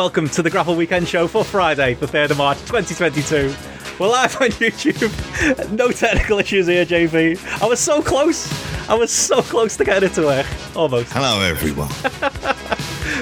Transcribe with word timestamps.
Welcome 0.00 0.30
to 0.30 0.40
the 0.40 0.48
Grapple 0.48 0.76
Weekend 0.76 1.06
Show 1.06 1.28
for 1.28 1.44
Friday, 1.44 1.92
the 1.92 2.06
3rd 2.06 2.30
of 2.30 2.38
March 2.38 2.56
2022. 2.60 3.54
We're 3.98 4.08
live 4.08 4.34
on 4.40 4.48
YouTube. 4.48 5.76
No 5.76 5.90
technical 5.90 6.38
issues 6.38 6.68
here, 6.68 6.86
JP. 6.86 7.62
I 7.62 7.66
was 7.66 7.80
so 7.80 8.00
close. 8.00 8.50
I 8.88 8.94
was 8.94 9.10
so 9.10 9.42
close 9.42 9.76
to 9.76 9.84
getting 9.84 10.08
it 10.08 10.14
to 10.14 10.22
work. 10.22 10.46
Almost. 10.74 11.12
Hello, 11.12 11.42
everyone. 11.42 11.90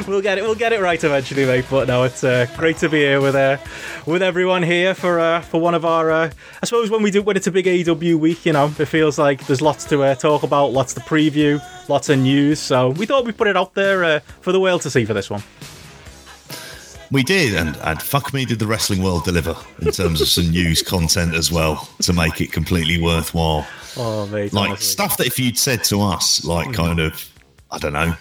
we'll 0.07 0.23
get 0.23 0.39
it. 0.39 0.43
We'll 0.43 0.55
get 0.55 0.73
it 0.73 0.81
right 0.81 1.03
eventually, 1.03 1.47
mate. 1.47 1.65
But 1.69 1.89
no, 1.89 2.05
it's 2.05 2.23
uh, 2.23 2.47
great 2.57 2.77
to 2.77 2.89
be 2.89 2.99
here 2.99 3.21
with 3.21 3.35
uh, 3.35 3.57
with 4.07 4.23
everyone 4.23 4.63
here 4.63 4.95
for 4.95 5.19
uh, 5.19 5.41
for 5.41 5.61
one 5.61 5.75
of 5.75 5.85
our. 5.85 6.13
Uh, 6.13 6.31
I 6.63 6.65
suppose 6.65 6.91
when 6.91 7.03
we 7.03 7.11
do 7.11 7.23
when 7.23 7.37
it's 7.37 7.49
a 7.49 7.51
big 7.51 7.67
AEW 7.67 8.15
week, 8.21 8.47
you 8.47 8.53
know, 8.53 8.67
it 8.67 8.87
feels 8.87 9.19
like 9.19 9.45
there's 9.49 9.61
lots 9.61 9.85
to 9.87 10.05
uh, 10.05 10.15
talk 10.15 10.45
about, 10.45 10.67
lots 10.67 10.95
to 10.95 11.01
preview, 11.01 11.61
lots 11.89 12.09
of 12.09 12.21
news. 12.21 12.61
So 12.61 12.91
we 12.91 13.05
thought 13.05 13.25
we'd 13.25 13.37
put 13.37 13.49
it 13.49 13.57
out 13.57 13.75
there 13.75 14.05
uh, 14.05 14.21
for 14.43 14.53
the 14.53 14.61
world 14.61 14.83
to 14.83 14.91
see 14.91 15.05
for 15.05 15.13
this 15.13 15.29
one. 15.29 15.43
We 17.11 17.23
did, 17.23 17.55
and, 17.55 17.77
and 17.79 18.03
fuck 18.03 18.35
me, 18.35 18.45
did 18.45 18.59
the 18.59 18.67
wrestling 18.67 19.03
world 19.03 19.25
deliver 19.25 19.57
in 19.81 19.91
terms 19.93 20.21
of 20.21 20.29
some 20.29 20.51
news 20.51 20.83
content 20.83 21.35
as 21.35 21.51
well 21.51 21.89
to 22.03 22.13
make 22.13 22.41
it 22.41 22.53
completely 22.53 23.01
worthwhile. 23.01 23.67
Oh, 23.97 24.27
mate, 24.27 24.53
like 24.53 24.71
honestly. 24.71 24.87
stuff 24.87 25.17
that 25.17 25.27
if 25.27 25.39
you'd 25.39 25.59
said 25.59 25.85
to 25.85 26.03
us, 26.03 26.45
like 26.45 26.73
kind 26.75 27.01
of, 27.01 27.27
I 27.71 27.79
don't 27.79 27.95
know, 27.95 28.15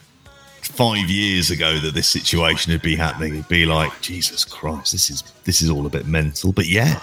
five 0.61 1.09
years 1.09 1.51
ago 1.51 1.79
that 1.79 1.93
this 1.93 2.07
situation 2.07 2.71
would 2.71 2.81
be 2.81 2.95
happening, 2.95 3.33
it'd 3.33 3.47
be 3.47 3.65
like, 3.65 3.99
Jesus 4.01 4.45
Christ, 4.45 4.93
this 4.93 5.09
is 5.09 5.21
this 5.43 5.61
is 5.61 5.69
all 5.69 5.85
a 5.85 5.89
bit 5.89 6.07
mental. 6.07 6.53
But 6.53 6.67
yeah, 6.67 6.99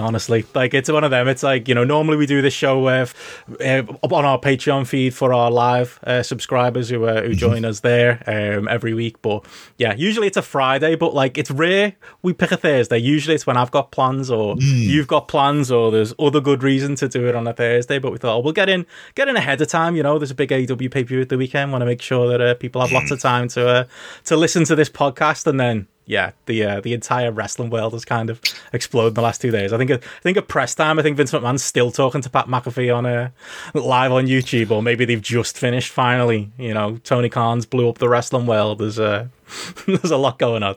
honestly. 0.00 0.44
Like 0.54 0.74
it's 0.74 0.90
one 0.90 1.04
of 1.04 1.10
them. 1.10 1.28
It's 1.28 1.42
like 1.42 1.68
you 1.68 1.74
know 1.74 1.84
normally 1.84 2.16
we 2.16 2.26
do 2.26 2.42
this 2.42 2.54
show 2.54 2.80
with 2.80 3.14
uh, 3.60 3.82
on 4.02 4.24
our 4.24 4.38
patreon 4.38 4.86
feed 4.86 5.14
for 5.14 5.32
our 5.32 5.50
live 5.50 5.98
uh, 6.04 6.22
subscribers 6.22 6.88
who 6.88 7.04
uh, 7.04 7.22
who 7.22 7.34
join 7.34 7.64
us 7.64 7.80
there 7.80 8.22
um, 8.26 8.68
every 8.68 8.94
week. 8.94 9.20
But 9.22 9.44
yeah 9.78 9.94
usually 9.94 10.26
it's 10.26 10.36
a 10.36 10.42
friday 10.42 10.94
but 10.94 11.14
like 11.14 11.38
it's 11.38 11.50
rare 11.50 11.94
we 12.22 12.32
pick 12.32 12.52
a 12.52 12.56
thursday. 12.56 12.98
Usually 12.98 13.34
it's 13.34 13.46
when 13.46 13.56
i've 13.56 13.70
got 13.70 13.90
plans 13.90 14.30
or 14.30 14.56
you've 14.58 15.06
got 15.06 15.28
plans 15.28 15.70
or 15.70 15.90
there's 15.90 16.14
other 16.18 16.40
good 16.40 16.62
reason 16.62 16.94
to 16.96 17.08
do 17.08 17.26
it 17.26 17.34
on 17.34 17.46
a 17.46 17.52
thursday 17.52 17.98
but 17.98 18.12
we 18.12 18.18
thought 18.18 18.36
oh, 18.36 18.40
we'll 18.40 18.52
get 18.52 18.68
in 18.68 18.86
get 19.14 19.28
in 19.28 19.36
ahead 19.36 19.60
of 19.60 19.68
time. 19.68 19.96
You 19.96 20.02
know 20.02 20.18
there's 20.18 20.30
a 20.30 20.34
big 20.34 20.52
aw 20.52 20.76
pay-per-view 20.76 21.20
at 21.20 21.28
the 21.28 21.38
weekend 21.38 21.72
want 21.72 21.82
to 21.82 21.86
make 21.86 22.02
sure 22.02 22.28
that 22.28 22.40
uh, 22.40 22.54
people 22.54 22.80
have 22.80 22.92
lots 22.92 23.10
of 23.10 23.20
time 23.20 23.48
to 23.48 23.68
uh, 23.68 23.84
to 24.24 24.36
listen 24.36 24.64
to 24.64 24.74
this 24.74 24.88
podcast 24.88 25.46
and 25.46 25.58
then 25.58 25.86
yeah, 26.04 26.32
the 26.46 26.64
uh, 26.64 26.80
the 26.80 26.94
entire 26.94 27.30
wrestling 27.30 27.70
world 27.70 27.92
has 27.92 28.04
kind 28.04 28.28
of 28.28 28.40
exploded 28.72 29.10
in 29.10 29.14
the 29.14 29.22
last 29.22 29.40
two 29.40 29.50
days. 29.50 29.72
I 29.72 29.78
think 29.78 29.90
I 29.90 29.98
think 30.22 30.36
at 30.36 30.48
press 30.48 30.74
time, 30.74 30.98
I 30.98 31.02
think 31.02 31.16
Vince 31.16 31.32
McMahon's 31.32 31.62
still 31.62 31.90
talking 31.90 32.20
to 32.22 32.30
Pat 32.30 32.46
McAfee 32.46 32.94
on 32.94 33.06
uh, 33.06 33.30
live 33.74 34.12
on 34.12 34.26
YouTube, 34.26 34.70
or 34.70 34.82
maybe 34.82 35.04
they've 35.04 35.22
just 35.22 35.56
finished. 35.56 35.90
Finally, 35.90 36.50
you 36.58 36.74
know, 36.74 36.98
Tony 37.04 37.28
Khan's 37.28 37.66
blew 37.66 37.88
up 37.88 37.98
the 37.98 38.08
wrestling 38.08 38.46
world. 38.46 38.78
There's 38.78 38.98
uh, 38.98 39.28
there's 39.86 40.10
a 40.10 40.16
lot 40.16 40.38
going 40.38 40.62
on. 40.62 40.76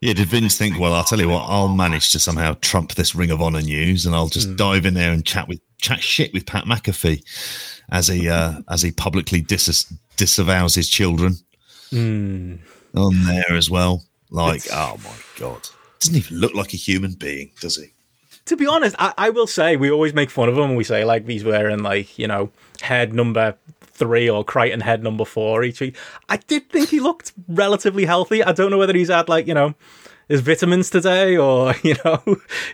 yeah. 0.00 0.12
Did 0.12 0.28
Vince 0.28 0.56
think, 0.56 0.78
well, 0.78 0.94
I'll 0.94 1.04
tell 1.04 1.20
you 1.20 1.28
what, 1.28 1.44
I'll 1.48 1.68
manage 1.68 2.12
to 2.12 2.20
somehow 2.20 2.56
trump 2.60 2.94
this 2.94 3.14
Ring 3.14 3.30
of 3.30 3.42
Honor 3.42 3.62
news, 3.62 4.06
and 4.06 4.14
I'll 4.14 4.28
just 4.28 4.54
dive 4.56 4.86
in 4.86 4.94
there 4.94 5.12
and 5.12 5.24
chat 5.26 5.48
with 5.48 5.60
chat 5.80 6.02
shit 6.02 6.32
with 6.32 6.46
Pat 6.46 6.64
McAfee 6.64 7.24
as 7.90 8.06
he 8.06 8.28
uh, 8.28 8.60
as 8.70 8.82
he 8.82 8.92
publicly 8.92 9.40
dis- 9.40 9.92
disavows 10.16 10.76
his 10.76 10.88
children 10.88 11.34
on 12.94 13.24
there 13.24 13.52
as 13.56 13.70
well. 13.70 14.04
Like, 14.30 14.62
oh 14.72 14.98
my 15.04 15.16
god, 15.38 15.68
doesn't 16.00 16.16
even 16.16 16.38
look 16.38 16.54
like 16.54 16.72
a 16.72 16.76
human 16.76 17.12
being, 17.12 17.50
does 17.60 17.76
he? 17.76 17.92
To 18.46 18.56
be 18.56 18.66
honest, 18.66 18.96
I, 18.98 19.14
I 19.16 19.30
will 19.30 19.46
say 19.46 19.76
we 19.76 19.90
always 19.90 20.14
make 20.14 20.30
fun 20.30 20.48
of 20.48 20.58
him. 20.58 20.74
We 20.74 20.84
say 20.84 21.04
like 21.04 21.26
he's 21.26 21.44
wearing 21.44 21.82
like 21.82 22.18
you 22.18 22.26
know 22.26 22.50
head 22.80 23.12
number 23.12 23.56
three 23.80 24.28
or 24.28 24.44
Crichton 24.44 24.80
head 24.80 25.02
number 25.02 25.24
four 25.24 25.62
each 25.62 25.80
week. 25.80 25.96
I 26.28 26.38
did 26.38 26.68
think 26.70 26.88
he 26.88 27.00
looked 27.00 27.32
relatively 27.46 28.04
healthy. 28.04 28.42
I 28.42 28.52
don't 28.52 28.70
know 28.70 28.78
whether 28.78 28.94
he's 28.94 29.10
had 29.10 29.28
like 29.28 29.46
you 29.46 29.54
know 29.54 29.74
his 30.28 30.40
vitamins 30.40 30.90
today 30.90 31.36
or 31.36 31.74
you 31.82 31.94
know 32.04 32.22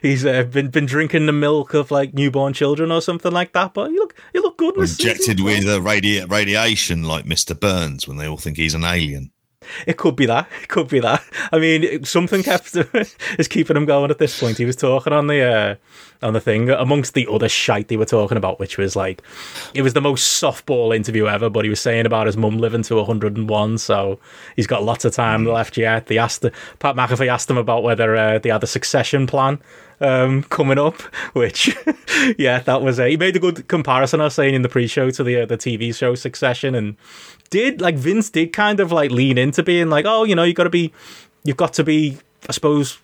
he's 0.00 0.24
uh, 0.24 0.44
been 0.44 0.68
been 0.70 0.86
drinking 0.86 1.26
the 1.26 1.32
milk 1.32 1.74
of 1.74 1.90
like 1.90 2.14
newborn 2.14 2.52
children 2.52 2.90
or 2.90 3.02
something 3.02 3.32
like 3.32 3.52
that. 3.52 3.74
But 3.74 3.90
he 3.90 3.96
look 3.98 4.14
he 4.32 4.38
look 4.38 4.56
good. 4.56 4.76
Injected 4.76 5.40
with 5.40 5.66
uh, 5.66 5.80
radi- 5.80 6.30
radiation, 6.30 7.02
like 7.02 7.26
Mister 7.26 7.54
Burns, 7.54 8.06
when 8.06 8.16
they 8.16 8.26
all 8.26 8.38
think 8.38 8.56
he's 8.56 8.74
an 8.74 8.84
alien. 8.84 9.32
It 9.86 9.96
could 9.96 10.16
be 10.16 10.26
that. 10.26 10.48
It 10.62 10.68
could 10.68 10.88
be 10.88 11.00
that. 11.00 11.22
I 11.52 11.58
mean, 11.58 12.04
something 12.04 12.42
kept 12.42 12.74
is 13.38 13.48
keeping 13.48 13.76
him 13.76 13.84
going 13.84 14.10
at 14.10 14.18
this 14.18 14.38
point. 14.38 14.58
He 14.58 14.64
was 14.64 14.76
talking 14.76 15.12
on 15.12 15.26
the 15.26 15.42
uh, 15.42 15.74
on 16.26 16.32
the 16.32 16.40
thing 16.40 16.70
amongst 16.70 17.14
the 17.14 17.26
other 17.30 17.48
shite 17.48 17.88
they 17.88 17.96
were 17.96 18.04
talking 18.04 18.36
about, 18.36 18.58
which 18.58 18.78
was 18.78 18.96
like 18.96 19.22
it 19.74 19.82
was 19.82 19.94
the 19.94 20.00
most 20.00 20.42
softball 20.42 20.94
interview 20.94 21.26
ever. 21.26 21.50
But 21.50 21.64
he 21.64 21.70
was 21.70 21.80
saying 21.80 22.06
about 22.06 22.26
his 22.26 22.36
mum 22.36 22.58
living 22.58 22.82
to 22.84 22.96
101, 22.96 23.78
so 23.78 24.18
he's 24.56 24.66
got 24.66 24.82
lots 24.82 25.04
of 25.04 25.12
time 25.12 25.44
left 25.44 25.76
yet. 25.76 26.06
They 26.06 26.18
asked 26.18 26.44
Pat 26.78 26.96
McAfee 26.96 27.28
asked 27.28 27.50
him 27.50 27.58
about 27.58 27.82
whether 27.82 28.16
uh, 28.16 28.38
they 28.38 28.50
had 28.50 28.62
a 28.62 28.66
succession 28.66 29.26
plan 29.26 29.60
um, 30.00 30.42
coming 30.44 30.78
up, 30.78 31.00
which 31.32 31.76
yeah, 32.38 32.60
that 32.60 32.82
was 32.82 32.98
a, 32.98 33.08
he 33.08 33.16
made 33.16 33.36
a 33.36 33.40
good 33.40 33.68
comparison. 33.68 34.20
I 34.20 34.24
was 34.24 34.34
saying 34.34 34.54
in 34.54 34.62
the 34.62 34.68
pre-show 34.68 35.10
to 35.10 35.24
the 35.24 35.42
uh, 35.42 35.46
the 35.46 35.56
TV 35.56 35.94
show 35.94 36.14
Succession, 36.14 36.74
and 36.74 36.96
did 37.50 37.80
like 37.80 37.96
Vince 37.96 38.30
did 38.30 38.52
kind 38.52 38.80
of 38.80 38.92
like 38.92 39.10
lean 39.10 39.38
into 39.38 39.62
being 39.62 39.88
like, 39.88 40.04
oh, 40.06 40.24
you 40.24 40.34
know, 40.34 40.44
you 40.44 40.54
got 40.54 40.64
to 40.64 40.70
be, 40.70 40.92
you've 41.44 41.56
got 41.56 41.72
to 41.74 41.84
be, 41.84 42.18
I 42.48 42.52
suppose. 42.52 42.98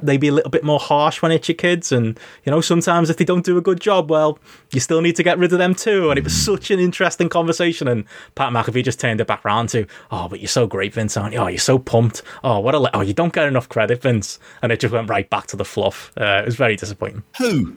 Maybe 0.00 0.28
a 0.28 0.32
little 0.32 0.52
bit 0.52 0.62
more 0.62 0.78
harsh 0.78 1.20
when 1.20 1.32
it's 1.32 1.48
your 1.48 1.56
kids, 1.56 1.90
and 1.90 2.18
you 2.44 2.52
know 2.52 2.60
sometimes 2.60 3.10
if 3.10 3.16
they 3.16 3.24
don't 3.24 3.44
do 3.44 3.58
a 3.58 3.60
good 3.60 3.80
job, 3.80 4.08
well, 4.08 4.38
you 4.72 4.78
still 4.78 5.02
need 5.02 5.16
to 5.16 5.24
get 5.24 5.36
rid 5.36 5.52
of 5.52 5.58
them 5.58 5.74
too. 5.74 6.08
And 6.08 6.16
it 6.16 6.22
was 6.22 6.34
such 6.34 6.70
an 6.70 6.78
interesting 6.78 7.28
conversation. 7.28 7.88
And 7.88 8.04
Pat 8.36 8.52
McAfee 8.52 8.84
just 8.84 9.00
turned 9.00 9.20
it 9.20 9.26
back 9.26 9.44
round 9.44 9.68
to, 9.70 9.86
"Oh, 10.12 10.28
but 10.28 10.38
you're 10.40 10.48
so 10.48 10.68
great, 10.68 10.94
Vince, 10.94 11.16
aren't 11.16 11.34
you? 11.34 11.40
Oh, 11.40 11.48
you're 11.48 11.58
so 11.58 11.76
pumped. 11.78 12.22
Oh, 12.44 12.60
what 12.60 12.76
a 12.76 12.78
le- 12.78 12.90
oh, 12.94 13.00
you 13.00 13.12
don't 13.12 13.32
get 13.32 13.48
enough 13.48 13.68
credit, 13.68 14.00
Vince." 14.00 14.38
And 14.62 14.70
it 14.70 14.78
just 14.78 14.94
went 14.94 15.10
right 15.10 15.28
back 15.28 15.48
to 15.48 15.56
the 15.56 15.64
fluff. 15.64 16.12
Uh, 16.16 16.40
it 16.42 16.46
was 16.46 16.56
very 16.56 16.76
disappointing. 16.76 17.24
Who? 17.38 17.76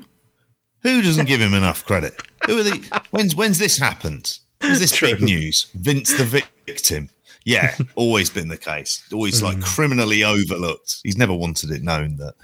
Who 0.84 1.02
doesn't 1.02 1.26
give 1.26 1.42
him 1.42 1.56
enough 1.56 1.84
credit? 1.84 2.22
Who 2.46 2.60
are 2.60 2.64
the? 2.64 3.02
When's 3.10 3.36
when's 3.36 3.58
this 3.58 3.80
happened? 3.80 4.38
Is 4.64 4.80
this 4.80 5.00
big 5.00 5.22
news? 5.22 5.68
Vince 5.76 6.16
the 6.18 6.46
victim. 6.66 7.10
Yeah, 7.46 7.76
always 7.96 8.30
been 8.30 8.48
the 8.48 8.58
case. 8.58 9.04
Always 9.12 9.42
like 9.42 9.58
mm. 9.58 9.64
criminally 9.64 10.24
overlooked. 10.24 11.02
He's 11.04 11.18
never 11.18 11.34
wanted 11.34 11.72
it 11.72 11.84
known 11.84 12.18
that 12.18 12.36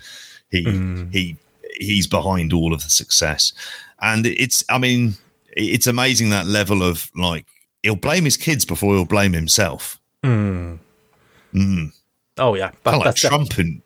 he 0.49 0.65
mm. 0.65 1.13
he 1.13 1.37
he's 1.77 2.07
behind 2.07 2.53
all 2.53 2.73
of 2.73 2.83
the 2.83 2.89
success. 2.89 3.53
And 4.01 4.25
it's 4.25 4.63
I 4.69 4.77
mean, 4.77 5.15
it's 5.55 5.87
amazing 5.87 6.29
that 6.31 6.45
level 6.45 6.83
of 6.83 7.09
like 7.15 7.45
he'll 7.83 7.95
blame 7.95 8.25
his 8.25 8.37
kids 8.37 8.65
before 8.65 8.95
he'll 8.95 9.05
blame 9.05 9.33
himself. 9.33 9.99
Mm. 10.23 10.79
Oh 12.37 12.55
yeah, 12.55 12.71
that, 12.71 12.83
Kind 12.83 12.95
of 12.95 12.99
like 12.99 13.05
that's 13.05 13.21
Trump 13.21 13.57
and 13.57 13.81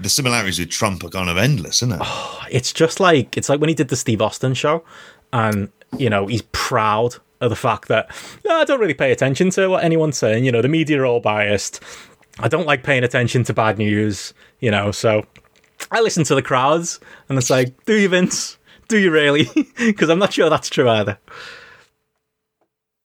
the 0.00 0.08
similarities 0.08 0.58
with 0.58 0.70
Trump 0.70 1.04
are 1.04 1.08
kind 1.08 1.28
of 1.28 1.36
endless, 1.36 1.82
isn't 1.82 2.00
it? 2.00 2.06
it's 2.50 2.72
just 2.72 3.00
like 3.00 3.36
it's 3.36 3.48
like 3.48 3.60
when 3.60 3.68
he 3.68 3.74
did 3.74 3.88
the 3.88 3.96
Steve 3.96 4.22
Austin 4.22 4.54
show, 4.54 4.84
and 5.32 5.70
you 5.96 6.10
know 6.10 6.26
he's 6.26 6.42
proud 6.52 7.16
of 7.40 7.50
the 7.50 7.56
fact 7.56 7.88
that 7.88 8.10
"No, 8.44 8.56
I 8.56 8.64
don't 8.64 8.80
really 8.80 8.94
pay 8.94 9.12
attention 9.12 9.50
to 9.50 9.68
what 9.68 9.84
anyone's 9.84 10.18
saying. 10.18 10.44
You 10.44 10.52
know, 10.52 10.62
the 10.62 10.68
media 10.68 11.00
are 11.02 11.06
all 11.06 11.20
biased. 11.20 11.82
I 12.40 12.48
don't 12.48 12.66
like 12.66 12.82
paying 12.84 13.04
attention 13.04 13.44
to 13.44 13.52
bad 13.54 13.78
news. 13.78 14.34
You 14.60 14.70
know, 14.70 14.90
so 14.92 15.24
I 15.90 16.00
listen 16.00 16.24
to 16.24 16.34
the 16.34 16.42
crowds, 16.42 17.00
and 17.28 17.38
it's 17.38 17.50
like, 17.50 17.84
do 17.84 17.94
you, 17.94 18.08
Vince? 18.08 18.58
Do 18.88 18.98
you 18.98 19.10
really? 19.10 19.46
Because 19.76 20.08
I'm 20.10 20.18
not 20.18 20.32
sure 20.32 20.50
that's 20.50 20.68
true 20.68 20.88
either. 20.88 21.18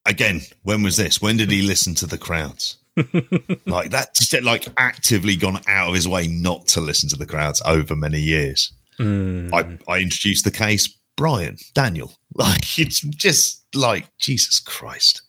again, 0.06 0.40
when 0.62 0.82
was 0.82 0.96
this? 0.96 1.20
When 1.22 1.36
did 1.36 1.50
he 1.50 1.62
listen 1.62 1.94
to 1.96 2.06
the 2.06 2.18
crowds? 2.18 2.76
like 3.66 3.90
that, 3.90 4.14
just 4.14 4.32
like 4.42 4.66
actively 4.76 5.36
gone 5.36 5.60
out 5.66 5.88
of 5.88 5.94
his 5.94 6.06
way 6.06 6.26
not 6.28 6.66
to 6.68 6.80
listen 6.80 7.08
to 7.10 7.16
the 7.16 7.26
crowds 7.26 7.60
over 7.66 7.96
many 7.96 8.20
years. 8.20 8.72
Hmm. 8.98 9.48
I, 9.52 9.78
I 9.88 9.98
introduced 9.98 10.44
the 10.44 10.50
case, 10.50 10.88
Brian 11.16 11.56
Daniel. 11.74 12.12
Like 12.38 12.78
it's 12.80 13.00
just 13.00 13.62
like 13.76 14.08
Jesus 14.18 14.58
Christ. 14.58 15.22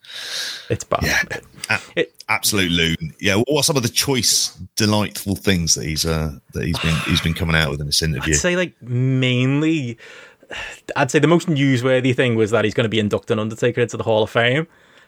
It's 0.70 0.84
bad. 0.84 1.04
Yeah, 1.04 1.24
a- 1.70 1.80
It- 1.96 2.14
absolute 2.30 2.72
loon. 2.72 3.14
Yeah, 3.20 3.36
what 3.36 3.60
are 3.60 3.64
some 3.64 3.78
of 3.78 3.84
the 3.84 3.90
choice, 3.90 4.50
delightful 4.76 5.36
things 5.36 5.76
that 5.76 5.86
he's 5.86 6.04
uh, 6.06 6.32
that 6.54 6.64
he's 6.66 6.80
been 6.80 6.96
he's 7.06 7.22
been 7.22 7.36
coming 7.36 7.56
out 7.56 7.70
with 7.70 7.80
in 7.80 7.86
this 7.86 8.02
interview? 8.08 8.34
I'd 8.34 8.40
say 8.40 8.56
like 8.56 8.74
mainly, 8.82 9.98
I'd 10.96 11.12
say 11.12 11.20
the 11.20 11.28
most 11.28 11.48
newsworthy 11.48 12.16
thing 12.16 12.36
was 12.36 12.50
that 12.52 12.66
he's 12.66 12.74
going 12.74 12.86
to 12.86 12.90
be 12.90 13.00
inducting 13.00 13.38
Undertaker 13.40 13.82
into 13.82 13.98
the 13.98 14.04
Hall 14.04 14.24
of 14.24 14.30
Fame. 14.32 14.66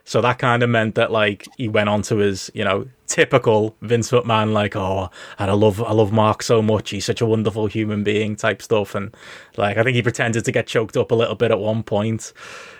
So 0.07 0.21
that 0.21 0.39
kind 0.39 0.63
of 0.63 0.69
meant 0.69 0.95
that 0.95 1.12
like 1.12 1.45
he 1.57 1.68
went 1.68 1.89
on 1.89 2.01
to 2.04 2.15
his 2.15 2.50
you 2.54 2.63
know 2.63 2.88
typical 3.07 3.75
Vince 3.81 4.09
McMahon 4.09 4.54
like 4.54 4.74
oh 4.74 5.09
and 5.38 5.51
I 5.51 5.54
love 5.54 5.83
I 5.83 5.92
love 5.92 6.13
Mark 6.13 6.42
so 6.44 6.62
much 6.62 6.92
he's 6.92 7.04
such 7.04 7.19
a 7.19 7.25
wonderful 7.25 7.68
human 7.68 8.06
being 8.06 8.38
type 8.38 8.62
stuff 8.62 8.95
and 8.95 9.13
like 9.57 9.77
I 9.77 9.83
think 9.83 9.95
he 9.95 10.01
pretended 10.01 10.45
to 10.45 10.51
get 10.54 10.65
choked 10.65 10.95
up 10.95 11.12
a 11.12 11.15
little 11.15 11.36
bit 11.36 11.51
at 11.51 11.59
one 11.59 11.83
point. 11.83 12.31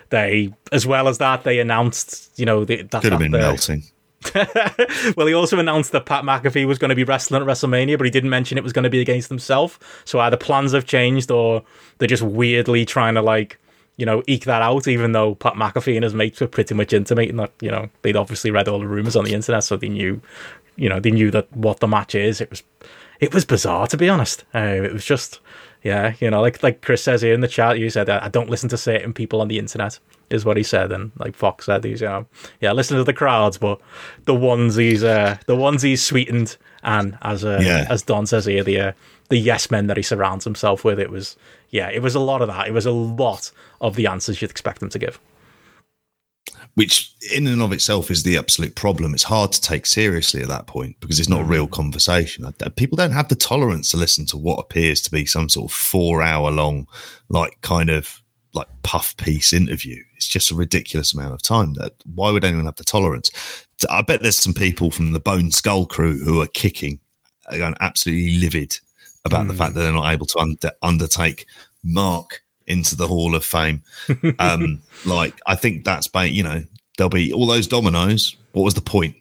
They 0.08 0.54
as 0.72 0.86
well 0.86 1.06
as 1.06 1.18
that 1.18 1.44
they 1.44 1.60
announced 1.60 2.32
you 2.38 2.46
know 2.46 2.64
the, 2.64 2.80
that 2.82 3.02
Could 3.02 3.12
have 3.12 3.20
been 3.20 3.32
the- 3.32 3.38
melting. 3.38 3.82
well, 5.16 5.26
he 5.28 5.34
also 5.34 5.60
announced 5.60 5.92
that 5.92 6.06
Pat 6.06 6.24
McAfee 6.24 6.66
was 6.66 6.76
going 6.78 6.88
to 6.88 6.96
be 6.96 7.04
wrestling 7.04 7.40
at 7.40 7.46
WrestleMania, 7.46 7.96
but 7.96 8.04
he 8.04 8.10
didn't 8.10 8.30
mention 8.30 8.58
it 8.58 8.64
was 8.64 8.72
going 8.72 8.82
to 8.82 8.90
be 8.90 9.00
against 9.00 9.28
himself. 9.28 10.02
So 10.04 10.18
either 10.18 10.36
plans 10.36 10.72
have 10.72 10.86
changed 10.86 11.30
or 11.30 11.62
they're 11.98 12.08
just 12.08 12.24
weirdly 12.24 12.84
trying 12.84 13.14
to 13.14 13.22
like 13.22 13.60
you 13.98 14.06
know, 14.06 14.22
eke 14.26 14.44
that 14.44 14.62
out, 14.62 14.88
even 14.88 15.12
though 15.12 15.34
Pat 15.34 15.54
McAfee 15.54 15.96
and 15.96 16.04
his 16.04 16.14
mates 16.14 16.40
were 16.40 16.46
pretty 16.46 16.72
much 16.72 16.92
intimating 16.92 17.36
that, 17.36 17.52
you 17.60 17.70
know, 17.70 17.90
they'd 18.02 18.16
obviously 18.16 18.50
read 18.50 18.68
all 18.68 18.78
the 18.78 18.86
rumors 18.86 19.16
on 19.16 19.24
the 19.24 19.34
internet, 19.34 19.64
so 19.64 19.76
they 19.76 19.88
knew, 19.88 20.22
you 20.76 20.88
know, 20.88 21.00
they 21.00 21.10
knew 21.10 21.30
that 21.32 21.54
what 21.54 21.80
the 21.80 21.88
match 21.88 22.14
is. 22.14 22.40
It 22.40 22.48
was, 22.48 22.62
it 23.20 23.34
was 23.34 23.44
bizarre 23.44 23.88
to 23.88 23.96
be 23.96 24.08
honest. 24.08 24.44
Uh, 24.54 24.60
it 24.60 24.92
was 24.92 25.04
just, 25.04 25.40
yeah, 25.82 26.14
you 26.20 26.30
know, 26.30 26.40
like 26.40 26.62
like 26.62 26.80
Chris 26.80 27.02
says 27.02 27.22
here 27.22 27.34
in 27.34 27.40
the 27.40 27.48
chat, 27.48 27.78
you 27.78 27.90
said 27.90 28.08
I 28.08 28.28
don't 28.28 28.48
listen 28.48 28.68
to 28.68 28.76
certain 28.76 29.12
people 29.12 29.40
on 29.40 29.48
the 29.48 29.58
internet, 29.58 29.98
is 30.30 30.44
what 30.44 30.56
he 30.56 30.62
said, 30.62 30.92
and 30.92 31.10
like 31.18 31.34
Fox 31.34 31.66
said, 31.66 31.82
he's 31.84 32.00
you 32.00 32.06
know, 32.06 32.26
yeah, 32.60 32.72
listen 32.72 32.96
to 32.96 33.04
the 33.04 33.12
crowds, 33.12 33.58
but 33.58 33.80
the 34.24 34.34
ones 34.34 34.76
he's 34.76 35.02
uh, 35.02 35.38
the 35.46 35.56
ones 35.56 35.82
he's 35.82 36.02
sweetened, 36.02 36.56
and 36.84 37.18
as 37.22 37.44
uh, 37.44 37.60
yeah. 37.60 37.86
as 37.90 38.02
Don 38.02 38.26
says 38.26 38.44
here, 38.44 38.62
the 38.62 38.80
uh, 38.80 38.92
the 39.28 39.38
yes 39.38 39.70
men 39.70 39.88
that 39.88 39.96
he 39.96 40.02
surrounds 40.02 40.44
himself 40.44 40.84
with, 40.84 40.98
it 40.98 41.10
was 41.10 41.36
yeah, 41.70 41.90
it 41.90 42.02
was 42.02 42.14
a 42.14 42.20
lot 42.20 42.42
of 42.42 42.48
that. 42.48 42.68
It 42.68 42.72
was 42.72 42.86
a 42.86 42.92
lot 42.92 43.50
of 43.80 43.96
the 43.96 44.06
answers 44.06 44.40
you'd 44.40 44.50
expect 44.50 44.80
them 44.80 44.88
to 44.90 44.98
give. 44.98 45.20
Which, 46.74 47.12
in 47.34 47.46
and 47.46 47.60
of 47.60 47.72
itself, 47.72 48.10
is 48.10 48.22
the 48.22 48.38
absolute 48.38 48.74
problem. 48.76 49.12
It's 49.12 49.24
hard 49.24 49.52
to 49.52 49.60
take 49.60 49.84
seriously 49.84 50.42
at 50.42 50.48
that 50.48 50.66
point 50.66 50.96
because 51.00 51.18
it's 51.18 51.28
not 51.28 51.40
a 51.40 51.44
real 51.44 51.66
mm. 51.66 51.72
conversation. 51.72 52.50
People 52.76 52.96
don't 52.96 53.10
have 53.10 53.28
the 53.28 53.34
tolerance 53.34 53.90
to 53.90 53.96
listen 53.96 54.26
to 54.26 54.36
what 54.36 54.60
appears 54.60 55.00
to 55.02 55.10
be 55.10 55.26
some 55.26 55.48
sort 55.48 55.70
of 55.70 55.76
four-hour 55.76 56.50
long, 56.52 56.86
like 57.28 57.60
kind 57.62 57.90
of 57.90 58.22
like 58.54 58.68
puff 58.82 59.16
piece 59.16 59.52
interview. 59.52 60.02
It's 60.16 60.28
just 60.28 60.50
a 60.50 60.54
ridiculous 60.54 61.12
amount 61.12 61.34
of 61.34 61.42
time. 61.42 61.74
That 61.74 61.94
why 62.14 62.30
would 62.30 62.44
anyone 62.44 62.66
have 62.66 62.76
the 62.76 62.84
tolerance? 62.84 63.30
I 63.90 64.02
bet 64.02 64.22
there's 64.22 64.36
some 64.36 64.54
people 64.54 64.90
from 64.90 65.12
the 65.12 65.20
Bone 65.20 65.50
Street 65.50 65.88
Krew 65.88 66.22
who 66.24 66.40
are 66.40 66.46
kicking, 66.46 67.00
going 67.50 67.74
absolutely 67.80 68.38
livid 68.38 68.78
about 69.28 69.44
mm. 69.44 69.48
the 69.48 69.54
fact 69.54 69.74
that 69.74 69.80
they're 69.80 69.92
not 69.92 70.12
able 70.12 70.26
to 70.26 70.38
under, 70.38 70.72
undertake 70.82 71.46
Mark 71.84 72.42
into 72.66 72.96
the 72.96 73.06
Hall 73.06 73.34
of 73.34 73.44
Fame. 73.44 73.82
Um, 74.38 74.82
like, 75.06 75.40
I 75.46 75.54
think 75.54 75.84
that's, 75.84 76.08
by, 76.08 76.24
you 76.24 76.42
know, 76.42 76.62
there'll 76.96 77.10
be 77.10 77.32
all 77.32 77.46
those 77.46 77.66
dominoes. 77.66 78.36
What 78.52 78.62
was 78.62 78.74
the 78.74 78.80
point? 78.80 79.16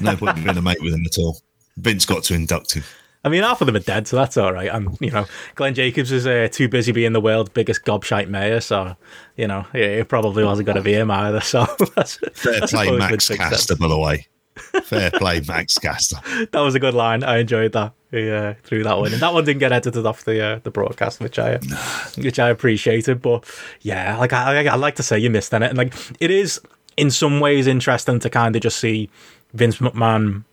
No 0.00 0.16
point 0.16 0.38
in 0.38 0.44
being 0.44 0.56
a 0.56 0.62
mate 0.62 0.82
with 0.82 0.94
him 0.94 1.04
at 1.04 1.18
all. 1.18 1.40
Vince 1.76 2.06
got 2.06 2.22
to 2.24 2.34
induct 2.34 2.74
him. 2.74 2.84
I 3.24 3.30
mean, 3.30 3.42
half 3.42 3.62
of 3.62 3.66
them 3.66 3.76
are 3.76 3.80
dead, 3.80 4.06
so 4.06 4.16
that's 4.16 4.36
all 4.36 4.52
right. 4.52 4.68
And 4.70 4.98
you 5.00 5.10
know, 5.10 5.24
Glenn 5.54 5.74
Jacobs 5.74 6.12
is 6.12 6.26
uh, 6.26 6.48
too 6.52 6.68
busy 6.68 6.92
being 6.92 7.14
the 7.14 7.22
world's 7.22 7.50
biggest 7.50 7.82
gobshite 7.84 8.28
mayor, 8.28 8.60
so 8.60 8.96
you 9.36 9.48
know, 9.48 9.66
he, 9.72 10.04
probably 10.04 10.44
wasn't 10.44 10.66
going 10.66 10.76
to 10.76 10.82
be 10.82 10.92
him 10.92 11.10
either. 11.10 11.40
So 11.40 11.66
that's, 11.96 12.16
fair 12.34 12.60
that's 12.60 12.72
play, 12.72 12.94
Max 12.96 13.28
Caster, 13.28 13.76
by 13.76 13.88
the 13.88 13.98
way. 13.98 14.26
Fair 14.56 15.10
play, 15.10 15.40
Max 15.46 15.78
Caster. 15.78 16.16
that 16.52 16.60
was 16.60 16.74
a 16.74 16.80
good 16.80 16.94
line. 16.94 17.24
I 17.24 17.38
enjoyed 17.38 17.72
that. 17.72 17.92
He 18.10 18.30
uh, 18.30 18.54
threw 18.62 18.84
that 18.84 18.96
one, 18.96 19.12
and 19.12 19.20
that 19.20 19.34
one 19.34 19.44
didn't 19.44 19.58
get 19.58 19.72
edited 19.72 20.06
off 20.06 20.24
the 20.24 20.40
uh, 20.40 20.60
the 20.62 20.70
broadcast, 20.70 21.20
which 21.20 21.38
I 21.38 21.56
which 22.16 22.38
I 22.38 22.48
appreciated. 22.50 23.20
But 23.20 23.44
yeah, 23.80 24.16
like 24.16 24.32
I, 24.32 24.66
I 24.66 24.76
like 24.76 24.94
to 24.96 25.02
say, 25.02 25.18
you 25.18 25.30
missed 25.30 25.52
on 25.52 25.62
it, 25.62 25.70
and 25.70 25.78
like 25.78 25.94
it 26.20 26.30
is 26.30 26.60
in 26.96 27.10
some 27.10 27.40
ways 27.40 27.66
interesting 27.66 28.20
to 28.20 28.30
kind 28.30 28.54
of 28.54 28.62
just 28.62 28.78
see 28.78 29.10
Vince 29.52 29.78
McMahon 29.78 30.44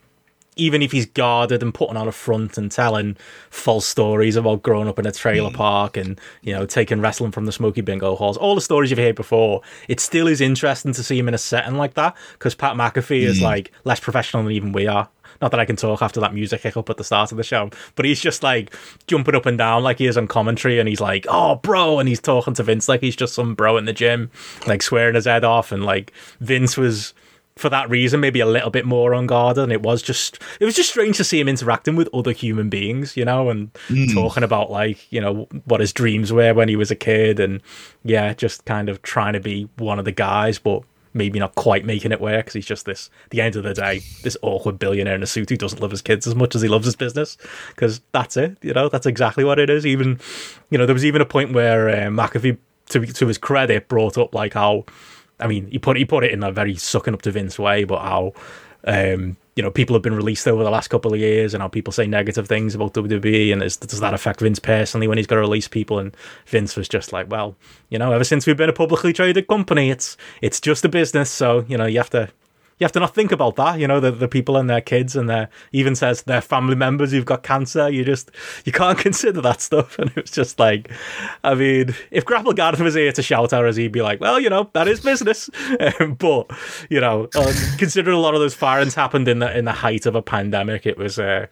even 0.61 0.83
if 0.83 0.91
he's 0.91 1.07
guarded 1.07 1.63
and 1.63 1.73
putting 1.73 1.97
on 1.97 2.07
a 2.07 2.11
front 2.11 2.55
and 2.55 2.71
telling 2.71 3.17
false 3.49 3.85
stories 3.85 4.35
about 4.35 4.61
growing 4.61 4.87
up 4.87 4.99
in 4.99 5.07
a 5.07 5.11
trailer 5.11 5.49
mm. 5.49 5.55
park 5.55 5.97
and 5.97 6.21
you 6.43 6.53
know 6.53 6.67
taking 6.67 7.01
wrestling 7.01 7.31
from 7.31 7.45
the 7.45 7.51
Smoky 7.51 7.81
Bingo 7.81 8.15
halls, 8.15 8.37
all 8.37 8.53
the 8.53 8.61
stories 8.61 8.91
you've 8.91 8.99
heard 8.99 9.15
before, 9.15 9.61
it 9.87 9.99
still 9.99 10.27
is 10.27 10.39
interesting 10.39 10.93
to 10.93 11.03
see 11.03 11.17
him 11.17 11.27
in 11.27 11.33
a 11.33 11.39
setting 11.39 11.75
like 11.75 11.95
that 11.95 12.15
because 12.33 12.53
Pat 12.53 12.75
McAfee 12.75 13.23
is 13.23 13.41
like 13.41 13.71
less 13.85 13.99
professional 13.99 14.43
than 14.43 14.51
even 14.51 14.71
we 14.71 14.85
are. 14.85 15.09
Not 15.41 15.49
that 15.49 15.59
I 15.59 15.65
can 15.65 15.75
talk 15.75 16.03
after 16.03 16.19
that 16.19 16.35
music 16.35 16.61
hiccup 16.61 16.91
at 16.91 16.97
the 16.97 17.03
start 17.03 17.31
of 17.31 17.37
the 17.37 17.43
show, 17.43 17.71
but 17.95 18.05
he's 18.05 18.21
just 18.21 18.43
like 18.43 18.75
jumping 19.07 19.33
up 19.33 19.47
and 19.47 19.57
down 19.57 19.81
like 19.81 19.97
he 19.97 20.05
is 20.05 20.17
on 20.17 20.27
commentary, 20.27 20.77
and 20.77 20.87
he's 20.87 21.01
like, 21.01 21.25
"Oh, 21.27 21.55
bro," 21.55 21.97
and 21.97 22.07
he's 22.07 22.21
talking 22.21 22.53
to 22.53 22.63
Vince 22.63 22.87
like 22.87 23.01
he's 23.01 23.15
just 23.15 23.33
some 23.33 23.55
bro 23.55 23.77
in 23.77 23.85
the 23.85 23.93
gym, 23.93 24.29
like 24.67 24.83
swearing 24.83 25.15
his 25.15 25.25
head 25.25 25.43
off, 25.43 25.71
and 25.71 25.83
like 25.83 26.13
Vince 26.39 26.77
was 26.77 27.15
for 27.61 27.69
that 27.69 27.89
reason 27.89 28.19
maybe 28.19 28.39
a 28.39 28.45
little 28.45 28.69
bit 28.69 28.85
more 28.85 29.13
on 29.13 29.27
guard 29.27 29.57
and 29.57 29.71
it 29.71 29.81
was 29.81 30.01
just 30.01 30.39
it 30.59 30.65
was 30.65 30.75
just 30.75 30.89
strange 30.89 31.15
to 31.15 31.23
see 31.23 31.39
him 31.39 31.47
interacting 31.47 31.95
with 31.95 32.09
other 32.13 32.31
human 32.31 32.69
beings 32.69 33.15
you 33.15 33.23
know 33.23 33.49
and 33.49 33.71
mm. 33.87 34.11
talking 34.13 34.43
about 34.43 34.71
like 34.71 35.09
you 35.11 35.21
know 35.21 35.47
what 35.65 35.79
his 35.79 35.93
dreams 35.93 36.33
were 36.33 36.53
when 36.53 36.67
he 36.67 36.75
was 36.75 36.91
a 36.91 36.95
kid 36.95 37.39
and 37.39 37.61
yeah 38.03 38.33
just 38.33 38.65
kind 38.65 38.89
of 38.89 39.01
trying 39.03 39.33
to 39.33 39.39
be 39.39 39.69
one 39.77 39.99
of 39.99 40.05
the 40.05 40.11
guys 40.11 40.57
but 40.57 40.83
maybe 41.13 41.39
not 41.39 41.53
quite 41.55 41.85
making 41.85 42.11
it 42.11 42.21
work 42.21 42.45
because 42.45 42.53
he's 42.53 42.65
just 42.65 42.85
this 42.85 43.09
the 43.29 43.41
end 43.41 43.55
of 43.55 43.63
the 43.63 43.73
day 43.73 44.01
this 44.23 44.37
awkward 44.41 44.79
billionaire 44.79 45.15
in 45.15 45.23
a 45.23 45.27
suit 45.27 45.49
who 45.49 45.57
doesn't 45.57 45.81
love 45.81 45.91
his 45.91 46.01
kids 46.01 46.25
as 46.25 46.35
much 46.35 46.55
as 46.55 46.61
he 46.61 46.67
loves 46.67 46.85
his 46.85 46.95
business 46.95 47.37
because 47.69 48.01
that's 48.11 48.37
it 48.37 48.57
you 48.61 48.73
know 48.73 48.89
that's 48.89 49.05
exactly 49.05 49.43
what 49.43 49.59
it 49.59 49.69
is 49.69 49.85
even 49.85 50.19
you 50.69 50.77
know 50.77 50.85
there 50.85 50.95
was 50.95 51.05
even 51.05 51.21
a 51.21 51.25
point 51.25 51.53
where 51.53 51.89
uh, 51.89 52.09
mcafee 52.09 52.57
to, 52.89 53.05
to 53.05 53.27
his 53.27 53.37
credit 53.37 53.87
brought 53.87 54.17
up 54.17 54.33
like 54.33 54.53
how 54.53 54.85
I 55.41 55.47
mean, 55.47 55.67
he 55.67 55.79
put 55.79 55.97
he 55.97 56.05
put 56.05 56.23
it 56.23 56.31
in 56.31 56.43
a 56.43 56.51
very 56.51 56.75
sucking 56.75 57.13
up 57.13 57.21
to 57.23 57.31
Vince 57.31 57.57
way, 57.57 57.83
but 57.83 57.99
how 57.99 58.33
um, 58.85 59.37
you 59.55 59.63
know 59.63 59.71
people 59.71 59.95
have 59.95 60.01
been 60.03 60.15
released 60.15 60.47
over 60.47 60.63
the 60.63 60.69
last 60.69 60.89
couple 60.89 61.13
of 61.13 61.19
years, 61.19 61.53
and 61.53 61.61
how 61.61 61.67
people 61.67 61.91
say 61.91 62.07
negative 62.07 62.47
things 62.47 62.75
about 62.75 62.93
WWE, 62.93 63.53
and 63.53 63.61
is, 63.63 63.77
does 63.77 63.99
that 63.99 64.13
affect 64.13 64.39
Vince 64.39 64.59
personally 64.59 65.07
when 65.07 65.17
he's 65.17 65.27
got 65.27 65.35
to 65.35 65.41
release 65.41 65.67
people? 65.67 65.99
And 65.99 66.15
Vince 66.45 66.75
was 66.75 66.87
just 66.87 67.11
like, 67.11 67.29
well, 67.29 67.55
you 67.89 67.99
know, 67.99 68.11
ever 68.11 68.23
since 68.23 68.47
we've 68.47 68.57
been 68.57 68.69
a 68.69 68.73
publicly 68.73 69.13
traded 69.13 69.47
company, 69.47 69.89
it's 69.89 70.17
it's 70.41 70.59
just 70.59 70.85
a 70.85 70.89
business, 70.89 71.29
so 71.29 71.65
you 71.67 71.77
know 71.77 71.85
you 71.85 71.97
have 71.97 72.09
to 72.11 72.29
you 72.81 72.85
have 72.85 72.91
to 72.93 72.99
not 72.99 73.13
think 73.13 73.31
about 73.31 73.57
that. 73.57 73.79
You 73.79 73.87
know, 73.87 73.99
the, 73.99 74.09
the 74.09 74.27
people 74.27 74.57
and 74.57 74.67
their 74.67 74.81
kids 74.81 75.15
and 75.15 75.29
their 75.29 75.49
even 75.71 75.93
says 75.93 76.23
their 76.23 76.41
family 76.41 76.73
members 76.73 77.11
who've 77.11 77.23
got 77.23 77.43
cancer. 77.43 77.87
You 77.87 78.03
just 78.03 78.31
you 78.65 78.71
can't 78.71 78.97
consider 79.07 79.39
that 79.41 79.61
stuff. 79.61 79.99
And 79.99 80.09
it 80.09 80.15
was 80.15 80.31
just 80.31 80.57
like, 80.57 80.89
I 81.43 81.53
mean, 81.53 81.93
if 82.09 82.25
Grapple 82.25 82.53
Garden 82.53 82.83
was 82.83 82.95
here 82.95 83.11
to 83.11 83.21
shout 83.21 83.53
at 83.53 83.63
us, 83.63 83.75
he'd 83.75 83.91
be 83.91 84.01
like, 84.01 84.19
well, 84.19 84.39
you 84.39 84.49
know, 84.49 84.71
that 84.73 84.87
is 84.87 84.99
business. 84.99 85.49
Um, 85.79 86.15
but 86.15 86.51
you 86.89 86.99
know, 86.99 87.27
um, 87.35 87.53
considering 87.77 88.15
a 88.15 88.19
lot 88.19 88.33
of 88.33 88.39
those 88.39 88.53
firings 88.53 88.93
happened 88.93 89.27
in 89.27 89.39
the 89.39 89.57
in 89.57 89.65
the 89.65 89.71
height 89.71 90.05
of 90.05 90.15
a 90.15 90.21
pandemic, 90.21 90.85
it 90.85 90.97
was. 90.97 91.19
Uh, 91.19 91.47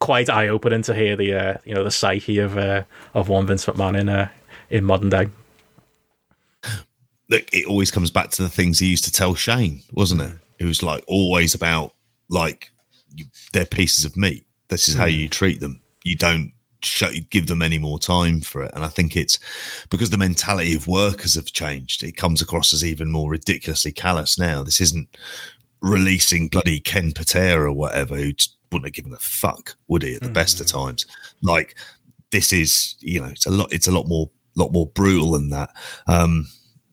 quite 0.00 0.30
eye 0.30 0.46
opening 0.46 0.82
to 0.82 0.94
hear 0.94 1.16
the 1.16 1.34
uh, 1.34 1.58
you 1.64 1.74
know 1.74 1.82
the 1.82 1.90
psyche 1.90 2.38
of 2.38 2.56
uh, 2.56 2.84
of 3.14 3.28
one 3.28 3.46
Vince 3.46 3.66
McMahon 3.66 3.98
in 3.98 4.08
uh, 4.08 4.28
in 4.70 4.84
modern 4.84 5.10
day. 5.10 5.28
Look, 7.28 7.52
it 7.52 7.66
always 7.66 7.90
comes 7.90 8.10
back 8.10 8.30
to 8.30 8.42
the 8.42 8.48
things 8.48 8.78
he 8.78 8.86
used 8.86 9.04
to 9.04 9.12
tell 9.12 9.34
Shane, 9.34 9.82
wasn't 9.92 10.22
it? 10.22 10.32
Was 10.60 10.82
like 10.82 11.04
always 11.06 11.54
about 11.54 11.94
like 12.28 12.70
they're 13.52 13.66
pieces 13.66 14.04
of 14.04 14.16
meat. 14.16 14.46
This 14.68 14.88
is 14.88 14.94
how 14.94 15.06
hmm. 15.06 15.12
you 15.12 15.28
treat 15.28 15.60
them. 15.60 15.80
You 16.04 16.16
don't 16.16 16.52
show, 16.82 17.10
give 17.30 17.46
them 17.46 17.62
any 17.62 17.78
more 17.78 17.98
time 17.98 18.40
for 18.40 18.62
it. 18.62 18.72
And 18.74 18.84
I 18.84 18.88
think 18.88 19.16
it's 19.16 19.38
because 19.90 20.10
the 20.10 20.18
mentality 20.18 20.74
of 20.74 20.86
workers 20.86 21.34
have 21.34 21.52
changed. 21.52 22.02
It 22.02 22.16
comes 22.16 22.42
across 22.42 22.72
as 22.72 22.84
even 22.84 23.10
more 23.10 23.30
ridiculously 23.30 23.92
callous 23.92 24.38
now. 24.38 24.62
This 24.62 24.80
isn't 24.80 25.16
releasing 25.80 26.48
bloody 26.48 26.80
Ken 26.80 27.12
Patera 27.12 27.70
or 27.70 27.72
whatever 27.72 28.16
who 28.16 28.32
wouldn't 28.70 28.86
have 28.86 28.94
given 28.94 29.14
a 29.14 29.18
fuck, 29.18 29.76
would 29.88 30.02
he? 30.02 30.14
At 30.14 30.22
the 30.22 30.28
mm. 30.28 30.34
best 30.34 30.60
of 30.60 30.70
hmm. 30.70 30.78
times, 30.78 31.06
like 31.42 31.76
this 32.30 32.52
is, 32.52 32.96
you 33.00 33.20
know, 33.20 33.28
it's 33.28 33.46
a 33.46 33.50
lot. 33.50 33.72
It's 33.72 33.88
a 33.88 33.92
lot 33.92 34.06
more, 34.06 34.30
lot 34.54 34.72
more 34.72 34.86
brutal 34.86 35.32
than 35.32 35.50
that. 35.50 35.70
Um, 36.06 36.48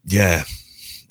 yeah, 0.06 0.44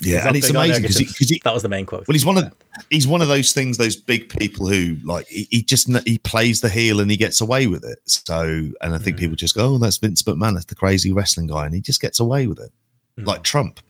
yeah, 0.05 0.29
and 0.29 0.37
it's 0.37 0.51
amazing 0.51 0.83
because 0.83 1.41
that 1.43 1.55
was 1.55 1.63
the 1.63 1.69
main 1.69 1.87
quote. 1.87 2.07
Well, 2.07 2.15
he's 2.15 2.27
one 2.27 2.39
of 2.39 2.53
he's 2.91 3.07
one 3.07 3.23
of 3.23 3.29
those 3.29 3.53
things, 3.53 3.77
those 3.77 3.97
big 3.97 4.29
people 4.29 4.69
who 4.69 4.97
like 5.05 5.27
he, 5.27 5.49
he, 5.51 5.63
just 5.63 5.89
he 6.07 6.19
plays 6.19 6.61
the 6.61 6.69
heel 6.69 7.01
and 7.01 7.11
he 7.11 7.17
gets 7.17 7.41
away 7.41 7.67
with 7.67 7.85
it. 7.85 7.99
So, 8.05 8.71
and 8.81 8.95
I 8.95 8.99
think 8.99 9.17
mm. 9.17 9.21
people 9.21 9.37
just 9.37 9.55
go, 9.55 9.75
"Oh, 9.75 9.79
that's 9.79 9.99
Vince 9.99 10.23
McMahon, 10.23 10.55
that's 10.55 10.67
the 10.67 10.75
crazy 10.75 11.13
wrestling 11.13 11.47
guy," 11.47 11.67
and 11.67 11.75
he 11.75 11.81
just 11.81 12.01
gets 12.01 12.21
away 12.21 12.47
with 12.47 12.61
it, 12.61 12.73
mm. 13.19 13.27
like 13.27 13.43
Trump. 13.43 13.81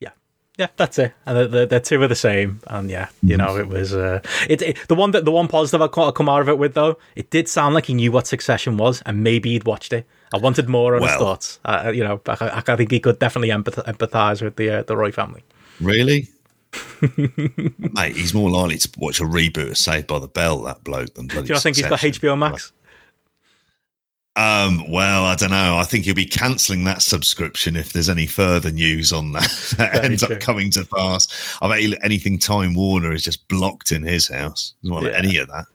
Yeah, 0.00 0.10
yeah, 0.56 0.68
that's 0.76 0.98
it. 0.98 1.12
And 1.26 1.38
the, 1.38 1.48
the, 1.48 1.66
the 1.66 1.80
two 1.80 2.02
are 2.02 2.08
the 2.08 2.14
same. 2.14 2.60
And 2.66 2.90
yeah, 2.90 3.08
you 3.22 3.36
mm. 3.36 3.38
know, 3.38 3.56
it 3.56 3.68
was 3.68 3.94
uh, 3.94 4.20
it, 4.48 4.62
it, 4.62 4.88
the 4.88 4.94
one 4.94 5.12
that 5.12 5.24
the 5.24 5.32
one 5.32 5.48
positive 5.48 5.82
I 5.82 5.88
come 5.88 6.28
out 6.28 6.40
of 6.40 6.48
it 6.48 6.58
with 6.58 6.74
though. 6.74 6.98
It 7.16 7.30
did 7.30 7.48
sound 7.48 7.74
like 7.74 7.86
he 7.86 7.94
knew 7.94 8.12
what 8.12 8.26
Succession 8.26 8.76
was, 8.76 9.02
and 9.06 9.22
maybe 9.22 9.50
he'd 9.50 9.64
watched 9.64 9.92
it. 9.92 10.06
I 10.32 10.38
wanted 10.38 10.68
more 10.68 10.94
on 10.94 11.02
well, 11.02 11.10
his 11.10 11.18
thoughts. 11.18 11.60
Uh, 11.64 11.92
you 11.94 12.04
know, 12.04 12.20
I, 12.26 12.62
I, 12.66 12.76
think 12.76 12.90
he 12.90 13.00
could 13.00 13.18
definitely 13.18 13.48
empath- 13.48 13.84
empathize 13.84 14.42
with 14.42 14.56
the 14.56 14.70
uh, 14.70 14.82
the 14.82 14.96
Roy 14.96 15.12
family. 15.12 15.42
Really? 15.80 16.28
Mate, 17.78 18.16
he's 18.16 18.34
more 18.34 18.50
likely 18.50 18.78
to 18.78 18.90
watch 18.98 19.20
a 19.20 19.24
reboot 19.24 19.70
of 19.70 19.78
Saved 19.78 20.06
by 20.06 20.18
the 20.18 20.28
Bell, 20.28 20.62
that 20.62 20.84
bloke, 20.84 21.14
than 21.14 21.26
bloody 21.26 21.46
Do 21.46 21.54
you 21.54 21.60
think 21.60 21.76
he's 21.76 21.86
got 21.86 22.00
HBO 22.00 22.38
Max? 22.38 22.72
Um, 24.38 24.88
well, 24.88 25.24
I 25.24 25.34
don't 25.34 25.50
know. 25.50 25.78
I 25.78 25.82
think 25.82 26.04
he'll 26.04 26.14
be 26.14 26.24
cancelling 26.24 26.84
that 26.84 27.02
subscription 27.02 27.74
if 27.74 27.92
there's 27.92 28.08
any 28.08 28.26
further 28.26 28.70
news 28.70 29.12
on 29.12 29.32
that 29.32 29.74
that 29.78 30.04
ends 30.04 30.22
true. 30.22 30.36
up 30.36 30.40
coming 30.40 30.70
to 30.72 30.84
pass. 30.84 31.58
I 31.60 31.68
bet 31.68 31.98
anything 32.04 32.38
Time 32.38 32.74
Warner 32.74 33.12
is 33.12 33.24
just 33.24 33.48
blocked 33.48 33.90
in 33.90 34.04
his 34.04 34.28
house. 34.28 34.74
Doesn't 34.82 34.94
want 34.94 35.06
yeah. 35.06 35.18
any 35.18 35.38
of 35.38 35.48
that. 35.48 35.64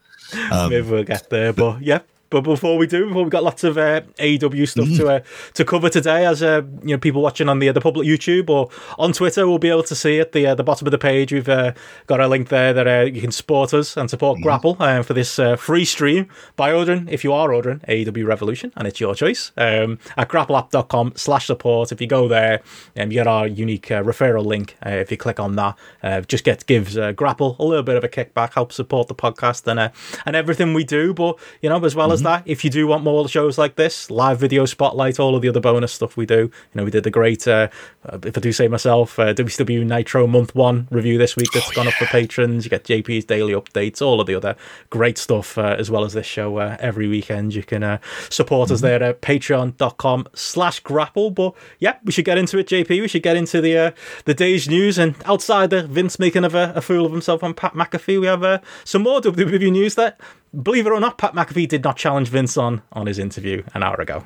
Um, 0.52 0.72
Maybe 0.72 0.90
we'll 0.90 1.04
get 1.04 1.30
there, 1.30 1.54
but 1.54 1.84
yeah, 1.84 2.00
But 2.34 2.42
before 2.42 2.80
we 2.80 2.88
do, 2.88 3.06
before 3.06 3.22
we've 3.22 3.32
got 3.32 3.44
lots 3.44 3.64
of 3.64 3.78
uh, 3.78 4.02
AEW 4.18 4.68
stuff 4.68 4.88
mm. 4.88 4.98
to 4.98 5.08
uh, 5.08 5.20
to 5.54 5.64
cover 5.64 5.88
today, 5.88 6.26
as 6.26 6.42
uh, 6.42 6.64
you 6.82 6.96
know, 6.96 6.98
people 6.98 7.22
watching 7.22 7.48
on 7.48 7.60
the 7.60 7.72
the 7.72 7.80
public 7.80 8.08
YouTube 8.08 8.50
or 8.50 8.70
on 8.98 9.14
Twitter 9.14 9.48
will 9.48 9.60
be 9.60 9.70
able 9.70 9.84
to 9.84 9.94
see 9.94 10.20
at 10.20 10.32
the 10.32 10.48
uh, 10.48 10.56
the 10.56 10.64
bottom 10.64 10.88
of 10.88 10.92
the 10.92 10.98
page. 10.98 11.32
We've 11.32 11.48
uh, 11.48 11.74
got 12.08 12.20
a 12.20 12.28
link 12.28 12.50
there 12.50 12.74
that 12.74 12.88
uh, 12.88 13.06
you 13.06 13.22
can 13.22 13.32
support 13.32 13.72
us 13.74 13.96
and 13.96 14.10
support 14.10 14.40
mm. 14.40 14.44
Grapple 14.44 14.76
for 15.04 15.14
this 15.14 15.38
uh, 15.38 15.56
free 15.56 15.86
stream 15.86 16.28
by 16.56 16.74
ordering 16.74 17.08
if 17.08 17.24
you 17.24 17.34
are 17.34 17.54
ordering 17.54 17.80
AEW 17.88 18.26
Revolution 18.26 18.74
and 18.76 18.88
it's 18.88 19.00
your 19.00 19.16
choice 19.16 19.52
um, 19.58 20.00
at 20.18 20.30
grappleapp.com 20.30 21.14
slash 21.16 21.48
support. 21.48 21.92
If 21.92 22.02
you 22.02 22.08
go 22.08 22.28
there, 22.28 22.62
um, 22.98 23.12
you 23.12 23.20
get 23.20 23.28
our 23.28 23.48
unique 23.48 23.92
uh, 23.92 24.02
referral 24.04 24.46
link. 24.46 24.76
Uh, 24.86 24.90
if 24.92 25.12
you 25.12 25.18
click 25.18 25.40
on 25.40 25.56
that, 25.56 25.78
uh, 26.02 26.22
just 26.22 26.44
get 26.44 26.66
gives 26.66 26.98
uh, 26.98 27.12
Grapple 27.12 27.56
a 27.60 27.64
little 27.64 27.84
bit 27.84 27.96
of 27.96 28.04
a 28.04 28.10
kickback, 28.10 28.54
helps 28.54 28.76
support 28.76 29.08
the 29.08 29.16
podcast 29.16 29.68
and 29.68 29.80
uh, 29.80 29.90
and 30.26 30.36
everything 30.36 30.74
we 30.74 30.84
do. 30.84 31.14
But 31.14 31.38
you 31.62 31.70
know, 31.70 31.84
as 31.84 31.96
well 31.96 32.08
mm-hmm. 32.08 32.14
as 32.14 32.23
that, 32.24 32.44
if 32.46 32.64
you 32.64 32.70
do 32.70 32.88
want 32.88 33.04
more 33.04 33.28
shows 33.28 33.58
like 33.58 33.76
this, 33.76 34.10
live 34.10 34.40
video 34.40 34.66
spotlight, 34.66 35.20
all 35.20 35.36
of 35.36 35.42
the 35.42 35.50
other 35.50 35.60
bonus 35.60 35.94
stuff 35.94 36.18
we 36.18 36.26
do. 36.26 36.40
You 36.40 36.52
know, 36.74 36.84
we 36.84 36.92
did 36.92 37.04
the 37.04 37.12
great, 37.12 37.48
uh, 37.48 37.70
if 38.24 38.38
I 38.38 38.42
do 38.42 38.52
say 38.52 38.68
myself, 38.68 39.18
WCW 39.18 39.86
Nitro 39.86 40.28
Month 40.28 40.56
One 40.56 40.88
review 40.92 41.18
this 41.18 41.36
week 41.36 41.50
that's 41.54 41.70
oh, 41.70 41.74
gone 41.74 41.86
yeah. 41.86 41.92
up 41.92 41.96
for 41.96 42.06
patrons. 42.06 42.66
You 42.66 42.70
get 42.70 42.84
JP's 42.84 43.26
daily 43.26 43.54
updates, 43.54 44.02
all 44.02 44.20
of 44.20 44.28
the 44.28 44.36
other 44.36 44.56
great 44.90 45.18
stuff, 45.18 45.58
as 45.58 45.90
well 45.92 46.04
as 46.04 46.14
this 46.14 46.26
show 46.26 46.58
every 46.58 47.08
weekend. 47.08 47.54
You 47.54 47.64
can 47.64 48.00
support 48.30 48.68
mm-hmm. 48.68 48.74
us 48.74 48.82
there 48.82 49.04
at 49.04 49.22
patreon.com 49.22 50.28
slash 50.34 50.80
grapple. 50.80 51.32
But 51.32 51.54
yeah, 51.80 51.98
we 52.04 52.12
should 52.12 52.26
get 52.26 52.38
into 52.38 52.58
it, 52.58 52.68
JP. 52.68 52.90
We 52.90 53.08
should 53.08 53.24
get 53.24 53.36
into 53.36 53.62
the 53.62 53.78
uh, 53.78 53.92
the 54.26 54.34
day's 54.34 54.68
news. 54.68 54.98
And 54.98 55.16
outside 55.26 55.74
of 55.74 55.90
Vince 55.90 56.20
making 56.20 56.46
of 56.46 56.56
a, 56.56 56.74
a 56.76 56.82
fool 56.82 57.06
of 57.06 57.12
himself 57.12 57.44
on 57.44 57.54
Pat 57.54 57.74
McAfee, 57.74 58.20
we 58.20 58.28
have 58.28 58.44
uh, 58.44 58.60
some 58.84 59.04
more 59.04 59.22
WWE 59.22 59.72
news 59.72 59.96
that, 59.96 60.20
believe 60.62 60.86
it 60.86 60.92
or 60.92 61.00
not, 61.00 61.18
Pat 61.18 61.34
McAfee 61.34 61.68
did 61.68 61.84
not 61.84 61.98
challenge 61.98 62.30
Vince 62.30 62.58
on 62.58 62.82
on 62.92 63.08
his 63.08 63.20
interview 63.20 63.64
an 63.74 63.84
hour 63.84 64.00
ago. 64.00 64.24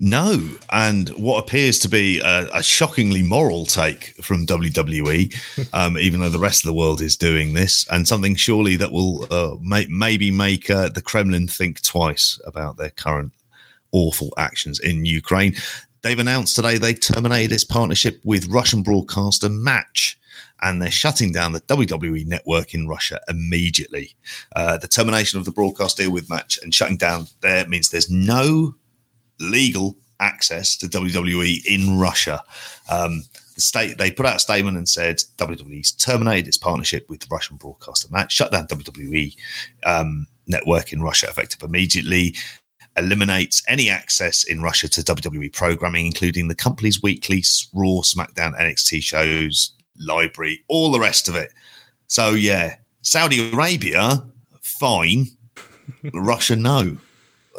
No, 0.00 0.48
and 0.70 1.08
what 1.10 1.42
appears 1.42 1.80
to 1.80 1.88
be 1.88 2.20
a, 2.20 2.48
a 2.54 2.62
shockingly 2.62 3.22
moral 3.24 3.66
take 3.66 4.14
from 4.22 4.46
WWE, 4.46 5.34
um, 5.74 5.98
even 5.98 6.20
though 6.20 6.28
the 6.28 6.38
rest 6.38 6.62
of 6.62 6.68
the 6.68 6.74
world 6.74 7.00
is 7.00 7.16
doing 7.16 7.54
this, 7.54 7.84
and 7.90 8.06
something 8.06 8.36
surely 8.36 8.76
that 8.76 8.92
will 8.92 9.26
uh, 9.32 9.56
may, 9.60 9.86
maybe 9.88 10.30
make 10.30 10.70
uh, 10.70 10.88
the 10.88 11.02
Kremlin 11.02 11.48
think 11.48 11.82
twice 11.82 12.40
about 12.46 12.76
their 12.76 12.90
current 12.90 13.32
awful 13.90 14.32
actions 14.36 14.78
in 14.78 15.04
Ukraine. 15.04 15.56
They've 16.02 16.18
announced 16.18 16.54
today 16.54 16.78
they 16.78 16.94
terminated 16.94 17.52
its 17.52 17.64
partnership 17.64 18.20
with 18.22 18.46
Russian 18.46 18.84
broadcaster 18.84 19.48
Match 19.48 20.16
and 20.62 20.80
they're 20.82 20.90
shutting 20.90 21.32
down 21.32 21.52
the 21.52 21.60
WWE 21.62 22.26
network 22.26 22.74
in 22.74 22.88
Russia 22.88 23.20
immediately. 23.28 24.14
Uh, 24.56 24.76
the 24.76 24.88
termination 24.88 25.38
of 25.38 25.44
the 25.44 25.52
broadcast 25.52 25.96
deal 25.96 26.10
with 26.10 26.28
Match 26.28 26.58
and 26.62 26.74
shutting 26.74 26.96
down 26.96 27.26
there 27.40 27.66
means 27.68 27.90
there's 27.90 28.10
no 28.10 28.74
legal 29.40 29.96
access 30.20 30.76
to 30.76 30.86
WWE 30.86 31.64
in 31.66 31.98
Russia. 31.98 32.42
Um, 32.90 33.22
the 33.54 33.60
state 33.60 33.98
they 33.98 34.10
put 34.10 34.26
out 34.26 34.36
a 34.36 34.40
statement 34.40 34.76
and 34.76 34.88
said 34.88 35.18
WWE's 35.36 35.92
terminated 35.92 36.48
its 36.48 36.56
partnership 36.56 37.08
with 37.08 37.20
the 37.20 37.28
Russian 37.30 37.56
broadcaster 37.56 38.08
Match, 38.10 38.32
shut 38.32 38.52
down 38.52 38.66
WWE 38.66 39.34
um, 39.84 40.26
network 40.46 40.92
in 40.92 41.02
Russia 41.02 41.28
effective 41.28 41.62
immediately 41.62 42.34
eliminates 42.96 43.62
any 43.68 43.90
access 43.90 44.44
in 44.44 44.62
Russia 44.62 44.88
to 44.88 45.02
WWE 45.02 45.52
programming, 45.52 46.06
including 46.06 46.48
the 46.48 46.54
company's 46.54 47.02
weekly 47.02 47.44
Raw, 47.72 48.02
SmackDown, 48.02 48.58
NXT 48.58 49.02
shows, 49.02 49.72
library, 49.98 50.64
all 50.68 50.90
the 50.90 51.00
rest 51.00 51.28
of 51.28 51.36
it. 51.36 51.52
So, 52.06 52.30
yeah, 52.30 52.76
Saudi 53.02 53.50
Arabia, 53.52 54.24
fine. 54.60 55.26
Russia, 56.12 56.56
no. 56.56 56.96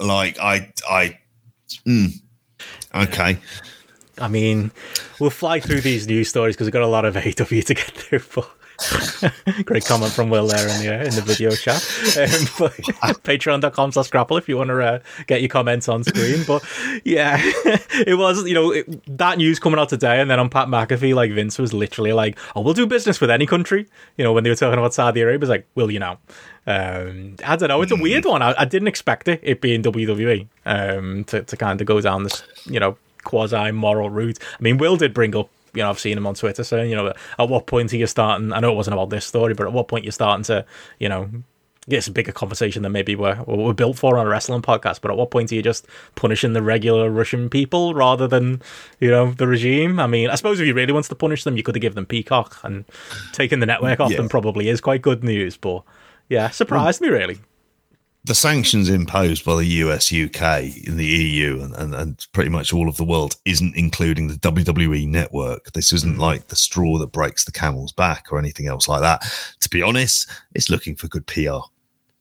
Like, 0.02 0.40
I, 0.40 0.72
I, 0.90 1.20
mm, 1.86 2.14
okay. 2.96 3.38
I 4.18 4.28
mean, 4.28 4.72
we'll 5.20 5.30
fly 5.30 5.60
through 5.60 5.82
these 5.82 6.08
news 6.08 6.30
stories 6.30 6.56
because 6.56 6.66
we've 6.66 6.74
got 6.74 6.82
a 6.82 6.88
lot 6.88 7.06
of 7.06 7.16
AW 7.16 7.22
to 7.44 7.74
get 7.74 7.92
through, 7.92 8.22
but 8.36 8.50
Great 9.66 9.86
comment 9.86 10.12
from 10.12 10.30
Will 10.30 10.48
there 10.48 10.68
in 10.68 10.82
the 10.82 10.96
uh, 10.96 11.04
in 11.04 11.16
the 11.16 11.22
video 11.22 11.52
chat. 11.52 11.76
Um, 11.76 12.70
Patreon.com 13.24 13.92
slash 13.92 14.10
grapple 14.10 14.38
if 14.38 14.48
you 14.48 14.58
want 14.58 14.70
to 14.70 14.82
uh, 14.82 15.00
get 15.28 15.42
your 15.42 15.50
comments 15.50 15.90
on 15.90 16.04
screen. 16.04 16.44
But 16.48 16.64
yeah, 17.04 17.38
it 17.44 18.18
was, 18.18 18.48
you 18.48 18.54
know, 18.54 18.72
it, 18.72 19.18
that 19.18 19.38
news 19.38 19.60
coming 19.60 19.80
out 19.80 19.90
today. 19.90 20.22
And 20.22 20.30
then 20.30 20.40
on 20.40 20.50
Pat 20.50 20.68
McAfee, 20.68 21.14
like 21.14 21.32
Vince 21.32 21.60
was 21.60 21.74
literally 21.74 22.14
like, 22.14 22.38
oh, 22.56 22.62
we'll 22.62 22.74
do 22.74 22.88
business 22.88 23.20
with 23.20 23.30
any 23.30 23.46
country. 23.46 23.88
You 24.18 24.24
know, 24.24 24.32
when 24.32 24.44
they 24.44 24.50
were 24.50 24.56
talking 24.56 24.80
about 24.80 24.94
Saudi 24.94 25.22
Arabia, 25.22 25.40
was 25.40 25.50
like, 25.50 25.68
will 25.76 25.92
you 25.92 26.00
now? 26.00 26.20
Um, 26.66 27.36
I 27.46 27.56
don't 27.56 27.70
know. 27.70 27.82
It's 27.82 27.92
a 27.92 27.96
weird 27.96 28.26
one. 28.26 28.42
I, 28.42 28.54
I 28.58 28.66
didn't 28.66 28.88
expect 28.88 29.28
it, 29.28 29.40
it 29.44 29.60
being 29.60 29.84
WWE, 29.84 30.48
um, 30.66 31.24
to, 31.26 31.44
to 31.44 31.58
kind 31.58 31.82
of 31.82 31.88
go 31.88 32.00
down 32.00 32.24
this, 32.24 32.44
you 32.66 32.80
know, 32.80 32.98
quasi 33.24 33.72
moral 33.72 34.10
route. 34.10 34.40
I 34.42 34.62
mean, 34.62 34.78
Will 34.78 34.96
did 34.96 35.14
bring 35.14 35.36
up 35.36 35.50
you 35.74 35.82
know, 35.82 35.90
I've 35.90 36.00
seen 36.00 36.18
him 36.18 36.28
on 36.28 36.36
Twitter 36.36 36.64
saying, 36.64 36.90
you 36.90 36.96
know, 36.96 37.14
at 37.38 37.50
what 37.50 37.68
point 37.68 37.94
are 37.94 37.98
you 37.98 38.08
starting? 38.08 38.54
I 38.54 38.60
know 38.60 38.72
it 38.72 38.76
wasn't 38.76 38.94
about 38.96 39.10
this 39.10 39.26
story, 39.26 39.54
but 39.54 39.68
at 39.68 39.74
what 39.74 39.88
point 39.88 40.06
you're 40.06 40.12
starting 40.12 40.44
to, 40.46 40.66
you 41.00 41.10
know, 41.10 41.30
it's 41.88 42.08
a 42.08 42.12
bigger 42.12 42.32
conversation 42.32 42.84
than 42.84 42.92
maybe 42.92 43.16
we're, 43.16 43.42
we're 43.44 43.74
built 43.74 43.98
for 43.98 44.18
on 44.18 44.28
a 44.28 44.30
wrestling 44.30 44.62
podcast. 44.62 45.02
But 45.02 45.12
at 45.12 45.18
what 45.18 45.32
point 45.32 45.52
are 45.52 45.56
you 45.56 45.64
just 45.64 45.88
punishing 46.16 46.54
the 46.54 46.62
regular 46.62 47.10
Russian 47.10 47.50
people 47.50 47.94
rather 47.94 48.28
than, 48.28 48.62
you 49.00 49.10
know, 49.10 49.32
the 49.32 49.48
regime? 49.48 50.00
I 50.00 50.08
mean, 50.08 50.30
I 50.30 50.36
suppose 50.36 50.60
if 50.60 50.68
you 50.68 50.74
really 50.74 50.94
wanted 50.94 51.10
to 51.10 51.16
punish 51.16 51.44
them, 51.44 51.58
you 51.58 51.64
could 51.64 51.76
have 51.76 51.82
given 51.82 51.96
them 51.96 52.06
Peacock 52.06 52.60
and 52.64 52.86
taking 53.34 53.60
the 53.60 53.66
network 53.66 54.00
off 54.00 54.16
them 54.16 54.30
probably 54.30 54.70
is 54.70 54.82
quite 54.82 55.02
good 55.02 55.24
news. 55.24 55.58
But 55.58 55.84
yeah, 56.28 56.50
surprised 56.50 57.02
me 57.02 57.10
really 57.10 57.40
the 58.26 58.36
sanctions 58.36 58.90
imposed 58.90 59.46
by 59.46 59.56
the 59.56 59.66
US, 59.66 60.12
UK, 60.12 60.64
in 60.86 60.98
the 60.98 61.06
EU, 61.06 61.62
and, 61.62 61.74
and, 61.76 61.96
and, 61.96 62.28
pretty 62.34 62.50
much 62.50 62.74
all 62.74 62.90
of 62.90 62.98
the 62.98 63.06
world 63.06 63.36
isn't 63.46 63.76
including 63.76 64.28
the 64.28 64.36
WWE 64.36 65.08
network. 65.08 65.72
This 65.72 65.94
isn't 65.94 66.18
mm. 66.18 66.20
like 66.20 66.48
the 66.48 66.56
straw 66.56 66.98
that 66.98 67.14
breaks 67.14 67.46
the 67.46 67.52
camel's 67.52 67.94
back 67.94 68.28
or 68.32 68.38
anything 68.38 68.68
else 68.68 68.88
like 68.88 69.02
that. 69.02 69.24
To 69.62 69.70
be 69.70 69.82
honest, 69.82 70.30
it's 70.54 70.70
looking 70.70 70.96
for 70.96 71.08
good 71.08 71.26
PR. 71.28 71.62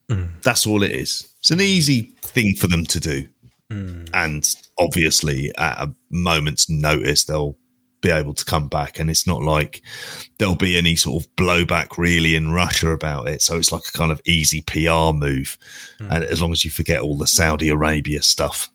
Mm. 0.08 0.40
That's 0.42 0.66
all 0.66 0.82
it 0.82 0.92
is. 0.92 1.28
It's 1.40 1.50
an 1.50 1.60
easy 1.60 2.12
thing 2.22 2.54
for 2.54 2.68
them 2.68 2.84
to 2.86 3.00
do. 3.00 3.28
Mm. 3.70 4.08
And 4.14 4.56
obviously, 4.78 5.52
at 5.58 5.78
a 5.78 5.94
moment's 6.10 6.70
notice, 6.70 7.24
they'll 7.24 7.56
be 8.00 8.10
able 8.10 8.34
to 8.34 8.44
come 8.44 8.68
back. 8.68 8.98
And 8.98 9.10
it's 9.10 9.26
not 9.26 9.42
like 9.42 9.82
there'll 10.38 10.54
be 10.54 10.76
any 10.76 10.96
sort 10.96 11.22
of 11.22 11.36
blowback 11.36 11.98
really 11.98 12.36
in 12.36 12.52
Russia 12.52 12.90
about 12.90 13.28
it. 13.28 13.42
So 13.42 13.56
it's 13.56 13.72
like 13.72 13.86
a 13.88 13.92
kind 13.92 14.12
of 14.12 14.20
easy 14.24 14.62
PR 14.62 15.12
move. 15.12 15.58
Mm. 16.00 16.10
And 16.10 16.24
as 16.24 16.40
long 16.40 16.52
as 16.52 16.64
you 16.64 16.70
forget 16.70 17.00
all 17.00 17.16
the 17.16 17.26
Saudi 17.26 17.68
Arabia 17.68 18.22
stuff 18.22 18.70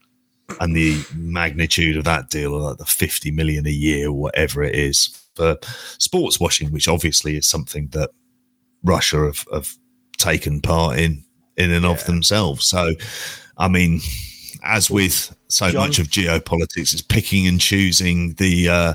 and 0.59 0.75
the 0.75 1.01
magnitude 1.15 1.97
of 1.97 2.03
that 2.03 2.29
deal, 2.29 2.51
like 2.59 2.77
the 2.77 2.85
50 2.85 3.31
million 3.31 3.65
a 3.65 3.71
year, 3.71 4.09
or 4.09 4.13
whatever 4.13 4.63
it 4.63 4.75
is 4.75 5.17
for 5.35 5.57
sports 5.97 6.39
washing, 6.39 6.71
which 6.71 6.87
obviously 6.87 7.37
is 7.37 7.47
something 7.47 7.87
that 7.89 8.09
Russia 8.83 9.25
have, 9.25 9.45
have 9.51 9.73
taken 10.17 10.61
part 10.61 10.99
in, 10.99 11.23
in 11.57 11.71
and 11.71 11.85
yeah. 11.85 11.91
of 11.91 12.05
themselves. 12.05 12.67
So, 12.67 12.93
I 13.57 13.67
mean, 13.67 14.01
as 14.63 14.89
with 14.89 15.35
so 15.47 15.69
John, 15.69 15.87
much 15.87 15.99
of 15.99 16.07
geopolitics, 16.07 16.93
it's 16.93 17.01
picking 17.01 17.47
and 17.47 17.59
choosing 17.59 18.33
the 18.35 18.69
uh, 18.69 18.93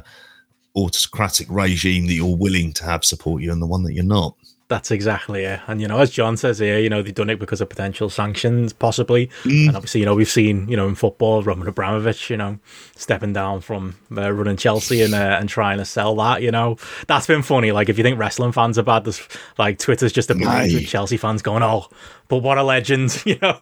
autocratic 0.77 1.47
regime 1.51 2.07
that 2.07 2.15
you're 2.15 2.37
willing 2.37 2.73
to 2.75 2.85
have 2.85 3.05
support 3.05 3.43
you 3.43 3.53
and 3.53 3.61
the 3.61 3.67
one 3.67 3.83
that 3.85 3.95
you're 3.95 4.05
not. 4.05 4.35
That's 4.69 4.91
exactly 4.91 5.45
it. 5.45 5.61
And, 5.67 5.81
you 5.81 5.89
know, 5.89 5.99
as 5.99 6.11
John 6.11 6.37
says 6.37 6.59
here, 6.59 6.79
you 6.79 6.91
know, 6.91 7.01
they've 7.01 7.15
done 7.15 7.31
it 7.31 7.39
because 7.39 7.63
of 7.63 7.71
potential 7.71 8.11
sanctions, 8.11 8.75
possibly. 8.75 9.29
Mm. 9.45 9.69
And 9.69 9.77
obviously, 9.77 10.01
you 10.01 10.07
know, 10.07 10.15
we've 10.15 10.29
seen, 10.29 10.69
you 10.69 10.77
know, 10.77 10.87
in 10.87 10.95
football, 10.95 11.43
Roman 11.43 11.67
Abramovich, 11.67 12.29
you 12.29 12.37
know, 12.37 12.59
stepping 12.95 13.33
down 13.33 13.63
from 13.63 13.97
uh, 14.15 14.31
running 14.31 14.59
Chelsea 14.59 15.01
and 15.01 15.15
uh, 15.15 15.39
and 15.41 15.49
trying 15.49 15.79
to 15.79 15.87
sell 15.87 16.15
that, 16.17 16.43
you 16.43 16.51
know. 16.51 16.77
That's 17.07 17.27
been 17.27 17.43
funny. 17.43 17.73
Like, 17.73 17.89
if 17.89 17.97
you 17.97 18.05
think 18.05 18.19
wrestling 18.19 18.53
fans 18.53 18.79
are 18.79 18.83
bad, 18.83 19.05
there's, 19.05 19.27
like, 19.57 19.79
Twitter's 19.79 20.13
just 20.13 20.31
a 20.31 20.35
bunch 20.35 20.75
of 20.75 20.87
Chelsea 20.87 21.17
fans 21.17 21.41
going, 21.41 21.63
oh, 21.63 21.89
but 22.29 22.39
what 22.39 22.59
a 22.59 22.63
legend, 22.63 23.23
you 23.27 23.39
know, 23.41 23.59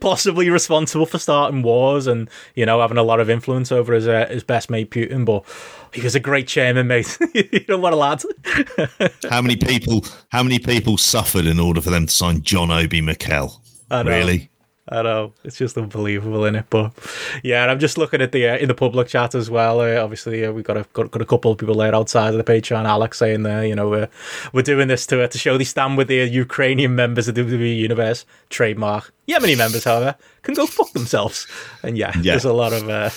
possibly 0.00 0.48
responsible 0.48 1.06
for 1.06 1.18
starting 1.18 1.62
wars 1.62 2.06
and, 2.06 2.30
you 2.54 2.64
know, 2.64 2.80
having 2.80 2.98
a 2.98 3.02
lot 3.02 3.18
of 3.18 3.28
influence 3.28 3.72
over 3.72 3.94
his, 3.94 4.06
uh, 4.06 4.26
his 4.30 4.44
best 4.44 4.70
mate 4.70 4.92
Putin. 4.92 5.24
But 5.24 5.44
he 5.96 6.02
was 6.02 6.14
a 6.14 6.20
great 6.20 6.46
chairman, 6.46 6.86
mate. 6.86 7.18
you 7.34 7.64
know 7.68 7.78
what 7.78 7.92
a 7.92 7.96
lad. 7.96 8.22
how 9.30 9.40
many 9.40 9.56
people? 9.56 10.04
How 10.28 10.42
many 10.42 10.58
people 10.58 10.98
suffered 10.98 11.46
in 11.46 11.58
order 11.58 11.80
for 11.80 11.90
them 11.90 12.06
to 12.06 12.12
sign 12.12 12.42
John 12.42 12.70
Obi 12.70 13.00
Mikel? 13.00 13.62
Really? 13.90 14.50
I 14.88 15.02
know 15.02 15.32
it's 15.42 15.56
just 15.56 15.76
unbelievable 15.76 16.44
in 16.44 16.54
it, 16.54 16.66
but 16.70 16.92
yeah, 17.42 17.66
I'm 17.66 17.80
just 17.80 17.98
looking 17.98 18.20
at 18.20 18.30
the 18.30 18.48
uh, 18.48 18.56
in 18.58 18.68
the 18.68 18.74
public 18.74 19.08
chat 19.08 19.34
as 19.34 19.50
well. 19.50 19.80
Uh, 19.80 19.96
obviously, 19.96 20.44
uh, 20.44 20.52
we 20.52 20.62
got 20.62 20.76
a 20.76 20.86
got, 20.92 21.10
got, 21.10 21.20
a 21.22 21.24
couple 21.24 21.50
of 21.50 21.58
people 21.58 21.74
there 21.74 21.92
outside 21.92 22.34
of 22.34 22.44
the 22.44 22.52
Patreon. 22.52 22.84
Alex 22.84 23.18
saying 23.18 23.42
there, 23.42 23.66
you 23.66 23.74
know, 23.74 23.88
we're 23.88 24.08
we're 24.52 24.62
doing 24.62 24.86
this 24.86 25.04
to 25.08 25.24
uh, 25.24 25.28
to 25.28 25.38
show 25.38 25.58
they 25.58 25.64
stand 25.64 25.96
with 25.96 26.06
the 26.06 26.24
Ukrainian 26.26 26.94
members 26.94 27.26
of 27.26 27.34
the 27.34 27.42
WWE 27.42 27.76
Universe 27.76 28.24
trademark 28.48 29.12
Yemeni 29.28 29.56
members, 29.58 29.82
however, 29.84 30.14
can 30.42 30.54
go 30.54 30.66
fuck 30.66 30.92
themselves. 30.92 31.46
And 31.82 31.98
yeah, 31.98 32.12
Yeah. 32.16 32.32
there's 32.34 32.44
a 32.44 32.52
lot 32.52 32.72
of 32.72 32.88
uh, 32.88 33.10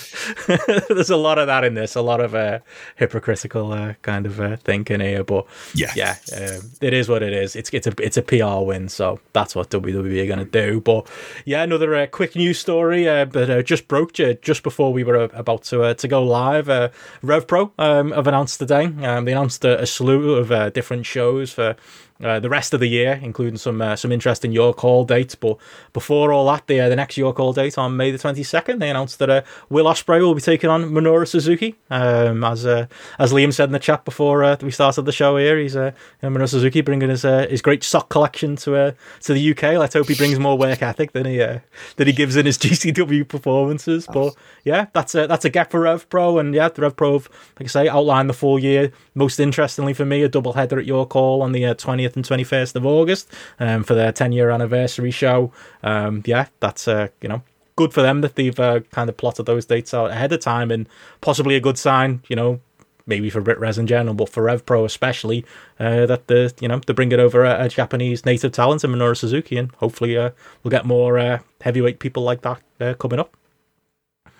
there's 0.88 1.10
a 1.10 1.16
lot 1.16 1.38
of 1.38 1.46
that 1.46 1.62
in 1.64 1.74
this, 1.74 1.94
a 1.94 2.00
lot 2.02 2.20
of 2.20 2.34
uh, 2.34 2.58
hypocritical 2.96 3.72
uh, 3.72 3.94
kind 4.02 4.26
of 4.26 4.40
uh, 4.40 4.56
thinking 4.56 5.00
here. 5.00 5.22
But 5.24 5.46
Yeah. 5.74 5.92
yeah, 5.94 6.16
um, 6.36 6.70
it 6.80 6.92
is 6.92 7.08
what 7.08 7.22
it 7.22 7.32
is. 7.32 7.54
It's 7.56 7.70
it's 7.72 7.86
a 7.86 7.94
it's 8.02 8.16
a 8.16 8.22
PR 8.22 8.64
win, 8.64 8.88
so 8.88 9.20
that's 9.32 9.54
what 9.54 9.70
WWE 9.70 10.22
are 10.22 10.26
going 10.26 10.38
to 10.38 10.44
do. 10.44 10.80
But 10.80 11.08
yeah, 11.44 11.62
another 11.62 11.94
uh, 11.94 12.06
quick 12.06 12.34
news 12.36 12.58
story 12.58 13.08
uh, 13.08 13.24
that 13.26 13.48
uh, 13.50 13.62
just 13.62 13.86
broke 13.88 14.12
ju- 14.14 14.34
just 14.42 14.62
before 14.62 14.92
we 14.92 15.04
were 15.04 15.16
uh, 15.16 15.28
about 15.34 15.62
to 15.64 15.82
uh, 15.82 15.94
to 15.94 16.08
go 16.08 16.22
live. 16.22 16.68
Uh, 16.68 16.88
RevPro 17.22 17.70
um, 17.78 18.10
have 18.12 18.26
announced 18.26 18.58
today. 18.58 18.86
Um, 18.86 19.24
they 19.24 19.32
announced 19.32 19.64
a, 19.64 19.80
a 19.80 19.86
slew 19.86 20.34
of 20.34 20.50
uh, 20.50 20.70
different 20.70 21.06
shows 21.06 21.52
for. 21.52 21.76
Uh, 22.22 22.38
the 22.38 22.50
rest 22.50 22.74
of 22.74 22.80
the 22.80 22.86
year, 22.86 23.18
including 23.22 23.56
some 23.56 23.80
uh, 23.80 23.96
some 23.96 24.12
interesting 24.12 24.52
York 24.52 24.78
Hall 24.80 25.06
dates. 25.06 25.34
But 25.34 25.56
before 25.94 26.34
all 26.34 26.44
that, 26.52 26.66
the 26.66 26.78
uh, 26.78 26.88
the 26.90 26.96
next 26.96 27.16
York 27.16 27.38
Hall 27.38 27.54
date 27.54 27.78
on 27.78 27.96
May 27.96 28.10
the 28.10 28.18
twenty 28.18 28.42
second, 28.42 28.80
they 28.80 28.90
announced 28.90 29.18
that 29.20 29.30
uh, 29.30 29.42
Will 29.70 29.86
Ospreay 29.86 30.20
will 30.20 30.34
be 30.34 30.42
taking 30.42 30.68
on 30.68 30.90
Minoru 30.90 31.26
Suzuki. 31.26 31.76
Um, 31.88 32.44
as 32.44 32.66
uh, 32.66 32.88
as 33.18 33.32
Liam 33.32 33.54
said 33.54 33.70
in 33.70 33.72
the 33.72 33.78
chat 33.78 34.04
before 34.04 34.58
we 34.60 34.70
started 34.70 35.02
the 35.02 35.12
show 35.12 35.38
here, 35.38 35.58
he's 35.58 35.74
uh, 35.74 35.92
Minoru 36.22 36.46
Suzuki 36.46 36.82
bringing 36.82 37.08
his 37.08 37.22
his 37.22 37.62
great 37.62 37.82
sock 37.82 38.10
collection 38.10 38.54
to 38.56 38.94
to 39.20 39.32
the 39.32 39.50
UK. 39.52 39.78
Let's 39.78 39.94
hope 39.94 40.08
he 40.08 40.14
brings 40.14 40.38
more 40.38 40.58
work 40.58 40.82
ethic 40.82 41.12
than 41.12 41.24
he 41.24 41.38
than 41.38 42.06
he 42.06 42.12
gives 42.12 42.36
in 42.36 42.44
his 42.44 42.58
GCW 42.58 43.26
performances. 43.26 44.06
But 44.06 44.34
yeah, 44.64 44.88
that's 44.92 45.14
a 45.14 45.26
that's 45.26 45.46
a 45.46 45.50
gap 45.50 45.70
for 45.70 45.80
Rev 45.80 46.06
Pro, 46.10 46.38
and 46.38 46.54
yeah, 46.54 46.68
the 46.68 46.82
Rev 46.82 46.96
Pro, 46.96 47.12
like 47.14 47.30
I 47.62 47.66
say, 47.66 47.88
outlined 47.88 48.28
the 48.28 48.34
full 48.34 48.58
year. 48.58 48.92
Most 49.14 49.40
interestingly 49.40 49.94
for 49.94 50.04
me, 50.04 50.22
a 50.22 50.28
double 50.28 50.52
header 50.52 50.78
at 50.78 50.84
York 50.84 51.14
Hall 51.14 51.40
on 51.40 51.52
the 51.52 51.74
twentieth 51.74 52.09
and 52.16 52.24
21st 52.24 52.76
of 52.76 52.86
August 52.86 53.32
um, 53.58 53.82
for 53.82 53.94
their 53.94 54.12
10 54.12 54.32
year 54.32 54.50
anniversary 54.50 55.10
show. 55.10 55.52
Um, 55.82 56.22
yeah, 56.26 56.46
that's, 56.60 56.88
uh, 56.88 57.08
you 57.20 57.28
know, 57.28 57.42
good 57.76 57.92
for 57.92 58.02
them 58.02 58.20
that 58.20 58.36
they've 58.36 58.58
uh, 58.60 58.80
kind 58.90 59.08
of 59.08 59.16
plotted 59.16 59.46
those 59.46 59.66
dates 59.66 59.94
out 59.94 60.10
ahead 60.10 60.32
of 60.32 60.40
time 60.40 60.70
and 60.70 60.88
possibly 61.20 61.56
a 61.56 61.60
good 61.60 61.78
sign, 61.78 62.22
you 62.28 62.36
know, 62.36 62.60
maybe 63.06 63.30
for 63.30 63.42
BritWres 63.42 63.78
in 63.78 63.86
general, 63.86 64.14
but 64.14 64.28
for 64.28 64.42
Rev 64.42 64.64
Pro 64.64 64.84
especially, 64.84 65.44
uh, 65.78 66.06
that 66.06 66.28
the 66.28 66.54
you 66.60 66.68
know 66.68 66.80
they're 66.86 66.94
bringing 66.94 67.20
over 67.20 67.44
a, 67.44 67.64
a, 67.64 67.68
Japanese 67.68 68.24
native 68.24 68.52
talent 68.52 68.84
in 68.84 68.90
Minoru 68.90 69.16
Suzuki, 69.16 69.56
and 69.56 69.72
hopefully 69.76 70.16
uh, 70.16 70.30
we'll 70.62 70.70
get 70.70 70.86
more 70.86 71.18
uh, 71.18 71.40
heavyweight 71.60 71.98
people 71.98 72.22
like 72.22 72.42
that 72.42 72.62
uh, 72.80 72.94
coming 72.94 73.18
up. 73.18 73.36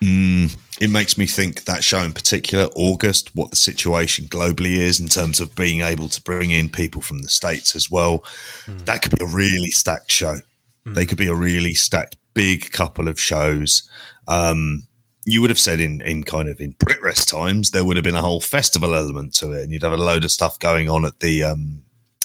Mm, 0.03 0.57
it 0.81 0.89
makes 0.89 1.19
me 1.19 1.27
think 1.27 1.65
that 1.65 1.85
show 1.85 2.01
in 2.01 2.13
particular, 2.13 2.69
August, 2.75 3.35
what 3.35 3.51
the 3.51 3.57
situation 3.57 4.27
globally 4.27 4.77
is 4.79 4.99
in 4.99 5.09
terms 5.09 5.41
of 5.41 5.55
being 5.55 5.83
able 5.83 6.09
to 6.09 6.23
bring 6.23 6.51
in 6.51 6.69
people 6.71 7.03
from 7.03 7.21
the 7.23 7.29
States 7.29 7.77
as 7.77 7.91
well. 7.91 8.25
That 8.85 9.03
could 9.03 9.17
be 9.19 9.25
a 9.25 9.29
really 9.29 9.71
stacked 9.71 10.11
show. 10.11 10.37
They 10.87 11.07
could 11.07 11.19
be 11.19 11.27
a 11.27 11.35
really 11.35 11.75
stacked 11.75 12.17
big 12.35 12.73
couple 12.73 13.09
of 13.09 13.21
shows. 13.21 13.89
Um, 14.27 14.85
you 15.27 15.41
would 15.41 15.51
have 15.51 15.59
said 15.59 15.81
in, 15.81 16.01
in 16.01 16.25
kind 16.25 16.49
of 16.49 16.61
in 16.61 16.73
BritWres 16.75 17.31
times, 17.31 17.71
there 17.71 17.85
would 17.85 17.97
have 17.97 18.05
been 18.05 18.15
a 18.15 18.23
whole 18.23 18.41
festival 18.41 18.95
element 18.95 19.35
to 19.35 19.53
it, 19.53 19.63
and 19.63 19.73
you'd 19.73 19.83
have 19.83 19.93
a 19.93 19.99
load 19.99 20.25
of 20.25 20.31
stuff 20.31 20.59
going 20.59 20.89
on 20.89 21.05
at 21.05 21.21
the 21.21 21.45
um, 21.45 21.83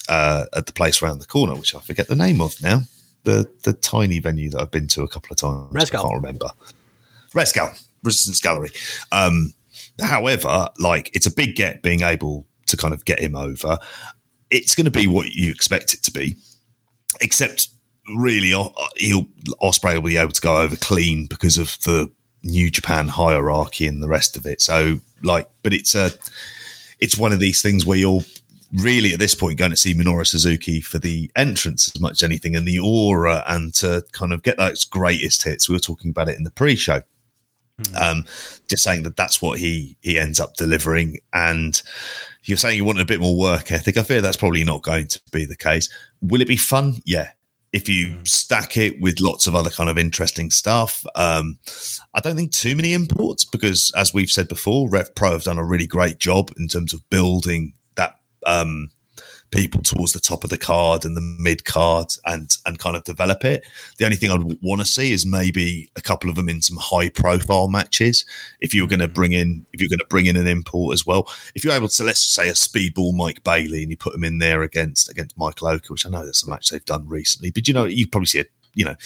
uh, 0.08 0.46
at 0.54 0.66
the 0.66 0.72
place 0.72 1.02
around 1.02 1.18
the 1.18 1.26
corner, 1.26 1.54
which 1.54 1.74
I 1.74 1.80
forget 1.80 2.08
the 2.08 2.16
name 2.16 2.40
of 2.40 2.60
now. 2.62 2.82
The 3.24 3.48
the 3.64 3.74
tiny 3.74 4.18
venue 4.18 4.50
that 4.50 4.60
I've 4.60 4.70
been 4.70 4.88
to 4.88 5.02
a 5.02 5.08
couple 5.08 5.32
of 5.32 5.36
times. 5.36 5.74
I 6.00 6.02
can't 6.02 6.22
remember. 6.22 6.50
Rescal, 7.36 7.78
Resistance 8.02 8.40
Gallery. 8.40 8.70
Um, 9.12 9.52
however, 10.00 10.68
like 10.78 11.10
it's 11.14 11.26
a 11.26 11.34
big 11.34 11.54
get 11.54 11.82
being 11.82 12.02
able 12.02 12.46
to 12.66 12.76
kind 12.76 12.94
of 12.94 13.04
get 13.04 13.20
him 13.20 13.36
over. 13.36 13.78
It's 14.50 14.74
going 14.74 14.86
to 14.86 14.90
be 14.90 15.06
what 15.06 15.28
you 15.28 15.50
expect 15.50 15.94
it 15.94 16.02
to 16.04 16.10
be, 16.10 16.36
except 17.20 17.68
really, 18.16 18.48
he'll 18.48 19.26
Ospreay 19.62 19.94
will 19.94 20.02
be 20.02 20.16
able 20.16 20.32
to 20.32 20.40
go 20.40 20.58
over 20.58 20.76
clean 20.76 21.26
because 21.26 21.58
of 21.58 21.78
the 21.82 22.10
New 22.42 22.70
Japan 22.70 23.08
hierarchy 23.08 23.86
and 23.86 24.02
the 24.02 24.08
rest 24.08 24.36
of 24.36 24.46
it. 24.46 24.60
So, 24.60 25.00
like, 25.22 25.48
but 25.62 25.72
it's 25.72 25.94
a, 25.94 26.12
it's 27.00 27.18
one 27.18 27.32
of 27.32 27.40
these 27.40 27.60
things 27.60 27.84
where 27.84 27.98
you're 27.98 28.22
really 28.72 29.12
at 29.12 29.18
this 29.18 29.34
point 29.34 29.58
going 29.58 29.70
to 29.70 29.76
see 29.76 29.94
Minoru 29.94 30.26
Suzuki 30.26 30.80
for 30.80 30.98
the 30.98 31.30
entrance 31.36 31.90
as 31.94 32.00
much 32.00 32.12
as 32.12 32.22
anything 32.22 32.56
and 32.56 32.66
the 32.66 32.78
aura 32.78 33.42
and 33.48 33.72
to 33.74 34.04
kind 34.12 34.32
of 34.32 34.42
get 34.42 34.56
those 34.58 34.84
greatest 34.84 35.42
hits. 35.42 35.68
We 35.68 35.74
were 35.74 35.80
talking 35.80 36.10
about 36.10 36.28
it 36.28 36.36
in 36.36 36.44
the 36.44 36.50
pre-show. 36.50 37.02
Um, 37.98 38.24
just 38.68 38.82
saying 38.82 39.02
that 39.02 39.16
that's 39.16 39.42
what 39.42 39.58
he 39.58 39.96
he 40.00 40.18
ends 40.18 40.40
up 40.40 40.54
delivering. 40.54 41.18
And 41.32 41.80
you're 42.44 42.56
saying 42.56 42.76
you 42.76 42.84
want 42.84 43.00
a 43.00 43.04
bit 43.04 43.20
more 43.20 43.36
work 43.36 43.70
ethic. 43.70 43.96
I 43.96 44.02
fear 44.02 44.20
that's 44.20 44.36
probably 44.36 44.64
not 44.64 44.82
going 44.82 45.08
to 45.08 45.20
be 45.32 45.44
the 45.44 45.56
case. 45.56 45.88
Will 46.22 46.40
it 46.40 46.48
be 46.48 46.56
fun? 46.56 47.00
Yeah. 47.04 47.30
If 47.72 47.88
you 47.88 48.16
stack 48.24 48.78
it 48.78 48.98
with 49.00 49.20
lots 49.20 49.46
of 49.46 49.54
other 49.54 49.68
kind 49.68 49.90
of 49.90 49.98
interesting 49.98 50.50
stuff, 50.50 51.04
um, 51.14 51.58
I 52.14 52.20
don't 52.20 52.36
think 52.36 52.52
too 52.52 52.74
many 52.74 52.94
imports 52.94 53.44
because, 53.44 53.92
as 53.94 54.14
we've 54.14 54.30
said 54.30 54.48
before, 54.48 54.88
Rev 54.88 55.14
Pro 55.14 55.32
have 55.32 55.42
done 55.42 55.58
a 55.58 55.64
really 55.64 55.86
great 55.86 56.18
job 56.18 56.50
in 56.56 56.68
terms 56.68 56.94
of 56.94 57.08
building 57.10 57.74
that 57.96 58.14
um, 58.46 58.90
people 59.50 59.80
towards 59.80 60.12
the 60.12 60.20
top 60.20 60.44
of 60.44 60.50
the 60.50 60.58
card 60.58 61.04
and 61.04 61.16
the 61.16 61.20
mid 61.20 61.64
card 61.64 62.12
and 62.24 62.56
and 62.66 62.78
kind 62.78 62.96
of 62.96 63.04
develop 63.04 63.44
it. 63.44 63.64
The 63.98 64.04
only 64.04 64.16
thing 64.16 64.30
I'd 64.30 64.58
want 64.62 64.80
to 64.80 64.86
see 64.86 65.12
is 65.12 65.24
maybe 65.24 65.90
a 65.96 66.00
couple 66.00 66.28
of 66.28 66.36
them 66.36 66.48
in 66.48 66.62
some 66.62 66.76
high 66.76 67.08
profile 67.08 67.68
matches. 67.68 68.24
If 68.60 68.74
you 68.74 68.82
were 68.82 68.88
going 68.88 69.00
to 69.00 69.06
mm-hmm. 69.06 69.14
bring 69.14 69.32
in, 69.32 69.66
if 69.72 69.80
you're 69.80 69.88
going 69.88 70.00
to 70.00 70.06
bring 70.06 70.26
in 70.26 70.36
an 70.36 70.46
import 70.46 70.94
as 70.94 71.06
well, 71.06 71.30
if 71.54 71.64
you're 71.64 71.74
able 71.74 71.88
to, 71.88 72.04
let's 72.04 72.20
say 72.20 72.48
a 72.48 72.52
speedball 72.52 73.14
Mike 73.14 73.42
Bailey 73.44 73.82
and 73.82 73.90
you 73.90 73.96
put 73.96 74.14
him 74.14 74.24
in 74.24 74.38
there 74.38 74.62
against 74.62 75.10
against 75.10 75.38
Michael 75.38 75.68
Oku, 75.68 75.94
which 75.94 76.06
I 76.06 76.10
know 76.10 76.24
that's 76.24 76.44
a 76.44 76.50
match 76.50 76.70
they've 76.70 76.84
done 76.84 77.08
recently, 77.08 77.50
but 77.50 77.68
you 77.68 77.74
know 77.74 77.84
you 77.84 78.06
probably 78.06 78.26
see 78.26 78.40
it. 78.40 78.50
You 78.74 78.84
know, 78.84 78.96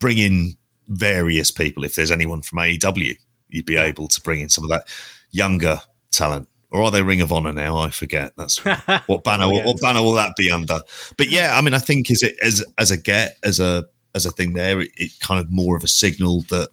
bring 0.00 0.18
in 0.18 0.56
various 0.88 1.50
people. 1.50 1.84
If 1.84 1.94
there's 1.94 2.10
anyone 2.10 2.42
from 2.42 2.58
AEW, 2.58 3.16
you'd 3.48 3.66
be 3.66 3.76
able 3.76 4.08
to 4.08 4.20
bring 4.20 4.40
in 4.40 4.48
some 4.48 4.64
of 4.64 4.70
that 4.70 4.88
younger 5.30 5.80
talent. 6.10 6.48
Or 6.74 6.82
are 6.82 6.90
they 6.90 7.02
Ring 7.02 7.20
of 7.20 7.32
Honor 7.32 7.52
now? 7.52 7.78
I 7.78 7.90
forget. 7.90 8.32
That's 8.36 8.58
what 9.06 9.22
banner. 9.22 9.44
Oh, 9.44 9.52
yeah. 9.52 9.64
What 9.64 9.80
banner 9.80 10.02
will 10.02 10.14
that 10.14 10.34
be 10.36 10.50
under? 10.50 10.80
But 11.16 11.30
yeah, 11.30 11.56
I 11.56 11.60
mean, 11.60 11.72
I 11.72 11.78
think 11.78 12.10
is 12.10 12.24
it 12.24 12.36
as 12.42 12.64
as 12.78 12.90
a 12.90 12.96
get 12.96 13.38
as 13.44 13.60
a 13.60 13.84
as 14.12 14.26
a 14.26 14.32
thing 14.32 14.54
there, 14.54 14.80
it, 14.80 14.90
it 14.96 15.12
kind 15.20 15.40
of 15.40 15.52
more 15.52 15.76
of 15.76 15.84
a 15.84 15.88
signal 15.88 16.42
that 16.50 16.70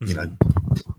you 0.00 0.12
know 0.12 0.30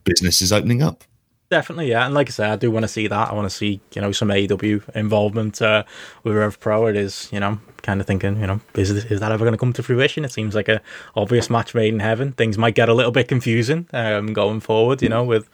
business 0.05 0.41
is 0.41 0.51
opening 0.51 0.81
up. 0.81 1.03
Definitely, 1.51 1.89
yeah. 1.89 2.03
And 2.05 2.15
like 2.15 2.29
I 2.29 2.31
said, 2.31 2.49
I 2.49 2.55
do 2.55 2.71
want 2.71 2.83
to 2.83 2.87
see 2.87 3.07
that. 3.07 3.29
I 3.29 3.33
want 3.33 3.47
to 3.47 3.55
see, 3.55 3.79
you 3.93 4.01
know, 4.01 4.11
some 4.11 4.29
AEW 4.29 4.95
involvement 4.95 5.61
uh, 5.61 5.83
with 6.23 6.35
Rev 6.35 6.59
Pro. 6.59 6.87
It 6.87 6.95
is, 6.95 7.29
you 7.31 7.41
know, 7.41 7.59
kind 7.83 7.99
of 7.99 8.07
thinking, 8.07 8.39
you 8.39 8.47
know, 8.47 8.61
is, 8.73 8.89
is 8.89 9.19
that 9.19 9.33
ever 9.33 9.43
going 9.43 9.51
to 9.51 9.57
come 9.57 9.73
to 9.73 9.83
fruition? 9.83 10.23
It 10.23 10.31
seems 10.31 10.55
like 10.55 10.69
a 10.69 10.81
obvious 11.13 11.49
match 11.49 11.75
made 11.75 11.93
in 11.93 11.99
heaven. 11.99 12.31
Things 12.31 12.57
might 12.57 12.73
get 12.73 12.87
a 12.87 12.93
little 12.93 13.11
bit 13.11 13.27
confusing 13.27 13.87
um, 13.91 14.31
going 14.31 14.61
forward, 14.61 15.01
you 15.01 15.09
know, 15.09 15.25
with 15.25 15.49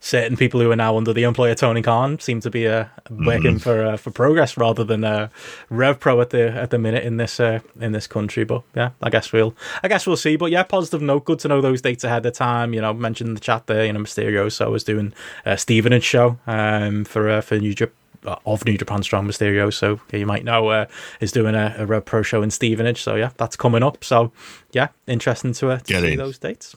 certain 0.00 0.36
people 0.36 0.60
who 0.60 0.70
are 0.70 0.76
now 0.76 0.96
under 0.96 1.12
the 1.12 1.22
employer 1.22 1.54
Tony 1.54 1.82
Khan 1.82 2.18
seem 2.18 2.40
to 2.40 2.50
be 2.50 2.66
uh, 2.66 2.86
working 3.10 3.58
for 3.58 3.84
uh, 3.84 3.96
for 3.96 4.10
progress 4.10 4.56
rather 4.56 4.82
than 4.82 5.04
uh, 5.04 5.28
Rev 5.68 6.00
Pro 6.00 6.20
at 6.20 6.30
the 6.30 6.50
at 6.50 6.70
the 6.70 6.78
minute 6.78 7.04
in 7.04 7.18
this 7.18 7.38
uh, 7.38 7.60
in 7.78 7.92
this 7.92 8.06
country. 8.06 8.44
But 8.44 8.62
yeah, 8.74 8.90
I 9.02 9.10
guess 9.10 9.32
we'll 9.32 9.54
I 9.82 9.88
guess 9.88 10.06
we'll 10.06 10.16
see. 10.16 10.36
But 10.36 10.50
yeah, 10.50 10.62
positive 10.62 11.02
note. 11.02 11.26
Good 11.26 11.38
to 11.40 11.48
know 11.48 11.60
those 11.60 11.82
dates 11.82 12.02
ahead 12.02 12.26
of 12.26 12.32
time. 12.32 12.74
You 12.74 12.80
know, 12.80 12.92
mentioned 12.92 13.28
in 13.28 13.34
the 13.34 13.40
chat 13.40 13.66
there. 13.66 13.84
You 13.84 13.92
know, 13.92 14.00
Mysterio. 14.00 14.50
So 14.50 14.64
I 14.66 14.68
was 14.68 14.84
doing 14.84 15.12
a 15.44 15.56
Stevenage 15.56 16.04
show 16.04 16.38
um, 16.46 17.04
for 17.04 17.28
uh, 17.28 17.40
for 17.40 17.58
New 17.58 17.74
Japan. 17.74 17.94
Of 18.44 18.66
New 18.66 18.76
Japan 18.76 19.02
Strong 19.02 19.28
Mysterio, 19.28 19.72
so 19.72 19.98
you 20.12 20.26
might 20.26 20.44
know 20.44 20.68
uh, 20.68 20.84
is 21.20 21.32
doing 21.32 21.54
a, 21.54 21.74
a 21.78 21.86
Rev 21.86 22.04
Pro 22.04 22.20
show 22.20 22.42
in 22.42 22.50
Stevenage. 22.50 23.00
So 23.00 23.14
yeah, 23.14 23.30
that's 23.38 23.56
coming 23.56 23.82
up. 23.82 24.04
So 24.04 24.30
yeah, 24.72 24.88
interesting 25.06 25.54
to, 25.54 25.70
uh, 25.70 25.78
to 25.78 26.00
see 26.02 26.12
in. 26.12 26.18
those 26.18 26.36
dates. 26.36 26.76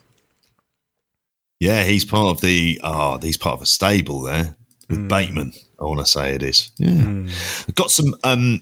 Yeah, 1.60 1.84
he's 1.84 2.04
part 2.04 2.28
of 2.36 2.40
the. 2.40 2.80
Oh, 2.82 3.18
he's 3.18 3.36
part 3.36 3.54
of 3.54 3.62
a 3.62 3.66
stable 3.66 4.20
there 4.22 4.56
with 4.88 4.98
Hmm. 4.98 5.08
Bateman. 5.08 5.52
I 5.80 5.84
want 5.84 6.00
to 6.00 6.06
say 6.06 6.34
it 6.34 6.42
is. 6.42 6.70
Yeah, 6.78 7.26
got 7.74 7.90
some 7.90 8.14
um 8.24 8.60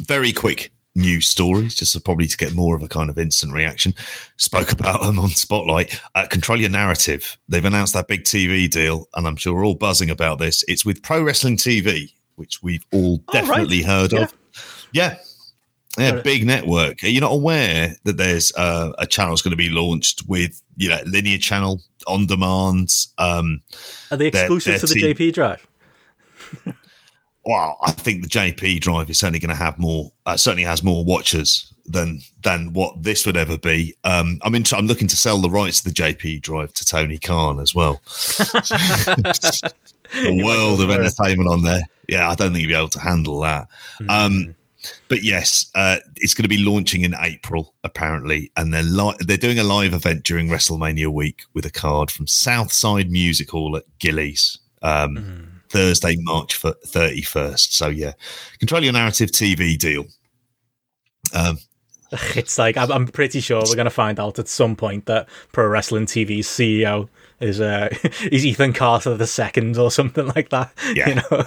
very 0.00 0.32
quick 0.32 0.70
news 0.94 1.28
stories, 1.28 1.74
just 1.76 1.92
to 1.92 2.00
probably 2.00 2.26
to 2.26 2.36
get 2.36 2.54
more 2.54 2.74
of 2.74 2.82
a 2.82 2.88
kind 2.88 3.08
of 3.08 3.18
instant 3.18 3.52
reaction. 3.52 3.94
Spoke 4.36 4.72
about 4.72 5.02
them 5.02 5.18
on 5.18 5.30
Spotlight. 5.30 6.00
Uh, 6.14 6.26
Control 6.26 6.60
your 6.60 6.70
narrative. 6.70 7.36
They've 7.48 7.64
announced 7.64 7.94
that 7.94 8.08
big 8.08 8.24
TV 8.24 8.68
deal, 8.68 9.08
and 9.14 9.26
I'm 9.26 9.36
sure 9.36 9.54
we're 9.54 9.64
all 9.66 9.74
buzzing 9.74 10.10
about 10.10 10.38
this. 10.38 10.64
It's 10.66 10.84
with 10.84 11.02
Pro 11.02 11.22
Wrestling 11.22 11.56
TV, 11.56 12.12
which 12.36 12.62
we've 12.62 12.84
all 12.92 13.22
Oh, 13.28 13.32
right. 13.32 13.44
definitely 13.46 13.82
heard 13.82 14.12
Yeah. 14.12 14.22
of. 14.22 14.34
Yeah. 14.92 15.16
Yeah, 15.96 16.20
big 16.22 16.46
network. 16.46 17.02
Are 17.02 17.08
you 17.08 17.20
not 17.20 17.32
aware 17.32 17.96
that 18.04 18.16
there's 18.18 18.52
uh, 18.56 18.92
a 18.98 19.06
channel 19.06 19.32
that's 19.32 19.42
going 19.42 19.50
to 19.52 19.56
be 19.56 19.70
launched 19.70 20.22
with 20.28 20.62
you 20.78 20.88
know 20.88 21.00
linear 21.04 21.38
channel 21.38 21.82
on 22.06 22.26
demand? 22.26 22.90
Um, 23.18 23.60
Are 24.10 24.16
they 24.16 24.28
exclusive 24.28 24.80
to 24.80 24.86
the 24.86 24.94
team- 24.94 25.14
JP 25.14 25.34
Drive? 25.34 25.66
well, 27.44 27.78
I 27.82 27.92
think 27.92 28.22
the 28.22 28.28
JP 28.28 28.80
drive 28.80 29.10
is 29.10 29.18
certainly 29.18 29.40
going 29.40 29.50
to 29.50 29.62
have 29.62 29.78
more. 29.78 30.12
Uh, 30.24 30.36
certainly 30.36 30.64
has 30.64 30.82
more 30.82 31.04
watchers 31.04 31.72
than 31.84 32.20
than 32.42 32.72
what 32.72 33.02
this 33.02 33.26
would 33.26 33.36
ever 33.36 33.58
be. 33.58 33.94
Um, 34.04 34.38
I'm 34.42 34.54
in, 34.54 34.64
I'm 34.72 34.86
looking 34.86 35.08
to 35.08 35.16
sell 35.16 35.38
the 35.38 35.50
rights 35.50 35.82
to 35.82 35.88
the 35.88 35.94
JP 35.94 36.42
drive 36.42 36.72
to 36.74 36.84
Tony 36.84 37.18
Khan 37.18 37.60
as 37.60 37.74
well. 37.74 38.00
a 40.14 40.44
world 40.44 40.80
of 40.80 40.90
entertainment 40.90 41.48
on 41.48 41.62
there. 41.62 41.82
Yeah, 42.08 42.30
I 42.30 42.34
don't 42.34 42.52
think 42.52 42.62
you'd 42.62 42.68
be 42.68 42.74
able 42.74 42.88
to 42.88 43.00
handle 43.00 43.40
that. 43.40 43.68
Hmm. 43.98 44.10
Um, 44.10 44.54
but 45.08 45.22
yes, 45.22 45.70
uh, 45.74 45.98
it's 46.16 46.34
going 46.34 46.44
to 46.44 46.48
be 46.48 46.58
launching 46.58 47.02
in 47.02 47.14
April 47.20 47.74
apparently, 47.84 48.50
and 48.56 48.72
they're 48.72 48.82
li- 48.82 49.16
they're 49.20 49.36
doing 49.36 49.58
a 49.58 49.64
live 49.64 49.94
event 49.94 50.24
during 50.24 50.48
WrestleMania 50.48 51.08
week 51.08 51.42
with 51.54 51.66
a 51.66 51.70
card 51.70 52.10
from 52.10 52.26
Southside 52.26 53.10
Music 53.10 53.50
Hall 53.50 53.76
at 53.76 53.84
Gilley's. 53.98 54.58
Um, 54.82 55.16
mm. 55.16 55.48
Thursday, 55.70 56.16
March 56.20 56.58
31st. 56.62 57.72
So, 57.72 57.88
yeah, 57.88 58.12
control 58.58 58.82
your 58.82 58.94
narrative 58.94 59.30
TV 59.30 59.76
deal. 59.76 60.06
Um, 61.34 61.58
it's 62.34 62.58
like 62.58 62.76
I'm, 62.76 62.90
I'm 62.90 63.06
pretty 63.06 63.40
sure 63.40 63.62
we're 63.66 63.74
going 63.74 63.84
to 63.84 63.90
find 63.90 64.18
out 64.18 64.38
at 64.38 64.48
some 64.48 64.76
point 64.76 65.06
that 65.06 65.28
Pro 65.52 65.66
Wrestling 65.66 66.06
TV's 66.06 66.46
CEO 66.46 67.08
is 67.40 67.60
uh 67.60 67.88
is 68.32 68.46
Ethan 68.46 68.72
Carter 68.72 69.14
the 69.14 69.26
second 69.26 69.76
or 69.76 69.90
something 69.90 70.26
like 70.28 70.48
that. 70.50 70.72
Yeah. 70.94 71.08
You 71.08 71.14
know, 71.16 71.44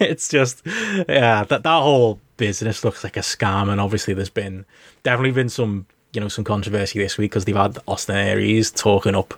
it's 0.00 0.28
just 0.28 0.62
yeah 0.66 1.44
that 1.44 1.62
that 1.62 1.64
whole 1.64 2.20
business 2.36 2.84
looks 2.84 3.04
like 3.04 3.16
a 3.16 3.20
scam, 3.20 3.70
and 3.70 3.80
obviously 3.80 4.14
there's 4.14 4.30
been 4.30 4.64
definitely 5.02 5.32
been 5.32 5.48
some 5.48 5.86
you 6.12 6.20
know 6.20 6.28
some 6.28 6.44
controversy 6.44 6.98
this 6.98 7.18
week 7.18 7.30
because 7.30 7.44
they've 7.44 7.56
had 7.56 7.78
Austin 7.86 8.16
Aries 8.16 8.70
talking 8.70 9.14
up 9.14 9.34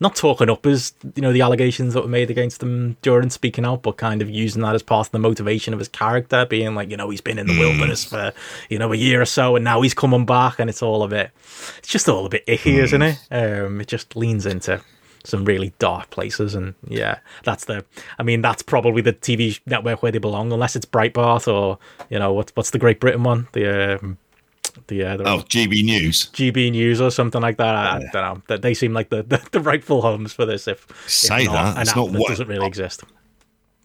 not 0.00 0.16
talking 0.16 0.48
up 0.48 0.64
as 0.64 0.94
you 1.14 1.22
know 1.22 1.32
the 1.32 1.42
allegations 1.42 1.94
that 1.94 2.02
were 2.02 2.08
made 2.08 2.30
against 2.30 2.62
him 2.62 2.96
during 3.02 3.28
speaking 3.28 3.66
out, 3.66 3.82
but 3.82 3.98
kind 3.98 4.22
of 4.22 4.30
using 4.30 4.62
that 4.62 4.74
as 4.74 4.82
part 4.82 5.06
of 5.06 5.12
the 5.12 5.18
motivation 5.18 5.74
of 5.74 5.78
his 5.78 5.88
character, 5.88 6.46
being 6.46 6.74
like 6.74 6.90
you 6.90 6.96
know 6.96 7.10
he's 7.10 7.20
been 7.20 7.38
in 7.38 7.46
the 7.46 7.52
mm. 7.52 7.58
wilderness 7.58 8.04
for 8.04 8.32
you 8.70 8.78
know 8.78 8.92
a 8.92 8.96
year 8.96 9.20
or 9.20 9.26
so, 9.26 9.56
and 9.56 9.64
now 9.64 9.82
he's 9.82 9.94
coming 9.94 10.24
back, 10.24 10.58
and 10.58 10.70
it's 10.70 10.82
all 10.82 11.02
a 11.02 11.08
bit, 11.08 11.30
it's 11.78 11.88
just 11.88 12.08
all 12.08 12.24
a 12.24 12.30
bit 12.30 12.44
icky, 12.46 12.78
isn't 12.78 13.02
it? 13.02 13.18
Um, 13.30 13.80
it 13.80 13.88
just 13.88 14.16
leans 14.16 14.46
into 14.46 14.80
some 15.24 15.44
really 15.44 15.72
dark 15.78 16.08
places 16.10 16.54
and 16.54 16.74
yeah 16.88 17.18
that's 17.44 17.66
the 17.66 17.84
i 18.18 18.22
mean 18.22 18.40
that's 18.40 18.62
probably 18.62 19.02
the 19.02 19.12
tv 19.12 19.60
network 19.66 20.02
where 20.02 20.12
they 20.12 20.18
belong 20.18 20.52
unless 20.52 20.74
it's 20.74 20.86
breitbart 20.86 21.46
or 21.52 21.78
you 22.08 22.18
know 22.18 22.32
what's 22.32 22.52
what's 22.54 22.70
the 22.70 22.78
great 22.78 23.00
britain 23.00 23.22
one 23.22 23.46
the 23.52 23.96
um, 23.96 24.18
the, 24.86 25.02
uh, 25.04 25.16
the 25.16 25.24
oh 25.28 25.38
GB 25.38 25.84
News, 25.84 26.30
GB 26.30 26.70
News 26.70 27.00
or 27.00 27.10
something 27.10 27.40
like 27.40 27.56
that. 27.56 27.74
I, 27.74 27.98
yeah. 27.98 28.08
I 28.08 28.12
don't 28.12 28.22
know. 28.22 28.42
That 28.48 28.62
They 28.62 28.74
seem 28.74 28.92
like 28.92 29.08
the, 29.08 29.22
the, 29.28 29.44
the 29.50 29.60
rightful 29.60 30.02
homes 30.02 30.32
for 30.32 30.46
this. 30.46 30.68
If 30.68 30.86
say 31.08 31.42
if 31.44 31.46
not, 31.46 31.74
that, 31.74 31.82
it's 31.82 31.96
not 31.96 32.10
what 32.10 32.28
doesn't 32.28 32.46
really 32.46 32.66
exist. 32.66 33.02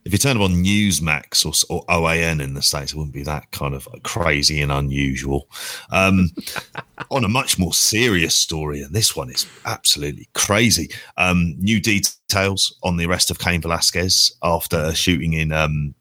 If 0.06 0.12
you 0.12 0.20
turn 0.20 0.38
up 0.38 0.44
on 0.44 0.63
Newsmax 0.63 1.46
or, 1.46 1.76
or 1.76 1.84
OAN 1.88 2.39
in 2.39 2.54
the 2.54 2.62
states, 2.62 2.94
it 2.94 2.96
wouldn't 2.96 3.13
be 3.13 3.24
that 3.24 3.50
kind 3.52 3.74
of 3.74 3.88
crazy 4.04 4.62
and 4.62 4.72
unusual. 4.72 5.50
Um, 5.91 6.30
on 7.12 7.24
a 7.24 7.28
much 7.28 7.58
more 7.58 7.74
serious 7.74 8.36
story, 8.36 8.82
and 8.82 8.94
this 8.94 9.15
one 9.15 9.32
is 9.32 9.48
absolutely 9.65 10.30
crazy. 10.34 10.91
Um, 11.18 11.56
new 11.58 11.82
details 11.82 12.78
on 12.84 12.98
the 12.98 13.06
arrest 13.08 13.32
of 13.32 13.39
Cain 13.39 13.62
Velasquez 13.62 14.32
after 14.44 14.94
shooting 14.94 15.34
in 15.34 15.52
um, 15.52 15.96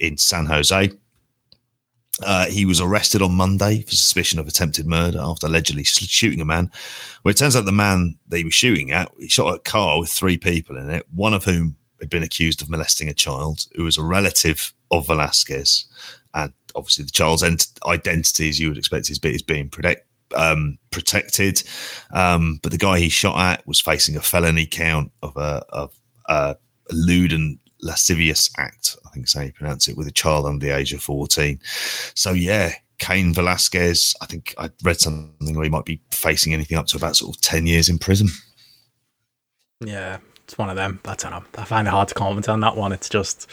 in 0.00 0.16
San 0.18 0.46
Jose. 0.46 0.90
Uh, 2.22 2.46
he 2.46 2.64
was 2.64 2.80
arrested 2.80 3.22
on 3.22 3.32
Monday 3.32 3.82
for 3.82 3.90
suspicion 3.90 4.38
of 4.38 4.46
attempted 4.46 4.86
murder 4.86 5.18
after 5.20 5.46
allegedly 5.46 5.82
shooting 5.84 6.40
a 6.40 6.44
man. 6.44 6.70
Well, 7.22 7.30
it 7.30 7.36
turns 7.36 7.56
out 7.56 7.64
the 7.64 7.72
man 7.72 8.16
they 8.28 8.44
were 8.44 8.52
shooting 8.52 8.92
at, 8.92 9.10
he 9.18 9.28
shot 9.28 9.54
a 9.54 9.58
car 9.58 9.98
with 9.98 10.10
three 10.10 10.38
people 10.38 10.76
in 10.76 10.90
it, 10.90 11.06
one 11.12 11.34
of 11.34 11.44
whom 11.44 11.76
had 12.00 12.10
been 12.10 12.22
accused 12.22 12.62
of 12.62 12.70
molesting 12.70 13.08
a 13.08 13.14
child 13.14 13.66
who 13.74 13.84
was 13.84 13.98
a 13.98 14.02
relative 14.02 14.72
of 14.90 15.06
Velasquez. 15.06 15.86
And 16.34 16.52
obviously, 16.74 17.04
the 17.04 17.10
child's 17.10 17.42
ent- 17.42 17.68
identity, 17.86 18.48
as 18.48 18.58
you 18.58 18.68
would 18.68 18.78
expect, 18.78 19.10
is, 19.10 19.18
is 19.22 19.42
being 19.42 19.70
um, 20.36 20.78
protected. 20.90 21.62
Um, 22.12 22.58
but 22.62 22.72
the 22.72 22.78
guy 22.78 22.98
he 22.98 23.08
shot 23.08 23.38
at 23.38 23.66
was 23.66 23.80
facing 23.80 24.16
a 24.16 24.20
felony 24.20 24.66
count 24.66 25.12
of 25.22 25.36
a, 25.36 25.64
of, 25.70 25.94
uh, 26.28 26.54
lewd 26.90 27.32
and 27.32 27.58
lascivious 27.80 28.50
act, 28.58 28.96
I 29.06 29.10
think 29.10 29.26
is 29.26 29.34
how 29.34 29.42
you 29.42 29.52
pronounce 29.52 29.88
it, 29.88 29.96
with 29.96 30.08
a 30.08 30.12
child 30.12 30.46
under 30.46 30.64
the 30.64 30.74
age 30.74 30.92
of 30.92 31.02
14. 31.02 31.60
So, 32.14 32.32
yeah, 32.32 32.72
Cain 32.98 33.34
Velasquez, 33.34 34.14
I 34.20 34.26
think 34.26 34.54
I 34.58 34.70
read 34.82 35.00
something 35.00 35.54
where 35.54 35.64
he 35.64 35.70
might 35.70 35.84
be 35.84 36.00
facing 36.10 36.54
anything 36.54 36.78
up 36.78 36.86
to 36.88 36.96
about 36.96 37.16
sort 37.16 37.36
of 37.36 37.40
10 37.42 37.66
years 37.66 37.88
in 37.88 37.98
prison. 37.98 38.28
Yeah, 39.84 40.18
it's 40.44 40.58
one 40.58 40.70
of 40.70 40.76
them. 40.76 41.00
I 41.04 41.14
don't 41.14 41.30
know. 41.30 41.44
I 41.56 41.64
find 41.64 41.88
it 41.88 41.90
hard 41.90 42.08
to 42.08 42.14
comment 42.14 42.48
on 42.48 42.60
that 42.60 42.76
one. 42.76 42.92
It's 42.92 43.08
just. 43.08 43.48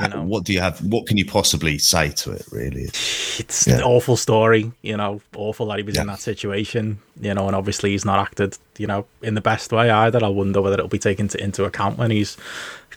You 0.00 0.08
know, 0.08 0.22
what 0.22 0.44
do 0.44 0.52
you 0.52 0.60
have? 0.60 0.78
What 0.80 1.08
can 1.08 1.16
you 1.16 1.26
possibly 1.26 1.76
say 1.78 2.10
to 2.10 2.30
it? 2.30 2.46
Really, 2.52 2.84
it's 2.84 3.66
yeah. 3.66 3.78
an 3.78 3.82
awful 3.82 4.16
story. 4.16 4.70
You 4.80 4.96
know, 4.96 5.20
awful 5.34 5.66
that 5.66 5.78
he 5.78 5.82
was 5.82 5.96
yeah. 5.96 6.02
in 6.02 6.06
that 6.06 6.20
situation. 6.20 7.00
You 7.20 7.34
know, 7.34 7.48
and 7.48 7.56
obviously 7.56 7.90
he's 7.90 8.04
not 8.04 8.20
acted. 8.20 8.56
You 8.76 8.86
know, 8.86 9.06
in 9.22 9.34
the 9.34 9.40
best 9.40 9.72
way 9.72 9.90
either. 9.90 10.24
I 10.24 10.28
wonder 10.28 10.62
whether 10.62 10.74
it'll 10.74 10.86
be 10.86 11.00
taken 11.00 11.26
to, 11.28 11.42
into 11.42 11.64
account 11.64 11.98
when 11.98 12.12
he's 12.12 12.36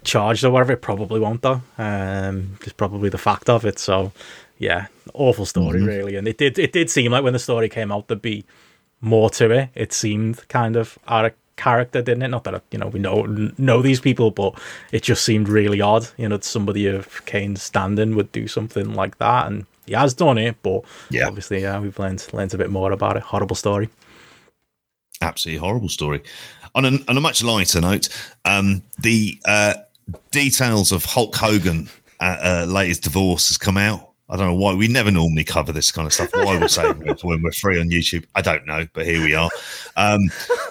charged 0.03 0.43
or 0.43 0.51
whatever. 0.51 0.73
It 0.73 0.83
probably 0.83 1.19
won't 1.19 1.41
though. 1.41 1.63
Um, 1.79 2.57
just 2.63 2.77
probably 2.77 3.09
the 3.09 3.17
fact 3.17 3.49
of 3.49 3.65
it. 3.65 3.79
So, 3.79 4.11
yeah, 4.59 4.85
awful 5.15 5.47
story 5.47 5.79
mm-hmm. 5.79 5.87
really. 5.87 6.15
And 6.17 6.27
it 6.27 6.37
did 6.37 6.59
it 6.59 6.71
did 6.71 6.91
seem 6.91 7.11
like 7.11 7.23
when 7.23 7.33
the 7.33 7.39
story 7.39 7.67
came 7.67 7.91
out 7.91 8.09
there'd 8.09 8.21
be 8.21 8.45
more 9.01 9.31
to 9.31 9.49
it. 9.49 9.69
It 9.73 9.91
seemed 9.91 10.47
kind 10.49 10.75
of 10.75 10.99
out 11.07 11.25
of 11.25 11.33
character, 11.55 12.01
didn't 12.01 12.23
it? 12.23 12.29
Not 12.29 12.43
that 12.45 12.63
you 12.71 12.79
know 12.79 12.87
we 12.87 12.99
know 12.99 13.23
know 13.57 13.81
these 13.81 13.99
people, 13.99 14.31
but 14.31 14.59
it 14.91 15.03
just 15.03 15.23
seemed 15.23 15.49
really 15.49 15.81
odd. 15.81 16.07
You 16.17 16.29
know, 16.29 16.39
somebody 16.39 16.87
of 16.87 17.25
Cain's 17.25 17.61
standing 17.61 18.15
would 18.15 18.31
do 18.31 18.47
something 18.47 18.93
like 18.93 19.17
that, 19.19 19.47
and 19.47 19.65
he 19.85 19.93
has 19.93 20.13
done 20.13 20.37
it, 20.37 20.55
but 20.63 20.83
yeah, 21.09 21.27
obviously, 21.27 21.61
yeah, 21.61 21.79
we've 21.79 21.97
learned 21.99 22.25
learned 22.33 22.53
a 22.53 22.57
bit 22.57 22.69
more 22.69 22.91
about 22.91 23.17
it. 23.17 23.23
Horrible 23.23 23.55
story. 23.55 23.89
Absolutely 25.21 25.59
horrible 25.59 25.89
story. 25.89 26.23
On 26.73 26.85
a, 26.85 26.97
on 27.07 27.17
a 27.17 27.21
much 27.21 27.43
lighter 27.43 27.81
note, 27.81 28.07
um, 28.45 28.81
the 28.97 29.37
uh, 29.45 29.73
details 30.31 30.91
of 30.91 31.03
Hulk 31.05 31.35
Hogan 31.35 31.89
uh, 32.19 32.37
uh, 32.41 32.65
latest 32.67 33.03
divorce 33.03 33.49
has 33.49 33.57
come 33.57 33.77
out. 33.77 34.10
I 34.31 34.37
don't 34.37 34.47
know 34.47 34.55
why 34.55 34.73
we 34.73 34.87
never 34.87 35.11
normally 35.11 35.43
cover 35.43 35.73
this 35.73 35.91
kind 35.91 36.07
of 36.07 36.13
stuff. 36.13 36.29
Why 36.33 36.57
we're 36.57 36.69
saying 36.69 37.03
when 37.21 37.43
we're 37.43 37.51
free 37.51 37.79
on 37.79 37.89
YouTube, 37.89 38.25
I 38.33 38.41
don't 38.41 38.65
know, 38.65 38.87
but 38.93 39.05
here 39.05 39.21
we 39.21 39.35
are. 39.35 39.49
Um, 39.97 40.21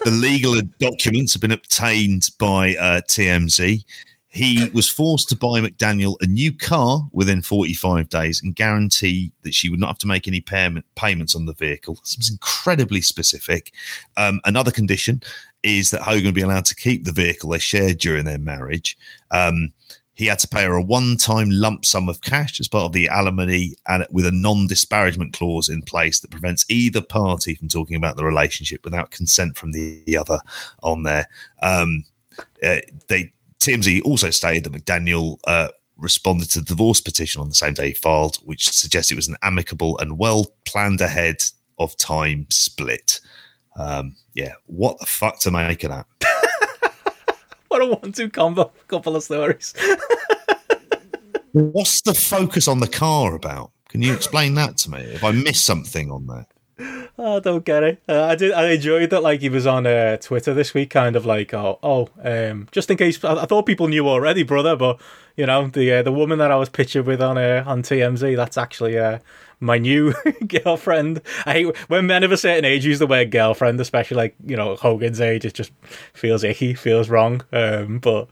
the 0.05 0.11
legal 0.11 0.59
documents 0.79 1.35
have 1.35 1.43
been 1.43 1.53
obtained 1.53 2.31
by 2.39 2.75
uh, 2.77 3.03
TMZ. 3.03 3.85
He 4.29 4.71
was 4.73 4.89
forced 4.89 5.29
to 5.29 5.37
buy 5.37 5.61
McDaniel 5.61 6.17
a 6.23 6.27
new 6.27 6.57
car 6.57 7.07
within 7.13 7.43
45 7.43 8.09
days 8.09 8.41
and 8.43 8.55
guarantee 8.55 9.31
that 9.43 9.53
she 9.53 9.69
would 9.69 9.81
not 9.81 9.89
have 9.89 9.99
to 9.99 10.07
make 10.07 10.27
any 10.27 10.41
payment, 10.41 10.87
payments 10.95 11.35
on 11.35 11.45
the 11.45 11.53
vehicle. 11.53 11.99
Was 12.01 12.31
incredibly 12.31 13.03
specific. 13.03 13.73
Um, 14.17 14.41
another 14.47 14.71
condition 14.71 15.21
is 15.63 15.91
that 15.91 16.01
Hogan 16.01 16.27
would 16.27 16.35
be 16.35 16.41
allowed 16.41 16.65
to 16.67 16.75
keep 16.75 17.05
the 17.05 17.13
vehicle 17.13 17.51
they 17.51 17.59
shared 17.59 17.99
during 17.99 18.25
their 18.25 18.39
marriage. 18.39 18.97
Um, 19.31 19.73
he 20.21 20.27
had 20.27 20.39
to 20.39 20.47
pay 20.47 20.65
her 20.65 20.75
a 20.75 20.83
one-time 20.83 21.49
lump 21.51 21.83
sum 21.87 22.07
of 22.07 22.21
cash 22.21 22.61
as 22.61 22.69
part 22.69 22.85
of 22.85 22.93
the 22.93 23.09
alimony 23.09 23.75
and 23.89 24.07
with 24.11 24.27
a 24.27 24.31
non-disparagement 24.31 25.33
clause 25.33 25.71
in 25.71 25.81
place 25.81 26.21
that 26.21 26.31
prevents 26.31 26.67
either 26.69 27.01
party 27.01 27.55
from 27.55 27.69
talking 27.69 27.97
about 27.97 28.19
the 28.19 28.25
relationship 28.25 28.85
without 28.85 29.11
consent 29.11 29.57
from 29.57 29.73
the 29.73 30.19
other 30.19 30.39
on 30.83 31.05
there. 31.05 31.27
Um, 31.63 32.05
uh, 32.63 32.81
they 33.09 33.33
TMZ 33.61 34.03
also 34.05 34.29
stated 34.29 34.65
that 34.65 34.75
McDaniel 34.75 35.39
uh, 35.47 35.69
responded 35.97 36.51
to 36.51 36.59
the 36.59 36.67
divorce 36.67 37.01
petition 37.01 37.41
on 37.41 37.49
the 37.49 37.55
same 37.55 37.73
day 37.73 37.89
he 37.89 37.95
filed, 37.95 38.37
which 38.45 38.69
suggests 38.69 39.11
it 39.11 39.17
was 39.17 39.29
an 39.29 39.37
amicable 39.41 39.97
and 40.01 40.19
well 40.19 40.53
planned 40.67 41.01
ahead 41.01 41.37
of 41.79 41.97
time 41.97 42.47
split. 42.51 43.21
Um, 43.79 44.17
yeah, 44.35 44.53
what 44.67 44.99
the 45.01 45.07
fuck 45.07 45.41
to 45.41 45.51
make 45.51 45.83
of 45.85 45.93
that? 45.93 46.07
what 47.81 47.83
a 47.83 47.87
one-two 47.87 48.31
combo 48.31 48.73
couple 48.89 49.15
of 49.15 49.23
stories. 49.23 49.75
What's 51.53 52.01
the 52.01 52.15
focus 52.15 52.67
on 52.67 52.81
the 52.81 52.89
car 52.89 53.37
about? 53.37 53.71
Can 53.89 54.03
you 54.03 54.13
explain 54.13 54.55
that 54.55 54.77
to 54.79 54.91
me? 54.91 54.99
If 55.01 55.23
I 55.23 55.31
miss 55.31 55.61
something 55.61 56.11
on 56.11 56.27
there. 56.27 56.47
I 57.21 57.39
don't 57.41 57.65
get 57.65 57.83
it. 57.83 58.03
Uh, 58.09 58.25
I 58.25 58.35
did. 58.35 58.53
I 58.53 58.71
enjoyed 58.71 59.11
that. 59.11 59.23
Like 59.23 59.41
he 59.41 59.49
was 59.49 59.67
on 59.67 59.87
uh, 59.87 60.17
Twitter 60.17 60.55
this 60.55 60.73
week, 60.73 60.91
kind 60.91 61.17
of 61.17 61.27
like, 61.27 61.53
oh, 61.53 61.79
oh, 61.83 62.09
um, 62.23 62.69
just 62.73 62.91
in 62.91 62.97
case. 62.97 63.23
I, 63.23 63.43
I, 63.43 63.47
thought 63.47 63.67
people 63.67 63.89
knew 63.89 64.09
already, 64.09 64.43
brother. 64.43 64.75
But 64.75 65.01
you 65.37 65.47
know, 65.47 65.69
the 65.69 65.93
uh, 65.93 66.03
the 66.03 66.13
woman 66.13 66.39
that 66.39 66.51
I 66.51 66.57
was 66.57 66.69
pictured 66.69 67.07
with 67.07 67.21
on 67.21 67.37
uh, 67.37 67.63
on 67.67 67.83
TMZ, 67.83 68.37
that's 68.37 68.57
actually 68.57 68.99
uh, 68.99 69.19
my 69.61 69.77
new 69.77 70.15
girlfriend. 70.47 71.21
I 71.45 71.53
hate 71.53 71.77
when 71.89 72.07
men 72.07 72.25
of 72.25 72.33
a 72.33 72.37
certain 72.37 72.65
age 72.65 72.87
use 72.87 72.99
the 72.99 73.07
word 73.07 73.31
girlfriend, 73.31 73.81
especially 73.81 74.17
like 74.17 74.35
you 74.47 74.57
know 74.57 74.77
Hogan's 74.77 75.21
age. 75.21 75.45
It 75.45 75.55
just 75.55 75.73
feels 76.15 76.43
icky, 76.43 76.75
feels 76.75 77.11
wrong. 77.11 77.43
Um, 77.53 77.99
but 77.99 78.29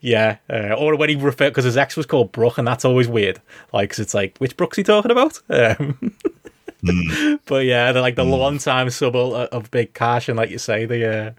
yeah, 0.00 0.38
uh, 0.48 0.72
or 0.72 0.96
when 0.96 1.10
he 1.10 1.16
referred 1.16 1.50
because 1.50 1.64
his 1.64 1.76
ex 1.76 1.96
was 1.96 2.06
called 2.06 2.32
Brooke, 2.32 2.58
and 2.58 2.66
that's 2.66 2.84
always 2.84 3.06
weird. 3.08 3.40
Like, 3.72 3.90
cause 3.90 3.98
it's 3.98 4.14
like 4.14 4.38
which 4.38 4.56
Brooke's 4.56 4.78
he 4.78 4.82
talking 4.82 5.10
about? 5.10 5.40
Um, 5.50 6.16
mm. 6.82 7.38
But 7.46 7.64
yeah, 7.64 7.92
they're 7.92 8.02
like 8.02 8.16
the 8.16 8.24
mm. 8.24 8.38
long 8.38 8.58
time 8.58 8.90
sub 8.90 9.16
of 9.16 9.70
Big 9.70 9.94
Cash, 9.94 10.28
and 10.28 10.36
like 10.36 10.50
you 10.50 10.58
say, 10.58 10.86
the 10.86 11.26
uh, 11.26 11.32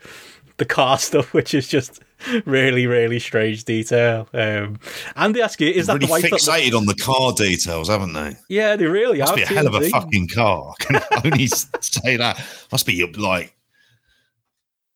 the 0.58 0.66
car 0.66 0.98
stuff, 1.00 1.34
which 1.34 1.54
is 1.54 1.68
just 1.68 2.02
really, 2.46 2.88
really 2.88 3.20
strange 3.20 3.64
detail. 3.64 4.30
Um, 4.34 4.80
and 5.16 5.36
they 5.36 5.42
ask 5.42 5.60
you, 5.60 5.70
is 5.70 5.88
that 5.88 5.94
really 5.94 6.06
the 6.06 6.12
wife 6.12 6.24
fixated 6.24 6.72
that... 6.72 6.78
on 6.78 6.86
the 6.86 6.96
car 6.96 7.34
details, 7.34 7.90
haven't 7.90 8.14
they? 8.14 8.38
Yeah, 8.48 8.76
they 8.76 8.86
really 8.86 9.20
Must 9.20 9.34
are. 9.34 9.36
be 9.36 9.42
a 9.42 9.48
hell 9.48 9.68
of 9.68 9.74
a 9.74 9.90
fucking 9.90 10.28
car. 10.28 10.74
I 10.80 10.84
can 10.84 11.02
only 11.26 11.48
say 11.48 12.18
that. 12.18 12.42
Must 12.72 12.86
be 12.86 13.06
like, 13.18 13.56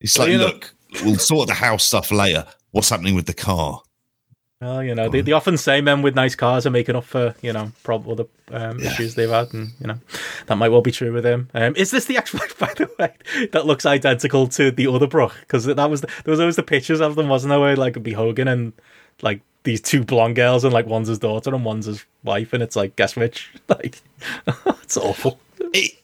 it's 0.00 0.16
like, 0.18 0.30
look, 0.30 0.74
know... 0.92 1.00
we'll 1.04 1.18
sort 1.18 1.48
the 1.48 1.54
house 1.54 1.84
stuff 1.84 2.12
later. 2.12 2.46
What's 2.70 2.90
happening 2.90 3.14
with 3.14 3.26
the 3.26 3.34
car? 3.34 3.82
Well, 4.60 4.82
you 4.82 4.94
know, 4.94 5.10
they, 5.10 5.20
they 5.20 5.32
often 5.32 5.58
say 5.58 5.82
men 5.82 6.00
with 6.00 6.14
nice 6.14 6.34
cars 6.34 6.66
are 6.66 6.70
making 6.70 6.96
up 6.96 7.04
for, 7.04 7.34
you 7.42 7.52
know, 7.52 7.72
probably 7.82 8.12
other 8.12 8.24
um, 8.52 8.78
yeah. 8.78 8.86
issues 8.86 9.14
they've 9.14 9.28
had, 9.28 9.52
and 9.52 9.72
you 9.78 9.86
know, 9.86 9.98
that 10.46 10.56
might 10.56 10.70
well 10.70 10.80
be 10.80 10.90
true 10.90 11.12
with 11.12 11.26
him. 11.26 11.50
Um, 11.52 11.76
is 11.76 11.90
this 11.90 12.06
the 12.06 12.16
ex 12.16 12.32
by 12.58 12.72
the 12.74 12.88
way, 12.98 13.48
that 13.52 13.66
looks 13.66 13.84
identical 13.84 14.48
to 14.48 14.70
the 14.70 14.86
other 14.86 15.06
Brooke? 15.06 15.36
Because 15.40 15.66
that 15.66 15.90
was 15.90 16.00
the, 16.00 16.06
there 16.24 16.32
was 16.32 16.40
always 16.40 16.56
the 16.56 16.62
pictures 16.62 17.02
of 17.02 17.16
them, 17.16 17.28
wasn't 17.28 17.50
there? 17.50 17.60
Where 17.60 17.76
like 17.76 17.92
it'd 17.92 18.02
be 18.02 18.14
Hogan 18.14 18.48
and 18.48 18.72
like 19.20 19.42
these 19.64 19.82
two 19.82 20.04
blonde 20.04 20.36
girls, 20.36 20.64
and 20.64 20.72
like 20.72 20.86
one's 20.86 21.08
his 21.08 21.18
daughter 21.18 21.54
and 21.54 21.62
one's 21.62 21.84
his 21.84 22.06
wife, 22.24 22.54
and 22.54 22.62
it's 22.62 22.76
like 22.76 22.96
guess 22.96 23.14
which? 23.14 23.52
Like, 23.68 24.00
it's 24.82 24.96
awful. 24.96 25.38
It, 25.58 25.98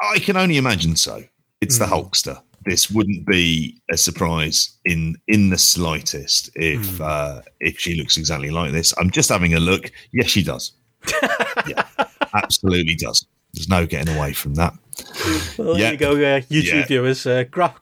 I 0.00 0.18
can 0.18 0.36
only 0.36 0.58
imagine 0.58 0.96
so. 0.96 1.22
It's 1.62 1.76
mm. 1.76 1.78
the 1.78 1.86
hmm. 1.86 1.94
Hulkster 1.94 2.42
this 2.64 2.90
wouldn't 2.90 3.26
be 3.26 3.80
a 3.90 3.96
surprise 3.96 4.76
in 4.84 5.16
in 5.28 5.50
the 5.50 5.58
slightest 5.58 6.50
if 6.54 6.98
mm. 6.98 7.00
uh, 7.00 7.42
if 7.60 7.78
she 7.78 7.94
looks 7.94 8.16
exactly 8.16 8.50
like 8.50 8.72
this. 8.72 8.92
I'm 8.98 9.10
just 9.10 9.28
having 9.28 9.54
a 9.54 9.60
look. 9.60 9.90
Yes, 10.12 10.28
she 10.28 10.42
does. 10.42 10.72
yeah, 11.66 11.84
absolutely 12.34 12.94
does. 12.94 13.26
There's 13.52 13.68
no 13.68 13.86
getting 13.86 14.16
away 14.16 14.32
from 14.32 14.54
that. 14.54 14.74
Well, 15.58 15.74
there 15.74 15.92
you 15.92 15.98
go, 15.98 16.12
uh, 16.12 16.40
YouTube 16.40 16.64
yeah. 16.72 16.86
viewers. 16.86 17.26
Uh, 17.26 17.44
gra- 17.50 17.74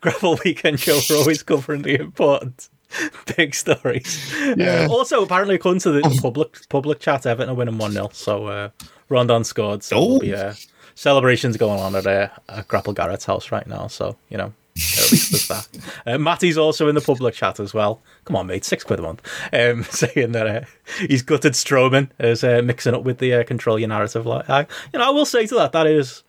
Grapple 0.00 0.38
Weekend 0.44 0.80
Show 0.80 0.98
are 1.10 1.18
always 1.18 1.42
covering 1.42 1.82
the 1.82 2.00
important 2.00 2.68
big 3.36 3.54
stories. 3.54 4.32
Yeah. 4.56 4.86
Uh, 4.86 4.88
also, 4.88 5.22
apparently, 5.22 5.56
according 5.56 5.80
to 5.80 5.92
the 5.92 6.18
public 6.20 6.68
public 6.68 7.00
chat, 7.00 7.26
Everton 7.26 7.50
are 7.50 7.54
winning 7.54 7.78
1 7.78 7.92
0. 7.92 8.10
So, 8.12 8.46
uh, 8.46 8.70
Rondon 9.08 9.44
scored. 9.44 9.82
So, 9.82 9.96
oh. 9.96 10.18
be, 10.18 10.34
uh, 10.34 10.54
celebrations 10.94 11.56
going 11.56 11.80
on 11.80 11.94
at, 11.94 12.06
uh, 12.06 12.28
at 12.48 12.68
Grapple 12.68 12.92
Garrett's 12.92 13.24
house 13.24 13.50
right 13.50 13.66
now. 13.66 13.86
So, 13.86 14.16
you 14.28 14.38
know, 14.38 14.52
at 14.76 15.12
least 15.12 15.30
there's 15.30 15.48
that. 15.48 15.68
Uh, 16.04 16.18
Matty's 16.18 16.58
also 16.58 16.88
in 16.88 16.96
the 16.96 17.00
public 17.00 17.34
chat 17.34 17.60
as 17.60 17.72
well. 17.72 18.00
Come 18.24 18.34
on, 18.34 18.48
mate, 18.48 18.64
six 18.64 18.82
quid 18.82 18.98
a 18.98 19.02
month. 19.02 19.22
Um, 19.52 19.84
saying 19.90 20.32
that 20.32 20.46
uh, 20.46 20.60
he's 20.98 21.22
gutted 21.22 21.52
Strowman 21.52 22.10
as 22.18 22.42
uh, 22.42 22.60
mixing 22.64 22.94
up 22.94 23.04
with 23.04 23.18
the 23.18 23.34
uh, 23.34 23.44
control 23.44 23.78
your 23.78 23.88
narrative. 23.88 24.26
Like, 24.26 24.50
I, 24.50 24.66
you 24.92 24.98
know, 24.98 25.06
I 25.06 25.10
will 25.10 25.26
say 25.26 25.46
to 25.46 25.54
that 25.56 25.72
that 25.72 25.86
is 25.86 26.24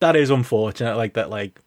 that 0.00 0.16
is 0.16 0.30
unfortunate. 0.30 0.96
Like 0.96 1.14
that, 1.14 1.28
like 1.28 1.60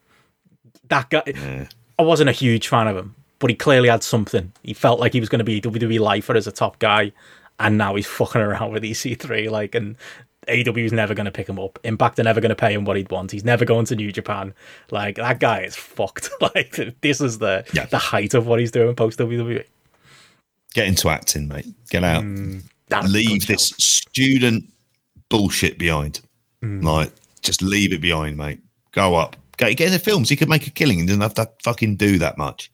that 0.90 1.10
guy. 1.10 1.68
I 1.98 2.04
wasn't 2.04 2.30
a 2.30 2.34
huge 2.34 2.68
fan 2.68 2.88
of 2.88 2.98
him, 2.98 3.16
but 3.40 3.50
he 3.50 3.56
clearly 3.56 3.90
had 3.90 4.04
something. 4.04 4.52
He 4.64 4.74
felt 4.74 5.00
like 5.00 5.14
he 5.14 5.20
was 5.20 5.30
going 5.30 5.40
to 5.40 5.46
be 5.46 5.62
WWE 5.62 6.00
lifer 6.00 6.36
as 6.36 6.48
a 6.48 6.52
top 6.52 6.80
guy, 6.80 7.12
and 7.60 7.78
now 7.78 7.96
he's 7.96 8.08
fucking 8.08 8.42
around 8.42 8.72
with 8.72 8.84
EC3. 8.84 9.50
Like, 9.50 9.76
and 9.76 9.96
AW 10.48 10.78
is 10.78 10.94
never 10.94 11.14
going 11.14 11.26
to 11.26 11.32
pick 11.32 11.48
him 11.48 11.60
up. 11.60 11.80
Impact 11.84 12.20
are 12.20 12.24
never 12.24 12.42
going 12.42 12.50
to 12.50 12.56
pay 12.56 12.74
him 12.74 12.86
what 12.86 12.98
he'd 12.98 13.12
want. 13.12 13.32
He's 13.32 13.44
never 13.44 13.66
going 13.66 13.86
to 13.86 13.96
New 13.96 14.12
Japan. 14.12 14.54
Like 14.92 15.16
that 15.16 15.40
guy 15.40 15.62
is 15.62 15.76
fucked. 15.76 16.30
like 16.42 16.80
this 17.02 17.22
is 17.22 17.40
the 17.40 17.66
yeah. 17.74 17.86
the 17.86 17.98
height 17.98 18.34
of 18.34 18.48
what 18.48 18.60
he's 18.60 18.72
doing 18.72 18.96
post 18.96 19.20
WWE. 19.20 19.64
Get 20.74 20.88
into 20.88 21.10
acting, 21.10 21.48
mate. 21.48 21.68
Get 21.90 22.04
out. 22.04 22.24
Mm, 22.24 22.64
leave 23.08 23.48
this 23.48 23.70
job. 23.70 23.82
student 23.82 24.66
bullshit 25.30 25.78
behind. 25.78 26.22
Mm. 26.62 26.84
Like 26.84 27.12
just 27.42 27.62
leave 27.62 27.94
it 27.94 28.02
behind, 28.02 28.38
mate. 28.38 28.60
Go 28.92 29.16
up. 29.16 29.36
Get, 29.58 29.76
get 29.78 29.88
in 29.88 29.94
the 29.94 30.00
films. 30.00 30.30
He 30.30 30.36
could 30.36 30.50
make 30.50 30.68
a 30.68 30.72
killing 30.72 31.00
and 31.00 31.08
doesn't 31.08 31.22
have 31.22 31.34
to 31.36 31.50
fucking 31.64 31.96
do 31.96 32.18
that 32.20 32.38
much. 32.38 32.72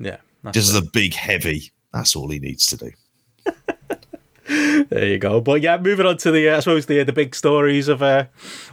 Yeah. 0.00 0.16
Just 0.52 0.68
as 0.68 0.74
a 0.74 0.82
big 0.82 1.14
heavy. 1.14 1.72
That's 1.92 2.16
all 2.16 2.28
he 2.28 2.38
needs 2.38 2.66
to 2.66 2.76
do. 2.76 2.90
there 4.48 5.06
you 5.06 5.18
go. 5.18 5.40
But 5.40 5.60
yeah, 5.60 5.76
moving 5.76 6.06
on 6.06 6.16
to 6.18 6.30
the 6.30 6.48
uh, 6.48 6.56
I 6.56 6.60
suppose 6.60 6.86
the 6.86 7.02
the 7.04 7.12
big 7.12 7.34
stories 7.34 7.88
of 7.88 8.02
uh, 8.02 8.26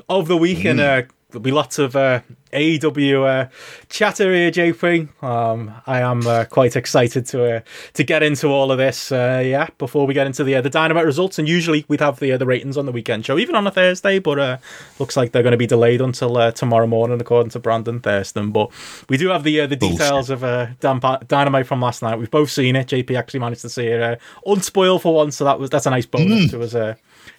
of 0.07 0.27
the 0.27 0.37
week, 0.37 0.59
mm. 0.59 0.71
and 0.71 0.79
uh, 0.79 1.01
there'll 1.29 1.43
be 1.43 1.51
lots 1.51 1.79
of 1.79 1.95
uh, 1.95 2.21
AEW 2.53 3.25
uh, 3.27 3.49
chatter 3.89 4.33
here, 4.33 4.51
JP. 4.51 5.21
Um, 5.23 5.73
I 5.85 5.99
am 5.99 6.25
uh, 6.25 6.45
quite 6.45 6.75
excited 6.75 7.25
to 7.27 7.57
uh, 7.57 7.59
to 7.93 8.03
get 8.03 8.23
into 8.23 8.47
all 8.47 8.71
of 8.71 8.77
this. 8.77 9.11
Uh, 9.11 9.43
yeah, 9.45 9.67
before 9.77 10.07
we 10.07 10.13
get 10.13 10.27
into 10.27 10.43
the 10.43 10.55
uh, 10.55 10.61
the 10.61 10.69
Dynamite 10.69 11.05
results, 11.05 11.37
and 11.37 11.47
usually 11.47 11.85
we'd 11.87 11.99
have 11.99 12.19
the 12.19 12.31
uh, 12.31 12.37
the 12.37 12.45
ratings 12.45 12.77
on 12.77 12.85
the 12.85 12.91
weekend 12.91 13.25
show, 13.25 13.37
even 13.37 13.55
on 13.55 13.67
a 13.67 13.71
Thursday. 13.71 14.19
But 14.19 14.61
looks 14.99 15.17
like 15.17 15.31
they're 15.31 15.43
going 15.43 15.51
to 15.51 15.57
be 15.57 15.67
delayed 15.67 16.01
until 16.01 16.51
tomorrow 16.51 16.87
morning, 16.87 17.19
according 17.19 17.49
to 17.51 17.59
Brandon 17.59 17.99
Thurston. 17.99 18.51
But 18.51 18.71
we 19.09 19.17
do 19.17 19.29
have 19.29 19.43
the 19.43 19.65
the 19.65 19.75
details 19.75 20.29
Bullshit. 20.29 20.83
of 20.83 21.27
Dynamite 21.27 21.67
from 21.67 21.81
last 21.81 22.01
night. 22.01 22.17
We've 22.17 22.31
both 22.31 22.51
seen 22.51 22.75
it. 22.75 22.87
JP 22.87 23.17
actually 23.17 23.41
managed 23.41 23.61
to 23.61 23.69
see 23.69 23.87
it 23.87 24.21
unspoiled 24.45 25.01
for 25.01 25.13
once, 25.13 25.35
so 25.35 25.45
that 25.45 25.59
was 25.59 25.69
that's 25.69 25.85
a 25.85 25.89
nice 25.89 26.05
bonus 26.05 26.45
mm. 26.45 26.51
to 26.51 26.79
us 26.79 26.97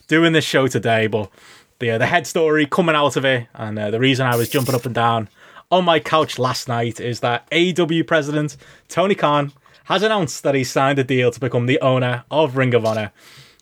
doing 0.09 0.33
this 0.33 0.44
show 0.44 0.66
today. 0.66 1.07
But 1.07 1.31
the 1.79 1.91
uh, 1.93 1.99
the 1.99 2.07
head 2.07 2.27
story 2.27 2.67
coming 2.67 2.95
out 2.95 3.17
of 3.17 3.25
it, 3.25 3.47
and 3.55 3.79
uh, 3.79 3.91
the 3.91 4.01
reason 4.01 4.27
I 4.27 4.37
was 4.37 4.49
jumping 4.49 4.75
up 4.75 4.87
and 4.87 4.95
down 4.95 5.29
on 5.71 5.85
my 5.85 5.99
couch 5.99 6.39
last 6.39 6.69
night 6.69 7.01
is 7.01 7.21
that 7.21 7.49
AEW 7.51 8.07
president 8.07 8.57
Tony 8.89 9.15
Khan 9.15 9.53
has 9.85 10.03
announced 10.03 10.43
that 10.43 10.55
he 10.55 10.65
signed 10.65 10.99
a 10.99 11.05
deal 11.05 11.31
to 11.31 11.41
become 11.41 11.67
the 11.67 11.81
owner 11.81 12.25
of 12.31 12.57
Ring 12.57 12.75
of 12.75 12.85
Honor. 12.85 13.12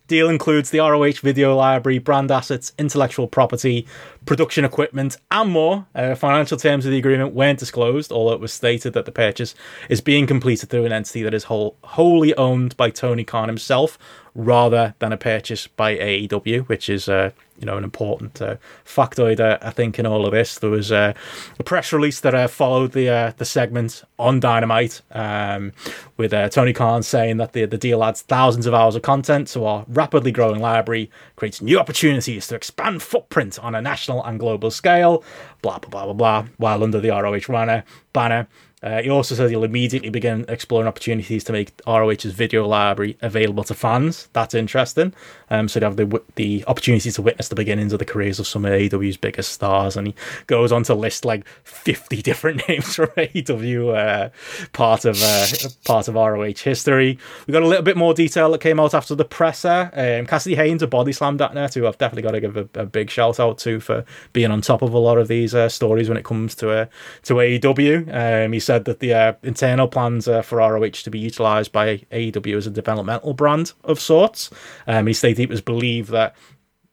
Deal 0.07 0.29
includes 0.29 0.69
the 0.69 0.81
ROH 0.81 1.21
video 1.23 1.57
library, 1.57 1.99
brand 1.99 2.31
assets, 2.31 2.73
intellectual 2.79 3.27
property, 3.27 3.87
production 4.27 4.63
equipment, 4.63 5.17
and 5.31 5.51
more. 5.51 5.87
Uh, 5.95 6.15
financial 6.15 6.59
terms 6.59 6.85
of 6.85 6.93
the 6.93 6.99
agreement 6.99 7.33
weren't 7.33 7.59
disclosed, 7.59 8.13
although 8.13 8.35
it 8.35 8.41
was 8.41 8.53
stated 8.53 8.93
that 8.93 9.07
the 9.07 9.13
purchase 9.13 9.55
is 9.89 10.03
being 10.03 10.27
completed 10.27 10.69
through 10.69 10.85
an 10.85 10.93
entity 10.93 11.23
that 11.23 11.33
is 11.33 11.45
whole, 11.45 11.77
wholly 11.85 12.35
owned 12.37 12.77
by 12.77 12.91
Tony 12.91 13.25
Khan 13.25 13.49
himself, 13.49 13.99
rather 14.35 14.95
than 14.99 15.11
a 15.11 15.17
purchase 15.17 15.67
by 15.69 15.97
AEW, 15.97 16.69
which 16.69 16.91
is 16.91 17.09
uh, 17.09 17.31
you 17.59 17.67
know 17.67 17.77
an 17.77 17.85
important 17.85 18.41
uh, 18.43 18.57
factoid 18.85 19.41
uh, 19.41 19.59
I 19.63 19.71
think 19.71 19.99
in 19.99 20.07
all 20.07 20.27
of 20.27 20.33
this. 20.33 20.59
There 20.59 20.71
was 20.71 20.91
uh, 20.91 21.15
a 21.59 21.63
press 21.63 21.93
release 21.93 22.21
that 22.21 22.35
uh, 22.35 22.49
followed 22.49 22.93
the 22.93 23.09
uh, 23.09 23.33
the 23.37 23.45
segment 23.45 24.05
on 24.19 24.41
Dynamite 24.41 25.03
um, 25.13 25.73
with 26.17 26.33
uh, 26.33 26.49
Tony 26.49 26.73
Khan 26.73 27.03
saying 27.03 27.37
that 27.39 27.53
the 27.53 27.65
the 27.65 27.79
deal 27.79 28.03
adds 28.03 28.23
thousands 28.23 28.67
of 28.67 28.75
hours 28.75 28.97
of 28.97 29.03
content 29.03 29.49
to 29.49 29.65
our 29.65 29.85
rapidly 29.89 30.33
growing 30.33 30.61
library, 30.61 31.11
creates 31.37 31.63
new 31.63 31.79
opportunities 31.79 32.47
to 32.49 32.55
expand 32.55 33.03
footprint 33.03 33.59
on 33.59 33.75
a 33.75 33.83
national 33.83 34.23
and 34.25 34.41
global 34.41 34.71
scale. 34.71 35.23
Blah 35.63 35.79
blah 35.79 35.91
blah 35.91 36.05
blah 36.05 36.15
blah. 36.15 36.47
While 36.57 36.83
under 36.83 37.01
the 37.01 37.11
ROH 37.11 37.53
banner, 37.53 37.85
banner 38.13 38.49
uh, 38.85 39.01
he 39.01 39.09
also 39.09 39.35
says 39.35 39.51
he'll 39.51 39.65
immediately 39.65 40.11
begin 40.11 40.45
exploring 40.47 40.87
opportunities 40.87 41.43
to 41.43 41.53
make 41.53 41.73
ROH's 41.87 42.25
video 42.25 42.67
library 42.67 43.17
available 43.23 43.65
to 43.65 43.75
fans. 43.75 44.29
That's 44.35 44.53
interesting. 44.53 45.15
Um, 45.49 45.69
so 45.69 45.81
they 45.81 45.87
have 45.87 45.97
the 45.97 46.21
the 46.35 46.65
opportunity 46.67 47.11
to 47.11 47.23
witness 47.23 47.49
the 47.49 47.55
beginnings 47.55 47.95
of 47.95 47.99
the 47.99 48.05
careers 48.05 48.39
of 48.39 48.47
some 48.47 48.67
of 48.67 48.73
AEW's 48.73 49.17
biggest 49.17 49.53
stars, 49.53 49.97
and 49.97 50.09
he 50.09 50.15
goes 50.47 50.71
on 50.71 50.83
to 50.85 50.95
list 50.95 51.25
like 51.25 51.47
fifty 51.65 52.21
different 52.23 52.69
names 52.69 52.95
from 52.95 53.07
AEW, 53.17 53.97
uh, 53.97 54.29
part 54.73 55.07
of 55.07 55.23
uh, 55.23 55.47
part 55.87 56.09
of 56.09 56.15
ROH 56.15 56.63
history. 56.63 57.19
We 57.47 57.53
got 57.53 57.63
a 57.63 57.67
little 57.67 57.83
bit 57.83 57.97
more 57.97 58.13
detail 58.13 58.51
that 58.53 58.61
came 58.61 58.79
out 58.79 58.93
after 58.93 59.15
the 59.15 59.25
presser. 59.25 59.91
Um, 59.95 60.27
Cassidy 60.27 60.57
Haynes, 60.57 60.83
a 60.83 60.87
body 60.87 61.13
slam 61.13 61.39
who 61.39 61.87
I've 61.87 61.99
definitely 61.99 62.23
got 62.23 62.33
to 62.33 62.41
give 62.41 62.57
a, 62.57 62.69
a, 62.75 62.87
big 62.87 63.11
shout 63.11 63.41
out 63.41 63.59
to 63.59 63.81
for 63.81 64.05
being 64.33 64.51
on 64.51 64.61
top 64.61 64.83
of 64.83 64.93
a 64.93 64.99
lot 64.99 65.19
of 65.19 65.29
these 65.29 65.55
uh, 65.55 65.69
stories 65.69 66.09
when 66.09 66.19
it 66.19 66.25
comes 66.25 66.55
to 66.57 66.71
uh, 66.71 66.87
to 67.23 67.35
AEW. 67.35 68.45
Um, 68.45 68.53
he 68.53 68.61
said 68.61 68.74
said 68.75 68.85
that 68.87 68.99
the 68.99 69.15
uh, 69.15 69.33
internal 69.43 69.87
plans 69.87 70.27
uh, 70.27 70.43
for 70.43 70.59
ROH 70.59 71.05
to 71.05 71.11
be 71.11 71.19
utilised 71.19 71.71
by 71.71 71.99
AEW 72.11 72.57
as 72.57 72.67
a 72.67 72.71
developmental 72.71 73.33
brand 73.33 73.73
of 73.85 74.01
sorts. 74.01 74.51
Um, 74.87 75.07
he 75.07 75.13
stated 75.13 75.43
it 75.43 75.49
was 75.49 75.61
believed 75.61 76.11
that 76.11 76.35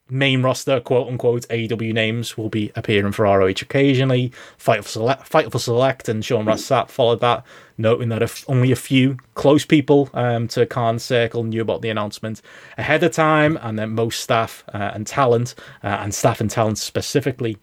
main 0.07 0.43
roster 0.43 0.79
quote 0.81 1.07
unquote 1.07 1.47
AEW 1.47 1.93
names 1.93 2.37
will 2.37 2.49
be 2.49 2.71
appearing 2.75 3.13
for 3.13 3.23
ROH 3.23 3.61
occasionally. 3.61 4.31
Fightful 4.59 4.85
Select, 4.85 5.31
Fightful 5.31 5.59
Select, 5.59 6.07
and 6.07 6.23
Sean 6.23 6.45
Ross 6.45 6.61
Sapp 6.61 6.89
followed 6.89 7.21
that, 7.21 7.43
noting 7.79 8.09
that 8.09 8.21
if 8.21 8.47
only 8.47 8.71
a 8.71 8.75
few 8.75 9.17
close 9.33 9.65
people 9.65 10.09
um, 10.13 10.47
to 10.49 10.67
Khan's 10.67 11.01
circle 11.01 11.43
knew 11.43 11.61
about 11.61 11.81
the 11.81 11.89
announcement 11.89 12.43
ahead 12.77 13.01
of 13.01 13.11
time, 13.11 13.57
and 13.63 13.79
then 13.79 13.95
most 13.95 14.19
staff 14.19 14.63
uh, 14.71 14.91
and 14.93 15.07
talent, 15.07 15.55
uh, 15.83 15.87
and 15.87 16.13
staff 16.13 16.41
and 16.41 16.51
talent 16.51 16.77
specifically 16.77 17.57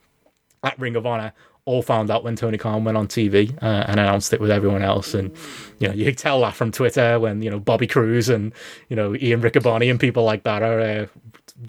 at 0.64 0.76
Ring 0.76 0.96
of 0.96 1.06
Honor 1.06 1.32
all 1.68 1.82
found 1.82 2.10
out 2.10 2.24
when 2.24 2.34
Tony 2.34 2.56
Khan 2.56 2.82
went 2.82 2.96
on 2.96 3.06
TV 3.06 3.54
uh, 3.62 3.84
and 3.86 4.00
announced 4.00 4.32
it 4.32 4.40
with 4.40 4.50
everyone 4.50 4.82
else. 4.82 5.12
And 5.12 5.36
you 5.78 5.88
know, 5.88 5.94
you 5.94 6.10
tell 6.12 6.40
that 6.40 6.54
from 6.54 6.72
Twitter 6.72 7.20
when 7.20 7.42
you 7.42 7.50
know 7.50 7.60
Bobby 7.60 7.86
Cruz 7.86 8.30
and 8.30 8.54
you 8.88 8.96
know 8.96 9.14
Ian 9.14 9.42
Riccaboni 9.42 9.90
and 9.90 10.00
people 10.00 10.24
like 10.24 10.44
that 10.44 10.62
are 10.62 10.80
uh, 10.80 11.06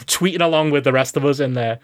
tweeting 0.06 0.42
along 0.42 0.72
with 0.72 0.86
the 0.86 0.94
rest 0.94 1.18
of 1.18 1.26
us 1.26 1.42
in 1.42 1.54
their 1.54 1.80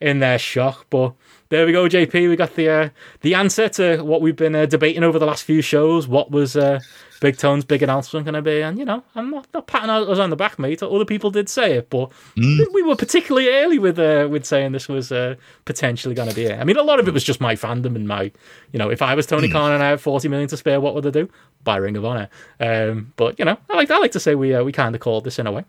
in 0.00 0.18
their 0.18 0.40
shock. 0.40 0.86
But 0.90 1.14
there 1.50 1.64
we 1.64 1.70
go, 1.70 1.84
JP. 1.88 2.28
We 2.28 2.34
got 2.34 2.56
the 2.56 2.68
uh, 2.68 2.88
the 3.20 3.34
answer 3.34 3.68
to 3.68 4.02
what 4.02 4.20
we've 4.20 4.34
been 4.34 4.56
uh, 4.56 4.66
debating 4.66 5.04
over 5.04 5.20
the 5.20 5.26
last 5.26 5.44
few 5.44 5.62
shows. 5.62 6.08
What 6.08 6.32
was 6.32 6.56
uh, 6.56 6.80
Big 7.22 7.38
Tone's 7.38 7.64
big 7.64 7.84
announcement 7.84 8.26
going 8.26 8.34
to 8.34 8.42
be. 8.42 8.62
And, 8.62 8.76
you 8.80 8.84
know, 8.84 9.00
I'm 9.14 9.30
not, 9.30 9.46
not 9.54 9.68
patting 9.68 9.90
us 9.90 10.18
on 10.18 10.30
the 10.30 10.36
back, 10.36 10.58
mate. 10.58 10.82
Other 10.82 11.04
people 11.04 11.30
did 11.30 11.48
say 11.48 11.74
it, 11.74 11.88
but 11.88 12.10
mm. 12.36 12.66
we 12.72 12.82
were 12.82 12.96
particularly 12.96 13.48
early 13.48 13.78
with 13.78 13.96
uh, 13.96 14.26
with 14.28 14.44
saying 14.44 14.72
this 14.72 14.88
was 14.88 15.12
uh, 15.12 15.36
potentially 15.64 16.16
going 16.16 16.28
to 16.28 16.34
be 16.34 16.46
it. 16.46 16.58
I 16.58 16.64
mean, 16.64 16.76
a 16.76 16.82
lot 16.82 16.98
of 16.98 17.06
it 17.06 17.14
was 17.14 17.22
just 17.22 17.40
my 17.40 17.54
fandom 17.54 17.94
and 17.94 18.08
my, 18.08 18.32
you 18.72 18.78
know, 18.80 18.90
if 18.90 19.02
I 19.02 19.14
was 19.14 19.26
Tony 19.26 19.46
mm. 19.46 19.52
Khan 19.52 19.70
and 19.70 19.84
I 19.84 19.90
had 19.90 20.00
40 20.00 20.26
million 20.26 20.48
to 20.48 20.56
spare, 20.56 20.80
what 20.80 20.96
would 20.96 21.06
I 21.06 21.10
do? 21.10 21.28
Buy 21.62 21.76
Ring 21.76 21.96
of 21.96 22.04
Honor. 22.04 22.28
Um, 22.58 23.12
but, 23.14 23.38
you 23.38 23.44
know, 23.44 23.56
I 23.70 23.76
like, 23.76 23.90
I 23.92 23.98
like 23.98 24.12
to 24.12 24.20
say 24.20 24.34
we, 24.34 24.52
uh, 24.52 24.64
we 24.64 24.72
kind 24.72 24.92
of 24.92 25.00
called 25.00 25.22
this 25.22 25.38
in 25.38 25.46
a 25.46 25.52
way. 25.52 25.64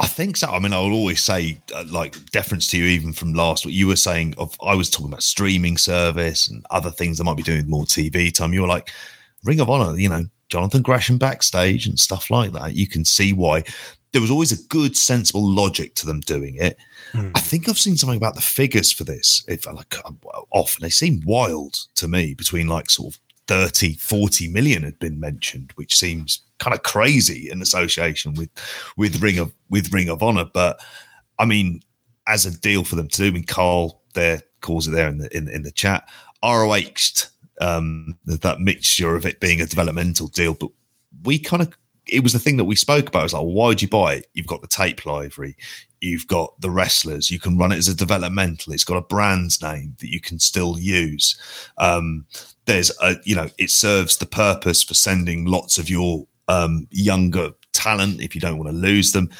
I 0.00 0.06
think 0.06 0.38
so. 0.38 0.48
I 0.48 0.58
mean, 0.58 0.72
I 0.72 0.78
will 0.80 0.94
always 0.94 1.22
say, 1.22 1.60
uh, 1.74 1.84
like, 1.90 2.30
deference 2.30 2.68
to 2.68 2.78
you, 2.78 2.86
even 2.86 3.12
from 3.12 3.34
last 3.34 3.66
week. 3.66 3.74
You 3.74 3.88
were 3.88 3.96
saying, 3.96 4.36
of 4.38 4.56
I 4.64 4.74
was 4.74 4.88
talking 4.88 5.08
about 5.08 5.22
streaming 5.22 5.76
service 5.76 6.48
and 6.48 6.64
other 6.70 6.90
things 6.90 7.18
that 7.18 7.24
might 7.24 7.36
be 7.36 7.42
doing 7.42 7.68
more 7.68 7.84
TV 7.84 8.32
time. 8.32 8.54
You 8.54 8.62
were 8.62 8.68
like, 8.68 8.90
Ring 9.44 9.60
of 9.60 9.70
Honor, 9.70 9.96
you 9.96 10.08
know, 10.08 10.24
Jonathan 10.48 10.82
Gresham 10.82 11.18
backstage 11.18 11.86
and 11.86 11.98
stuff 11.98 12.30
like 12.30 12.52
that, 12.52 12.74
you 12.74 12.86
can 12.86 13.04
see 13.04 13.32
why 13.32 13.64
there 14.12 14.22
was 14.22 14.30
always 14.30 14.52
a 14.52 14.62
good, 14.68 14.96
sensible 14.96 15.46
logic 15.46 15.94
to 15.96 16.06
them 16.06 16.20
doing 16.20 16.56
it. 16.56 16.78
Mm. 17.12 17.32
I 17.34 17.40
think 17.40 17.68
I've 17.68 17.78
seen 17.78 17.96
something 17.96 18.16
about 18.16 18.34
the 18.34 18.40
figures 18.40 18.90
for 18.90 19.04
this. 19.04 19.44
If 19.48 19.66
like 19.66 19.94
off, 20.50 20.76
and 20.76 20.84
they 20.84 20.90
seem 20.90 21.22
wild 21.26 21.76
to 21.96 22.08
me. 22.08 22.34
Between 22.34 22.68
like 22.68 22.88
sort 22.88 23.14
of 23.14 23.20
30, 23.48 23.94
40 23.96 24.48
million 24.48 24.82
had 24.82 24.98
been 24.98 25.20
mentioned, 25.20 25.72
which 25.74 25.96
seems 25.96 26.40
kind 26.58 26.74
of 26.74 26.82
crazy 26.82 27.50
in 27.50 27.60
association 27.62 28.34
with 28.34 28.50
with 28.96 29.22
Ring 29.22 29.38
of 29.38 29.52
with 29.68 29.92
Ring 29.92 30.08
of 30.08 30.22
Honor. 30.22 30.46
But 30.46 30.80
I 31.38 31.44
mean, 31.44 31.82
as 32.26 32.46
a 32.46 32.58
deal 32.58 32.84
for 32.84 32.96
them 32.96 33.08
to 33.08 33.16
do, 33.18 33.28
I 33.28 33.30
mean, 33.30 33.44
Carl 33.44 34.02
there 34.14 34.42
calls 34.62 34.88
it 34.88 34.92
there 34.92 35.08
in 35.08 35.18
the 35.18 35.36
in, 35.36 35.48
in 35.48 35.62
the 35.62 35.72
chat. 35.72 36.08
ROH 36.42 37.28
um, 37.60 38.18
that 38.24 38.60
mixture 38.60 39.14
of 39.16 39.26
it 39.26 39.40
being 39.40 39.60
a 39.60 39.66
developmental 39.66 40.28
deal, 40.28 40.54
but 40.54 40.70
we 41.24 41.38
kind 41.38 41.62
of 41.62 41.76
it 42.10 42.22
was 42.22 42.32
the 42.32 42.38
thing 42.38 42.56
that 42.56 42.64
we 42.64 42.76
spoke 42.76 43.08
about. 43.08 43.24
Was 43.24 43.32
like, 43.34 43.42
well, 43.42 43.52
why 43.52 43.66
would 43.68 43.82
you 43.82 43.88
buy 43.88 44.14
it? 44.14 44.26
You've 44.32 44.46
got 44.46 44.62
the 44.62 44.66
tape 44.66 45.04
library, 45.04 45.56
you've 46.00 46.26
got 46.26 46.58
the 46.60 46.70
wrestlers, 46.70 47.30
you 47.30 47.38
can 47.38 47.58
run 47.58 47.72
it 47.72 47.76
as 47.76 47.88
a 47.88 47.96
developmental. 47.96 48.72
It's 48.72 48.84
got 48.84 48.96
a 48.96 49.02
brand 49.02 49.60
name 49.62 49.96
that 50.00 50.10
you 50.10 50.20
can 50.20 50.38
still 50.38 50.78
use. 50.78 51.38
Um, 51.78 52.26
there's 52.64 52.90
a, 53.02 53.16
you 53.24 53.34
know, 53.34 53.48
it 53.58 53.70
serves 53.70 54.16
the 54.16 54.26
purpose 54.26 54.82
for 54.82 54.94
sending 54.94 55.46
lots 55.46 55.78
of 55.78 55.90
your 55.90 56.26
um, 56.48 56.86
younger 56.90 57.50
talent 57.72 58.20
if 58.20 58.34
you 58.34 58.40
don't 58.40 58.58
want 58.58 58.70
to 58.70 58.76
lose 58.76 59.12
them. 59.12 59.30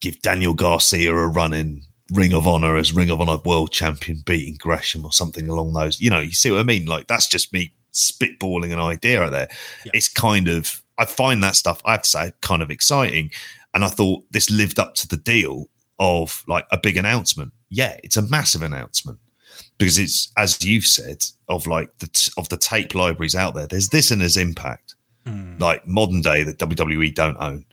Give 0.00 0.20
Daniel 0.22 0.54
Garcia 0.54 1.14
a 1.14 1.26
run 1.26 1.52
in 1.52 1.82
Ring 2.12 2.32
of 2.32 2.46
Honor 2.46 2.76
as 2.76 2.92
Ring 2.92 3.10
of 3.10 3.20
Honor 3.20 3.38
World 3.44 3.70
Champion, 3.70 4.22
beating 4.24 4.56
Gresham 4.58 5.04
or 5.04 5.12
something 5.12 5.48
along 5.48 5.74
those. 5.74 6.00
You 6.00 6.10
know, 6.10 6.20
you 6.20 6.32
see 6.32 6.50
what 6.50 6.60
I 6.60 6.64
mean? 6.64 6.86
Like 6.86 7.06
that's 7.06 7.28
just 7.28 7.52
me 7.52 7.72
spitballing 7.92 8.72
an 8.72 8.80
idea 8.80 9.22
out 9.22 9.32
there. 9.32 9.48
Yeah. 9.84 9.92
It's 9.94 10.08
kind 10.08 10.48
of 10.48 10.82
I 10.96 11.04
find 11.04 11.42
that 11.42 11.56
stuff 11.56 11.80
I 11.84 11.92
have 11.92 12.02
to 12.02 12.08
say 12.08 12.32
kind 12.40 12.62
of 12.62 12.70
exciting, 12.70 13.30
and 13.74 13.84
I 13.84 13.88
thought 13.88 14.24
this 14.30 14.50
lived 14.50 14.78
up 14.78 14.94
to 14.96 15.08
the 15.08 15.16
deal 15.16 15.68
of 15.98 16.44
like 16.46 16.66
a 16.70 16.78
big 16.78 16.96
announcement. 16.96 17.52
Yeah, 17.68 17.96
it's 18.02 18.16
a 18.16 18.22
massive 18.22 18.62
announcement 18.62 19.18
because 19.76 19.98
it's 19.98 20.32
as 20.36 20.64
you've 20.64 20.86
said 20.86 21.24
of 21.48 21.66
like 21.66 21.96
the 21.98 22.08
t- 22.08 22.32
of 22.36 22.48
the 22.48 22.56
tape 22.56 22.94
libraries 22.94 23.34
out 23.34 23.54
there. 23.54 23.66
There's 23.66 23.90
this 23.90 24.10
and 24.10 24.20
there's 24.20 24.36
Impact, 24.36 24.94
mm. 25.26 25.60
like 25.60 25.86
modern 25.86 26.22
day 26.22 26.42
that 26.44 26.58
WWE 26.58 27.14
don't 27.14 27.36
own, 27.38 27.66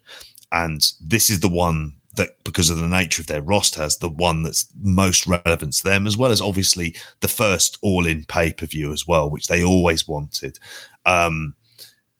and 0.52 0.92
this 1.02 1.30
is 1.30 1.40
the 1.40 1.50
one 1.50 1.94
that 2.16 2.44
because 2.44 2.70
of 2.70 2.78
the 2.78 2.88
nature 2.88 3.22
of 3.22 3.28
their 3.28 3.42
roster 3.42 3.82
has 3.82 3.98
the 3.98 4.10
one 4.10 4.44
that's 4.44 4.68
most 4.82 5.28
relevant 5.28 5.74
to 5.74 5.84
them, 5.84 6.08
as 6.08 6.18
well 6.18 6.32
as 6.32 6.42
obviously 6.42 6.96
the 7.22 7.28
first 7.28 7.78
all 7.82 8.06
in 8.06 8.26
pay 8.26 8.54
per 8.54 8.66
view 8.66 8.92
as 8.92 9.08
well, 9.08 9.30
which 9.30 9.48
they 9.48 9.64
always 9.64 10.08
wanted. 10.08 10.60
Um, 11.06 11.56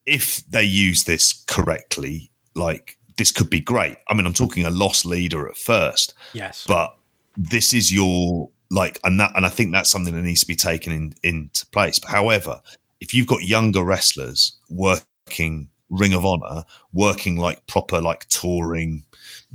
if 0.06 0.46
they 0.50 0.64
use 0.64 1.04
this 1.04 1.44
correctly, 1.48 2.30
like 2.54 2.98
this 3.18 3.32
could 3.32 3.50
be 3.50 3.62
great. 3.62 3.98
I 4.08 4.14
mean, 4.14 4.26
I'm 4.26 4.34
talking 4.34 4.66
a 4.66 4.70
loss 4.70 5.06
leader 5.06 5.48
at 5.48 5.58
first. 5.58 6.14
Yes. 6.34 6.66
But 6.68 6.96
this 7.38 7.74
is 7.74 7.94
your 7.94 8.50
like 8.72 9.00
and 9.04 9.20
that 9.20 9.32
and 9.36 9.46
I 9.46 9.50
think 9.50 9.72
that's 9.72 9.90
something 9.90 10.16
that 10.16 10.22
needs 10.24 10.42
to 10.42 10.48
be 10.48 10.56
taken 10.56 10.92
in, 10.92 11.14
into 11.24 11.66
place. 11.68 12.00
But 12.00 12.12
however, 12.12 12.62
if 13.00 13.14
you've 13.14 13.28
got 13.28 13.44
younger 13.44 13.84
wrestlers 13.84 14.58
working 14.70 15.70
Ring 15.90 16.14
of 16.14 16.26
Honor, 16.26 16.64
working 16.94 17.38
like 17.38 17.66
proper 17.68 18.02
like 18.02 18.28
touring 18.30 19.04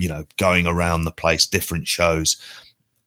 you 0.01 0.09
know, 0.09 0.25
going 0.39 0.67
around 0.67 1.05
the 1.05 1.13
place, 1.13 1.47
different 1.47 1.87
shows. 1.87 2.37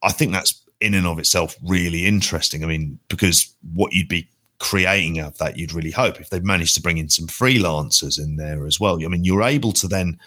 I 0.04 0.12
think 0.12 0.32
that's 0.32 0.62
in 0.80 0.94
and 0.94 1.08
of 1.08 1.20
itself 1.20 1.56
really 1.64 2.06
interesting. 2.06 2.64
I 2.64 2.68
mean, 2.68 3.00
because 3.08 3.54
what 3.74 3.94
you'd 3.94 4.10
be 4.10 4.30
creating 4.60 5.20
out 5.20 5.34
of 5.34 5.38
that, 5.40 5.58
you'd 5.58 5.74
really 5.74 5.92
hope 5.92 6.22
if 6.22 6.30
they've 6.30 6.44
managed 6.44 6.76
to 6.76 6.82
bring 6.82 6.98
in 6.98 7.10
some 7.10 7.28
freelancers 7.28 8.20
in 8.20 8.36
there 8.36 8.66
as 8.66 8.80
well. 8.80 9.04
I 9.04 9.08
mean, 9.08 9.24
you're 9.24 9.44
able 9.44 9.72
to 9.74 9.88
then 9.88 10.20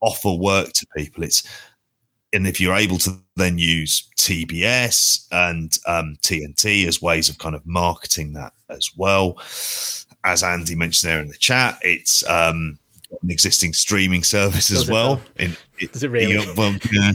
offer 0.00 0.32
work 0.32 0.72
to 0.74 0.86
people. 0.96 1.24
It's 1.24 1.42
and 2.34 2.46
if 2.46 2.60
you're 2.60 2.74
able 2.74 2.98
to 2.98 3.18
then 3.36 3.58
use 3.58 4.08
TBS 4.18 5.26
and 5.32 5.76
um, 5.86 6.16
TNT 6.22 6.86
as 6.86 7.02
ways 7.02 7.28
of 7.28 7.38
kind 7.38 7.54
of 7.54 7.66
marketing 7.66 8.32
that 8.32 8.54
as 8.70 8.90
well, 8.96 9.38
as 10.24 10.42
Andy 10.42 10.74
mentioned 10.74 11.10
there 11.10 11.20
in 11.20 11.28
the 11.28 11.36
chat, 11.36 11.78
it's 11.82 12.26
um, 12.28 12.78
an 13.22 13.30
existing 13.30 13.72
streaming 13.72 14.22
service 14.22 14.68
Does 14.68 14.82
as 14.82 14.90
well. 14.90 15.20
In, 15.38 15.56
it, 15.78 15.92
does 15.92 16.02
it 16.02 16.10
really? 16.10 16.32
You 16.32 16.46
know, 16.46 16.54
well, 16.56 16.76
yeah. 16.92 17.12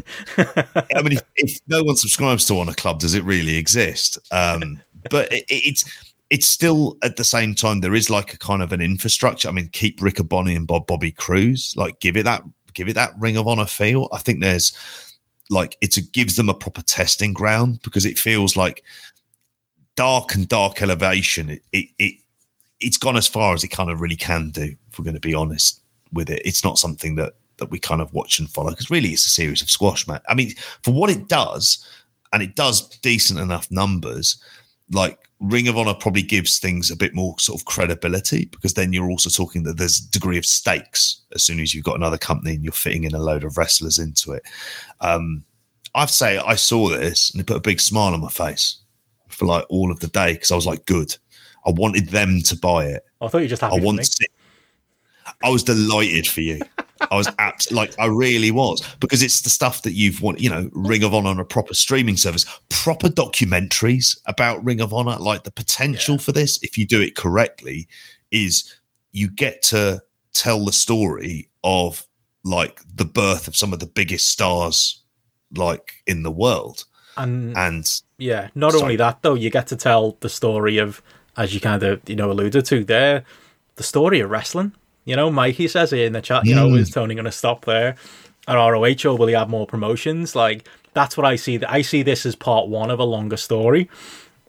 I 0.95 1.01
mean, 1.01 1.13
if, 1.13 1.21
if, 1.35 1.59
no 1.67 1.83
one 1.83 1.95
subscribes 1.95 2.45
to 2.45 2.59
Honor 2.59 2.73
Club, 2.73 2.99
does 2.99 3.13
it 3.13 3.23
really 3.23 3.57
exist? 3.57 4.17
Um, 4.31 4.81
but 5.09 5.31
it, 5.31 5.45
it's 5.49 5.85
it's 6.29 6.45
still 6.45 6.97
at 7.03 7.15
the 7.15 7.23
same 7.23 7.55
time 7.55 7.79
there 7.79 7.95
is 7.95 8.09
like 8.09 8.33
a 8.33 8.37
kind 8.37 8.61
of 8.61 8.73
an 8.73 8.81
infrastructure. 8.81 9.47
I 9.47 9.51
mean, 9.51 9.69
keep 9.69 9.99
Riccaboni 9.99 10.55
and 10.55 10.67
Bob 10.67 10.87
Bobby 10.87 11.11
Cruise, 11.11 11.73
like 11.77 11.99
give 11.99 12.17
it 12.17 12.23
that 12.23 12.43
give 12.73 12.87
it 12.87 12.93
that 12.93 13.13
Ring 13.17 13.37
of 13.37 13.47
Honor 13.47 13.65
feel. 13.65 14.09
I 14.11 14.19
think 14.19 14.41
there's 14.41 14.73
like 15.49 15.77
it 15.81 15.97
gives 16.11 16.35
them 16.35 16.49
a 16.49 16.53
proper 16.53 16.81
testing 16.81 17.33
ground 17.33 17.79
because 17.83 18.05
it 18.05 18.19
feels 18.19 18.57
like 18.57 18.83
dark 19.95 20.35
and 20.35 20.47
dark 20.47 20.81
elevation. 20.81 21.49
It 21.49 21.61
it, 21.71 21.87
it 21.97 22.15
it's 22.79 22.97
gone 22.97 23.17
as 23.17 23.27
far 23.27 23.53
as 23.53 23.63
it 23.63 23.69
kind 23.69 23.89
of 23.89 24.01
really 24.01 24.15
can 24.15 24.49
do. 24.49 24.75
If 24.91 24.99
we're 24.99 25.05
going 25.05 25.15
to 25.15 25.19
be 25.19 25.33
honest, 25.33 25.81
with 26.11 26.29
it. 26.29 26.41
It's 26.45 26.63
not 26.63 26.77
something 26.77 27.15
that 27.15 27.33
that 27.57 27.71
we 27.71 27.79
kind 27.79 28.01
of 28.01 28.13
watch 28.13 28.37
and 28.37 28.49
follow 28.49 28.69
because 28.69 28.91
really 28.91 29.09
it's 29.09 29.25
a 29.25 29.29
series 29.29 29.61
of 29.61 29.69
squash 29.69 30.07
match. 30.07 30.21
I 30.29 30.35
mean, 30.35 30.53
for 30.83 30.91
what 30.91 31.09
it 31.09 31.27
does, 31.27 31.83
and 32.31 32.43
it 32.43 32.55
does 32.55 32.87
decent 32.99 33.39
enough 33.39 33.69
numbers, 33.71 34.41
like 34.91 35.17
Ring 35.39 35.67
of 35.67 35.77
Honor 35.77 35.93
probably 35.93 36.21
gives 36.21 36.59
things 36.59 36.89
a 36.89 36.95
bit 36.95 37.13
more 37.13 37.35
sort 37.39 37.59
of 37.59 37.65
credibility 37.65 38.45
because 38.45 38.73
then 38.73 38.93
you're 38.93 39.09
also 39.09 39.29
talking 39.29 39.63
that 39.63 39.77
there's 39.77 39.99
a 39.99 40.11
degree 40.11 40.37
of 40.37 40.45
stakes 40.45 41.21
as 41.33 41.43
soon 41.43 41.59
as 41.59 41.73
you've 41.73 41.83
got 41.83 41.95
another 41.95 42.17
company 42.17 42.55
and 42.55 42.63
you're 42.63 42.73
fitting 42.73 43.03
in 43.03 43.13
a 43.13 43.19
load 43.19 43.43
of 43.43 43.57
wrestlers 43.57 43.99
into 43.99 44.31
it. 44.31 44.43
Um, 45.01 45.43
I'd 45.95 46.09
say 46.09 46.37
I 46.37 46.55
saw 46.55 46.89
this 46.89 47.31
and 47.31 47.41
it 47.41 47.47
put 47.47 47.57
a 47.57 47.61
big 47.61 47.79
smile 47.79 48.13
on 48.13 48.21
my 48.21 48.29
face 48.29 48.77
for 49.29 49.45
like 49.45 49.65
all 49.69 49.91
of 49.91 49.99
the 49.99 50.07
day 50.07 50.33
because 50.33 50.51
I 50.51 50.55
was 50.55 50.65
like, 50.65 50.85
good. 50.85 51.15
I 51.65 51.71
wanted 51.71 52.09
them 52.09 52.41
to 52.43 52.55
buy 52.55 52.85
it. 52.85 53.03
I 53.21 53.27
thought 53.27 53.39
you 53.39 53.47
just 53.47 53.61
happy 53.61 53.79
I 53.79 53.83
want 53.83 54.07
I 55.43 55.49
was 55.49 55.63
delighted 55.63 56.27
for 56.27 56.41
you. 56.41 56.61
I 57.11 57.15
was 57.15 57.29
abs- 57.37 57.71
like, 57.71 57.97
I 57.99 58.05
really 58.07 58.51
was 58.51 58.81
because 58.99 59.21
it's 59.21 59.41
the 59.41 59.49
stuff 59.49 59.83
that 59.83 59.93
you've 59.93 60.21
wanted, 60.21 60.41
you 60.41 60.49
know, 60.49 60.69
Ring 60.73 61.03
of 61.03 61.13
Honor 61.13 61.29
on 61.29 61.39
a 61.39 61.45
proper 61.45 61.73
streaming 61.73 62.17
service, 62.17 62.45
proper 62.69 63.07
documentaries 63.07 64.17
about 64.25 64.63
Ring 64.63 64.81
of 64.81 64.93
Honor. 64.93 65.17
Like 65.17 65.43
the 65.43 65.51
potential 65.51 66.15
yeah. 66.15 66.21
for 66.21 66.31
this, 66.31 66.61
if 66.63 66.77
you 66.77 66.87
do 66.87 67.01
it 67.01 67.15
correctly, 67.15 67.87
is 68.31 68.75
you 69.11 69.29
get 69.29 69.61
to 69.63 70.01
tell 70.33 70.65
the 70.65 70.71
story 70.71 71.49
of 71.63 72.05
like 72.43 72.81
the 72.95 73.05
birth 73.05 73.47
of 73.47 73.55
some 73.55 73.73
of 73.73 73.79
the 73.79 73.85
biggest 73.85 74.29
stars 74.29 75.03
like 75.55 75.93
in 76.07 76.23
the 76.23 76.31
world. 76.31 76.85
And, 77.15 77.57
and 77.57 78.01
yeah, 78.17 78.49
not 78.55 78.71
sorry. 78.71 78.83
only 78.83 78.95
that 78.97 79.21
though, 79.21 79.33
you 79.35 79.49
get 79.49 79.67
to 79.67 79.75
tell 79.75 80.17
the 80.19 80.29
story 80.29 80.77
of, 80.77 81.01
as 81.35 81.53
you 81.53 81.59
kind 81.59 81.83
of 81.83 82.01
you 82.07 82.15
know 82.15 82.31
alluded 82.31 82.65
to 82.65 82.83
there, 82.83 83.23
the 83.75 83.83
story 83.83 84.19
of 84.19 84.29
wrestling 84.29 84.73
you 85.07 85.15
know, 85.15 85.31
Mikey 85.31 85.69
says 85.69 85.93
it 85.93 86.01
in 86.01 86.11
the 86.11 86.21
chat, 86.21 86.45
you 86.45 86.53
know, 86.53 86.75
is 86.75 86.89
Tony 86.89 87.15
going 87.15 87.23
to 87.23 87.31
stop 87.31 87.63
there 87.63 87.95
at 88.45 88.55
ROH 88.55 89.05
or 89.05 89.17
will 89.17 89.27
he 89.27 89.33
have 89.33 89.49
more 89.49 89.65
promotions? 89.65 90.35
Like, 90.35 90.67
that's 90.93 91.15
what 91.15 91.25
I 91.25 91.37
see. 91.37 91.63
I 91.63 91.81
see 91.81 92.03
this 92.03 92.25
as 92.25 92.35
part 92.35 92.67
one 92.67 92.91
of 92.91 92.99
a 92.99 93.05
longer 93.05 93.37
story. 93.37 93.89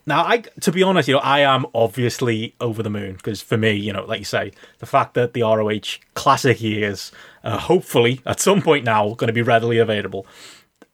Now, 0.04 0.24
I 0.24 0.38
to 0.38 0.72
be 0.72 0.82
honest, 0.82 1.06
you 1.06 1.14
know, 1.14 1.20
I 1.20 1.40
am 1.40 1.64
obviously 1.74 2.56
over 2.60 2.82
the 2.82 2.90
moon 2.90 3.12
because 3.12 3.40
for 3.40 3.56
me, 3.56 3.72
you 3.72 3.92
know, 3.92 4.04
like 4.04 4.18
you 4.18 4.24
say, 4.24 4.50
the 4.80 4.86
fact 4.86 5.14
that 5.14 5.32
the 5.32 5.42
ROH 5.42 5.98
classic 6.14 6.60
years, 6.60 7.12
uh, 7.44 7.56
hopefully 7.56 8.20
at 8.26 8.40
some 8.40 8.60
point 8.60 8.84
now, 8.84 9.14
going 9.14 9.28
to 9.28 9.32
be 9.32 9.42
readily 9.42 9.78
available. 9.78 10.26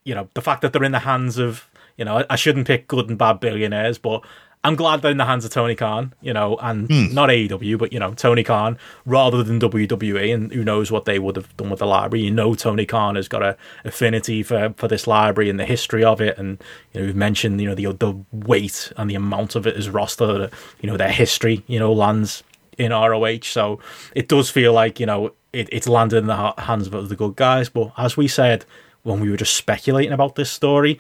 You 0.05 0.15
know, 0.15 0.29
the 0.35 0.43
fact 0.43 0.61
that 0.61 0.75
they're 0.75 0.85
in 0.85 0.93
the 0.93 0.99
hands 0.99 1.39
of, 1.39 1.67
you 1.97 2.05
know, 2.05 2.27
I 2.29 2.37
shouldn't 2.37 2.67
pick 2.67 2.87
good 2.87 3.09
and 3.09 3.17
bad 3.17 3.41
billionaires, 3.41 3.97
but 3.97 4.23
I'm 4.65 4.77
glad 4.77 5.03
they're 5.03 5.11
in 5.11 5.19
the 5.19 5.27
hands 5.27 5.45
of 5.45 5.51
Tony 5.51 5.75
Khan, 5.75 6.15
you 6.23 6.33
know, 6.33 6.57
and 6.57 6.89
mm. 6.89 7.13
not 7.13 7.29
AEW, 7.29 7.79
but 7.79 7.93
you 7.93 7.99
know, 7.99 8.15
Tony 8.15 8.43
Khan 8.43 8.79
rather 9.05 9.43
than 9.43 9.61
WWE, 9.61 10.35
and 10.35 10.51
who 10.51 10.65
knows 10.65 10.91
what 10.91 11.05
they 11.05 11.19
would 11.19 11.37
have 11.37 11.55
done 11.59 11.69
with 11.69 11.81
the 11.81 11.87
library. 11.87 12.25
You 12.25 12.31
know, 12.31 12.55
Tony 12.55 12.87
Khan 12.87 13.17
has 13.17 13.29
got 13.29 13.43
a 13.43 13.59
affinity 13.85 14.43
for, 14.43 14.73
for 14.79 14.89
this 14.89 15.07
library 15.07 15.51
and 15.51 15.61
the 15.61 15.67
history 15.67 16.03
of 16.03 16.19
it, 16.23 16.39
and 16.39 16.63
you 16.93 17.01
know, 17.01 17.07
we've 17.07 17.15
mentioned 17.15 17.61
you 17.61 17.69
know 17.69 17.75
the 17.75 17.93
the 17.93 18.19
weight 18.33 18.91
and 18.97 19.11
the 19.11 19.15
amount 19.15 19.55
of 19.55 19.67
it 19.67 19.77
as 19.77 19.91
roster, 19.91 20.49
you 20.81 20.89
know, 20.89 20.97
their 20.97 21.13
history, 21.13 21.63
you 21.67 21.79
know, 21.79 21.93
lands 21.93 22.43
in 22.79 22.91
ROH. 22.91 23.43
So 23.43 23.81
it 24.15 24.29
does 24.29 24.49
feel 24.49 24.73
like 24.73 24.99
you 24.99 25.05
know 25.05 25.35
it, 25.53 25.69
it's 25.71 25.87
landed 25.87 26.17
in 26.17 26.27
the 26.27 26.55
hands 26.57 26.87
of 26.87 27.11
the 27.11 27.17
good 27.17 27.37
guys. 27.37 27.69
But 27.69 27.93
as 27.99 28.17
we 28.17 28.29
said 28.29 28.65
when 29.03 29.21
we 29.21 29.31
were 29.31 29.37
just 29.37 29.55
speculating 29.55 30.13
about 30.13 30.35
this 30.35 30.51
story, 30.51 30.99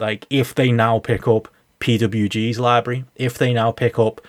like 0.00 0.26
if 0.28 0.54
they 0.56 0.72
now 0.72 0.98
pick 0.98 1.28
up 1.28 1.46
PWG's 1.80 2.58
library. 2.58 3.04
If 3.16 3.38
they 3.38 3.52
now 3.52 3.72
pick 3.72 3.98
up 3.98 4.20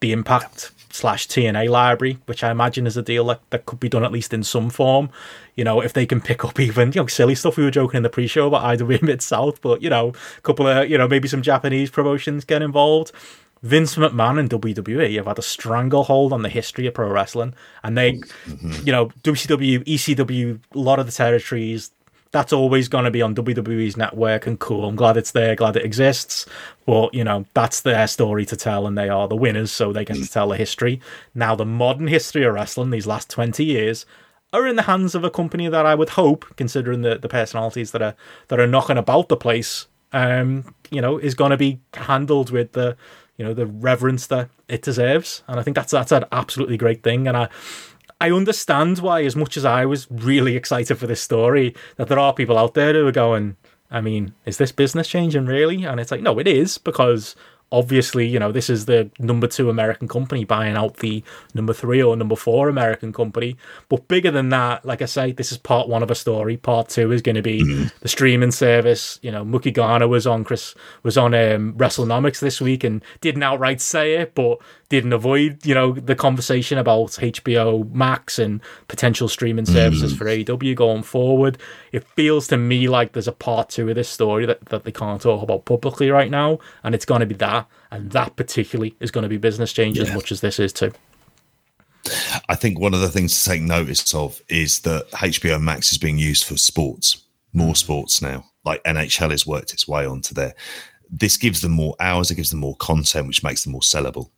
the 0.00 0.12
Impact 0.12 0.72
slash 0.90 1.26
TNA 1.26 1.68
library, 1.68 2.18
which 2.26 2.44
I 2.44 2.50
imagine 2.50 2.86
is 2.86 2.96
a 2.96 3.02
deal 3.02 3.24
that, 3.26 3.40
that 3.50 3.66
could 3.66 3.80
be 3.80 3.88
done 3.88 4.04
at 4.04 4.12
least 4.12 4.34
in 4.34 4.42
some 4.42 4.70
form. 4.70 5.10
You 5.54 5.64
know, 5.64 5.80
if 5.80 5.92
they 5.92 6.06
can 6.06 6.20
pick 6.20 6.44
up 6.44 6.60
even, 6.68 6.92
you 6.92 7.00
know, 7.00 7.06
silly 7.06 7.34
stuff 7.34 7.56
we 7.56 7.64
were 7.64 7.70
joking 7.70 7.98
in 7.98 8.02
the 8.02 8.10
pre 8.10 8.26
show 8.26 8.48
about 8.48 8.64
either 8.64 8.84
IWA 8.84 8.98
Mid 9.02 9.22
South, 9.22 9.60
but, 9.62 9.82
you 9.82 9.90
know, 9.90 10.12
a 10.38 10.40
couple 10.42 10.66
of, 10.66 10.88
you 10.90 10.98
know, 10.98 11.08
maybe 11.08 11.28
some 11.28 11.42
Japanese 11.42 11.90
promotions 11.90 12.44
get 12.44 12.62
involved. 12.62 13.12
Vince 13.62 13.94
McMahon 13.94 14.40
and 14.40 14.50
WWE 14.50 15.16
have 15.16 15.26
had 15.26 15.38
a 15.38 15.42
stranglehold 15.42 16.32
on 16.32 16.42
the 16.42 16.48
history 16.48 16.88
of 16.88 16.94
pro 16.94 17.08
wrestling, 17.08 17.54
and 17.84 17.96
they, 17.96 18.14
mm-hmm. 18.14 18.72
you 18.84 18.90
know, 18.90 19.06
WCW, 19.22 19.84
ECW, 19.84 20.58
a 20.74 20.78
lot 20.78 20.98
of 20.98 21.06
the 21.06 21.12
territories. 21.12 21.92
That's 22.32 22.52
always 22.52 22.88
going 22.88 23.04
to 23.04 23.10
be 23.10 23.22
on 23.22 23.34
WWE's 23.34 23.96
network, 23.96 24.46
and 24.46 24.58
cool. 24.58 24.86
I'm 24.86 24.96
glad 24.96 25.16
it's 25.16 25.32
there, 25.32 25.54
glad 25.54 25.76
it 25.76 25.84
exists. 25.84 26.46
But 26.86 27.14
you 27.14 27.24
know, 27.24 27.44
that's 27.54 27.82
their 27.82 28.06
story 28.06 28.44
to 28.46 28.56
tell, 28.56 28.86
and 28.86 28.96
they 28.96 29.08
are 29.08 29.28
the 29.28 29.36
winners, 29.36 29.70
so 29.70 29.92
they 29.92 30.04
get 30.04 30.16
to 30.16 30.28
tell 30.28 30.48
the 30.48 30.56
history. 30.56 31.00
Now, 31.34 31.54
the 31.54 31.66
modern 31.66 32.08
history 32.08 32.44
of 32.44 32.54
wrestling, 32.54 32.90
these 32.90 33.06
last 33.06 33.30
twenty 33.30 33.64
years, 33.64 34.06
are 34.52 34.66
in 34.66 34.76
the 34.76 34.82
hands 34.82 35.14
of 35.14 35.24
a 35.24 35.30
company 35.30 35.68
that 35.68 35.86
I 35.86 35.94
would 35.94 36.10
hope, 36.10 36.44
considering 36.56 37.02
the, 37.02 37.18
the 37.18 37.28
personalities 37.28 37.92
that 37.92 38.02
are 38.02 38.14
that 38.48 38.60
are 38.60 38.66
knocking 38.66 38.98
about 38.98 39.28
the 39.28 39.36
place, 39.36 39.86
um, 40.12 40.74
you 40.90 41.00
know, 41.00 41.18
is 41.18 41.34
going 41.34 41.50
to 41.50 41.56
be 41.56 41.80
handled 41.94 42.50
with 42.50 42.72
the 42.72 42.96
you 43.38 43.44
know 43.44 43.54
the 43.54 43.66
reverence 43.66 44.26
that 44.28 44.50
it 44.68 44.82
deserves, 44.82 45.42
and 45.48 45.58
I 45.58 45.62
think 45.62 45.74
that's 45.74 45.92
that's 45.92 46.12
an 46.12 46.24
absolutely 46.32 46.76
great 46.76 47.02
thing. 47.02 47.26
And 47.26 47.36
I 47.36 47.48
I 48.22 48.30
understand 48.30 49.00
why, 49.00 49.24
as 49.24 49.34
much 49.34 49.56
as 49.56 49.64
I 49.64 49.84
was 49.84 50.06
really 50.08 50.54
excited 50.54 50.94
for 50.94 51.08
this 51.08 51.20
story, 51.20 51.74
that 51.96 52.06
there 52.06 52.20
are 52.20 52.32
people 52.32 52.56
out 52.56 52.74
there 52.74 52.92
who 52.92 53.04
are 53.08 53.12
going. 53.12 53.56
I 53.90 54.00
mean, 54.00 54.32
is 54.46 54.58
this 54.58 54.70
business 54.70 55.08
changing 55.08 55.46
really? 55.46 55.82
And 55.82 55.98
it's 55.98 56.12
like, 56.12 56.22
no, 56.22 56.38
it 56.38 56.46
is 56.46 56.78
because 56.78 57.34
obviously, 57.72 58.26
you 58.26 58.38
know, 58.38 58.52
this 58.52 58.70
is 58.70 58.84
the 58.84 59.10
number 59.18 59.48
two 59.48 59.70
American 59.70 60.06
company 60.06 60.44
buying 60.44 60.76
out 60.76 60.98
the 60.98 61.24
number 61.54 61.72
three 61.72 62.02
or 62.02 62.14
number 62.14 62.36
four 62.36 62.68
American 62.68 63.12
company. 63.12 63.56
But 63.88 64.06
bigger 64.06 64.30
than 64.30 64.50
that, 64.50 64.84
like 64.84 65.02
I 65.02 65.06
say, 65.06 65.32
this 65.32 65.50
is 65.50 65.58
part 65.58 65.88
one 65.88 66.02
of 66.02 66.10
a 66.10 66.14
story. 66.14 66.58
Part 66.58 66.90
two 66.90 67.10
is 67.10 67.22
going 67.22 67.36
to 67.36 67.42
be 67.42 67.62
mm-hmm. 67.62 67.88
the 68.00 68.08
streaming 68.08 68.50
service. 68.50 69.18
You 69.22 69.32
know, 69.32 69.44
Mookie 69.44 69.74
Ghana 69.74 70.06
was 70.06 70.26
on 70.26 70.44
Chris 70.44 70.74
was 71.02 71.16
on 71.16 71.34
um, 71.34 71.72
WrestleNomics 71.74 72.40
this 72.40 72.60
week 72.60 72.84
and 72.84 73.02
didn't 73.20 73.42
outright 73.42 73.80
say 73.80 74.14
it, 74.14 74.34
but 74.34 74.58
didn't 74.92 75.14
avoid, 75.14 75.64
you 75.64 75.74
know, 75.74 75.92
the 75.92 76.14
conversation 76.14 76.76
about 76.76 77.12
HBO 77.12 77.90
Max 77.94 78.38
and 78.38 78.60
potential 78.88 79.26
streaming 79.26 79.64
services 79.64 80.12
mm. 80.12 80.18
for 80.18 80.26
AEW 80.26 80.76
going 80.76 81.02
forward. 81.02 81.56
It 81.92 82.04
feels 82.08 82.46
to 82.48 82.58
me 82.58 82.88
like 82.88 83.12
there's 83.12 83.26
a 83.26 83.32
part 83.32 83.70
two 83.70 83.88
of 83.88 83.94
this 83.94 84.10
story 84.10 84.44
that, 84.44 84.66
that 84.66 84.84
they 84.84 84.92
can't 84.92 85.22
talk 85.22 85.42
about 85.42 85.64
publicly 85.64 86.10
right 86.10 86.30
now, 86.30 86.58
and 86.84 86.94
it's 86.94 87.06
going 87.06 87.20
to 87.20 87.26
be 87.26 87.34
that, 87.36 87.61
and 87.92 88.10
that 88.10 88.34
particularly 88.34 88.96
is 88.98 89.12
going 89.12 89.22
to 89.22 89.28
be 89.28 89.36
business 89.36 89.72
change 89.72 89.98
yeah. 89.98 90.04
as 90.04 90.14
much 90.14 90.32
as 90.32 90.40
this 90.40 90.58
is 90.58 90.72
too. 90.72 90.92
I 92.48 92.56
think 92.56 92.80
one 92.80 92.94
of 92.94 93.00
the 93.00 93.08
things 93.08 93.38
to 93.38 93.50
take 93.50 93.62
notice 93.62 94.12
of 94.12 94.42
is 94.48 94.80
that 94.80 95.08
HBO 95.12 95.62
Max 95.62 95.92
is 95.92 95.98
being 95.98 96.18
used 96.18 96.44
for 96.44 96.56
sports, 96.56 97.22
more 97.52 97.74
mm. 97.74 97.76
sports 97.76 98.20
now. 98.20 98.44
Like 98.64 98.82
NHL 98.82 99.30
has 99.30 99.46
worked 99.46 99.72
its 99.72 99.86
way 99.86 100.04
onto 100.04 100.34
there. 100.34 100.54
This 101.08 101.36
gives 101.36 101.60
them 101.60 101.72
more 101.72 101.94
hours, 102.00 102.30
it 102.30 102.36
gives 102.36 102.50
them 102.50 102.60
more 102.60 102.76
content, 102.76 103.28
which 103.28 103.44
makes 103.44 103.62
them 103.62 103.72
more 103.72 103.82
sellable 103.82 104.30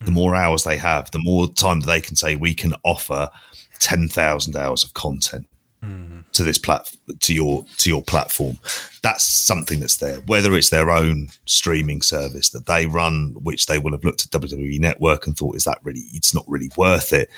the 0.00 0.10
mm. 0.10 0.14
more 0.14 0.34
hours 0.34 0.64
they 0.64 0.76
have, 0.76 1.10
the 1.10 1.18
more 1.18 1.48
time 1.48 1.80
that 1.80 1.86
they 1.86 2.00
can 2.00 2.16
say 2.16 2.36
we 2.36 2.54
can 2.54 2.74
offer 2.84 3.30
ten 3.78 4.08
thousand 4.08 4.56
hours 4.56 4.84
of 4.84 4.94
content 4.94 5.46
to 6.32 6.42
this 6.42 6.58
plat 6.58 6.90
to 7.20 7.34
your 7.34 7.64
to 7.78 7.88
your 7.88 8.02
platform. 8.02 8.58
That's 9.02 9.24
something 9.24 9.80
that's 9.80 9.98
there. 9.98 10.16
Whether 10.20 10.54
it's 10.54 10.70
their 10.70 10.90
own 10.90 11.28
streaming 11.44 12.02
service 12.02 12.50
that 12.50 12.66
they 12.66 12.86
run, 12.86 13.34
which 13.42 13.66
they 13.66 13.78
will 13.78 13.92
have 13.92 14.04
looked 14.04 14.24
at 14.24 14.40
WWE 14.40 14.80
Network 14.80 15.26
and 15.26 15.36
thought, 15.36 15.56
is 15.56 15.64
that 15.64 15.78
really? 15.82 16.04
It's 16.12 16.34
not 16.34 16.44
really 16.48 16.70
worth 16.76 17.12
it. 17.12 17.30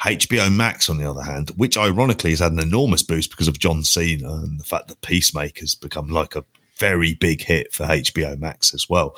HBO 0.00 0.52
Max, 0.52 0.90
on 0.90 0.98
the 0.98 1.08
other 1.08 1.22
hand, 1.22 1.50
which 1.56 1.76
ironically 1.76 2.30
has 2.30 2.40
had 2.40 2.52
an 2.52 2.58
enormous 2.58 3.02
boost 3.02 3.30
because 3.30 3.46
of 3.46 3.58
John 3.58 3.84
Cena 3.84 4.32
and 4.32 4.58
the 4.58 4.64
fact 4.64 4.88
that 4.88 5.00
Peacemaker's 5.00 5.76
become 5.76 6.08
like 6.08 6.34
a 6.34 6.44
very 6.76 7.14
big 7.14 7.42
hit 7.42 7.72
for 7.72 7.86
HBO 7.86 8.36
Max 8.38 8.74
as 8.74 8.88
well. 8.88 9.16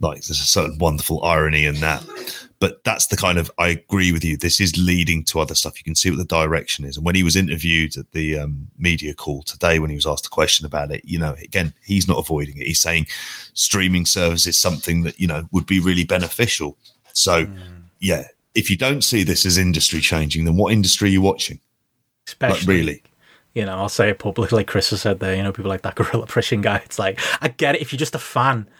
Like 0.00 0.22
there's 0.22 0.30
a 0.30 0.34
certain 0.34 0.78
wonderful 0.78 1.22
irony 1.22 1.66
in 1.66 1.76
that. 1.80 2.02
But 2.64 2.82
that's 2.82 3.08
the 3.08 3.16
kind 3.18 3.36
of 3.36 3.50
I 3.58 3.68
agree 3.68 4.10
with 4.10 4.24
you. 4.24 4.38
This 4.38 4.58
is 4.58 4.78
leading 4.78 5.22
to 5.24 5.38
other 5.38 5.54
stuff. 5.54 5.78
You 5.78 5.84
can 5.84 5.94
see 5.94 6.08
what 6.08 6.16
the 6.16 6.24
direction 6.24 6.86
is. 6.86 6.96
And 6.96 7.04
when 7.04 7.14
he 7.14 7.22
was 7.22 7.36
interviewed 7.36 7.94
at 7.98 8.10
the 8.12 8.38
um, 8.38 8.68
media 8.78 9.12
call 9.12 9.42
today, 9.42 9.78
when 9.78 9.90
he 9.90 9.96
was 9.96 10.06
asked 10.06 10.24
a 10.24 10.30
question 10.30 10.64
about 10.64 10.90
it, 10.90 11.04
you 11.04 11.18
know, 11.18 11.36
again, 11.42 11.74
he's 11.84 12.08
not 12.08 12.18
avoiding 12.18 12.56
it. 12.56 12.66
He's 12.66 12.80
saying 12.80 13.06
streaming 13.52 14.06
service 14.06 14.46
is 14.46 14.56
something 14.56 15.02
that 15.02 15.20
you 15.20 15.26
know 15.26 15.46
would 15.52 15.66
be 15.66 15.78
really 15.78 16.04
beneficial. 16.04 16.78
So, 17.12 17.44
mm. 17.44 17.58
yeah, 18.00 18.28
if 18.54 18.70
you 18.70 18.78
don't 18.78 19.04
see 19.04 19.24
this 19.24 19.44
as 19.44 19.58
industry 19.58 20.00
changing, 20.00 20.46
then 20.46 20.56
what 20.56 20.72
industry 20.72 21.10
are 21.10 21.12
you 21.12 21.20
watching? 21.20 21.60
Especially, 22.26 22.60
like, 22.60 22.66
really 22.66 23.02
you 23.52 23.66
know, 23.66 23.76
I'll 23.76 23.90
say 23.90 24.08
it 24.08 24.18
publicly, 24.18 24.56
like 24.56 24.68
Chris 24.68 24.88
has 24.88 25.02
said 25.02 25.20
there, 25.20 25.36
you 25.36 25.42
know, 25.42 25.52
people 25.52 25.68
like 25.68 25.82
that 25.82 25.96
Gorilla 25.96 26.26
Pressing 26.26 26.62
guy. 26.62 26.78
It's 26.78 26.98
like, 26.98 27.20
I 27.42 27.48
get 27.48 27.74
it. 27.74 27.82
If 27.82 27.92
you're 27.92 27.98
just 27.98 28.14
a 28.14 28.18
fan 28.18 28.70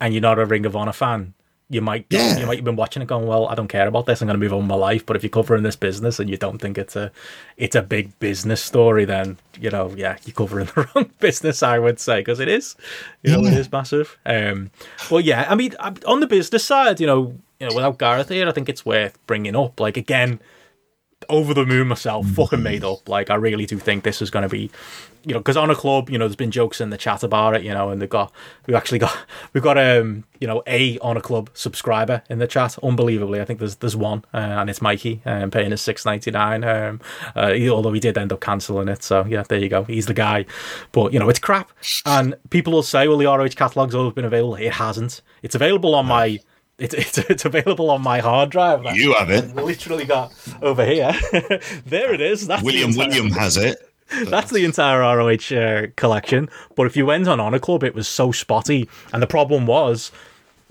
and 0.00 0.14
you're 0.14 0.22
not 0.22 0.38
a 0.38 0.46
Ring 0.46 0.64
of 0.64 0.76
Honor 0.76 0.92
fan, 0.92 1.34
you 1.72 1.80
might 1.80 2.06
yeah. 2.10 2.38
you 2.38 2.46
might 2.46 2.56
have 2.56 2.64
been 2.64 2.76
watching 2.76 3.02
it 3.02 3.08
going, 3.08 3.26
well, 3.26 3.48
I 3.48 3.54
don't 3.54 3.68
care 3.68 3.88
about 3.88 4.04
this. 4.04 4.20
I'm 4.20 4.26
going 4.26 4.38
to 4.38 4.44
move 4.44 4.52
on 4.52 4.60
with 4.60 4.68
my 4.68 4.74
life. 4.74 5.06
But 5.06 5.16
if 5.16 5.22
you're 5.22 5.30
covering 5.30 5.62
this 5.62 5.74
business 5.74 6.20
and 6.20 6.28
you 6.28 6.36
don't 6.36 6.58
think 6.58 6.76
it's 6.76 6.94
a 6.94 7.10
it's 7.56 7.74
a 7.74 7.82
big 7.82 8.18
business 8.18 8.62
story, 8.62 9.06
then 9.06 9.38
you 9.58 9.70
know, 9.70 9.92
yeah, 9.96 10.18
you're 10.24 10.34
covering 10.34 10.66
the 10.74 10.88
wrong 10.94 11.10
business. 11.18 11.62
I 11.62 11.78
would 11.78 11.98
say 11.98 12.20
because 12.20 12.40
it 12.40 12.48
is, 12.48 12.76
you 13.22 13.32
know, 13.32 13.40
yeah. 13.40 13.52
it 13.52 13.58
is 13.58 13.72
massive. 13.72 14.18
Um, 14.26 14.70
well, 15.10 15.20
yeah, 15.20 15.46
I 15.48 15.54
mean, 15.54 15.74
on 16.06 16.20
the 16.20 16.26
business 16.26 16.64
side, 16.64 17.00
you 17.00 17.06
know, 17.06 17.38
you 17.58 17.68
know, 17.68 17.74
without 17.74 17.98
Gareth 17.98 18.28
here, 18.28 18.46
I 18.46 18.52
think 18.52 18.68
it's 18.68 18.84
worth 18.84 19.18
bringing 19.26 19.56
up. 19.56 19.80
Like 19.80 19.96
again, 19.96 20.40
over 21.28 21.54
the 21.54 21.66
moon 21.66 21.88
myself, 21.88 22.26
fucking 22.28 22.62
made 22.62 22.84
up. 22.84 23.08
Like, 23.08 23.30
I 23.30 23.34
really 23.34 23.66
do 23.66 23.78
think 23.78 24.04
this 24.04 24.22
is 24.22 24.30
going 24.30 24.42
to 24.42 24.48
be, 24.48 24.70
you 25.24 25.34
know, 25.34 25.40
because 25.40 25.56
Honor 25.56 25.74
Club, 25.74 26.10
you 26.10 26.18
know, 26.18 26.26
there's 26.26 26.36
been 26.36 26.50
jokes 26.50 26.80
in 26.80 26.90
the 26.90 26.96
chat 26.96 27.22
about 27.22 27.54
it, 27.54 27.62
you 27.62 27.72
know, 27.72 27.90
and 27.90 28.00
they've 28.00 28.08
got, 28.08 28.32
we've 28.66 28.76
actually 28.76 28.98
got, 28.98 29.16
we've 29.52 29.62
got, 29.62 29.78
um, 29.78 30.24
you 30.40 30.46
know, 30.46 30.62
a 30.66 30.98
Honor 30.98 31.20
Club 31.20 31.50
subscriber 31.54 32.22
in 32.28 32.38
the 32.38 32.46
chat. 32.46 32.76
Unbelievably, 32.82 33.40
I 33.40 33.44
think 33.44 33.60
there's 33.60 33.76
there's 33.76 33.96
one, 33.96 34.24
uh, 34.34 34.38
and 34.38 34.68
it's 34.68 34.82
Mikey, 34.82 35.22
um, 35.24 35.50
paying 35.50 35.72
us 35.72 35.80
six 35.80 36.04
ninety 36.04 36.32
nine. 36.32 36.64
Um, 36.64 37.00
uh, 37.36 37.54
although 37.70 37.92
he 37.92 38.00
did 38.00 38.18
end 38.18 38.32
up 38.32 38.40
cancelling 38.40 38.88
it, 38.88 39.04
so 39.04 39.24
yeah, 39.24 39.44
there 39.48 39.60
you 39.60 39.68
go. 39.68 39.84
He's 39.84 40.06
the 40.06 40.14
guy, 40.14 40.44
but 40.90 41.12
you 41.12 41.20
know, 41.20 41.28
it's 41.28 41.38
crap, 41.38 41.70
and 42.04 42.34
people 42.50 42.72
will 42.72 42.82
say, 42.82 43.06
well, 43.06 43.18
the 43.18 43.26
ROH 43.26 43.50
catalog's 43.50 43.94
always 43.94 44.14
been 44.14 44.24
available. 44.24 44.56
It 44.56 44.72
hasn't. 44.72 45.22
It's 45.42 45.54
available 45.54 45.94
on 45.94 46.06
my 46.06 46.40
it's, 46.82 46.94
it's, 46.94 47.18
it's 47.18 47.44
available 47.44 47.90
on 47.90 48.02
my 48.02 48.18
hard 48.18 48.50
drive. 48.50 48.84
You 48.94 49.14
have 49.14 49.30
it. 49.30 49.54
Literally 49.54 50.04
got 50.04 50.32
over 50.60 50.84
here. 50.84 51.12
there 51.86 52.12
it 52.12 52.20
is. 52.20 52.46
That's 52.46 52.62
William 52.62 52.90
entire, 52.90 53.08
William 53.08 53.30
has 53.30 53.56
it. 53.56 53.78
That's 54.24 54.50
the 54.50 54.64
entire 54.64 55.00
ROH 55.00 55.56
uh, 55.56 55.86
collection. 55.96 56.50
But 56.74 56.86
if 56.86 56.96
you 56.96 57.06
went 57.06 57.28
on 57.28 57.40
Honor 57.40 57.60
Club, 57.60 57.84
it 57.84 57.94
was 57.94 58.08
so 58.08 58.32
spotty, 58.32 58.88
and 59.12 59.22
the 59.22 59.26
problem 59.26 59.66
was 59.66 60.10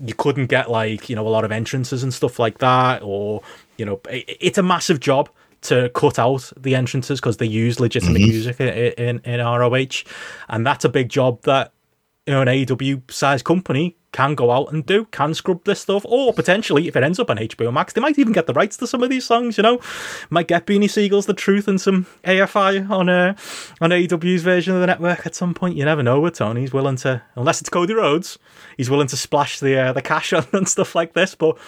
you 0.04 0.14
couldn't 0.14 0.46
get 0.46 0.70
like 0.70 1.08
you 1.08 1.16
know 1.16 1.26
a 1.26 1.30
lot 1.30 1.44
of 1.44 1.50
entrances 1.50 2.02
and 2.02 2.12
stuff 2.12 2.38
like 2.38 2.58
that, 2.58 3.02
or 3.02 3.42
you 3.78 3.84
know 3.84 4.00
it, 4.10 4.36
it's 4.40 4.58
a 4.58 4.62
massive 4.62 5.00
job 5.00 5.28
to 5.62 5.88
cut 5.94 6.18
out 6.18 6.52
the 6.56 6.74
entrances 6.74 7.20
because 7.20 7.38
they 7.38 7.46
use 7.46 7.80
legitimate 7.80 8.20
mm-hmm. 8.20 8.30
music 8.30 8.60
in, 8.60 8.68
in, 8.68 9.20
in 9.24 9.40
ROH, 9.40 10.04
and 10.48 10.66
that's 10.66 10.84
a 10.84 10.88
big 10.88 11.08
job 11.08 11.42
that 11.42 11.72
you 12.26 12.34
know 12.34 12.42
an 12.42 12.48
AEW 12.48 13.10
size 13.10 13.42
company 13.42 13.96
can 14.12 14.34
go 14.34 14.50
out 14.50 14.72
and 14.72 14.84
do, 14.84 15.06
can 15.06 15.34
scrub 15.34 15.64
this 15.64 15.80
stuff, 15.80 16.04
or 16.06 16.32
potentially, 16.32 16.86
if 16.86 16.96
it 16.96 17.02
ends 17.02 17.18
up 17.18 17.30
on 17.30 17.38
HBO 17.38 17.72
Max, 17.72 17.92
they 17.92 18.00
might 18.00 18.18
even 18.18 18.32
get 18.32 18.46
the 18.46 18.52
rights 18.52 18.76
to 18.76 18.86
some 18.86 19.02
of 19.02 19.10
these 19.10 19.24
songs. 19.24 19.56
You 19.56 19.62
know, 19.62 19.80
might 20.30 20.48
get 20.48 20.66
Beanie 20.66 20.90
Sigel's 20.90 21.26
"The 21.26 21.34
Truth" 21.34 21.66
and 21.66 21.80
some 21.80 22.06
AFI 22.24 22.88
on 22.88 23.08
uh, 23.08 23.34
on 23.80 23.90
AEW's 23.90 24.42
version 24.42 24.74
of 24.74 24.80
the 24.80 24.86
network 24.86 25.26
at 25.26 25.34
some 25.34 25.54
point. 25.54 25.76
You 25.76 25.84
never 25.84 26.02
know 26.02 26.20
with 26.20 26.34
Tony. 26.34 26.60
He's 26.60 26.72
willing 26.72 26.96
to, 26.96 27.22
unless 27.34 27.60
it's 27.60 27.70
Cody 27.70 27.94
Rhodes, 27.94 28.38
he's 28.76 28.90
willing 28.90 29.08
to 29.08 29.16
splash 29.16 29.60
the 29.60 29.76
uh, 29.78 29.92
the 29.92 30.02
cash 30.02 30.32
on 30.32 30.46
and 30.52 30.68
stuff 30.68 30.94
like 30.94 31.14
this. 31.14 31.34
But 31.34 31.58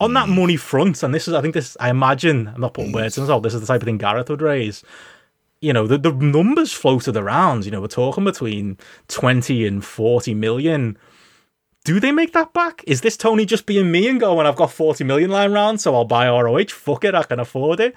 on 0.00 0.12
that 0.14 0.28
money 0.28 0.56
front, 0.56 1.02
and 1.02 1.14
this 1.14 1.26
is, 1.26 1.34
I 1.34 1.40
think 1.40 1.54
this, 1.54 1.76
I 1.80 1.90
imagine, 1.90 2.48
I'm 2.48 2.60
not 2.60 2.74
putting 2.74 2.92
words 2.92 3.16
in 3.16 3.26
this. 3.26 3.40
This 3.42 3.54
is 3.54 3.60
the 3.60 3.66
type 3.66 3.80
of 3.80 3.86
thing 3.86 3.98
Gareth 3.98 4.28
would 4.30 4.42
raise 4.42 4.84
you 5.60 5.72
know, 5.72 5.86
the, 5.86 5.96
the 5.96 6.12
numbers 6.12 6.74
floated 6.74 7.16
around. 7.16 7.64
You 7.64 7.70
know, 7.70 7.80
we're 7.80 7.86
talking 7.86 8.22
between 8.22 8.76
20 9.08 9.66
and 9.66 9.82
40 9.82 10.34
million 10.34 10.98
do 11.84 12.00
they 12.00 12.12
make 12.12 12.32
that 12.32 12.52
back? 12.52 12.82
Is 12.86 13.02
this 13.02 13.16
Tony 13.16 13.44
just 13.44 13.66
being 13.66 13.90
me 13.90 14.08
and 14.08 14.18
going, 14.18 14.46
I've 14.46 14.56
got 14.56 14.72
40 14.72 15.04
million 15.04 15.30
lying 15.30 15.52
around, 15.52 15.78
so 15.78 15.94
I'll 15.94 16.04
buy 16.04 16.28
ROH? 16.28 16.70
Fuck 16.70 17.04
it, 17.04 17.14
I 17.14 17.22
can 17.22 17.38
afford 17.38 17.80
it 17.80 17.94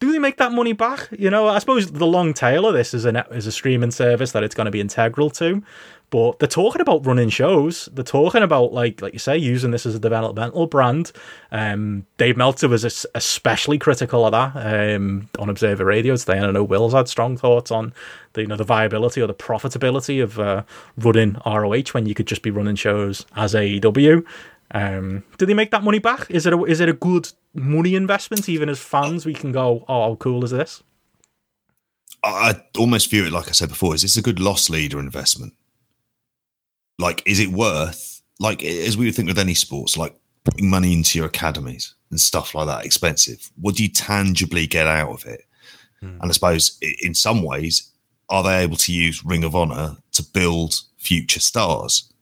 do 0.00 0.12
they 0.12 0.18
make 0.18 0.36
that 0.36 0.52
money 0.52 0.72
back? 0.72 1.08
You 1.16 1.30
know, 1.30 1.48
I 1.48 1.58
suppose 1.58 1.90
the 1.90 2.06
long 2.06 2.32
tail 2.32 2.66
of 2.66 2.74
this 2.74 2.94
is 2.94 3.04
a 3.04 3.26
is 3.30 3.46
a 3.46 3.52
streaming 3.52 3.90
service 3.90 4.32
that 4.32 4.44
it's 4.44 4.54
going 4.54 4.66
to 4.66 4.70
be 4.70 4.80
integral 4.80 5.30
to. 5.30 5.62
But 6.10 6.38
they're 6.38 6.48
talking 6.48 6.80
about 6.80 7.04
running 7.04 7.28
shows. 7.28 7.88
They're 7.92 8.02
talking 8.02 8.42
about 8.42 8.72
like 8.72 9.02
like 9.02 9.12
you 9.12 9.18
say, 9.18 9.36
using 9.36 9.72
this 9.72 9.84
as 9.84 9.94
a 9.94 9.98
developmental 9.98 10.66
brand. 10.66 11.12
Um, 11.52 12.06
Dave 12.16 12.36
Meltzer 12.36 12.68
was 12.68 13.06
especially 13.14 13.78
critical 13.78 14.24
of 14.24 14.32
that 14.32 14.94
um, 14.94 15.28
on 15.38 15.50
Observer 15.50 15.84
Radio 15.84 16.16
today, 16.16 16.38
and 16.38 16.46
I 16.46 16.50
know 16.50 16.64
Will's 16.64 16.94
had 16.94 17.08
strong 17.08 17.36
thoughts 17.36 17.70
on 17.70 17.92
the 18.32 18.42
you 18.42 18.46
know 18.46 18.56
the 18.56 18.64
viability 18.64 19.20
or 19.20 19.26
the 19.26 19.34
profitability 19.34 20.22
of 20.22 20.38
uh, 20.38 20.62
running 20.96 21.36
ROH 21.44 21.92
when 21.92 22.06
you 22.06 22.14
could 22.14 22.26
just 22.26 22.42
be 22.42 22.50
running 22.50 22.76
shows 22.76 23.26
as 23.36 23.52
AEW. 23.52 24.24
Um, 24.70 25.24
do 25.36 25.46
they 25.46 25.54
make 25.54 25.70
that 25.70 25.82
money 25.82 25.98
back? 25.98 26.30
Is 26.30 26.46
it 26.46 26.52
a, 26.52 26.64
is 26.64 26.80
it 26.80 26.88
a 26.88 26.94
good 26.94 27.30
money 27.54 27.94
investment? 27.94 28.48
Even 28.48 28.68
as 28.68 28.78
fans, 28.78 29.26
we 29.26 29.34
can 29.34 29.52
go, 29.52 29.84
"Oh, 29.88 30.08
how 30.08 30.14
cool 30.14 30.42
is 30.44 30.52
this?" 30.52 30.82
I 32.24 32.62
almost 32.78 33.10
view 33.10 33.26
it 33.26 33.32
like 33.32 33.48
I 33.48 33.52
said 33.52 33.68
before: 33.68 33.94
is 33.94 34.02
this 34.02 34.16
a 34.16 34.22
good 34.22 34.40
loss 34.40 34.70
leader 34.70 34.98
investment? 34.98 35.54
Like, 36.98 37.22
is 37.26 37.40
it 37.40 37.48
worth? 37.48 38.22
Like, 38.40 38.64
as 38.64 38.96
we 38.96 39.06
would 39.06 39.14
think 39.14 39.28
with 39.28 39.38
any 39.38 39.54
sports, 39.54 39.96
like 39.96 40.14
putting 40.44 40.70
money 40.70 40.92
into 40.92 41.18
your 41.18 41.28
academies 41.28 41.94
and 42.10 42.20
stuff 42.20 42.54
like 42.54 42.66
that 42.66 42.84
expensive. 42.84 43.50
What 43.60 43.76
do 43.76 43.82
you 43.82 43.88
tangibly 43.88 44.66
get 44.66 44.86
out 44.86 45.10
of 45.10 45.26
it? 45.26 45.44
Mm. 46.02 46.20
And 46.20 46.30
I 46.30 46.32
suppose 46.32 46.78
in 47.02 47.14
some 47.14 47.42
ways, 47.42 47.90
are 48.30 48.42
they 48.42 48.62
able 48.62 48.76
to 48.76 48.92
use 48.92 49.24
Ring 49.24 49.44
of 49.44 49.54
Honor 49.54 49.96
to 50.12 50.22
build 50.22 50.74
future 50.98 51.40
stars 51.40 52.12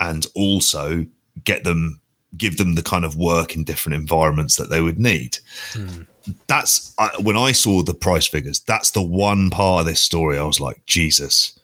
and 0.00 0.26
also 0.34 1.06
get 1.44 1.64
them, 1.64 2.00
give 2.36 2.56
them 2.56 2.74
the 2.74 2.82
kind 2.82 3.04
of 3.04 3.16
work 3.16 3.54
in 3.54 3.64
different 3.64 3.96
environments 3.96 4.56
that 4.56 4.70
they 4.70 4.80
would 4.80 4.98
need? 4.98 5.38
Mm. 5.72 6.06
That's 6.46 6.94
I, 6.98 7.10
when 7.20 7.36
I 7.36 7.52
saw 7.52 7.82
the 7.82 7.94
price 7.94 8.26
figures, 8.26 8.60
that's 8.60 8.90
the 8.92 9.02
one 9.02 9.50
part 9.50 9.80
of 9.80 9.86
this 9.86 10.00
story 10.00 10.38
I 10.38 10.44
was 10.44 10.60
like, 10.60 10.84
Jesus. 10.86 11.58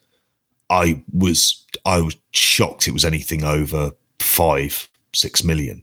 I 0.71 1.03
was 1.13 1.65
I 1.85 2.01
was 2.01 2.17
shocked 2.33 2.89
it 2.89 2.93
was 2.93 3.05
anything 3.05 3.45
over 3.45 3.93
five, 4.19 4.89
six 5.15 5.43
million. 5.43 5.83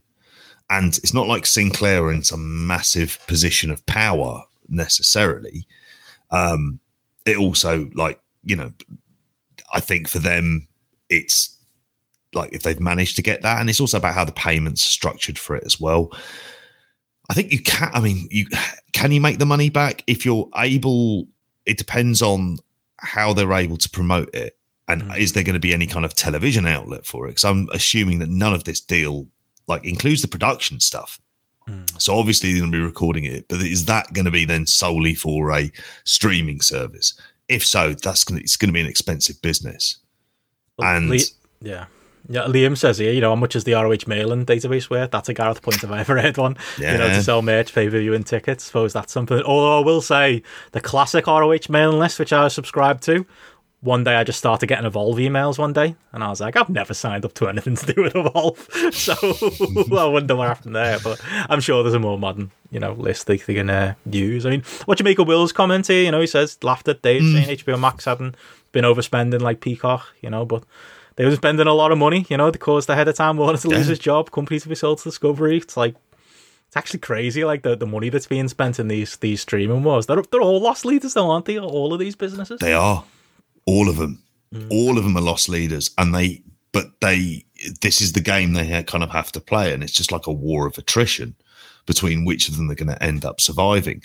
And 0.68 0.96
it's 0.98 1.14
not 1.14 1.28
like 1.28 1.46
Sinclair 1.46 2.04
are 2.04 2.12
in 2.12 2.24
some 2.24 2.66
massive 2.66 3.18
position 3.28 3.70
of 3.70 3.84
power 3.86 4.42
necessarily. 4.68 5.66
Um, 6.30 6.80
it 7.24 7.36
also 7.36 7.88
like 7.94 8.20
you 8.44 8.56
know, 8.56 8.72
I 9.72 9.80
think 9.80 10.08
for 10.08 10.18
them 10.18 10.68
it's 11.08 11.56
like 12.32 12.52
if 12.52 12.62
they've 12.62 12.80
managed 12.80 13.16
to 13.16 13.22
get 13.22 13.42
that, 13.42 13.60
and 13.60 13.68
it's 13.68 13.80
also 13.80 13.98
about 13.98 14.14
how 14.14 14.24
the 14.24 14.32
payments 14.32 14.84
are 14.84 14.90
structured 14.90 15.38
for 15.38 15.56
it 15.56 15.64
as 15.64 15.80
well. 15.80 16.12
I 17.28 17.34
think 17.34 17.50
you 17.50 17.60
can. 17.60 17.90
I 17.92 18.00
mean, 18.00 18.28
you 18.30 18.46
can 18.92 19.10
you 19.10 19.20
make 19.20 19.38
the 19.38 19.46
money 19.46 19.70
back 19.70 20.04
if 20.06 20.24
you're 20.24 20.48
able. 20.56 21.26
It 21.64 21.78
depends 21.78 22.22
on 22.22 22.58
how 22.98 23.32
they're 23.32 23.52
able 23.52 23.76
to 23.78 23.90
promote 23.90 24.32
it, 24.34 24.56
and 24.88 25.02
mm. 25.02 25.18
is 25.18 25.32
there 25.32 25.44
going 25.44 25.54
to 25.54 25.60
be 25.60 25.74
any 25.74 25.86
kind 25.86 26.04
of 26.04 26.14
television 26.14 26.66
outlet 26.66 27.06
for 27.06 27.26
it? 27.26 27.30
Because 27.30 27.44
I'm 27.44 27.68
assuming 27.72 28.18
that 28.20 28.28
none 28.28 28.54
of 28.54 28.64
this 28.64 28.80
deal 28.80 29.26
like 29.66 29.84
includes 29.84 30.22
the 30.22 30.28
production 30.28 30.80
stuff. 30.80 31.20
Mm. 31.68 32.00
So 32.00 32.16
obviously 32.16 32.52
they're 32.52 32.60
going 32.60 32.72
to 32.72 32.78
be 32.78 32.84
recording 32.84 33.24
it, 33.24 33.48
but 33.48 33.60
is 33.60 33.86
that 33.86 34.12
going 34.12 34.24
to 34.24 34.30
be 34.30 34.44
then 34.44 34.66
solely 34.66 35.14
for 35.14 35.52
a 35.52 35.70
streaming 36.04 36.60
service? 36.60 37.18
If 37.48 37.64
so, 37.64 37.94
that's 37.94 38.24
going 38.24 38.38
to, 38.38 38.44
it's 38.44 38.56
going 38.56 38.68
to 38.68 38.72
be 38.72 38.80
an 38.80 38.86
expensive 38.86 39.40
business. 39.42 39.98
Well, 40.78 40.96
and 40.96 41.12
yeah. 41.60 41.86
Yeah, 42.28 42.42
Liam 42.42 42.76
says 42.76 42.98
here, 42.98 43.12
you 43.12 43.20
know, 43.20 43.30
how 43.30 43.36
much 43.36 43.54
is 43.54 43.62
the 43.62 43.74
ROH 43.74 44.08
mailing 44.08 44.44
database 44.44 44.90
worth? 44.90 45.12
That's 45.12 45.28
a 45.28 45.34
Gareth 45.34 45.62
point 45.62 45.84
if 45.84 45.90
I 45.92 46.00
ever 46.00 46.20
heard 46.20 46.36
one. 46.36 46.56
Yeah. 46.76 46.92
You 46.92 46.98
know, 46.98 47.08
to 47.08 47.22
sell 47.22 47.40
merch, 47.40 47.72
pay 47.72 47.88
per 47.88 48.00
view, 48.00 48.14
and 48.14 48.26
tickets. 48.26 48.64
Suppose 48.64 48.92
that's 48.92 49.12
something. 49.12 49.40
Although 49.42 49.78
I 49.80 49.84
will 49.84 50.00
say, 50.00 50.42
the 50.72 50.80
classic 50.80 51.28
ROH 51.28 51.68
mailing 51.68 52.00
list, 52.00 52.18
which 52.18 52.32
I 52.32 52.42
was 52.42 52.52
subscribed 52.52 53.04
to, 53.04 53.24
one 53.80 54.04
day 54.04 54.14
I 54.14 54.24
just 54.24 54.38
started 54.38 54.66
getting 54.66 54.86
Evolve 54.86 55.16
emails 55.16 55.58
one 55.58 55.72
day, 55.72 55.96
and 56.12 56.24
I 56.24 56.28
was 56.28 56.40
like, 56.40 56.56
I've 56.56 56.68
never 56.68 56.94
signed 56.94 57.24
up 57.24 57.34
to 57.34 57.48
anything 57.48 57.76
to 57.76 57.92
do 57.92 58.02
with 58.02 58.16
Evolve, 58.16 58.68
so 58.92 59.14
I 59.96 60.06
wonder 60.06 60.36
what 60.36 60.48
happened 60.48 60.76
there. 60.76 60.98
But 60.98 61.20
I'm 61.48 61.60
sure 61.60 61.82
there's 61.82 61.94
a 61.94 61.98
more 61.98 62.18
modern, 62.18 62.50
you 62.70 62.80
know, 62.80 62.92
list 62.92 63.26
they, 63.26 63.36
they 63.36 63.54
can 63.54 63.70
uh, 63.70 63.94
use. 64.10 64.46
I 64.46 64.50
mean, 64.50 64.62
what 64.86 64.98
do 64.98 65.02
you 65.02 65.04
make 65.04 65.18
of 65.18 65.28
Will's 65.28 65.52
comment 65.52 65.86
here? 65.86 66.02
You 66.02 66.10
know, 66.10 66.20
he 66.20 66.26
says 66.26 66.58
laughed 66.62 66.88
at 66.88 67.02
Dave 67.02 67.22
mm. 67.22 67.32
saying 67.32 67.58
HBO 67.58 67.78
Max 67.78 68.06
hadn't 68.06 68.36
been 68.72 68.84
overspending 68.84 69.40
like 69.40 69.60
Peacock, 69.60 70.06
you 70.20 70.30
know, 70.30 70.44
but 70.44 70.64
they 71.16 71.24
were 71.24 71.34
spending 71.36 71.66
a 71.66 71.74
lot 71.74 71.92
of 71.92 71.98
money. 71.98 72.26
You 72.28 72.36
know, 72.36 72.50
they 72.50 72.58
caused 72.58 72.90
ahead 72.90 73.08
of 73.08 73.14
time 73.14 73.36
wanted 73.36 73.60
to 73.62 73.68
lose 73.68 73.86
yeah. 73.86 73.90
his 73.90 73.98
job, 73.98 74.30
company 74.30 74.60
to 74.60 74.68
be 74.68 74.74
sold 74.74 74.98
to 74.98 75.04
Discovery. 75.04 75.58
It's 75.58 75.76
like 75.76 75.94
it's 76.66 76.76
actually 76.76 77.00
crazy, 77.00 77.44
like 77.44 77.62
the, 77.62 77.76
the 77.76 77.86
money 77.86 78.08
that's 78.08 78.26
being 78.26 78.48
spent 78.48 78.80
in 78.80 78.88
these 78.88 79.16
these 79.18 79.42
streaming 79.42 79.84
wars. 79.84 80.06
They're 80.06 80.22
they're 80.22 80.40
all 80.40 80.60
lost 80.60 80.84
leaders, 80.84 81.14
though, 81.14 81.30
aren't 81.30 81.44
they? 81.44 81.58
All 81.58 81.92
of 81.92 82.00
these 82.00 82.16
businesses. 82.16 82.58
They 82.58 82.72
are 82.72 83.04
all 83.66 83.88
of 83.88 83.96
them, 83.96 84.22
mm. 84.52 84.66
all 84.70 84.96
of 84.96 85.04
them 85.04 85.16
are 85.16 85.22
lost 85.22 85.48
leaders, 85.48 85.90
and 85.98 86.14
they. 86.14 86.42
But 86.72 87.00
they, 87.00 87.46
this 87.80 88.02
is 88.02 88.12
the 88.12 88.20
game 88.20 88.52
they 88.52 88.82
kind 88.82 89.02
of 89.02 89.08
have 89.08 89.32
to 89.32 89.40
play, 89.40 89.72
and 89.72 89.82
it's 89.82 89.94
just 89.94 90.12
like 90.12 90.26
a 90.26 90.32
war 90.32 90.66
of 90.66 90.76
attrition 90.76 91.34
between 91.86 92.26
which 92.26 92.50
of 92.50 92.56
them 92.58 92.70
are 92.70 92.74
going 92.74 92.88
to 92.88 93.02
end 93.02 93.24
up 93.24 93.40
surviving. 93.40 94.02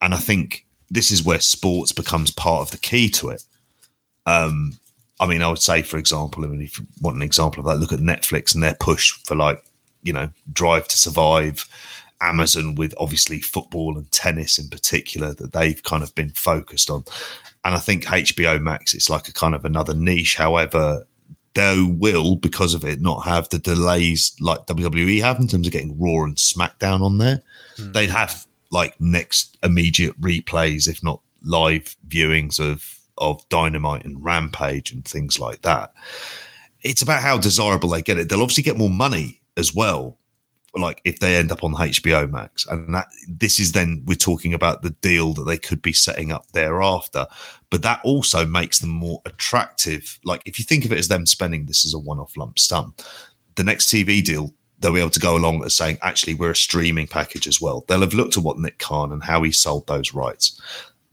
And 0.00 0.14
I 0.14 0.18
think 0.18 0.64
this 0.88 1.10
is 1.10 1.24
where 1.24 1.40
sports 1.40 1.90
becomes 1.90 2.30
part 2.30 2.60
of 2.60 2.70
the 2.70 2.78
key 2.78 3.08
to 3.08 3.30
it. 3.30 3.42
Um, 4.26 4.78
I 5.18 5.26
mean, 5.26 5.42
I 5.42 5.48
would 5.48 5.58
say, 5.58 5.82
for 5.82 5.96
example, 5.96 6.44
I 6.44 6.48
mean, 6.48 6.62
if 6.62 6.78
you 6.78 6.86
want 7.00 7.16
an 7.16 7.22
example 7.22 7.60
of 7.60 7.66
that, 7.66 7.80
look 7.80 7.92
at 7.92 7.98
Netflix 8.00 8.54
and 8.54 8.62
their 8.62 8.76
push 8.78 9.12
for 9.24 9.34
like, 9.34 9.64
you 10.02 10.12
know, 10.12 10.28
Drive 10.52 10.88
to 10.88 10.98
Survive, 10.98 11.66
Amazon 12.20 12.74
with 12.74 12.94
obviously 12.98 13.40
football 13.40 13.96
and 13.96 14.10
tennis 14.12 14.58
in 14.58 14.68
particular 14.68 15.32
that 15.34 15.52
they've 15.52 15.82
kind 15.82 16.02
of 16.02 16.14
been 16.14 16.30
focused 16.30 16.90
on. 16.90 17.04
And 17.64 17.74
I 17.74 17.78
think 17.78 18.04
HBO 18.04 18.60
Max, 18.60 18.94
it's 18.94 19.08
like 19.08 19.28
a 19.28 19.32
kind 19.32 19.54
of 19.54 19.64
another 19.64 19.94
niche. 19.94 20.36
However, 20.36 21.06
they 21.54 21.82
will, 21.82 22.36
because 22.36 22.74
of 22.74 22.84
it, 22.84 23.00
not 23.00 23.24
have 23.24 23.48
the 23.50 23.58
delays 23.58 24.34
like 24.40 24.66
WWE 24.66 25.20
have 25.20 25.38
in 25.38 25.48
terms 25.48 25.66
of 25.66 25.72
getting 25.72 25.98
Raw 26.00 26.24
and 26.24 26.36
SmackDown 26.36 27.02
on 27.02 27.18
there. 27.18 27.42
Mm. 27.76 27.92
They'd 27.92 28.10
have 28.10 28.46
like 28.70 29.00
next 29.00 29.58
immediate 29.62 30.18
replays, 30.20 30.88
if 30.88 31.02
not 31.02 31.20
live 31.42 31.96
viewings 32.08 32.58
of 32.58 32.98
of 33.18 33.46
Dynamite 33.50 34.04
and 34.04 34.22
Rampage 34.24 34.90
and 34.90 35.04
things 35.04 35.38
like 35.38 35.62
that. 35.62 35.92
It's 36.80 37.02
about 37.02 37.22
how 37.22 37.38
desirable 37.38 37.90
they 37.90 38.02
get 38.02 38.18
it. 38.18 38.28
They'll 38.28 38.42
obviously 38.42 38.64
get 38.64 38.78
more 38.78 38.90
money 38.90 39.40
as 39.56 39.74
well 39.74 40.18
like 40.74 41.00
if 41.04 41.18
they 41.18 41.36
end 41.36 41.52
up 41.52 41.62
on 41.64 41.74
HBO 41.74 42.30
Max, 42.30 42.66
and 42.66 42.94
that 42.94 43.08
this 43.28 43.60
is 43.60 43.72
then 43.72 44.02
we're 44.06 44.14
talking 44.14 44.54
about 44.54 44.82
the 44.82 44.90
deal 44.90 45.34
that 45.34 45.44
they 45.44 45.58
could 45.58 45.82
be 45.82 45.92
setting 45.92 46.32
up 46.32 46.46
thereafter. 46.52 47.26
But 47.70 47.82
that 47.82 48.00
also 48.04 48.46
makes 48.46 48.78
them 48.78 48.90
more 48.90 49.20
attractive. 49.26 50.18
Like 50.24 50.42
if 50.46 50.58
you 50.58 50.64
think 50.64 50.84
of 50.84 50.92
it 50.92 50.98
as 50.98 51.08
them 51.08 51.26
spending 51.26 51.66
this 51.66 51.84
as 51.84 51.94
a 51.94 51.98
one-off 51.98 52.36
lump 52.36 52.58
sum, 52.58 52.94
the 53.56 53.64
next 53.64 53.88
TV 53.88 54.22
deal 54.24 54.52
they'll 54.82 54.92
be 54.92 55.00
able 55.00 55.10
to 55.10 55.20
go 55.20 55.36
along 55.36 55.64
as 55.64 55.74
saying 55.74 55.96
actually 56.02 56.34
we're 56.34 56.50
a 56.50 56.56
streaming 56.56 57.06
package 57.06 57.46
as 57.46 57.60
well. 57.60 57.84
They'll 57.86 58.00
have 58.00 58.14
looked 58.14 58.36
at 58.36 58.42
what 58.42 58.58
Nick 58.58 58.78
Khan 58.78 59.12
and 59.12 59.22
how 59.22 59.42
he 59.42 59.52
sold 59.52 59.86
those 59.86 60.12
rights. 60.12 60.60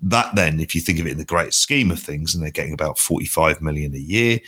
That 0.02 0.34
then, 0.36 0.60
if 0.60 0.74
you 0.74 0.82
think 0.82 1.00
of 1.00 1.06
it 1.06 1.12
in 1.12 1.18
the 1.18 1.26
great 1.26 1.54
scheme 1.54 1.92
of 1.92 2.00
things, 2.00 2.34
and 2.34 2.44
they're 2.44 2.52
getting 2.52 2.74
about 2.74 2.98
45 2.98 3.62
million 3.62 3.94
a 3.94 4.00
year, 4.00 4.40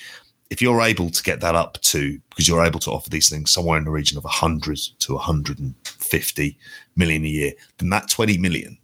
if 0.51 0.61
you're 0.61 0.81
able 0.81 1.09
to 1.09 1.23
get 1.23 1.39
that 1.39 1.55
up 1.55 1.81
to 1.81 2.19
because 2.29 2.47
you're 2.47 2.63
able 2.63 2.79
to 2.81 2.91
offer 2.91 3.09
these 3.09 3.29
things 3.29 3.49
somewhere 3.49 3.77
in 3.77 3.85
the 3.85 3.89
region 3.89 4.17
of 4.17 4.23
100 4.25 4.77
to 4.99 5.13
150 5.15 6.59
million 6.95 7.25
a 7.25 7.27
year 7.27 7.53
then 7.77 7.89
that 7.89 8.09
20 8.09 8.37
million 8.37 8.77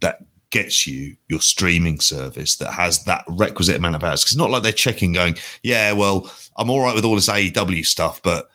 that 0.00 0.22
gets 0.50 0.86
you 0.86 1.16
your 1.28 1.40
streaming 1.40 1.98
service 1.98 2.56
that 2.56 2.72
has 2.72 3.02
that 3.04 3.24
requisite 3.26 3.74
amount 3.74 3.96
of 3.96 4.04
hours. 4.04 4.22
Because 4.22 4.32
it's 4.32 4.38
not 4.38 4.50
like 4.50 4.62
they're 4.62 4.70
checking 4.70 5.12
going 5.12 5.36
yeah 5.64 5.92
well 5.92 6.30
i'm 6.56 6.70
all 6.70 6.82
right 6.82 6.94
with 6.94 7.04
all 7.04 7.16
this 7.16 7.28
aew 7.28 7.84
stuff 7.84 8.22
but 8.22 8.50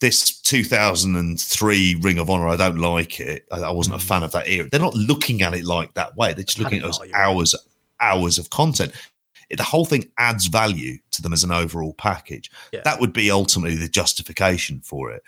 this 0.00 0.40
2003 0.40 1.96
ring 1.96 2.18
of 2.18 2.30
honor 2.30 2.48
i 2.48 2.56
don't 2.56 2.78
like 2.78 3.20
it. 3.20 3.46
I, 3.52 3.70
wasn't 3.70 3.96
a 3.96 3.98
mm. 3.98 4.08
fan 4.08 4.22
of 4.22 4.32
that 4.32 4.48
era. 4.48 4.68
They're 4.68 4.80
not 4.80 4.94
looking 4.94 5.42
at 5.42 5.54
it 5.54 5.64
like 5.64 5.94
that 5.94 6.16
way. 6.16 6.32
They're 6.32 6.44
just 6.44 6.58
looking 6.58 6.78
at 6.78 6.84
those 6.84 7.00
hours 7.14 7.54
hours 8.00 8.38
of 8.38 8.50
content 8.50 8.92
the 9.56 9.62
whole 9.62 9.84
thing 9.84 10.10
adds 10.18 10.46
value 10.46 10.98
to 11.12 11.22
them 11.22 11.32
as 11.32 11.44
an 11.44 11.52
overall 11.52 11.94
package. 11.94 12.50
Yeah. 12.72 12.80
That 12.84 13.00
would 13.00 13.12
be 13.12 13.30
ultimately 13.30 13.76
the 13.76 13.88
justification 13.88 14.80
for 14.80 15.10
it. 15.10 15.22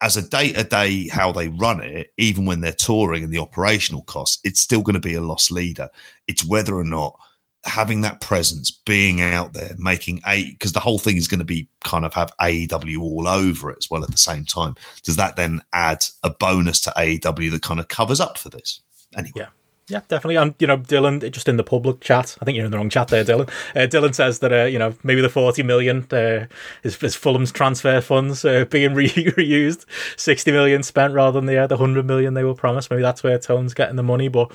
As 0.00 0.16
a 0.16 0.28
day 0.28 0.52
to 0.52 0.64
day, 0.64 1.08
how 1.08 1.30
they 1.30 1.48
run 1.48 1.80
it, 1.80 2.12
even 2.18 2.44
when 2.44 2.60
they're 2.60 2.72
touring 2.72 3.22
and 3.22 3.32
the 3.32 3.38
operational 3.38 4.02
costs, 4.02 4.40
it's 4.42 4.60
still 4.60 4.82
going 4.82 4.94
to 4.94 5.00
be 5.00 5.14
a 5.14 5.20
loss 5.20 5.50
leader. 5.50 5.88
It's 6.26 6.44
whether 6.44 6.74
or 6.76 6.84
not 6.84 7.16
having 7.64 8.00
that 8.00 8.20
presence, 8.20 8.72
being 8.72 9.20
out 9.20 9.52
there, 9.52 9.76
making 9.78 10.20
a 10.26 10.50
because 10.50 10.72
the 10.72 10.80
whole 10.80 10.98
thing 10.98 11.16
is 11.16 11.28
going 11.28 11.38
to 11.38 11.44
be 11.44 11.68
kind 11.84 12.04
of 12.04 12.12
have 12.14 12.36
AEW 12.38 13.00
all 13.00 13.28
over 13.28 13.70
it 13.70 13.78
as 13.78 13.88
well 13.88 14.02
at 14.02 14.10
the 14.10 14.18
same 14.18 14.44
time. 14.44 14.74
Does 15.04 15.16
that 15.16 15.36
then 15.36 15.62
add 15.72 16.04
a 16.24 16.30
bonus 16.30 16.80
to 16.80 16.90
AEW 16.96 17.52
that 17.52 17.62
kind 17.62 17.78
of 17.78 17.86
covers 17.86 18.18
up 18.20 18.38
for 18.38 18.48
this? 18.48 18.80
Anyway. 19.16 19.32
Yeah. 19.36 19.46
Yeah, 19.92 20.00
definitely. 20.08 20.36
And 20.36 20.54
you 20.58 20.66
know, 20.66 20.78
Dylan, 20.78 21.30
just 21.30 21.50
in 21.50 21.58
the 21.58 21.62
public 21.62 22.00
chat, 22.00 22.38
I 22.40 22.46
think 22.46 22.56
you're 22.56 22.64
in 22.64 22.70
the 22.70 22.78
wrong 22.78 22.88
chat 22.88 23.08
there, 23.08 23.24
Dylan. 23.24 23.50
Uh, 23.76 23.80
Dylan 23.80 24.14
says 24.14 24.38
that 24.38 24.50
uh, 24.50 24.64
you 24.64 24.78
know 24.78 24.94
maybe 25.02 25.20
the 25.20 25.28
forty 25.28 25.62
million 25.62 26.06
uh, 26.10 26.46
is, 26.82 27.00
is 27.02 27.14
Fulham's 27.14 27.52
transfer 27.52 28.00
funds 28.00 28.42
uh, 28.42 28.64
being 28.64 28.94
re- 29.00 29.10
reused, 29.10 29.84
sixty 30.16 30.50
million 30.50 30.82
spent 30.82 31.12
rather 31.12 31.38
than 31.38 31.44
the 31.44 31.58
uh, 31.58 31.66
the 31.66 31.76
hundred 31.76 32.06
million 32.06 32.32
they 32.32 32.42
were 32.42 32.54
promised. 32.54 32.90
Maybe 32.90 33.02
that's 33.02 33.22
where 33.22 33.38
Tone's 33.38 33.74
getting 33.74 33.96
the 33.96 34.02
money. 34.02 34.28
But 34.28 34.50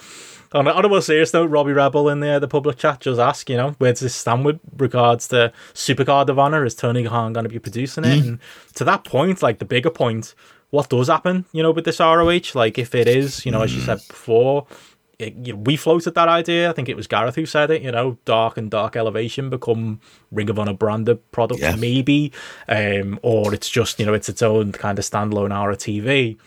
on 0.53 0.65
a, 0.65 0.71
on 0.71 0.83
a 0.83 0.89
more 0.89 1.03
serious 1.03 1.31
note, 1.35 1.51
Robbie 1.51 1.73
Rebel 1.73 2.09
in 2.09 2.19
the 2.19 2.39
the 2.39 2.47
public 2.47 2.77
chat 2.77 3.01
just 3.01 3.19
asked, 3.19 3.47
you 3.47 3.57
know, 3.57 3.75
where 3.77 3.91
does 3.91 3.99
this 3.99 4.15
stand 4.15 4.43
with 4.43 4.59
regards 4.75 5.27
to 5.27 5.53
Supercard 5.75 6.29
of 6.29 6.39
Honor? 6.39 6.65
Is 6.65 6.73
Tony 6.73 7.03
Khan 7.03 7.33
going 7.33 7.43
to 7.43 7.49
be 7.49 7.59
producing 7.59 8.05
it? 8.05 8.23
Mm. 8.23 8.27
And 8.27 8.39
to 8.73 8.83
that 8.85 9.03
point, 9.03 9.43
like 9.43 9.59
the 9.59 9.65
bigger 9.65 9.91
point, 9.91 10.33
what 10.71 10.89
does 10.89 11.09
happen, 11.09 11.45
you 11.51 11.61
know, 11.61 11.69
with 11.69 11.85
this 11.85 11.99
ROH? 11.99 12.55
Like 12.55 12.79
if 12.79 12.95
it 12.95 13.07
is, 13.07 13.45
you 13.45 13.51
know, 13.51 13.61
as 13.61 13.75
you 13.75 13.81
said 13.81 13.99
before 14.07 14.65
it, 15.19 15.33
you 15.35 15.53
know, 15.53 15.59
we 15.59 15.75
floated 15.75 16.13
that 16.15 16.27
idea. 16.27 16.69
I 16.69 16.73
think 16.73 16.89
it 16.89 16.95
was 16.95 17.07
Gareth 17.07 17.35
who 17.35 17.45
said 17.45 17.71
it. 17.71 17.81
You 17.81 17.91
know, 17.91 18.17
dark 18.25 18.57
and 18.57 18.69
dark 18.69 18.95
elevation 18.95 19.49
become 19.49 19.99
Ring 20.31 20.49
of 20.49 20.59
Honor 20.59 20.73
branded 20.73 21.31
product, 21.31 21.61
yeah. 21.61 21.75
maybe, 21.75 22.31
um, 22.67 23.19
or 23.23 23.53
it's 23.53 23.69
just 23.69 23.99
you 23.99 24.05
know 24.05 24.13
it's 24.13 24.29
its 24.29 24.41
own 24.41 24.71
kind 24.71 24.99
of 24.99 25.05
standalone 25.05 25.53
hour 25.53 25.71
of 25.71 25.79
TV. 25.79 26.37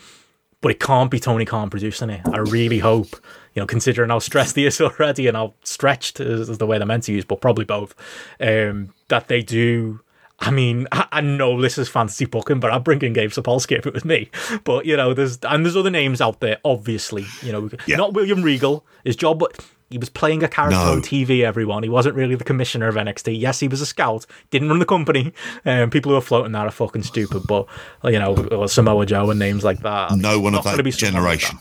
But 0.61 0.73
it 0.73 0.81
can't 0.81 1.11
be 1.11 1.19
Tony 1.19 1.47
Khan 1.47 1.71
producing 1.71 2.11
it. 2.11 2.21
I 2.31 2.39
really 2.39 2.81
hope, 2.81 3.17
you 3.55 3.63
know, 3.63 3.67
considering 3.67 4.11
how 4.11 4.19
stressed 4.19 4.57
he 4.57 4.67
is 4.67 4.79
already 4.81 5.27
and 5.27 5.35
how 5.35 5.55
stretched 5.65 6.21
is, 6.21 6.51
is 6.51 6.59
the 6.59 6.67
way 6.67 6.77
they're 6.77 6.87
meant 6.87 7.05
to 7.05 7.13
use, 7.13 7.25
but 7.25 7.41
probably 7.41 7.65
both, 7.65 7.95
um, 8.41 8.93
that 9.09 9.29
they 9.29 9.41
do 9.41 10.01
I 10.43 10.51
mean, 10.51 10.87
I, 10.91 11.07
I 11.13 11.21
know 11.21 11.61
this 11.61 11.77
is 11.77 11.89
fantasy 11.89 12.25
booking, 12.25 12.61
but 12.61 12.73
I'm 12.73 12.83
bringing 12.83 13.13
Gabe 13.13 13.31
Sapolsky 13.31 13.79
if 13.79 13.87
it 13.87 13.93
was 13.93 14.05
me. 14.05 14.31
But 14.65 14.87
you 14.87 14.97
know, 14.97 15.13
there's 15.13 15.39
and 15.43 15.65
there's 15.65 15.77
other 15.77 15.91
names 15.91 16.21
out 16.21 16.41
there. 16.41 16.59
Obviously, 16.65 17.27
you 17.43 17.53
know, 17.53 17.69
Yeah. 17.87 17.97
not 17.97 18.15
William 18.15 18.43
Regal. 18.43 18.85
His 19.05 19.17
job, 19.17 19.43
he 19.91 19.99
was 19.99 20.09
playing 20.09 20.43
a 20.43 20.49
character 20.49 20.79
No. 20.79 20.93
on 20.93 21.03
TV. 21.03 21.43
Everyone, 21.45 21.83
he 21.83 21.89
wasn't 21.91 22.15
really 22.15 22.37
the 22.37 22.45
commissioner 22.45 22.89
of 22.89 22.95
NXT. 22.95 23.39
Yes, 23.39 23.61
he 23.61 23.69
was 23.69 23.81
a 23.83 23.87
scout. 23.87 24.25
Didn't 24.51 24.69
run 24.71 24.79
the 24.79 24.87
company. 24.87 25.33
Um, 25.67 25.91
people 25.91 26.11
who 26.13 26.17
are 26.17 26.23
floating 26.23 26.53
that 26.53 26.67
are 26.67 26.71
fucking 26.71 27.03
stupid. 27.03 27.43
But 27.47 27.67
you 28.05 28.19
know, 28.19 28.35
or 28.51 28.67
Samoa 28.69 29.05
Joe 29.05 29.29
and 29.31 29.39
names 29.39 29.63
like 29.63 29.81
that. 29.81 30.13
No 30.17 30.41
one 30.41 30.55
of 30.55 30.65
that 30.65 30.83
be 30.83 30.91
someone 30.91 31.23
like 31.23 31.41
generation. 31.41 31.59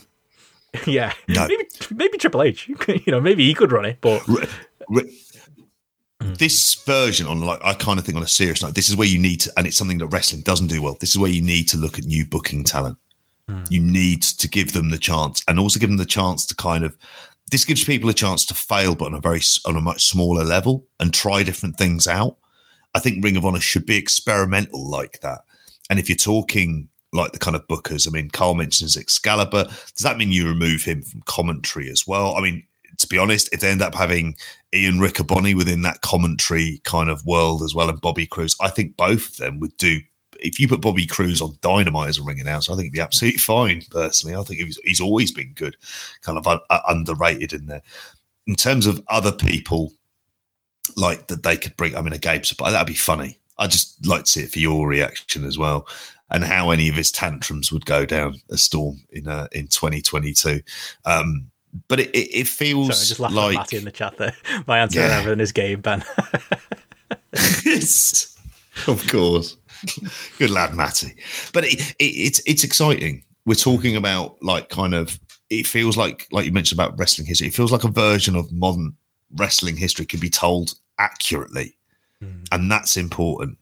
that. 0.72 0.86
yeah, 0.86 1.12
No. 1.28 1.46
maybe 1.48 1.64
maybe 1.94 2.16
Triple 2.18 2.42
H. 2.42 2.68
you 2.88 3.02
know, 3.08 3.20
maybe 3.20 3.44
he 3.44 3.52
could 3.52 3.72
run 3.72 3.84
it, 3.84 3.98
but 4.00 4.22
re- 6.20 6.34
this 6.38 6.74
version 6.74 7.26
on 7.26 7.40
like 7.40 7.60
I 7.64 7.74
kind 7.74 7.98
of 7.98 8.04
think 8.04 8.16
on 8.16 8.22
a 8.22 8.28
serious 8.28 8.62
note, 8.62 8.74
this 8.74 8.88
is 8.88 8.96
where 8.96 9.08
you 9.08 9.18
need 9.18 9.40
to, 9.40 9.52
and 9.56 9.66
it's 9.66 9.76
something 9.76 9.98
that 9.98 10.06
wrestling 10.08 10.42
doesn't 10.42 10.68
do 10.68 10.82
well. 10.82 10.96
This 11.00 11.10
is 11.10 11.18
where 11.18 11.30
you 11.30 11.42
need 11.42 11.68
to 11.68 11.76
look 11.76 11.98
at 11.98 12.04
new 12.04 12.24
booking 12.26 12.64
talent. 12.64 12.98
Mm. 13.48 13.70
You 13.70 13.80
need 13.80 14.22
to 14.22 14.48
give 14.48 14.72
them 14.72 14.90
the 14.90 14.98
chance, 14.98 15.42
and 15.48 15.58
also 15.58 15.80
give 15.80 15.88
them 15.88 15.98
the 15.98 16.04
chance 16.04 16.46
to 16.46 16.54
kind 16.54 16.84
of. 16.84 16.96
This 17.50 17.64
gives 17.64 17.82
people 17.82 18.08
a 18.08 18.14
chance 18.14 18.46
to 18.46 18.54
fail, 18.54 18.94
but 18.94 19.06
on 19.06 19.14
a 19.14 19.20
very 19.20 19.40
on 19.64 19.76
a 19.76 19.80
much 19.80 20.04
smaller 20.06 20.44
level, 20.44 20.86
and 21.00 21.12
try 21.12 21.42
different 21.42 21.76
things 21.76 22.06
out. 22.06 22.36
I 22.94 23.00
think 23.00 23.24
Ring 23.24 23.36
of 23.36 23.44
Honor 23.44 23.60
should 23.60 23.86
be 23.86 23.96
experimental 23.96 24.88
like 24.88 25.20
that. 25.20 25.40
And 25.88 25.98
if 25.98 26.08
you're 26.08 26.16
talking 26.16 26.88
like 27.12 27.32
the 27.32 27.38
kind 27.38 27.56
of 27.56 27.66
bookers, 27.66 28.06
I 28.06 28.10
mean, 28.10 28.30
Carl 28.30 28.54
mentions 28.54 28.96
Excalibur. 28.96 29.64
Does 29.64 30.02
that 30.02 30.16
mean 30.16 30.30
you 30.30 30.46
remove 30.46 30.82
him 30.82 31.02
from 31.02 31.22
commentary 31.22 31.90
as 31.90 32.06
well? 32.06 32.36
I 32.36 32.40
mean, 32.40 32.64
to 32.98 33.06
be 33.06 33.18
honest, 33.18 33.48
if 33.52 33.60
they 33.60 33.70
end 33.70 33.82
up 33.82 33.94
having 33.94 34.36
Ian 34.74 34.98
Riccaboni 34.98 35.54
within 35.54 35.82
that 35.82 36.00
commentary 36.00 36.80
kind 36.84 37.10
of 37.10 37.24
world 37.26 37.62
as 37.62 37.74
well, 37.74 37.88
and 37.88 38.00
Bobby 38.00 38.26
Cruise, 38.26 38.56
I 38.60 38.68
think 38.68 38.96
both 38.96 39.30
of 39.30 39.36
them 39.36 39.60
would 39.60 39.76
do. 39.76 40.00
If 40.38 40.58
you 40.58 40.68
put 40.68 40.80
Bobby 40.80 41.06
Cruise 41.06 41.42
on 41.42 41.58
Dynamite 41.60 42.08
as 42.08 42.18
a 42.18 42.22
ring 42.22 42.40
announcer, 42.40 42.72
I 42.72 42.76
think 42.76 42.86
he'd 42.86 42.92
be 42.92 43.00
absolutely 43.00 43.38
fine. 43.38 43.82
Personally, 43.90 44.36
I 44.36 44.42
think 44.42 44.60
he's, 44.60 44.78
he's 44.84 45.00
always 45.00 45.32
been 45.32 45.52
good, 45.54 45.76
kind 46.22 46.38
of 46.38 46.46
uh, 46.46 46.80
underrated 46.88 47.52
in 47.52 47.66
there. 47.66 47.82
In 48.46 48.54
terms 48.54 48.86
of 48.86 49.02
other 49.08 49.32
people, 49.32 49.92
like 50.96 51.26
that 51.28 51.42
they 51.42 51.56
could 51.56 51.76
bring. 51.76 51.96
I 51.96 52.02
mean, 52.02 52.12
a 52.12 52.18
Gabe, 52.18 52.44
but 52.58 52.70
that'd 52.70 52.86
be 52.86 52.94
funny. 52.94 53.38
I 53.58 53.64
would 53.64 53.72
just 53.72 54.04
like 54.06 54.24
to 54.24 54.30
see 54.30 54.42
it 54.42 54.52
for 54.52 54.58
your 54.58 54.88
reaction 54.88 55.44
as 55.44 55.58
well, 55.58 55.86
and 56.30 56.44
how 56.44 56.70
any 56.70 56.88
of 56.88 56.94
his 56.94 57.12
tantrums 57.12 57.70
would 57.72 57.86
go 57.86 58.06
down 58.06 58.40
a 58.50 58.56
storm 58.56 59.00
in 59.10 59.28
uh, 59.28 59.48
in 59.52 59.66
2022. 59.68 60.60
Um, 61.04 61.50
but 61.88 62.00
it, 62.00 62.10
it, 62.10 62.40
it 62.40 62.48
feels 62.48 62.88
sorry, 62.96 63.06
just 63.08 63.20
laughed 63.20 63.34
at 63.34 63.36
like 63.36 63.56
Matty 63.56 63.76
in 63.76 63.84
the 63.84 63.90
chat 63.90 64.16
there. 64.18 64.34
My 64.66 64.78
answer 64.80 65.00
Yeah. 65.00 65.28
is 65.30 65.52
Gabe 65.52 65.82
Ben. 65.82 66.04
Yes, 67.64 68.36
of 68.86 69.06
course. 69.08 69.56
Good 70.38 70.50
lad, 70.50 70.74
Matty. 70.74 71.14
But 71.52 71.64
it, 71.64 71.80
it, 71.98 72.04
it's 72.04 72.42
it's 72.46 72.64
exciting. 72.64 73.24
We're 73.46 73.54
talking 73.54 73.96
about 73.96 74.42
like 74.42 74.68
kind 74.68 74.94
of. 74.94 75.18
It 75.48 75.66
feels 75.66 75.96
like 75.96 76.28
like 76.30 76.46
you 76.46 76.52
mentioned 76.52 76.78
about 76.80 76.98
wrestling 76.98 77.26
history. 77.26 77.48
It 77.48 77.54
feels 77.54 77.72
like 77.72 77.84
a 77.84 77.88
version 77.88 78.36
of 78.36 78.52
modern 78.52 78.94
wrestling 79.36 79.76
history 79.76 80.06
can 80.06 80.20
be 80.20 80.30
told 80.30 80.74
accurately, 80.98 81.76
hmm. 82.20 82.42
and 82.52 82.70
that's 82.70 82.96
important. 82.96 83.58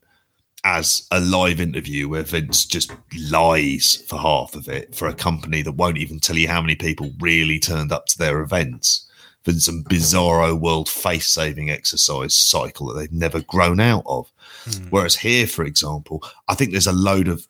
As 0.65 1.07
a 1.11 1.21
live 1.21 1.61
interview 1.61 2.09
where 2.09 2.25
Vince 2.25 2.65
just 2.65 2.91
lies 3.31 4.05
for 4.09 4.19
half 4.19 4.55
of 4.55 4.69
it 4.69 4.95
for 4.95 5.07
a 5.09 5.15
company 5.15 5.63
that 5.63 5.73
won't 5.73 5.99
even 5.99 6.19
tell 6.19 6.37
you 6.37 6.49
how 6.49 6.61
many 6.61 6.75
people 6.75 7.13
really 7.21 7.59
turned 7.59 7.93
up 7.93 8.07
to 8.07 8.19
their 8.19 8.41
events 8.41 9.09
for 9.45 9.53
some 9.53 9.85
bizarro 9.85 10.59
world 10.59 10.89
face 10.89 11.29
saving 11.29 11.71
exercise 11.71 12.35
cycle 12.35 12.89
that 12.89 12.99
they've 12.99 13.13
never 13.13 13.41
grown 13.43 13.81
out 13.81 14.03
of. 14.07 14.31
Hmm. 14.65 14.89
Whereas 14.91 15.17
here, 15.17 15.47
for 15.47 15.65
example, 15.65 16.23
I 16.49 16.55
think 16.55 16.73
there's 16.73 16.87
a 16.87 16.93
load 16.93 17.29
of 17.29 17.47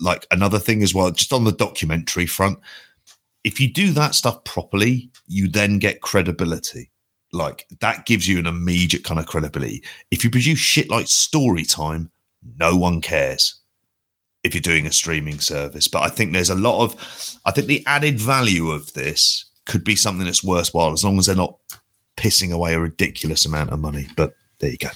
like 0.00 0.26
another 0.30 0.58
thing 0.58 0.82
as 0.82 0.94
well, 0.94 1.10
just 1.10 1.32
on 1.32 1.44
the 1.44 1.52
documentary 1.52 2.26
front. 2.26 2.58
If 3.42 3.60
you 3.60 3.70
do 3.70 3.92
that 3.92 4.14
stuff 4.14 4.42
properly, 4.44 5.10
you 5.26 5.48
then 5.48 5.78
get 5.78 6.00
credibility. 6.00 6.90
Like 7.32 7.66
that 7.80 8.06
gives 8.06 8.26
you 8.28 8.38
an 8.38 8.46
immediate 8.46 9.04
kind 9.04 9.20
of 9.20 9.26
credibility. 9.26 9.82
If 10.10 10.24
you 10.24 10.30
produce 10.30 10.58
shit 10.58 10.88
like 10.88 11.08
story 11.08 11.64
time, 11.64 12.10
no 12.58 12.76
one 12.76 13.00
cares 13.00 13.60
if 14.42 14.54
you're 14.54 14.60
doing 14.60 14.86
a 14.86 14.92
streaming 14.92 15.40
service. 15.40 15.88
But 15.88 16.02
I 16.02 16.08
think 16.08 16.32
there's 16.32 16.50
a 16.50 16.54
lot 16.54 16.82
of, 16.84 17.38
I 17.46 17.50
think 17.50 17.66
the 17.66 17.82
added 17.86 18.18
value 18.20 18.70
of 18.70 18.92
this 18.92 19.46
could 19.66 19.84
be 19.84 19.96
something 19.96 20.26
that's 20.26 20.44
worthwhile 20.44 20.92
as 20.92 21.02
long 21.04 21.18
as 21.18 21.26
they're 21.26 21.34
not 21.36 21.56
pissing 22.16 22.52
away 22.52 22.74
a 22.74 22.80
ridiculous 22.80 23.46
amount 23.46 23.70
of 23.70 23.80
money. 23.80 24.06
But 24.16 24.34
there 24.58 24.70
you 24.70 24.78
go. 24.78 24.90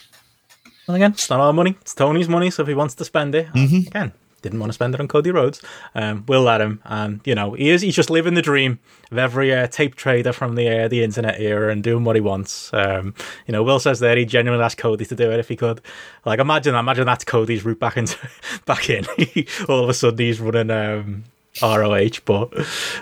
Well, 0.86 0.94
again, 0.96 1.12
it's 1.12 1.28
not 1.28 1.40
our 1.40 1.52
money; 1.52 1.76
it's 1.80 1.94
Tony's 1.94 2.28
money. 2.28 2.50
So 2.50 2.62
if 2.62 2.68
he 2.68 2.74
wants 2.74 2.94
to 2.96 3.04
spend 3.04 3.34
it, 3.34 3.46
Mm-hmm. 3.48 3.88
again, 3.88 4.12
didn't 4.42 4.60
want 4.60 4.70
to 4.70 4.74
spend 4.74 4.94
it 4.94 5.00
on 5.00 5.08
Cody 5.08 5.30
Rhodes, 5.30 5.62
um, 5.94 6.24
we'll 6.28 6.42
let 6.42 6.60
him. 6.60 6.80
And 6.84 7.20
you 7.24 7.34
know, 7.34 7.52
he 7.52 7.70
is—he's 7.70 7.96
just 7.96 8.10
living 8.10 8.34
the 8.34 8.42
dream 8.42 8.78
of 9.10 9.18
every 9.18 9.54
uh, 9.54 9.66
tape 9.66 9.94
trader 9.94 10.32
from 10.32 10.54
the 10.54 10.84
uh, 10.84 10.88
the 10.88 11.02
internet 11.02 11.40
era 11.40 11.70
and 11.72 11.82
doing 11.82 12.04
what 12.04 12.16
he 12.16 12.20
wants. 12.20 12.72
Um, 12.72 13.14
you 13.46 13.52
know, 13.52 13.62
Will 13.62 13.80
says 13.80 14.00
there 14.00 14.16
he 14.16 14.24
genuinely 14.24 14.64
asked 14.64 14.78
Cody 14.78 15.04
to 15.06 15.14
do 15.14 15.30
it 15.30 15.38
if 15.38 15.48
he 15.48 15.56
could. 15.56 15.80
Like, 16.24 16.40
imagine, 16.40 16.74
imagine 16.74 17.06
that's 17.06 17.24
Cody's 17.24 17.64
route 17.64 17.80
back 17.80 17.96
into 17.96 18.16
back 18.66 18.90
in. 18.90 19.04
All 19.68 19.82
of 19.82 19.88
a 19.88 19.94
sudden, 19.94 20.18
he's 20.18 20.40
running 20.40 20.70
um, 20.70 21.24
ROH, 21.62 22.20
but 22.24 22.52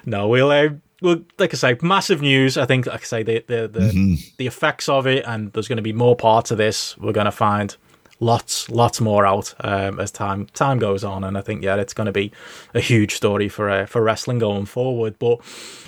no, 0.05 0.29
we'll. 0.29 0.51
Uh, 0.51 0.71
well, 1.03 1.23
like 1.39 1.53
I 1.53 1.57
say, 1.57 1.77
massive 1.83 2.23
news. 2.23 2.57
I 2.57 2.65
think, 2.65 2.87
like 2.87 3.03
I 3.03 3.05
say, 3.05 3.23
the 3.23 3.45
the 3.47 3.69
the, 3.69 4.33
the 4.39 4.47
effects 4.47 4.89
of 4.89 5.07
it, 5.07 5.25
and 5.27 5.53
there's 5.53 5.69
going 5.69 5.77
to 5.77 5.83
be 5.83 5.93
more 5.93 6.17
parts 6.17 6.51
of 6.51 6.59
this. 6.59 6.97
We're 6.97 7.13
going 7.13 7.27
to 7.27 7.33
find 7.33 7.77
lots, 8.21 8.69
lots 8.71 9.01
more 9.01 9.27
out 9.27 9.55
um, 9.61 10.01
as 10.01 10.11
time 10.11 10.47
time 10.47 10.79
goes 10.79 11.05
on, 11.05 11.25
and 11.25 11.37
I 11.37 11.41
think 11.41 11.63
yeah, 11.63 11.77
it's 11.77 11.95
going 11.95 12.07
to 12.07 12.13
be 12.13 12.33
a 12.75 12.81
huge 12.81 13.15
story 13.15 13.49
for 13.49 13.71
uh, 13.71 13.87
for 13.87 14.03
wrestling 14.03 14.39
going 14.39 14.67
forward. 14.67 15.19
But 15.19 15.39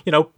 you 0.04 0.12
know, 0.12 0.30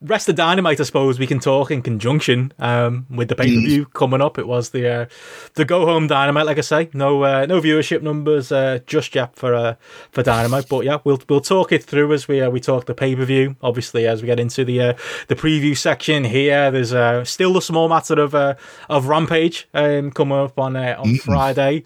rest 0.00 0.28
of 0.28 0.34
Dynamite, 0.34 0.80
I 0.80 0.84
suppose 0.84 1.18
we 1.18 1.26
can 1.26 1.40
talk 1.40 1.70
in 1.70 1.82
conjunction 1.82 2.52
um, 2.58 3.06
with 3.08 3.28
the 3.28 3.34
pay 3.34 3.54
per 3.54 3.60
view 3.60 3.86
coming 3.86 4.20
up. 4.20 4.38
It 4.38 4.46
was 4.46 4.70
the 4.70 4.88
uh, 4.88 5.06
the 5.54 5.64
go 5.64 5.86
home 5.86 6.06
Dynamite, 6.06 6.46
like 6.46 6.58
I 6.58 6.62
say, 6.62 6.90
no 6.92 7.22
uh, 7.24 7.46
no 7.46 7.60
viewership 7.60 8.02
numbers 8.02 8.52
uh, 8.52 8.80
just 8.86 9.14
yet 9.14 9.36
for 9.36 9.54
uh, 9.54 9.74
for 10.10 10.22
Dynamite, 10.22 10.68
but 10.68 10.84
yeah, 10.84 10.98
we'll 11.04 11.20
we'll 11.28 11.40
talk 11.40 11.72
it 11.72 11.84
through 11.84 12.12
as 12.12 12.28
we 12.28 12.40
uh, 12.40 12.50
we 12.50 12.60
talk 12.60 12.86
the 12.86 12.94
pay 12.94 13.14
per 13.16 13.24
view. 13.24 13.56
Obviously, 13.62 14.06
as 14.06 14.22
we 14.22 14.26
get 14.26 14.40
into 14.40 14.64
the 14.64 14.80
uh, 14.80 14.94
the 15.28 15.36
preview 15.36 15.76
section 15.76 16.24
here, 16.24 16.70
there's 16.70 16.92
uh, 16.92 17.24
still 17.24 17.52
the 17.54 17.62
small 17.62 17.88
matter 17.88 18.20
of 18.20 18.34
uh, 18.34 18.54
of 18.88 19.06
Rampage 19.06 19.68
um, 19.74 20.10
coming 20.10 20.38
up 20.38 20.58
on 20.58 20.76
uh, 20.76 20.96
on 20.98 21.16
Friday. 21.16 21.84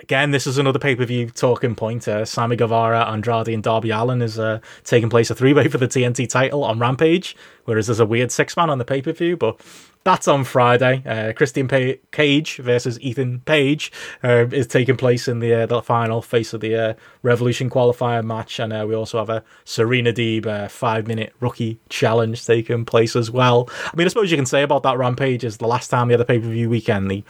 Again, 0.00 0.30
this 0.30 0.46
is 0.46 0.58
another 0.58 0.78
pay 0.78 0.94
per 0.94 1.04
view 1.04 1.30
talking 1.30 1.74
point. 1.74 2.06
Uh, 2.06 2.24
Sammy 2.24 2.56
Guevara, 2.56 3.04
Andrade, 3.10 3.48
and 3.48 3.62
Darby 3.62 3.90
Allin 3.90 4.22
is 4.22 4.38
uh, 4.38 4.60
taking 4.84 5.10
place 5.10 5.30
a 5.30 5.34
three 5.34 5.52
way 5.52 5.68
for 5.68 5.78
the 5.78 5.88
TNT 5.88 6.28
title 6.28 6.62
on 6.62 6.78
Rampage, 6.78 7.36
whereas 7.64 7.88
there's 7.88 8.00
a 8.00 8.06
weird 8.06 8.30
six 8.30 8.56
man 8.56 8.70
on 8.70 8.78
the 8.78 8.84
pay 8.84 9.02
per 9.02 9.12
view. 9.12 9.36
But 9.36 9.60
that's 10.04 10.28
on 10.28 10.44
Friday. 10.44 11.02
Uh, 11.04 11.32
Christian 11.32 11.68
Cage 12.12 12.56
versus 12.56 12.98
Ethan 13.00 13.40
Page 13.40 13.92
uh, 14.24 14.46
is 14.52 14.66
taking 14.66 14.96
place 14.96 15.28
in 15.28 15.40
the 15.40 15.52
uh, 15.52 15.66
the 15.66 15.82
final 15.82 16.22
face 16.22 16.54
of 16.54 16.60
the 16.60 16.74
uh, 16.74 16.94
Revolution 17.22 17.68
qualifier 17.68 18.24
match, 18.24 18.58
and 18.58 18.72
uh, 18.72 18.86
we 18.88 18.94
also 18.94 19.18
have 19.18 19.28
a 19.28 19.44
Serena 19.64 20.12
Deeb 20.12 20.70
five 20.70 21.06
minute 21.06 21.34
rookie 21.40 21.78
challenge 21.88 22.46
taking 22.46 22.84
place 22.84 23.16
as 23.16 23.30
well. 23.30 23.68
I 23.84 23.96
mean, 23.96 24.06
I 24.06 24.08
suppose 24.08 24.30
you 24.30 24.36
can 24.36 24.46
say 24.46 24.62
about 24.62 24.82
that 24.84 24.96
Rampage 24.96 25.44
is 25.44 25.58
the 25.58 25.66
last 25.66 25.88
time 25.88 26.08
had 26.08 26.20
a 26.20 26.24
pay 26.24 26.38
per 26.38 26.48
view 26.48 26.70
weekend. 26.70 27.10
The 27.10 27.24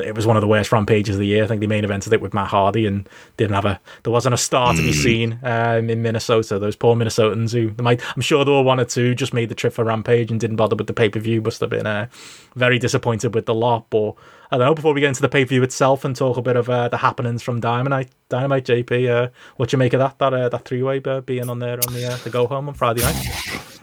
it 0.00 0.14
was 0.14 0.26
one 0.26 0.36
of 0.36 0.40
the 0.40 0.46
worst 0.46 0.72
rampages 0.72 1.16
of 1.16 1.20
the 1.20 1.26
year. 1.26 1.44
I 1.44 1.46
think 1.46 1.60
they 1.60 1.66
main 1.66 1.84
evented 1.84 2.12
it 2.12 2.20
with 2.20 2.34
Matt 2.34 2.48
Hardy 2.48 2.86
and 2.86 3.08
didn't 3.36 3.54
have 3.54 3.64
a 3.64 3.80
there 4.02 4.12
wasn't 4.12 4.34
a 4.34 4.38
star 4.38 4.74
to 4.74 4.82
be 4.82 4.92
seen 4.92 5.38
um, 5.42 5.90
in 5.90 6.02
Minnesota. 6.02 6.58
Those 6.58 6.76
poor 6.76 6.96
Minnesotans 6.96 7.52
who 7.52 7.82
might 7.82 8.02
I'm 8.14 8.22
sure 8.22 8.44
there 8.44 8.54
were 8.54 8.62
one 8.62 8.80
or 8.80 8.84
two 8.84 9.14
just 9.14 9.34
made 9.34 9.48
the 9.48 9.54
trip 9.54 9.72
for 9.72 9.84
Rampage 9.84 10.30
and 10.30 10.40
didn't 10.40 10.56
bother 10.56 10.76
with 10.76 10.86
the 10.86 10.92
pay 10.92 11.08
per 11.08 11.20
view. 11.20 11.40
Must 11.40 11.60
have 11.60 11.70
been 11.70 11.86
uh, 11.86 12.08
very 12.56 12.78
disappointed 12.78 13.34
with 13.34 13.46
the 13.46 13.54
lot. 13.54 13.88
But 13.90 14.14
I 14.50 14.58
don't 14.58 14.66
know. 14.66 14.74
Before 14.74 14.92
we 14.92 15.00
get 15.00 15.08
into 15.08 15.22
the 15.22 15.28
pay 15.28 15.44
per 15.44 15.50
view 15.50 15.62
itself 15.62 16.04
and 16.04 16.16
talk 16.16 16.36
a 16.36 16.42
bit 16.42 16.56
of 16.56 16.68
uh, 16.68 16.88
the 16.88 16.98
happenings 16.98 17.42
from 17.42 17.60
Dynamite, 17.60 18.10
Dynamite 18.28 18.64
JP, 18.64 19.08
uh, 19.08 19.28
what 19.56 19.72
you 19.72 19.78
make 19.78 19.92
of 19.92 20.00
that 20.00 20.18
that 20.18 20.34
uh, 20.34 20.48
that 20.48 20.64
three 20.64 20.82
way 20.82 21.00
uh, 21.04 21.20
being 21.20 21.48
on 21.48 21.58
there 21.58 21.78
on 21.86 21.92
the 21.92 22.12
uh, 22.12 22.16
the 22.18 22.30
go 22.30 22.46
home 22.46 22.68
on 22.68 22.74
Friday 22.74 23.02
night? 23.02 23.78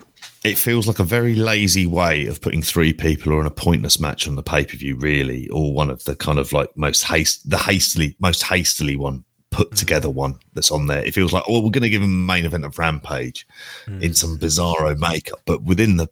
It 0.48 0.58
feels 0.58 0.88
like 0.88 1.00
a 1.00 1.04
very 1.04 1.36
lazy 1.36 1.86
way 1.86 2.26
of 2.28 2.42
putting 2.42 2.62
three 2.62 2.94
people 2.94 3.34
or 3.34 3.42
in 3.42 3.48
a 3.48 3.52
pointless 3.52 4.00
match 4.00 4.28
on 4.28 4.36
the 4.36 4.44
pay 4.44 4.66
per 4.66 4.78
view, 4.78 4.96
really, 4.96 5.48
or 5.50 5.74
one 5.74 5.90
of 5.90 6.04
the 6.06 6.16
kind 6.16 6.40
of 6.40 6.54
like 6.54 6.76
most 6.76 7.04
haste, 7.04 7.50
the 7.50 7.58
hastily, 7.58 8.16
most 8.20 8.44
hastily 8.44 8.96
one 8.96 9.24
put 9.52 9.70
hmm. 9.70 9.76
together 9.76 10.10
one 10.10 10.40
that's 10.54 10.72
on 10.72 10.88
there. 10.88 11.04
It 11.06 11.14
feels 11.14 11.34
like, 11.34 11.44
oh, 11.48 11.62
we're 11.62 11.72
going 11.72 11.84
to 11.84 11.90
give 11.90 12.02
them 12.02 12.12
the 12.12 12.34
main 12.34 12.46
event 12.46 12.66
of 12.66 12.78
Rampage 12.78 13.48
hmm. 13.86 14.02
in 14.02 14.14
some 14.14 14.38
bizarro 14.38 14.98
makeup, 14.98 15.42
but 15.46 15.64
within 15.64 15.98
the 15.98 16.10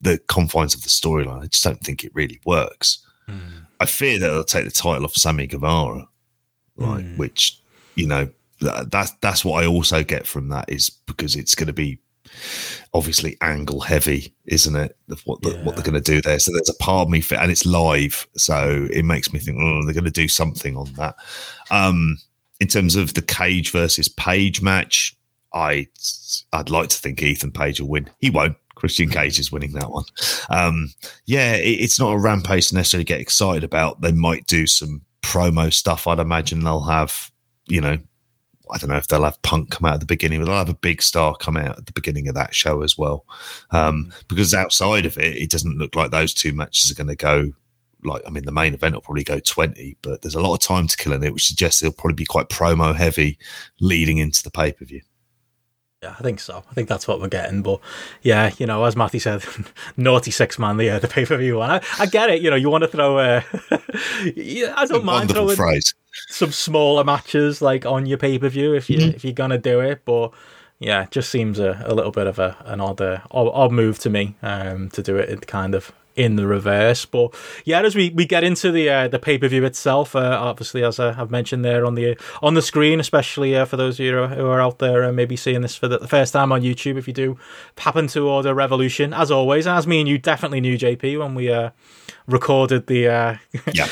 the 0.00 0.18
confines 0.26 0.74
of 0.74 0.82
the 0.82 0.88
storyline, 0.88 1.42
I 1.42 1.46
just 1.46 1.62
don't 1.62 1.80
think 1.80 2.02
it 2.02 2.12
really 2.12 2.40
works. 2.44 3.06
Hmm. 3.26 3.38
I 3.78 3.86
fear 3.86 4.18
that 4.18 4.28
they'll 4.28 4.44
take 4.44 4.64
the 4.64 4.70
title 4.70 5.04
off 5.04 5.14
Sammy 5.14 5.46
Guevara, 5.46 6.08
like 6.76 7.04
which 7.16 7.60
you 7.94 8.06
know 8.06 8.28
that, 8.60 8.90
that's 8.90 9.12
that's 9.20 9.44
what 9.44 9.62
I 9.62 9.66
also 9.66 10.02
get 10.02 10.26
from 10.26 10.48
that 10.48 10.68
is 10.68 10.90
because 10.90 11.36
it's 11.36 11.54
going 11.54 11.68
to 11.68 11.72
be 11.72 11.98
obviously 12.94 13.36
angle 13.40 13.80
heavy, 13.80 14.34
isn't 14.46 14.76
it? 14.76 14.96
What 15.24 15.42
the, 15.42 15.50
Yeah. 15.52 15.62
what 15.64 15.74
they're 15.76 15.84
going 15.84 15.94
to 15.94 16.12
do 16.12 16.20
there. 16.20 16.38
So 16.38 16.52
there's 16.52 16.68
a 16.68 16.74
part 16.82 17.06
of 17.06 17.10
me, 17.10 17.20
for, 17.20 17.36
and 17.36 17.50
it's 17.50 17.66
live, 17.66 18.26
so 18.36 18.86
it 18.92 19.04
makes 19.04 19.32
me 19.32 19.38
think, 19.38 19.58
oh, 19.60 19.84
they're 19.84 19.94
going 19.94 20.04
to 20.04 20.10
do 20.10 20.28
something 20.28 20.76
on 20.76 20.92
that. 20.94 21.16
Um, 21.70 22.18
in 22.60 22.68
terms 22.68 22.96
of 22.96 23.14
the 23.14 23.22
Cage 23.22 23.70
versus 23.72 24.08
Page 24.08 24.62
match, 24.62 25.16
I 25.54 25.88
I'd 26.52 26.70
like 26.70 26.88
to 26.88 26.96
think 26.98 27.22
Ethan 27.22 27.52
Page 27.52 27.80
will 27.80 27.88
win. 27.88 28.08
He 28.18 28.30
won't. 28.30 28.56
Christian 28.74 29.10
Cage 29.10 29.38
is 29.38 29.52
winning 29.52 29.72
that 29.72 29.90
one. 29.90 30.04
Um, 30.48 30.92
yeah, 31.26 31.54
it, 31.54 31.68
it's 31.80 32.00
not 32.00 32.12
a 32.12 32.18
rampage 32.18 32.68
to 32.68 32.74
necessarily 32.74 33.04
get 33.04 33.20
excited 33.20 33.62
about. 33.64 34.00
They 34.00 34.12
might 34.12 34.46
do 34.46 34.66
some 34.66 35.02
promo 35.22 35.72
stuff. 35.72 36.06
I'd 36.06 36.18
imagine 36.18 36.64
they'll 36.64 36.80
have, 36.82 37.30
you 37.66 37.80
know, 37.80 37.98
I 38.72 38.78
don't 38.78 38.90
know 38.90 38.96
if 38.96 39.06
they'll 39.06 39.24
have 39.24 39.40
Punk 39.42 39.70
come 39.70 39.86
out 39.86 39.94
at 39.94 40.00
the 40.00 40.06
beginning, 40.06 40.40
but 40.40 40.46
they'll 40.46 40.56
have 40.56 40.68
a 40.68 40.74
big 40.74 41.02
star 41.02 41.36
come 41.36 41.56
out 41.56 41.78
at 41.78 41.86
the 41.86 41.92
beginning 41.92 42.28
of 42.28 42.34
that 42.34 42.54
show 42.54 42.82
as 42.82 42.96
well. 42.96 43.26
Um, 43.70 44.12
because 44.28 44.54
outside 44.54 45.06
of 45.06 45.18
it, 45.18 45.36
it 45.36 45.50
doesn't 45.50 45.78
look 45.78 45.94
like 45.94 46.10
those 46.10 46.34
two 46.34 46.52
matches 46.52 46.90
are 46.90 46.94
going 46.94 47.08
to 47.08 47.16
go. 47.16 47.52
Like, 48.04 48.22
I 48.26 48.30
mean, 48.30 48.44
the 48.44 48.52
main 48.52 48.74
event 48.74 48.94
will 48.94 49.02
probably 49.02 49.24
go 49.24 49.38
20, 49.38 49.96
but 50.02 50.22
there's 50.22 50.34
a 50.34 50.40
lot 50.40 50.54
of 50.54 50.60
time 50.60 50.88
to 50.88 50.96
kill 50.96 51.12
in 51.12 51.22
it, 51.22 51.32
which 51.32 51.46
suggests 51.46 51.82
it'll 51.82 51.92
probably 51.92 52.14
be 52.14 52.24
quite 52.24 52.48
promo 52.48 52.94
heavy 52.94 53.38
leading 53.80 54.18
into 54.18 54.42
the 54.42 54.50
pay 54.50 54.72
per 54.72 54.84
view. 54.84 55.02
Yeah, 56.02 56.16
I 56.18 56.22
think 56.22 56.40
so. 56.40 56.64
I 56.68 56.74
think 56.74 56.88
that's 56.88 57.06
what 57.06 57.20
we're 57.20 57.28
getting. 57.28 57.62
But 57.62 57.80
yeah, 58.22 58.50
you 58.58 58.66
know, 58.66 58.82
as 58.84 58.96
Matty 58.96 59.20
said, 59.20 59.44
naughty 59.96 60.32
six 60.32 60.58
man, 60.58 60.76
the 60.76 60.90
uh, 60.90 60.98
the 60.98 61.06
pay 61.06 61.24
per 61.24 61.36
view 61.36 61.58
one. 61.58 61.70
I, 61.70 61.80
I 62.00 62.06
get 62.06 62.28
it. 62.28 62.42
You 62.42 62.50
know, 62.50 62.56
you 62.56 62.70
want 62.70 62.82
to 62.82 62.88
throw. 62.88 63.18
Uh, 63.18 63.42
yeah, 64.34 64.74
I 64.76 64.86
don't 64.86 65.04
mind 65.04 65.30
throwing 65.30 65.54
phrase. 65.54 65.94
Some 66.28 66.52
smaller 66.52 67.04
matches 67.04 67.62
like 67.62 67.86
on 67.86 68.06
your 68.06 68.18
pay 68.18 68.38
per 68.38 68.48
view 68.48 68.74
if 68.74 68.88
you 68.90 68.98
Mm-hmm. 68.98 69.10
if 69.14 69.24
you're 69.24 69.32
gonna 69.32 69.58
do 69.58 69.80
it. 69.80 70.02
But 70.04 70.32
yeah, 70.78 71.04
it 71.04 71.10
just 71.10 71.30
seems 71.30 71.58
a, 71.58 71.82
a 71.86 71.94
little 71.94 72.12
bit 72.12 72.26
of 72.26 72.38
a 72.38 72.56
an 72.66 72.80
odd, 72.80 73.00
uh, 73.00 73.20
odd 73.30 73.50
odd 73.54 73.72
move 73.72 73.98
to 74.00 74.10
me 74.10 74.36
um, 74.42 74.90
to 74.90 75.02
do 75.02 75.16
it 75.16 75.28
in 75.28 75.40
kind 75.40 75.74
of 75.74 75.92
in 76.16 76.36
the 76.36 76.46
reverse. 76.46 77.04
But 77.04 77.34
yeah, 77.64 77.80
as 77.82 77.94
we, 77.94 78.10
we 78.10 78.26
get 78.26 78.44
into 78.44 78.70
the 78.70 78.88
uh, 78.88 79.08
the 79.08 79.18
pay 79.18 79.38
per 79.38 79.48
view 79.48 79.64
itself, 79.64 80.14
uh, 80.14 80.38
obviously 80.40 80.84
as 80.84 80.98
uh, 80.98 81.14
I've 81.16 81.30
mentioned 81.30 81.64
there 81.64 81.84
on 81.84 81.94
the 81.94 82.16
on 82.42 82.54
the 82.54 82.62
screen, 82.62 83.00
especially 83.00 83.56
uh, 83.56 83.64
for 83.64 83.76
those 83.76 83.98
of 83.98 84.06
you 84.06 84.26
who 84.26 84.46
are 84.46 84.60
out 84.60 84.78
there 84.78 85.04
uh, 85.04 85.12
maybe 85.12 85.36
seeing 85.36 85.62
this 85.62 85.76
for 85.76 85.88
the 85.88 86.06
first 86.06 86.32
time 86.32 86.52
on 86.52 86.62
YouTube, 86.62 86.96
if 86.96 87.06
you 87.06 87.14
do 87.14 87.38
happen 87.78 88.06
to 88.08 88.28
order 88.28 88.54
Revolution, 88.54 89.12
as 89.12 89.30
always, 89.30 89.66
as 89.66 89.86
me 89.86 90.00
and 90.00 90.08
you 90.08 90.18
definitely 90.18 90.60
knew 90.60 90.78
JP 90.78 91.18
when 91.18 91.34
we 91.34 91.50
uh, 91.50 91.70
recorded 92.26 92.86
the 92.86 93.08
uh, 93.08 93.36
Yeah, 93.74 93.86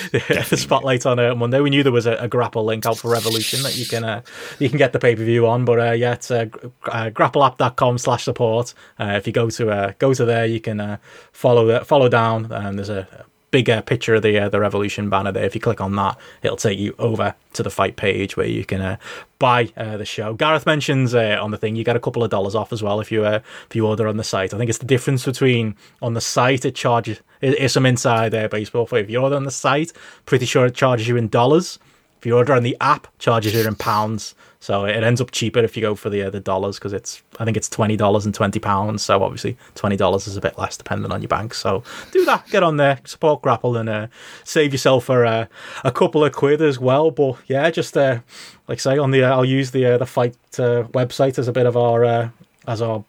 the 0.49 0.57
spotlight 0.57 1.05
on 1.07 1.19
uh, 1.19 1.35
Monday. 1.35 1.61
We 1.61 1.71
knew 1.71 1.83
there 1.83 1.93
was 1.93 2.07
a, 2.07 2.15
a 2.15 2.29
grapple 2.29 2.65
link 2.65 2.87
out 2.87 2.99
for 2.99 3.11
Revolution 3.11 3.63
that 3.63 3.77
you 3.77 3.87
can 3.87 4.05
uh, 4.05 4.23
you 4.59 4.69
can 4.69 4.79
get 4.79 4.93
the 4.93 4.99
pay 4.99 5.15
per 5.15 5.25
view 5.25 5.47
on. 5.47 5.65
But 5.65 5.79
uh, 5.79 5.93
yeah, 5.93 6.15
it's 6.15 6.31
uh, 6.31 6.47
uh, 6.87 7.11
grappleapp.com 7.11 7.99
slash 7.99 8.25
support. 8.25 8.75
Uh, 8.99 9.15
if 9.17 9.27
you 9.27 9.33
go 9.33 9.51
to 9.51 9.71
uh, 9.71 9.93
go 9.99 10.15
to 10.15 10.25
there, 10.25 10.47
you 10.47 10.61
can 10.61 10.81
uh, 10.81 10.97
follow 11.33 11.67
the, 11.67 11.85
follow 11.85 12.09
down. 12.11 12.51
And 12.53 12.79
there's 12.79 12.91
a 12.91 13.07
big 13.51 13.69
uh, 13.69 13.83
picture 13.83 14.15
of 14.15 14.23
the 14.23 14.39
uh, 14.39 14.49
the 14.49 14.61
Revolution 14.61 15.11
banner 15.11 15.33
there. 15.33 15.45
If 15.45 15.55
you 15.55 15.61
click 15.61 15.81
on 15.81 15.97
that, 15.97 16.19
it'll 16.43 16.57
take 16.57 16.79
you 16.79 16.95
over 16.99 17.35
to 17.55 17.63
the 17.63 17.71
fight 17.71 17.97
page 17.97 18.37
where 18.37 18.47
you 18.47 18.65
can 18.65 18.81
uh, 18.81 18.97
buy 19.39 19.73
uh, 19.77 19.97
the 19.97 20.05
show. 20.05 20.35
Gareth 20.35 20.67
mentions 20.67 21.15
uh, 21.15 21.39
on 21.41 21.51
the 21.51 21.57
thing 21.57 21.77
you 21.77 21.85
get 21.85 21.97
a 21.97 22.01
couple 22.01 22.23
of 22.23 22.31
dollars 22.31 22.55
off 22.55 22.73
as 22.73 22.83
well 22.83 23.01
if 23.01 23.11
you 23.11 23.25
uh, 23.25 23.41
if 23.69 23.77
you 23.77 23.87
order 23.87 24.07
on 24.09 24.17
the 24.17 24.25
site. 24.25 24.55
I 24.55 24.59
think 24.59 24.69
it's 24.69 24.79
the 24.79 24.87
difference 24.87 25.25
between 25.25 25.77
on 26.01 26.15
the 26.15 26.21
site 26.21 26.65
it 26.65 26.75
charges 26.75 27.21
it 27.41 27.59
is 27.59 27.73
some 27.73 27.87
inside 27.87 28.35
uh, 28.35 28.49
baseball 28.49 28.87
for 28.87 28.99
you. 28.99 29.05
If 29.05 29.11
you 29.11 29.19
order 29.21 29.37
on 29.37 29.45
the 29.45 29.51
site, 29.51 29.93
pretty 30.27 30.47
sure 30.47 30.67
it 30.67 30.75
charges 30.75 31.09
you 31.09 31.17
in 31.17 31.29
dollars. 31.29 31.79
If 32.19 32.27
you 32.27 32.37
order 32.37 32.53
on 32.53 32.63
the 32.63 32.77
app, 32.81 33.07
charges 33.19 33.55
you 33.55 33.67
in 33.67 33.75
pounds. 33.77 34.35
So 34.63 34.85
it 34.85 35.03
ends 35.03 35.21
up 35.23 35.31
cheaper 35.31 35.61
if 35.61 35.75
you 35.77 35.81
go 35.81 35.95
for 35.95 36.11
the 36.11 36.23
uh, 36.23 36.31
the 36.31 36.39
dollars 36.39 36.79
because 36.79 36.93
it's 36.93 37.23
I 37.39 37.45
think 37.45 37.57
it's 37.57 37.69
twenty 37.69 37.97
dollars 37.97 38.27
and 38.27 38.35
twenty 38.35 38.61
pounds. 38.61 39.03
So 39.03 39.23
obviously 39.23 39.57
twenty 39.75 39.97
dollars 39.97 40.27
is 40.27 40.37
a 40.37 40.41
bit 40.41 40.59
less 40.59 40.77
depending 40.77 41.11
on 41.11 41.23
your 41.23 41.29
bank. 41.29 41.55
So 41.55 41.83
do 42.13 42.25
that, 42.27 42.47
get 42.49 42.63
on 42.63 42.77
there, 42.77 43.01
support 43.05 43.41
Grapple, 43.41 43.77
and 43.77 43.89
uh, 43.89 44.07
save 44.45 44.73
yourself 44.73 45.07
for 45.07 45.25
uh, 45.25 45.47
a 45.83 45.91
couple 45.91 46.25
of 46.25 46.33
quid 46.33 46.61
as 46.61 46.79
well. 46.79 47.11
But 47.11 47.39
yeah, 47.47 47.71
just 47.71 47.97
uh, 47.97 48.21
like 48.69 48.77
I 48.79 48.81
say 48.81 48.99
on 48.99 49.11
the 49.11 49.25
uh, 49.25 49.31
I'll 49.31 49.45
use 49.45 49.71
the 49.71 49.87
uh, 49.87 49.99
the 49.99 50.07
fight 50.07 50.37
website 50.53 51.39
as 51.39 51.49
a 51.49 51.53
bit 51.53 51.67
of 51.67 51.77
our 51.77 52.31
as 52.67 52.83
our 52.83 53.05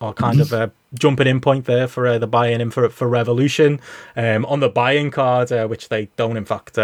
our 0.00 0.12
kind 0.12 0.40
of 0.40 0.52
uh, 0.52 0.68
jumping 0.94 1.26
in 1.26 1.40
point 1.40 1.64
there 1.64 1.88
for 1.88 2.06
uh, 2.06 2.18
the 2.18 2.26
buy-in 2.26 2.70
for 2.70 2.88
for 2.88 3.08
Revolution. 3.08 3.80
Um, 4.16 4.44
on 4.46 4.60
the 4.60 4.68
buy-in 4.68 5.10
card, 5.10 5.52
uh, 5.52 5.66
which 5.66 5.88
they 5.88 6.08
don't 6.16 6.36
in 6.36 6.44
fact 6.44 6.76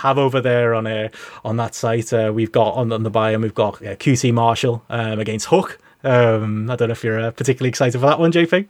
have 0.00 0.18
over 0.18 0.40
there 0.40 0.74
on 0.74 0.86
uh, 0.86 1.08
on 1.44 1.56
that 1.56 1.74
site, 1.74 2.12
uh, 2.12 2.32
we've 2.34 2.52
got 2.52 2.74
on, 2.74 2.92
on 2.92 3.02
the 3.02 3.10
buy-in 3.10 3.40
we've 3.40 3.54
got 3.54 3.76
uh, 3.82 3.96
QT 3.96 4.32
Marshall 4.32 4.84
um, 4.88 5.18
against 5.18 5.46
Hook. 5.46 5.78
Um, 6.02 6.70
I 6.70 6.76
don't 6.76 6.88
know 6.88 6.92
if 6.92 7.04
you're 7.04 7.20
uh, 7.20 7.30
particularly 7.30 7.68
excited 7.68 8.00
for 8.00 8.06
that 8.06 8.18
one, 8.18 8.32
JP. 8.32 8.66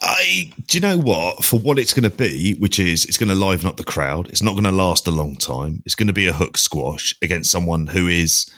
I 0.00 0.52
do 0.66 0.78
you 0.78 0.80
know 0.80 0.98
what 0.98 1.44
for 1.44 1.58
what 1.60 1.78
it's 1.78 1.92
going 1.92 2.10
to 2.10 2.16
be, 2.16 2.54
which 2.54 2.78
is 2.78 3.04
it's 3.04 3.18
going 3.18 3.28
to 3.28 3.34
liven 3.34 3.68
up 3.68 3.76
the 3.76 3.84
crowd. 3.84 4.28
It's 4.28 4.42
not 4.42 4.52
going 4.52 4.64
to 4.64 4.72
last 4.72 5.06
a 5.06 5.10
long 5.10 5.36
time. 5.36 5.82
It's 5.84 5.94
going 5.94 6.06
to 6.06 6.12
be 6.12 6.26
a 6.26 6.32
hook 6.32 6.56
squash 6.56 7.14
against 7.22 7.50
someone 7.50 7.88
who 7.88 8.08
is 8.08 8.50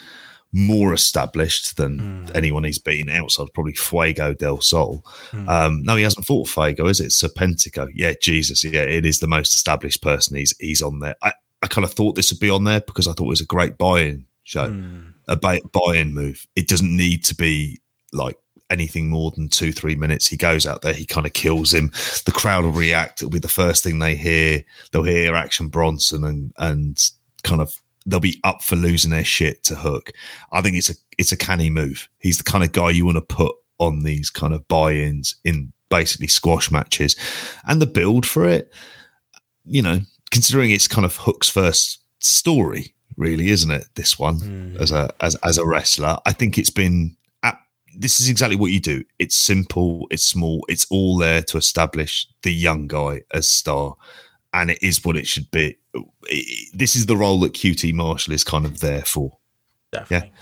more 0.53 0.95
established 0.95 1.77
than 1.77 1.99
hmm. 1.99 2.27
anyone 2.35 2.65
he's 2.65 2.79
beaten 2.79 3.11
outside 3.11 3.49
probably 3.55 3.75
Fuego 3.75 4.33
del 4.35 4.61
Sol. 4.61 5.05
Hmm. 5.31 5.49
Um, 5.49 5.83
no, 5.83 5.97
he 5.97 6.03
hasn't 6.03 6.27
fought 6.27 6.49
Fuego, 6.49 6.87
is 6.87 7.01
it? 7.01 7.11
Serpentico. 7.11 7.91
Yeah, 7.95 8.15
Jesus. 8.21 8.65
Yeah, 8.65 8.83
it 8.83 9.05
is 9.05 9.21
the 9.21 9.27
most 9.27 9.55
established 9.55 10.03
person. 10.03 10.37
He's 10.37 10.57
he's 10.59 10.83
on 10.83 11.01
there. 11.01 11.17
I, 11.23 11.33
I 11.63 11.67
kind 11.67 11.85
of 11.85 11.93
thought 11.93 12.15
this 12.15 12.33
would 12.33 12.41
be 12.41 12.51
on 12.51 12.65
there 12.65 12.81
because 12.81 13.09
I 13.09 13.13
thought 13.13 13.27
it 13.27 13.29
was 13.29 13.41
a 13.41 13.47
great 13.47 13.77
buy-in 13.77 14.27
show, 14.45 14.71
hmm. 14.71 15.11
a 15.27 15.37
buy- 15.37 15.61
buy-in 15.73 16.15
move. 16.15 16.47
It 16.57 16.69
doesn't 16.69 16.97
need 16.97 17.25
to 17.25 17.35
be 17.35 17.81
like 18.13 18.39
anything 18.71 19.09
more 19.09 19.31
than 19.33 19.49
two, 19.49 19.73
three 19.73 19.97
minutes. 19.97 20.27
He 20.27 20.37
goes 20.37 20.67
out 20.67 20.83
there, 20.83 20.93
he 20.93 21.05
kind 21.05 21.27
of 21.27 21.33
kills 21.33 21.73
him. 21.73 21.91
The 22.25 22.33
crowd 22.33 22.65
will 22.65 22.73
react. 22.73 23.21
It'll 23.21 23.31
be 23.31 23.39
the 23.39 23.49
first 23.49 23.83
thing 23.83 23.99
they 23.99 24.15
hear. 24.15 24.65
They'll 24.93 25.03
hear 25.03 25.35
Action 25.35 25.69
Bronson 25.69 26.25
and 26.25 26.53
and 26.59 27.03
kind 27.43 27.61
of 27.61 27.75
they'll 28.09 28.21
be 28.21 28.41
up 28.43 28.63
for 28.63 28.77
losing 28.77 29.11
their 29.11 29.25
shit 29.25 29.63
to 29.65 29.75
Hook. 29.75 30.13
I 30.51 30.63
think 30.63 30.77
it's 30.77 30.91
a 30.91 30.95
it's 31.19 31.33
a 31.33 31.37
canny 31.37 31.71
move. 31.71 32.09
He's 32.19 32.39
the 32.39 32.45
kind 32.45 32.65
of 32.65 32.73
guy 32.73 32.91
you 32.91 33.05
want 33.05 33.17
to 33.17 33.35
put 33.35 33.55
on 33.79 34.03
these 34.03 34.31
kind 34.31 34.55
of 34.55 34.67
buy-ins 34.67 35.37
in 35.45 35.73
basically 35.91 36.29
squash 36.29 36.71
matches, 36.71 37.17
and 37.67 37.81
the 37.81 37.87
build 37.87 38.27
for 38.27 38.45
it. 38.49 38.73
You 39.65 39.83
know, 39.83 40.01
considering 40.31 40.71
it's 40.71 40.89
kind 40.89 41.05
of 41.05 41.17
Hook's 41.17 41.51
first 41.51 42.03
story, 42.21 42.95
really, 43.17 43.51
isn't 43.51 43.71
it? 43.71 43.85
This 43.95 44.19
one 44.19 44.41
mm. 44.41 44.81
as 44.81 44.91
a 44.91 45.11
as 45.21 45.35
as 45.37 45.59
a 45.59 45.67
wrestler, 45.67 46.19
I 46.27 46.33
think 46.33 46.59
it's 46.59 46.71
been. 46.71 47.15
This 47.97 48.21
is 48.21 48.29
exactly 48.29 48.55
what 48.55 48.71
you 48.71 48.79
do. 48.79 49.03
It's 49.19 49.35
simple. 49.35 50.07
It's 50.11 50.23
small. 50.23 50.65
It's 50.69 50.87
all 50.89 51.17
there 51.17 51.43
to 51.43 51.57
establish 51.57 52.29
the 52.43 52.53
young 52.53 52.87
guy 52.87 53.23
as 53.33 53.49
star, 53.49 53.97
and 54.53 54.71
it 54.71 54.83
is 54.83 55.05
what 55.05 55.17
it 55.17 55.27
should 55.27 55.51
be. 55.51 55.77
This 56.73 56.97
is 56.97 57.07
the 57.07 57.17
role 57.17 57.41
that 57.41 57.53
QT 57.53 57.93
Marshall 57.95 58.35
is 58.35 58.45
kind 58.45 58.65
of 58.65 58.81
there 58.81 59.03
for. 59.03 59.39
Definitely. 59.91 60.33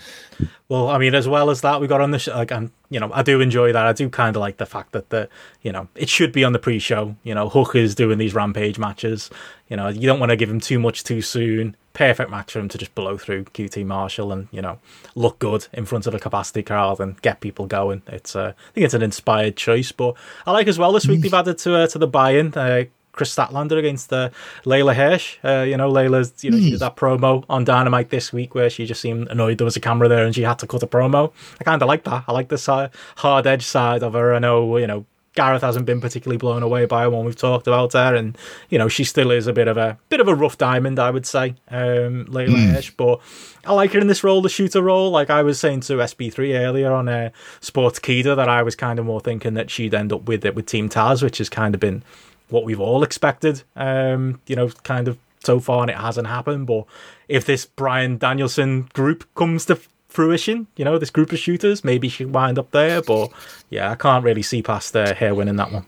Well, 0.67 0.89
I 0.89 0.97
mean, 0.97 1.15
as 1.15 1.27
well 1.27 1.49
as 1.49 1.61
that, 1.61 1.79
we 1.79 1.87
got 1.87 2.01
on 2.01 2.11
the 2.11 2.19
show, 2.19 2.35
like, 2.35 2.51
and 2.51 2.69
you 2.89 2.99
know, 2.99 3.09
I 3.13 3.23
do 3.23 3.39
enjoy 3.39 3.71
that. 3.71 3.87
I 3.87 3.93
do 3.93 4.09
kind 4.09 4.35
of 4.35 4.41
like 4.41 4.57
the 4.57 4.65
fact 4.65 4.91
that 4.91 5.09
the 5.09 5.29
you 5.61 5.71
know 5.71 5.87
it 5.95 6.09
should 6.09 6.33
be 6.33 6.43
on 6.43 6.51
the 6.51 6.59
pre-show. 6.59 7.15
You 7.23 7.33
know, 7.33 7.47
Hook 7.47 7.75
is 7.75 7.95
doing 7.95 8.17
these 8.17 8.33
rampage 8.33 8.77
matches. 8.77 9.29
You 9.69 9.77
know, 9.77 9.87
you 9.87 10.05
don't 10.05 10.19
want 10.19 10.31
to 10.31 10.35
give 10.35 10.49
him 10.49 10.59
too 10.59 10.79
much 10.79 11.03
too 11.05 11.21
soon. 11.21 11.77
Perfect 11.93 12.29
match 12.29 12.51
for 12.51 12.59
him 12.59 12.67
to 12.69 12.77
just 12.77 12.93
blow 12.93 13.17
through 13.17 13.45
QT 13.45 13.85
Marshall 13.85 14.31
and 14.33 14.49
you 14.51 14.61
know 14.61 14.79
look 15.15 15.39
good 15.39 15.67
in 15.71 15.85
front 15.85 16.05
of 16.05 16.13
a 16.13 16.19
capacity 16.19 16.61
crowd 16.61 16.99
and 16.99 17.19
get 17.21 17.39
people 17.39 17.65
going. 17.65 18.01
It's 18.07 18.35
uh, 18.35 18.53
I 18.55 18.71
think 18.73 18.83
it's 18.83 18.93
an 18.93 19.01
inspired 19.01 19.55
choice, 19.55 19.93
but 19.93 20.15
I 20.45 20.51
like 20.51 20.67
as 20.67 20.77
well 20.77 20.91
this 20.91 21.07
week 21.07 21.21
they've 21.21 21.33
added 21.33 21.57
to 21.59 21.75
uh, 21.75 21.87
to 21.87 21.97
the 21.97 22.07
buy-in. 22.07 22.53
Uh, 22.53 22.83
Kris 23.17 23.35
Statlander 23.35 23.77
against 23.77 24.13
uh, 24.13 24.29
Leyla 24.63 24.95
Hirsch. 24.95 25.37
Uh, 25.43 25.65
you 25.67 25.75
know, 25.75 25.91
Leyla's, 25.91 26.43
you 26.43 26.51
know, 26.51 26.57
she 26.57 26.71
did 26.71 26.79
that 26.79 26.95
promo 26.95 27.43
on 27.49 27.65
Dynamite 27.65 28.09
this 28.09 28.31
week 28.31 28.55
where 28.55 28.69
she 28.69 28.85
just 28.85 29.01
seemed 29.01 29.27
annoyed 29.27 29.57
there 29.57 29.65
was 29.65 29.75
a 29.75 29.81
camera 29.81 30.07
there 30.07 30.25
and 30.25 30.33
she 30.33 30.43
had 30.43 30.59
to 30.59 30.67
cut 30.67 30.83
a 30.83 30.87
promo. 30.87 31.33
I 31.59 31.63
kind 31.63 31.81
of 31.81 31.87
like 31.87 32.03
that. 32.05 32.23
I 32.27 32.31
like 32.31 32.47
this 32.47 32.69
uh, 32.69 32.89
hard 33.17 33.47
edge 33.47 33.65
side 33.65 34.03
of 34.03 34.13
her. 34.13 34.33
I 34.33 34.39
know, 34.39 34.77
you 34.77 34.87
know, 34.87 35.05
Gareth 35.37 35.61
hasn't 35.61 35.85
been 35.85 36.01
particularly 36.01 36.37
blown 36.37 36.63
away 36.63 36.85
by 36.85 37.07
one 37.07 37.19
when 37.19 37.25
we've 37.27 37.35
talked 37.35 37.67
about 37.67 37.93
her, 37.93 38.15
and 38.15 38.35
you 38.69 38.79
know 38.79 38.87
she 38.87 39.03
still 39.03 39.29
is 39.29 39.45
a 39.45 39.53
bit 39.53 39.67
of 39.67 39.77
a 39.77 39.95
bit 40.09 40.19
of 40.19 40.27
a 40.27 40.33
rough 40.33 40.57
diamond, 40.57 40.97
I 40.97 41.11
would 41.11 41.27
say, 41.27 41.53
um, 41.69 42.25
Leyla 42.25 42.73
Hirsch. 42.73 42.89
But 42.97 43.21
I 43.63 43.73
like 43.73 43.93
her 43.93 43.99
in 43.99 44.07
this 44.07 44.23
role, 44.23 44.41
the 44.41 44.49
shooter 44.49 44.81
role. 44.81 45.11
Like 45.11 45.29
I 45.29 45.43
was 45.43 45.59
saying 45.59 45.81
to 45.81 45.93
SB3 45.93 46.59
earlier 46.59 46.91
on 46.91 47.07
uh, 47.07 47.29
Sportskeeda, 47.61 48.35
that 48.35 48.49
I 48.49 48.63
was 48.63 48.75
kind 48.75 48.97
of 48.97 49.05
more 49.05 49.21
thinking 49.21 49.53
that 49.53 49.69
she'd 49.69 49.93
end 49.93 50.11
up 50.11 50.23
with 50.23 50.43
it 50.43 50.55
with 50.55 50.65
Team 50.65 50.89
Taz, 50.89 51.21
which 51.21 51.37
has 51.37 51.49
kind 51.49 51.75
of 51.75 51.79
been 51.79 52.03
what 52.49 52.63
we've 52.63 52.79
all 52.79 53.03
expected. 53.03 53.63
Um, 53.75 54.41
you 54.47 54.55
know, 54.55 54.69
kind 54.83 55.07
of 55.07 55.17
so 55.43 55.59
far, 55.59 55.81
and 55.81 55.89
it 55.89 55.97
hasn't 55.97 56.27
happened. 56.27 56.67
But 56.67 56.85
if 57.27 57.45
this 57.45 57.65
Bryan 57.65 58.17
Danielson 58.17 58.89
group 58.93 59.23
comes 59.35 59.65
to 59.65 59.79
fruition, 60.09 60.67
you 60.75 60.85
know, 60.85 60.97
this 60.97 61.09
group 61.09 61.31
of 61.31 61.39
shooters, 61.39 61.83
maybe 61.83 62.09
she'll 62.09 62.29
wind 62.29 62.57
up 62.57 62.71
there. 62.71 63.01
But 63.01 63.31
yeah, 63.69 63.91
I 63.91 63.95
can't 63.95 64.23
really 64.23 64.43
see 64.43 64.61
past 64.61 64.95
uh, 64.95 65.13
her 65.15 65.33
winning 65.35 65.57
that 65.57 65.71
one. 65.71 65.85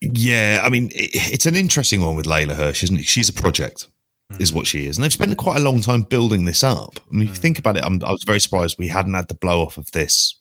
Yeah, 0.00 0.62
I 0.64 0.68
mean, 0.68 0.86
it, 0.94 1.10
it's 1.32 1.46
an 1.46 1.56
interesting 1.56 2.00
one 2.00 2.14
with 2.14 2.26
Leyla 2.26 2.54
Hirsch, 2.54 2.84
isn't 2.84 3.00
it? 3.00 3.06
She's 3.06 3.28
a 3.28 3.32
project. 3.32 3.88
is 4.38 4.52
what 4.52 4.66
she 4.66 4.86
is. 4.86 4.96
And 4.96 5.04
they've 5.04 5.12
spent 5.12 5.36
quite 5.38 5.56
a 5.56 5.62
long 5.62 5.80
time 5.80 6.02
building 6.02 6.44
this 6.44 6.62
up. 6.62 7.00
I 7.10 7.14
mean, 7.14 7.28
if 7.28 7.36
you 7.36 7.40
think 7.40 7.58
about 7.58 7.76
it, 7.76 7.84
I'm, 7.84 8.02
I 8.04 8.12
was 8.12 8.24
very 8.24 8.40
surprised 8.40 8.78
we 8.78 8.88
hadn't 8.88 9.14
had 9.14 9.28
the 9.28 9.34
blow 9.34 9.62
off 9.62 9.78
of 9.78 9.90
this 9.92 10.37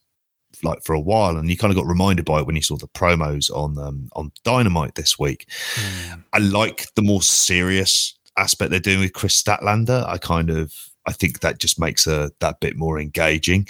like 0.64 0.84
for 0.84 0.94
a 0.94 1.00
while, 1.00 1.38
and 1.38 1.50
you 1.50 1.58
kind 1.58 1.72
of 1.72 1.78
got 1.78 1.86
reminded 1.86 2.26
by 2.26 2.40
it 2.40 2.46
when 2.46 2.56
you 2.56 2.62
saw 2.62 2.78
the 2.78 2.88
promos 2.88 3.52
on 3.52 3.78
um, 3.78 4.10
on 4.14 4.32
Dynamite 4.44 4.96
this 4.96 5.18
week. 5.20 5.48
Mm. 5.76 6.24
I 6.34 6.38
like 6.40 6.94
the 6.96 7.02
more 7.02 7.22
serious 7.22 8.16
aspect 8.38 8.72
they're 8.72 8.80
doing 8.80 9.00
with 9.00 9.14
Kris 9.14 9.42
Statlander. 9.42 10.08
I 10.08 10.18
kind 10.18 10.50
of 10.50 10.74
I 11.06 11.14
think 11.14 11.40
that 11.40 11.60
just 11.60 11.80
makes 11.80 12.06
her 12.06 12.30
that 12.40 12.60
bit 12.60 12.76
more 12.76 13.00
engaging. 13.00 13.68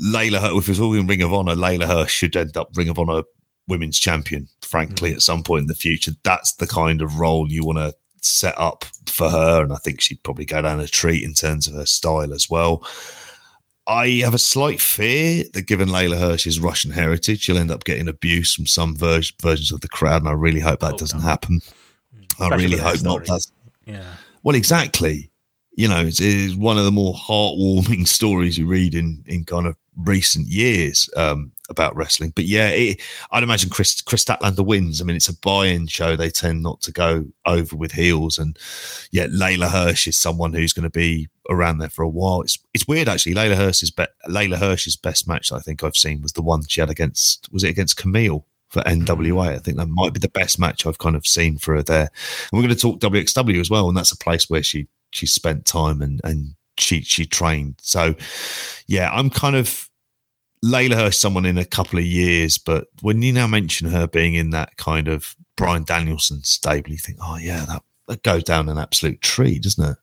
Leyla 0.00 0.40
Hirsch, 0.40 0.58
if 0.58 0.68
it's 0.68 0.80
all 0.80 0.94
in 0.94 1.06
Ring 1.06 1.22
of 1.22 1.32
Honor, 1.32 1.54
Leyla 1.54 1.86
Hirsch 1.86 2.12
should 2.12 2.36
end 2.36 2.56
up 2.56 2.70
Ring 2.74 2.88
of 2.88 2.98
Honor 2.98 3.22
women's 3.68 3.98
champion, 3.98 4.48
frankly, 4.60 5.12
mm. 5.12 5.14
at 5.14 5.22
some 5.22 5.42
point 5.42 5.62
in 5.62 5.68
the 5.68 5.74
future. 5.74 6.12
That's 6.24 6.54
the 6.54 6.66
kind 6.66 7.00
of 7.00 7.18
role 7.18 7.50
you 7.50 7.64
want 7.64 7.78
to 7.78 7.94
set 8.20 8.58
up 8.58 8.84
for 9.06 9.30
her. 9.30 9.62
And 9.62 9.72
I 9.72 9.76
think 9.76 10.00
she'd 10.00 10.22
probably 10.22 10.44
go 10.44 10.62
down 10.62 10.80
a 10.80 10.88
treat 10.88 11.22
in 11.22 11.34
terms 11.34 11.68
of 11.68 11.74
her 11.74 11.86
style 11.86 12.32
as 12.32 12.50
well. 12.50 12.86
I 13.86 14.08
have 14.24 14.34
a 14.34 14.38
slight 14.38 14.80
fear 14.80 15.44
that 15.52 15.66
given 15.66 15.88
Leyla 15.88 16.18
Hirsch's 16.18 16.58
Russian 16.58 16.90
heritage, 16.90 17.42
she'll 17.42 17.58
end 17.58 17.70
up 17.70 17.84
getting 17.84 18.08
abuse 18.08 18.54
from 18.54 18.66
some 18.66 18.96
ver- 18.96 19.20
versions 19.42 19.72
of 19.72 19.80
the 19.82 19.88
crowd. 19.88 20.22
And 20.22 20.28
I 20.28 20.32
really 20.32 20.60
hope 20.60 20.80
that 20.80 20.94
oh, 20.94 20.96
doesn't 20.96 21.20
no. 21.20 21.26
happen. 21.26 21.60
Especially 22.30 22.52
I 22.52 22.56
really 22.56 22.78
hope 22.78 23.02
not. 23.02 23.26
That's, 23.26 23.52
yeah. 23.84 24.14
Well, 24.42 24.56
exactly. 24.56 25.30
You 25.76 25.88
know, 25.88 26.00
it's, 26.00 26.20
it's, 26.20 26.54
one 26.54 26.78
of 26.78 26.84
the 26.84 26.92
more 26.92 27.14
heartwarming 27.14 28.08
stories 28.08 28.56
you 28.56 28.66
read 28.66 28.94
in, 28.94 29.22
in 29.26 29.44
kind 29.44 29.66
of 29.66 29.76
recent 29.96 30.48
years. 30.48 31.10
Um, 31.16 31.52
about 31.70 31.96
wrestling. 31.96 32.32
But 32.34 32.44
yeah, 32.44 32.68
it, 32.68 33.00
I'd 33.30 33.42
imagine 33.42 33.70
Chris, 33.70 34.00
Kris 34.00 34.24
Statlander 34.24 34.64
wins. 34.64 35.00
I 35.00 35.04
mean, 35.04 35.16
it's 35.16 35.28
a 35.28 35.38
buy-in 35.38 35.86
show. 35.86 36.16
They 36.16 36.30
tend 36.30 36.62
not 36.62 36.80
to 36.82 36.92
go 36.92 37.24
over 37.46 37.76
with 37.76 37.92
heels, 37.92 38.38
and 38.38 38.58
yeah, 39.10 39.26
Leyla 39.26 39.70
Hirsch 39.70 40.06
is 40.06 40.16
someone 40.16 40.52
who's 40.52 40.72
going 40.72 40.84
to 40.84 40.90
be 40.90 41.28
around 41.50 41.78
there 41.78 41.90
for 41.90 42.02
a 42.02 42.08
while. 42.08 42.40
It's 42.42 42.58
it's 42.72 42.88
weird 42.88 43.08
actually. 43.08 43.34
Leyla 43.34 43.56
Hirsch's 43.56 43.90
be, 43.90 44.06
Leyla 44.28 44.56
Hirsch's 44.56 44.96
best 44.96 45.28
match 45.28 45.52
I 45.52 45.58
think 45.58 45.82
I've 45.82 45.96
seen 45.96 46.22
was 46.22 46.32
the 46.32 46.42
one 46.42 46.66
she 46.66 46.80
had 46.80 46.90
against 46.90 47.48
was 47.52 47.64
it 47.64 47.70
against 47.70 47.98
Kamille 47.98 48.44
for 48.68 48.82
hmm. 48.82 49.02
NWA. 49.02 49.54
I 49.54 49.58
think 49.58 49.76
that 49.78 49.88
might 49.88 50.12
be 50.12 50.20
the 50.20 50.28
best 50.28 50.58
match 50.58 50.86
I've 50.86 50.98
kind 50.98 51.16
of 51.16 51.26
seen 51.26 51.58
for 51.58 51.74
her 51.76 51.82
there. 51.82 52.10
And 52.10 52.52
we're 52.52 52.62
going 52.62 52.74
to 52.74 52.80
talk 52.80 53.00
WXW 53.00 53.60
as 53.60 53.70
well, 53.70 53.88
and 53.88 53.96
that's 53.96 54.12
a 54.12 54.18
place 54.18 54.48
where 54.50 54.62
she 54.62 54.88
she 55.12 55.26
spent 55.26 55.64
time 55.64 56.02
and 56.02 56.20
and 56.24 56.54
she 56.78 57.02
she 57.02 57.24
trained. 57.26 57.76
So 57.82 58.14
yeah, 58.86 59.10
I'm 59.12 59.30
kind 59.30 59.56
of 59.56 59.88
Leyla 60.64 60.94
Hirsch 60.94 61.16
someone 61.16 61.44
in 61.44 61.58
a 61.58 61.64
couple 61.64 61.98
of 61.98 62.06
years, 62.06 62.56
but 62.56 62.88
when 63.02 63.20
you 63.20 63.32
now 63.32 63.46
mention 63.46 63.90
her 63.90 64.06
being 64.06 64.34
in 64.34 64.50
that 64.50 64.76
kind 64.78 65.08
of 65.08 65.36
Bryan 65.56 65.84
Danielson 65.84 66.42
stable, 66.42 66.90
you 66.90 66.96
think, 66.96 67.18
oh 67.20 67.36
yeah, 67.36 67.64
that, 67.66 67.82
that 68.08 68.22
goes 68.22 68.44
down 68.44 68.68
an 68.68 68.78
absolute 68.78 69.20
tree, 69.20 69.58
doesn't 69.58 69.84
it? 69.84 69.98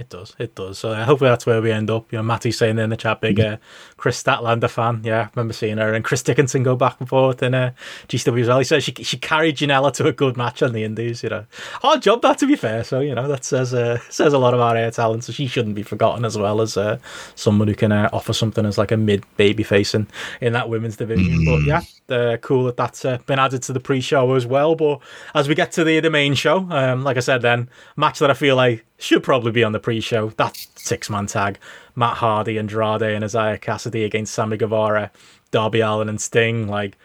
It 0.00 0.08
does. 0.08 0.34
It 0.38 0.54
does. 0.54 0.78
So 0.78 0.92
uh, 0.92 1.04
hopefully 1.04 1.28
that's 1.28 1.44
where 1.44 1.60
we 1.60 1.70
end 1.70 1.90
up. 1.90 2.10
You 2.10 2.16
know, 2.16 2.22
Matty's 2.22 2.56
saying 2.56 2.78
in 2.78 2.88
the 2.88 2.96
chat, 2.96 3.20
big 3.20 3.38
uh, 3.38 3.58
Kris 3.98 4.20
Statlander 4.20 4.70
fan. 4.70 5.02
Yeah, 5.04 5.26
I 5.26 5.30
remember 5.36 5.52
seeing 5.52 5.76
her 5.76 5.92
and 5.92 6.02
Chris 6.02 6.22
Dickinson 6.22 6.62
go 6.62 6.74
back 6.74 6.96
and 7.00 7.08
forth 7.08 7.42
in 7.42 7.54
uh, 7.54 7.72
GCW 8.08 8.40
as 8.40 8.48
well. 8.48 8.58
He 8.58 8.64
says 8.64 8.82
she 8.82 8.94
she 8.94 9.18
carried 9.18 9.58
Janela 9.58 9.92
to 9.92 10.06
a 10.06 10.12
good 10.12 10.38
match 10.38 10.62
on 10.62 10.72
the 10.72 10.84
Indies. 10.84 11.22
You 11.22 11.28
know, 11.28 11.44
hard 11.82 12.00
job 12.00 12.22
that 12.22 12.38
to 12.38 12.46
be 12.46 12.56
fair. 12.56 12.82
So 12.82 13.00
you 13.00 13.14
know 13.14 13.28
that 13.28 13.44
says 13.44 13.74
uh, 13.74 13.98
says 14.08 14.32
a 14.32 14.38
lot 14.38 14.54
about 14.54 14.76
her 14.76 14.90
talent. 14.90 15.24
So 15.24 15.34
she 15.34 15.46
shouldn't 15.46 15.74
be 15.74 15.82
forgotten 15.82 16.24
as 16.24 16.38
well 16.38 16.62
as 16.62 16.78
uh, 16.78 16.96
someone 17.34 17.68
who 17.68 17.74
can 17.74 17.92
uh, 17.92 18.08
offer 18.10 18.32
something 18.32 18.64
as 18.64 18.78
like 18.78 18.92
a 18.92 18.96
mid 18.96 19.26
baby 19.36 19.62
face 19.62 19.94
in, 19.94 20.08
in 20.40 20.54
that 20.54 20.70
women's 20.70 20.96
division. 20.96 21.44
But 21.44 21.64
yeah, 21.64 21.82
uh, 22.08 22.38
cool 22.38 22.64
that 22.64 22.78
that's 22.78 23.04
uh, 23.04 23.18
been 23.26 23.38
added 23.38 23.62
to 23.64 23.74
the 23.74 23.80
pre-show 23.80 24.32
as 24.32 24.46
well. 24.46 24.76
But 24.76 25.00
as 25.34 25.46
we 25.46 25.54
get 25.54 25.72
to 25.72 25.84
the 25.84 26.00
the 26.00 26.08
main 26.08 26.34
show, 26.34 26.66
um, 26.70 27.04
like 27.04 27.18
I 27.18 27.20
said, 27.20 27.42
then 27.42 27.68
match 27.96 28.18
that 28.20 28.30
I 28.30 28.34
feel 28.34 28.56
like 28.56 28.86
should 29.00 29.22
probably 29.22 29.52
be 29.52 29.64
on 29.64 29.72
the 29.72 29.80
pre-show. 29.80 30.30
That 30.30 30.56
six-man 30.76 31.26
tag: 31.26 31.58
Matt 31.94 32.18
Hardy, 32.18 32.58
Andrade, 32.58 33.02
and 33.02 33.24
Isiah 33.24 33.58
Kassidy 33.58 34.04
against 34.04 34.34
Sammy 34.34 34.56
Guevara, 34.56 35.10
Darby 35.50 35.80
Allin, 35.80 36.08
and 36.08 36.20
Sting. 36.20 36.68
Like, 36.68 36.96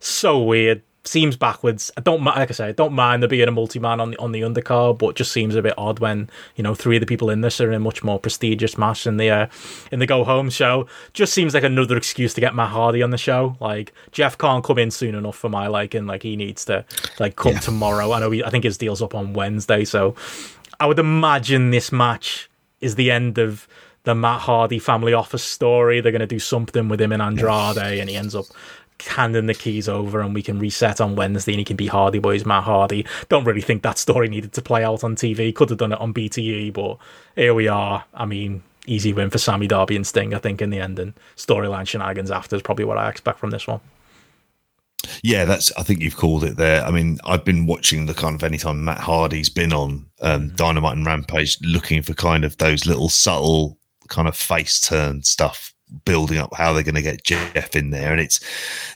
so 0.00 0.42
weird 0.42 0.82
seems 1.06 1.36
backwards. 1.36 1.90
I 1.96 2.00
don't 2.00 2.24
like 2.24 2.50
I 2.50 2.52
say, 2.52 2.68
I 2.68 2.72
don't 2.72 2.94
mind 2.94 3.22
there 3.22 3.28
being 3.28 3.46
a 3.46 3.52
multi 3.52 3.78
man 3.78 4.00
on 4.00 4.12
the 4.12 4.16
on 4.18 4.32
the 4.32 4.40
undercard, 4.40 4.98
but 4.98 5.14
just 5.14 5.32
seems 5.32 5.54
a 5.54 5.62
bit 5.62 5.74
odd 5.76 5.98
when 5.98 6.30
you 6.56 6.64
know 6.64 6.74
three 6.74 6.96
of 6.96 7.00
the 7.00 7.06
people 7.06 7.30
in 7.30 7.42
this 7.42 7.60
are 7.60 7.68
in 7.68 7.74
a 7.74 7.80
much 7.80 8.02
more 8.02 8.18
prestigious 8.18 8.76
match 8.76 9.06
in 9.06 9.18
the 9.18 9.30
uh, 9.30 9.46
in 9.92 9.98
the 9.98 10.06
go 10.06 10.24
home 10.24 10.50
show. 10.50 10.86
Just 11.12 11.32
seems 11.32 11.54
like 11.54 11.62
another 11.62 11.96
excuse 11.96 12.34
to 12.34 12.40
get 12.40 12.54
Matt 12.54 12.70
Hardy 12.70 13.02
on 13.02 13.10
the 13.10 13.18
show. 13.18 13.56
Like 13.60 13.92
Jeff 14.12 14.36
can't 14.38 14.64
come 14.64 14.78
in 14.78 14.90
soon 14.90 15.14
enough 15.14 15.36
for 15.36 15.48
my 15.48 15.66
liking. 15.66 16.06
Like 16.06 16.22
he 16.22 16.36
needs 16.36 16.64
to 16.66 16.84
like 17.18 17.36
come 17.36 17.52
yeah. 17.52 17.60
tomorrow. 17.60 18.12
I 18.12 18.20
know 18.20 18.30
he, 18.30 18.42
I 18.42 18.50
think 18.50 18.64
his 18.64 18.78
deal's 18.78 19.02
up 19.02 19.14
on 19.14 19.34
Wednesday, 19.34 19.84
so 19.84 20.14
I 20.80 20.86
would 20.86 20.98
imagine 20.98 21.70
this 21.70 21.92
match 21.92 22.50
is 22.80 22.94
the 22.94 23.10
end 23.10 23.38
of 23.38 23.66
the 24.04 24.14
Matt 24.14 24.42
Hardy 24.42 24.78
family 24.78 25.14
office 25.14 25.42
story. 25.42 26.00
They're 26.00 26.12
going 26.12 26.20
to 26.20 26.26
do 26.26 26.38
something 26.38 26.88
with 26.88 27.00
him 27.00 27.12
in 27.12 27.20
Andrade, 27.20 27.78
and 27.78 28.08
he 28.08 28.16
ends 28.16 28.34
up 28.34 28.46
handing 29.06 29.46
the 29.46 29.54
keys 29.54 29.88
over 29.88 30.20
and 30.20 30.34
we 30.34 30.42
can 30.42 30.58
reset 30.58 31.00
on 31.00 31.16
Wednesday 31.16 31.52
and 31.52 31.58
he 31.58 31.64
can 31.64 31.76
be 31.76 31.88
Hardy 31.88 32.18
Boys 32.18 32.46
Matt 32.46 32.64
Hardy. 32.64 33.04
Don't 33.28 33.44
really 33.44 33.60
think 33.60 33.82
that 33.82 33.98
story 33.98 34.28
needed 34.28 34.52
to 34.52 34.62
play 34.62 34.84
out 34.84 35.04
on 35.04 35.16
TV. 35.16 35.54
Could 35.54 35.70
have 35.70 35.78
done 35.78 35.92
it 35.92 36.00
on 36.00 36.14
BTE, 36.14 36.72
but 36.72 36.98
here 37.34 37.54
we 37.54 37.68
are. 37.68 38.04
I 38.14 38.24
mean, 38.24 38.62
easy 38.86 39.12
win 39.12 39.30
for 39.30 39.38
Sammy 39.38 39.66
Darby 39.66 39.96
and 39.96 40.06
Sting, 40.06 40.32
I 40.32 40.38
think, 40.38 40.62
in 40.62 40.70
the 40.70 40.78
end. 40.78 40.98
And 40.98 41.14
storyline 41.36 41.86
shenanigans 41.86 42.30
after 42.30 42.56
is 42.56 42.62
probably 42.62 42.84
what 42.84 42.98
I 42.98 43.08
expect 43.08 43.38
from 43.38 43.50
this 43.50 43.66
one. 43.66 43.80
Yeah, 45.22 45.44
that's. 45.44 45.72
I 45.76 45.82
think 45.82 46.00
you've 46.00 46.16
called 46.16 46.44
it 46.44 46.56
there. 46.56 46.84
I 46.84 46.90
mean, 46.90 47.18
I've 47.24 47.44
been 47.44 47.66
watching 47.66 48.06
the 48.06 48.14
kind 48.14 48.34
of 48.34 48.42
anytime 48.42 48.84
Matt 48.84 48.98
Hardy's 48.98 49.48
been 49.48 49.72
on 49.72 50.06
um, 50.20 50.42
mm-hmm. 50.48 50.56
Dynamite 50.56 50.96
and 50.96 51.06
Rampage, 51.06 51.58
looking 51.62 52.02
for 52.02 52.14
kind 52.14 52.44
of 52.44 52.56
those 52.58 52.86
little 52.86 53.08
subtle 53.08 53.78
kind 54.08 54.28
of 54.28 54.36
face 54.36 54.80
turn 54.80 55.22
stuff 55.22 55.74
building 56.04 56.38
up 56.38 56.54
how 56.54 56.72
they're 56.72 56.82
going 56.82 56.94
to 56.94 57.02
get 57.02 57.24
Jeff 57.24 57.76
in 57.76 57.90
there. 57.90 58.12
And 58.12 58.20
it's 58.20 58.40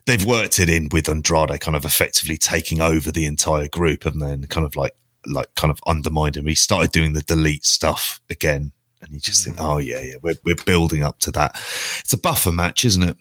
they've 0.07 0.25
worked 0.25 0.59
it 0.59 0.69
in 0.69 0.89
with 0.91 1.09
Andrade 1.09 1.61
kind 1.61 1.77
of 1.77 1.85
effectively 1.85 2.37
taking 2.37 2.81
over 2.81 3.11
the 3.13 3.27
entire 3.27 3.69
group 3.69 4.05
and 4.05 4.21
then 4.21 4.47
kind 4.47 4.67
of 4.67 4.77
like 4.77 4.95
like 5.27 5.55
kind 5.55 5.71
of 5.71 5.81
undermined 5.87 6.37
him. 6.37 6.47
He 6.47 6.55
started 6.55 6.93
doing 6.93 7.13
the 7.13 7.23
delete 7.23 7.65
stuff 7.65 8.21
again. 8.31 8.73
And 9.01 9.13
you 9.13 9.21
just 9.21 9.45
think, 9.45 9.59
mm. 9.59 9.65
oh 9.65 9.79
yeah, 9.79 10.01
yeah, 10.01 10.17
we're 10.23 10.39
we're 10.45 10.57
building 10.57 11.05
up 11.05 11.19
to 11.21 11.31
that. 11.33 11.55
It's 12.01 12.13
a 12.13 12.19
buffer 12.19 12.53
match, 12.53 12.85
isn't 12.85 13.03
it? 13.03 13.17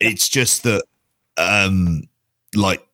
It's 0.00 0.28
just 0.28 0.62
that 0.64 0.84
um 1.38 2.02
like 2.54 2.86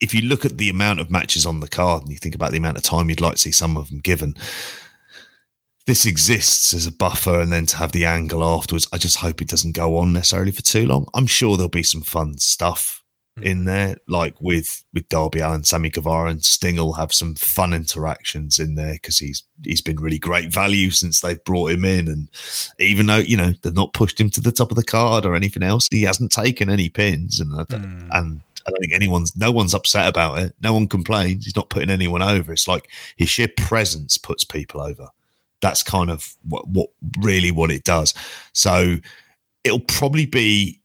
if 0.00 0.14
you 0.14 0.22
look 0.22 0.44
at 0.44 0.58
the 0.58 0.70
amount 0.70 1.00
of 1.00 1.10
matches 1.10 1.44
on 1.44 1.60
the 1.60 1.68
card 1.68 2.02
and 2.02 2.12
you 2.12 2.18
think 2.18 2.34
about 2.34 2.52
the 2.52 2.58
amount 2.58 2.76
of 2.76 2.82
time 2.82 3.10
you'd 3.10 3.20
like 3.20 3.34
to 3.34 3.40
see 3.40 3.50
some 3.50 3.76
of 3.76 3.88
them 3.90 3.98
given, 3.98 4.34
this 5.88 6.04
exists 6.04 6.74
as 6.74 6.86
a 6.86 6.92
buffer 6.92 7.40
and 7.40 7.50
then 7.50 7.64
to 7.64 7.76
have 7.78 7.92
the 7.92 8.04
angle 8.04 8.44
afterwards. 8.44 8.86
I 8.92 8.98
just 8.98 9.16
hope 9.16 9.40
it 9.40 9.48
doesn't 9.48 9.72
go 9.72 9.96
on 9.96 10.12
necessarily 10.12 10.52
for 10.52 10.62
too 10.62 10.86
long. 10.86 11.06
I'm 11.14 11.26
sure 11.26 11.56
there'll 11.56 11.70
be 11.70 11.82
some 11.82 12.02
fun 12.02 12.36
stuff 12.36 13.02
mm. 13.38 13.42
in 13.42 13.64
there, 13.64 13.96
like 14.06 14.34
with 14.38 14.84
with 14.92 15.08
Darby 15.08 15.40
Allin, 15.40 15.64
Sammy 15.64 15.88
Guevara, 15.88 16.30
and 16.30 16.44
Sting 16.44 16.76
will 16.76 16.92
have 16.92 17.14
some 17.14 17.34
fun 17.34 17.72
interactions 17.72 18.58
in 18.58 18.74
there 18.74 18.92
because 18.92 19.18
he's 19.18 19.44
he's 19.64 19.80
been 19.80 19.98
really 19.98 20.18
great 20.18 20.52
value 20.52 20.90
since 20.90 21.20
they've 21.20 21.42
brought 21.44 21.70
him 21.70 21.86
in. 21.86 22.06
And 22.06 22.28
even 22.78 23.06
though 23.06 23.16
you 23.16 23.38
know 23.38 23.54
they've 23.62 23.74
not 23.74 23.94
pushed 23.94 24.20
him 24.20 24.28
to 24.30 24.42
the 24.42 24.52
top 24.52 24.70
of 24.70 24.76
the 24.76 24.84
card 24.84 25.24
or 25.24 25.34
anything 25.34 25.62
else, 25.62 25.88
he 25.90 26.02
hasn't 26.02 26.32
taken 26.32 26.68
any 26.68 26.90
pins, 26.90 27.40
and 27.40 27.50
mm. 27.52 28.08
and 28.12 28.42
I 28.68 28.70
don't 28.70 28.80
think 28.80 28.92
anyone's 28.92 29.36
no 29.36 29.50
one's 29.50 29.74
upset 29.74 30.08
about 30.08 30.38
it. 30.38 30.54
No 30.62 30.72
one 30.72 30.86
complains. 30.86 31.44
He's 31.44 31.56
not 31.56 31.70
putting 31.70 31.90
anyone 31.90 32.22
over. 32.22 32.52
It's 32.52 32.68
like 32.68 32.90
his 33.16 33.28
sheer 33.28 33.48
presence 33.56 34.18
puts 34.18 34.44
people 34.44 34.80
over 34.80 35.08
that's 35.60 35.82
kind 35.82 36.10
of 36.10 36.36
what, 36.44 36.68
what 36.68 36.90
really 37.18 37.50
what 37.50 37.70
it 37.70 37.84
does. 37.84 38.14
So 38.52 38.96
it'll 39.64 39.80
probably 39.80 40.26
be 40.26 40.80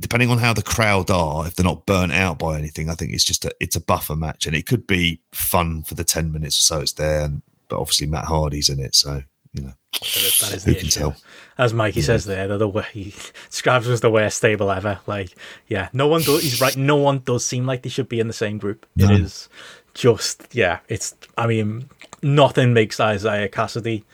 depending 0.00 0.30
on 0.30 0.38
how 0.38 0.52
the 0.52 0.62
crowd 0.62 1.10
are, 1.10 1.46
if 1.46 1.54
they're 1.54 1.64
not 1.64 1.86
burnt 1.86 2.12
out 2.12 2.38
by 2.38 2.56
anything, 2.56 2.88
I 2.88 2.94
think 2.94 3.12
it's 3.12 3.24
just 3.24 3.44
a 3.44 3.50
it's 3.60 3.76
a 3.76 3.80
buffer 3.80 4.16
match, 4.16 4.46
and 4.46 4.54
it 4.54 4.66
could 4.66 4.86
be 4.86 5.20
fun 5.32 5.82
for 5.82 5.94
the 5.94 6.04
ten 6.04 6.32
minutes 6.32 6.58
or 6.58 6.62
so 6.62 6.80
it's 6.80 6.92
there. 6.92 7.22
And, 7.22 7.42
but 7.68 7.80
obviously 7.80 8.06
Matt 8.06 8.24
Hardy's 8.24 8.68
in 8.68 8.80
it, 8.80 8.94
so 8.94 9.22
you 9.52 9.62
know 9.62 9.72
that 10.00 10.52
is, 10.54 10.64
who 10.64 10.74
can 10.74 10.86
issue. 10.86 11.00
tell. 11.00 11.16
As 11.58 11.74
Mikey 11.74 12.00
yeah. 12.00 12.06
says 12.06 12.24
there, 12.24 12.46
they're 12.46 12.58
the 12.58 12.68
way 12.68 12.86
he 12.92 13.14
describes 13.50 13.88
as 13.88 14.00
the 14.00 14.10
worst 14.10 14.38
stable 14.38 14.70
ever. 14.70 15.00
Like, 15.06 15.34
yeah, 15.66 15.88
no 15.92 16.06
one 16.06 16.22
does. 16.22 16.42
He's 16.42 16.60
right. 16.60 16.76
No 16.76 16.96
one 16.96 17.18
does 17.20 17.44
seem 17.44 17.66
like 17.66 17.82
they 17.82 17.88
should 17.88 18.08
be 18.08 18.20
in 18.20 18.28
the 18.28 18.32
same 18.32 18.58
group. 18.58 18.86
No. 18.96 19.06
It 19.06 19.20
is 19.20 19.48
just 19.94 20.46
yeah. 20.52 20.78
It's 20.88 21.14
I 21.36 21.46
mean 21.46 21.88
nothing 22.22 22.72
makes 22.72 23.00
Isiah 23.00 23.48
Kassidy 23.48 24.04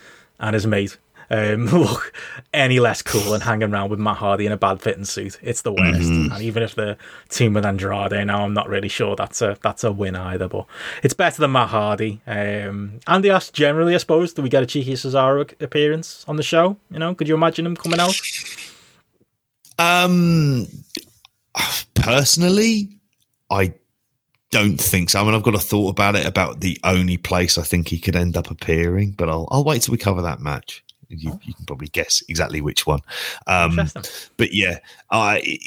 and 0.41 0.55
his 0.55 0.67
mate 0.67 0.97
um, 1.31 1.67
look 1.73 2.13
any 2.53 2.81
less 2.81 3.03
cool 3.03 3.33
than 3.33 3.41
hanging 3.41 3.73
around 3.73 3.91
with 3.91 3.99
Matt 3.99 4.19
Hardy 4.19 4.47
in 4.47 4.53
a 4.53 4.57
bad 4.57 4.81
fitting 4.81 5.05
suit. 5.05 5.39
It's 5.43 5.63
the 5.63 5.73
worst. 5.73 6.11
Mm-hmm. 6.11 6.33
And 6.33 6.43
even 6.43 6.63
if 6.63 6.75
the 6.75 6.97
team 7.29 7.55
with 7.55 7.65
Andrade 7.67 8.27
now, 8.27 8.45
I'm 8.45 8.55
not 8.55 8.69
really 8.69 8.89
sure 8.89 9.17
that's 9.17 9.43
a 9.43 9.59
that's 9.63 9.85
a 9.85 9.93
win 9.93 10.17
either. 10.17 10.49
But 10.49 10.67
it's 11.03 11.15
better 11.15 11.41
than 11.41 11.53
Matt 11.53 11.71
Hardy. 11.71 12.21
Um, 12.27 13.01
Andy 13.07 13.31
asked 13.31 13.55
generally, 13.55 13.95
I 13.95 13.99
suppose, 13.99 14.33
do 14.33 14.43
we 14.43 14.49
get 14.49 14.63
a 14.63 14.67
cheeky 14.67 14.95
Cesaro 14.95 15.51
appearance 15.61 16.25
on 16.29 16.37
the 16.37 16.43
show? 16.43 16.77
You 16.91 16.99
know, 16.99 17.15
could 17.15 17.29
you 17.29 17.35
imagine 17.35 17.67
him 17.67 17.77
coming 17.77 18.01
out? 18.01 18.21
Um, 19.79 20.67
personally, 21.95 22.99
I 23.51 23.75
don't 24.51 24.81
think 24.81 25.11
so. 25.11 25.21
I 25.21 25.25
mean, 25.25 25.35
I've 25.35 25.43
got 25.43 25.57
a 25.57 25.59
thought 25.59 25.91
about 25.91 26.15
it 26.15 26.27
about 26.27 26.61
the 26.61 26.79
only 26.85 27.17
place 27.17 27.59
I 27.59 27.63
think 27.63 27.89
he 27.89 27.99
could 27.99 28.15
end 28.15 28.37
up 28.37 28.51
appearing, 28.51 29.13
but 29.13 29.29
I'll 29.29 29.49
I'll 29.51 29.65
wait 29.65 29.83
till 29.83 29.93
we 29.93 29.99
cover 29.99 30.23
that 30.23 30.41
match. 30.41 30.84
You, 31.19 31.39
you 31.43 31.55
can 31.55 31.67
probably 31.67 31.89
guess 31.89 32.23
exactly 32.29 32.61
which 32.61 32.87
one. 32.87 33.01
Um, 33.47 33.81
but 34.37 34.53
yeah, 34.53 34.79
I 35.11 35.59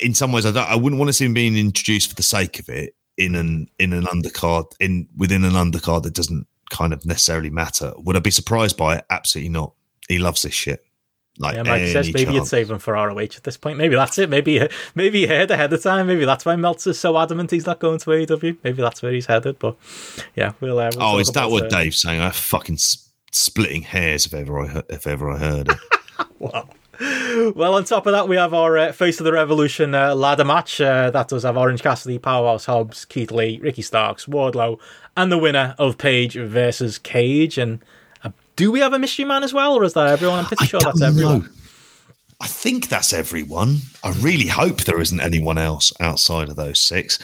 in 0.00 0.14
some 0.14 0.32
ways 0.32 0.44
I, 0.46 0.62
I 0.62 0.74
wouldn't 0.74 0.98
want 0.98 1.08
to 1.08 1.12
see 1.12 1.24
him 1.24 1.34
being 1.34 1.56
introduced 1.56 2.08
for 2.08 2.14
the 2.14 2.22
sake 2.22 2.58
of 2.58 2.68
it 2.68 2.94
in 3.16 3.34
an 3.34 3.68
in 3.78 3.92
an 3.92 4.04
undercard 4.04 4.72
in 4.80 5.08
within 5.16 5.44
an 5.44 5.52
undercard 5.52 6.02
that 6.04 6.14
doesn't 6.14 6.46
kind 6.70 6.92
of 6.92 7.04
necessarily 7.04 7.50
matter. 7.50 7.92
Would 7.98 8.16
I 8.16 8.20
be 8.20 8.30
surprised 8.30 8.76
by 8.76 8.96
it? 8.96 9.04
Absolutely 9.10 9.50
not. 9.50 9.74
He 10.08 10.18
loves 10.18 10.42
this 10.42 10.54
shit. 10.54 10.84
Like 11.38 11.56
yeah, 11.56 11.62
Mike 11.62 11.86
says, 11.88 12.06
maybe 12.08 12.24
chance. 12.24 12.34
you'd 12.34 12.46
save 12.46 12.70
him 12.70 12.78
for 12.78 12.92
ROH 12.92 13.18
at 13.18 13.42
this 13.42 13.56
point. 13.56 13.78
Maybe 13.78 13.94
that's 13.96 14.18
it. 14.18 14.28
Maybe 14.28 14.68
maybe 14.94 15.20
he 15.20 15.26
heard 15.26 15.50
ahead 15.50 15.72
of 15.72 15.82
time. 15.82 16.06
Maybe 16.06 16.26
that's 16.26 16.44
why 16.44 16.56
Meltzer's 16.56 16.98
so 16.98 17.16
adamant 17.18 17.50
he's 17.50 17.64
not 17.64 17.78
going 17.78 17.98
to 18.00 18.10
AEW. 18.10 18.58
Maybe 18.62 18.82
that's 18.82 19.02
where 19.02 19.12
he's 19.12 19.26
headed. 19.26 19.58
But 19.58 19.76
yeah, 20.34 20.52
we'll. 20.60 20.78
Uh, 20.78 20.90
we'll 20.94 21.02
oh, 21.02 21.18
is 21.18 21.28
that 21.32 21.50
what 21.50 21.64
uh, 21.64 21.68
Dave's 21.68 22.02
saying? 22.02 22.20
I 22.20 22.30
fucking 22.30 22.76
splitting 23.32 23.82
hairs 23.82 24.26
if 24.26 24.34
ever 24.34 24.60
I 24.60 24.82
if 24.88 25.06
ever 25.06 25.30
I 25.30 25.38
heard 25.38 25.68
it. 25.70 25.78
wow. 26.38 26.68
Well, 27.56 27.74
on 27.74 27.84
top 27.84 28.06
of 28.06 28.12
that, 28.12 28.28
we 28.28 28.36
have 28.36 28.54
our 28.54 28.78
uh, 28.78 28.92
Face 28.92 29.18
of 29.18 29.24
the 29.24 29.32
Revolution 29.32 29.94
uh, 29.94 30.14
ladder 30.14 30.44
match. 30.44 30.80
Uh, 30.80 31.10
that 31.10 31.28
does 31.28 31.42
have 31.42 31.56
Orange 31.56 31.82
Cassidy, 31.82 32.18
Powerhouse 32.18 32.66
Hobbs, 32.66 33.04
Keith 33.06 33.32
Lee, 33.32 33.58
Ricky 33.58 33.82
Starks, 33.82 34.26
Wardlow, 34.26 34.78
and 35.16 35.32
the 35.32 35.38
winner 35.38 35.74
of 35.78 35.98
Page 35.98 36.34
versus 36.34 36.98
Cage. 36.98 37.58
And 37.58 37.82
uh, 38.22 38.30
do 38.54 38.70
we 38.70 38.80
have 38.80 38.92
a 38.92 38.98
mystery 38.98 39.24
man 39.24 39.42
as 39.42 39.52
well, 39.52 39.74
or 39.74 39.82
is 39.82 39.94
that 39.94 40.08
everyone? 40.08 40.40
I'm 40.40 40.44
pretty 40.44 40.64
I 40.64 40.66
sure 40.66 40.80
that's 40.80 41.02
everyone. 41.02 41.40
Know. 41.40 41.48
I 42.40 42.46
think 42.46 42.88
that's 42.88 43.12
everyone. 43.12 43.78
I 44.04 44.10
really 44.20 44.48
hope 44.48 44.82
there 44.82 45.00
isn't 45.00 45.20
anyone 45.20 45.58
else 45.58 45.92
outside 46.00 46.50
of 46.50 46.56
those 46.56 46.80
six. 46.80 47.18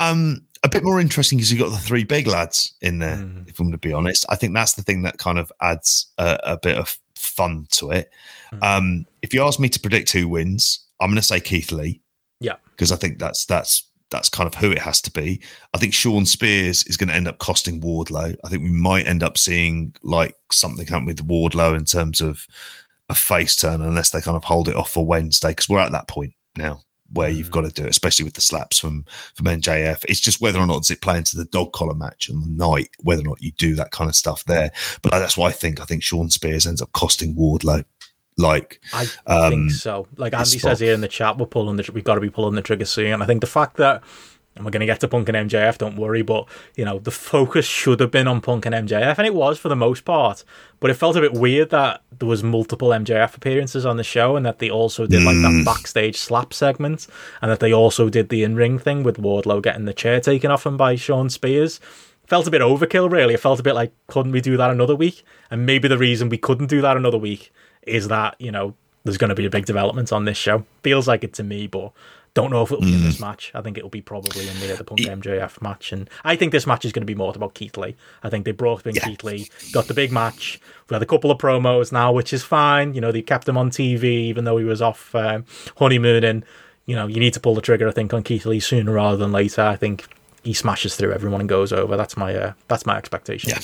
Um, 0.00 0.46
a 0.66 0.70
bit 0.70 0.84
more 0.84 1.00
interesting 1.00 1.38
because 1.38 1.50
you've 1.50 1.60
got 1.60 1.70
the 1.70 1.78
three 1.78 2.04
big 2.04 2.26
lads 2.26 2.74
in 2.80 2.98
there. 2.98 3.16
Mm. 3.16 3.48
If 3.48 3.58
I'm 3.58 3.66
going 3.66 3.72
to 3.72 3.78
be 3.78 3.92
honest, 3.92 4.26
I 4.28 4.36
think 4.36 4.54
that's 4.54 4.74
the 4.74 4.82
thing 4.82 5.02
that 5.02 5.18
kind 5.18 5.38
of 5.38 5.52
adds 5.60 6.06
a, 6.18 6.38
a 6.44 6.58
bit 6.58 6.76
of 6.76 6.96
fun 7.14 7.66
to 7.72 7.90
it. 7.90 8.10
Mm. 8.52 8.62
Um, 8.62 9.06
if 9.22 9.32
you 9.32 9.42
ask 9.42 9.58
me 9.58 9.68
to 9.68 9.80
predict 9.80 10.12
who 10.12 10.28
wins, 10.28 10.86
I'm 11.00 11.08
going 11.08 11.16
to 11.16 11.22
say 11.22 11.40
Keith 11.40 11.72
Lee. 11.72 12.02
Yeah, 12.40 12.56
because 12.70 12.92
I 12.92 12.96
think 12.96 13.18
that's 13.18 13.46
that's 13.46 13.88
that's 14.10 14.28
kind 14.28 14.46
of 14.46 14.54
who 14.54 14.70
it 14.70 14.78
has 14.78 15.00
to 15.02 15.10
be. 15.10 15.40
I 15.74 15.78
think 15.78 15.94
Shawn 15.94 16.26
Spears 16.26 16.84
is 16.86 16.96
going 16.96 17.08
to 17.08 17.14
end 17.14 17.28
up 17.28 17.38
costing 17.38 17.80
Wardlow. 17.80 18.36
I 18.44 18.48
think 18.48 18.62
we 18.62 18.70
might 18.70 19.06
end 19.06 19.22
up 19.22 19.38
seeing 19.38 19.94
like 20.02 20.36
something 20.52 20.86
happen 20.86 21.06
with 21.06 21.26
Wardlow 21.26 21.76
in 21.76 21.84
terms 21.84 22.20
of 22.20 22.46
a 23.08 23.14
face 23.14 23.56
turn 23.56 23.82
unless 23.82 24.10
they 24.10 24.20
kind 24.20 24.36
of 24.36 24.44
hold 24.44 24.68
it 24.68 24.76
off 24.76 24.90
for 24.90 25.06
Wednesday 25.06 25.50
because 25.50 25.68
we're 25.68 25.78
at 25.78 25.92
that 25.92 26.08
point 26.08 26.34
now 26.56 26.80
where 27.12 27.28
you've 27.28 27.48
mm. 27.48 27.52
got 27.52 27.60
to 27.62 27.70
do 27.70 27.84
it, 27.84 27.90
especially 27.90 28.24
with 28.24 28.34
the 28.34 28.40
slaps 28.40 28.78
from 28.78 29.04
from 29.34 29.46
MJF. 29.46 30.04
It's 30.08 30.20
just 30.20 30.40
whether 30.40 30.58
or 30.58 30.66
not 30.66 30.82
does 30.82 30.90
it 30.90 31.00
play 31.00 31.18
into 31.18 31.36
the 31.36 31.44
dog 31.46 31.72
collar 31.72 31.94
match 31.94 32.30
on 32.30 32.40
the 32.40 32.48
night, 32.48 32.90
whether 33.02 33.22
or 33.22 33.24
not 33.24 33.42
you 33.42 33.52
do 33.52 33.74
that 33.76 33.90
kind 33.90 34.08
of 34.08 34.16
stuff 34.16 34.44
there. 34.44 34.70
But 35.02 35.12
that's 35.12 35.36
why 35.36 35.48
I 35.48 35.52
think 35.52 35.80
I 35.80 35.84
think 35.84 36.02
Shawn 36.02 36.30
Spears 36.30 36.66
ends 36.66 36.82
up 36.82 36.92
costing 36.92 37.34
Wardlow. 37.34 37.84
Like 38.38 38.80
I 38.92 39.06
um, 39.26 39.50
think 39.50 39.70
so. 39.72 40.06
Like 40.16 40.34
Andy 40.34 40.58
says 40.58 40.80
here 40.80 40.92
in 40.92 41.00
the 41.00 41.08
chat, 41.08 41.38
we're 41.38 41.46
pulling 41.46 41.76
the 41.76 41.90
we've 41.94 42.04
got 42.04 42.16
to 42.16 42.20
be 42.20 42.30
pulling 42.30 42.54
the 42.54 42.62
trigger 42.62 42.84
soon. 42.84 43.12
And 43.12 43.22
I 43.22 43.26
think 43.26 43.40
the 43.40 43.46
fact 43.46 43.76
that 43.78 44.02
and 44.56 44.64
we're 44.64 44.70
going 44.70 44.80
to 44.80 44.86
get 44.86 45.00
to 45.00 45.08
Punk 45.08 45.28
and 45.28 45.50
MJF, 45.50 45.78
don't 45.78 45.96
worry. 45.96 46.22
But, 46.22 46.48
you 46.74 46.84
know, 46.84 46.98
the 46.98 47.10
focus 47.10 47.66
should 47.66 48.00
have 48.00 48.10
been 48.10 48.26
on 48.26 48.40
Punk 48.40 48.66
and 48.66 48.74
MJF, 48.74 49.18
and 49.18 49.26
it 49.26 49.34
was 49.34 49.58
for 49.58 49.68
the 49.68 49.76
most 49.76 50.04
part. 50.04 50.44
But 50.80 50.90
it 50.90 50.94
felt 50.94 51.16
a 51.16 51.20
bit 51.20 51.34
weird 51.34 51.70
that 51.70 52.02
there 52.18 52.28
was 52.28 52.42
multiple 52.42 52.88
MJF 52.88 53.36
appearances 53.36 53.84
on 53.84 53.98
the 53.98 54.04
show 54.04 54.34
and 54.34 54.44
that 54.46 54.58
they 54.58 54.70
also 54.70 55.06
did, 55.06 55.22
like, 55.22 55.36
that 55.36 55.52
mm. 55.52 55.64
backstage 55.64 56.16
slap 56.16 56.54
segment 56.54 57.06
and 57.42 57.50
that 57.50 57.60
they 57.60 57.72
also 57.72 58.08
did 58.08 58.30
the 58.30 58.42
in-ring 58.42 58.78
thing 58.78 59.02
with 59.02 59.18
Wardlow 59.18 59.62
getting 59.62 59.84
the 59.84 59.94
chair 59.94 60.20
taken 60.20 60.50
off 60.50 60.66
him 60.66 60.76
by 60.76 60.96
Shawn 60.96 61.28
Spears. 61.28 61.78
Felt 62.26 62.48
a 62.48 62.50
bit 62.50 62.62
overkill, 62.62 63.10
really. 63.10 63.34
It 63.34 63.40
felt 63.40 63.60
a 63.60 63.62
bit 63.62 63.74
like, 63.74 63.92
couldn't 64.08 64.32
we 64.32 64.40
do 64.40 64.56
that 64.56 64.70
another 64.70 64.96
week? 64.96 65.22
And 65.50 65.64
maybe 65.64 65.86
the 65.86 65.98
reason 65.98 66.28
we 66.28 66.38
couldn't 66.38 66.66
do 66.66 66.80
that 66.80 66.96
another 66.96 67.18
week 67.18 67.52
is 67.82 68.08
that, 68.08 68.34
you 68.40 68.50
know, 68.50 68.74
there's 69.04 69.18
going 69.18 69.28
to 69.28 69.36
be 69.36 69.46
a 69.46 69.50
big 69.50 69.66
development 69.66 70.12
on 70.12 70.24
this 70.24 70.36
show. 70.36 70.66
Feels 70.82 71.06
like 71.06 71.22
it 71.22 71.32
to 71.34 71.44
me, 71.44 71.68
but 71.68 71.92
don't 72.36 72.50
know 72.50 72.62
if 72.62 72.70
it'll 72.70 72.84
be 72.84 72.92
mm. 72.92 72.96
in 72.96 73.02
this 73.04 73.16
mm. 73.16 73.22
match. 73.22 73.50
I 73.54 73.62
think 73.62 73.78
it'll 73.78 73.88
be 73.88 74.02
probably 74.02 74.46
in 74.46 74.60
the, 74.60 74.74
the 74.76 74.84
Punk 74.84 75.00
MJF 75.00 75.62
match. 75.62 75.90
And 75.90 76.08
I 76.22 76.36
think 76.36 76.52
this 76.52 76.66
match 76.66 76.84
is 76.84 76.92
going 76.92 77.00
to 77.00 77.06
be 77.06 77.14
more 77.14 77.32
about 77.34 77.54
Keith 77.54 77.78
Lee. 77.78 77.96
I 78.22 78.28
think 78.28 78.44
they 78.44 78.52
brought 78.52 78.86
in 78.86 78.94
yeah. 78.94 79.06
Keith 79.06 79.24
Lee, 79.24 79.48
got 79.72 79.86
the 79.86 79.94
big 79.94 80.12
match. 80.12 80.60
We 80.90 80.94
had 80.94 81.02
a 81.02 81.06
couple 81.06 81.30
of 81.30 81.38
promos 81.38 81.92
now, 81.92 82.12
which 82.12 82.34
is 82.34 82.44
fine. 82.44 82.92
You 82.92 83.00
know, 83.00 83.10
they 83.10 83.22
kept 83.22 83.48
him 83.48 83.56
on 83.56 83.70
TV 83.70 84.04
even 84.04 84.44
though 84.44 84.58
he 84.58 84.64
was 84.64 84.82
off 84.82 85.14
um, 85.14 85.46
honeymooning. 85.78 86.44
You 86.84 86.94
know, 86.94 87.06
you 87.06 87.20
need 87.20 87.32
to 87.32 87.40
pull 87.40 87.54
the 87.54 87.62
trigger, 87.62 87.88
I 87.88 87.92
think, 87.92 88.12
on 88.12 88.22
Keith 88.22 88.44
Lee 88.44 88.60
sooner 88.60 88.92
rather 88.92 89.16
than 89.16 89.32
later. 89.32 89.62
I 89.62 89.76
think 89.76 90.06
he 90.44 90.52
smashes 90.52 90.94
through 90.94 91.14
everyone 91.14 91.40
and 91.40 91.48
goes 91.48 91.72
over. 91.72 91.96
That's 91.96 92.18
my 92.18 92.36
uh, 92.36 92.52
that's 92.68 92.84
my 92.84 92.98
expectation. 92.98 93.50
Yeah 93.50 93.60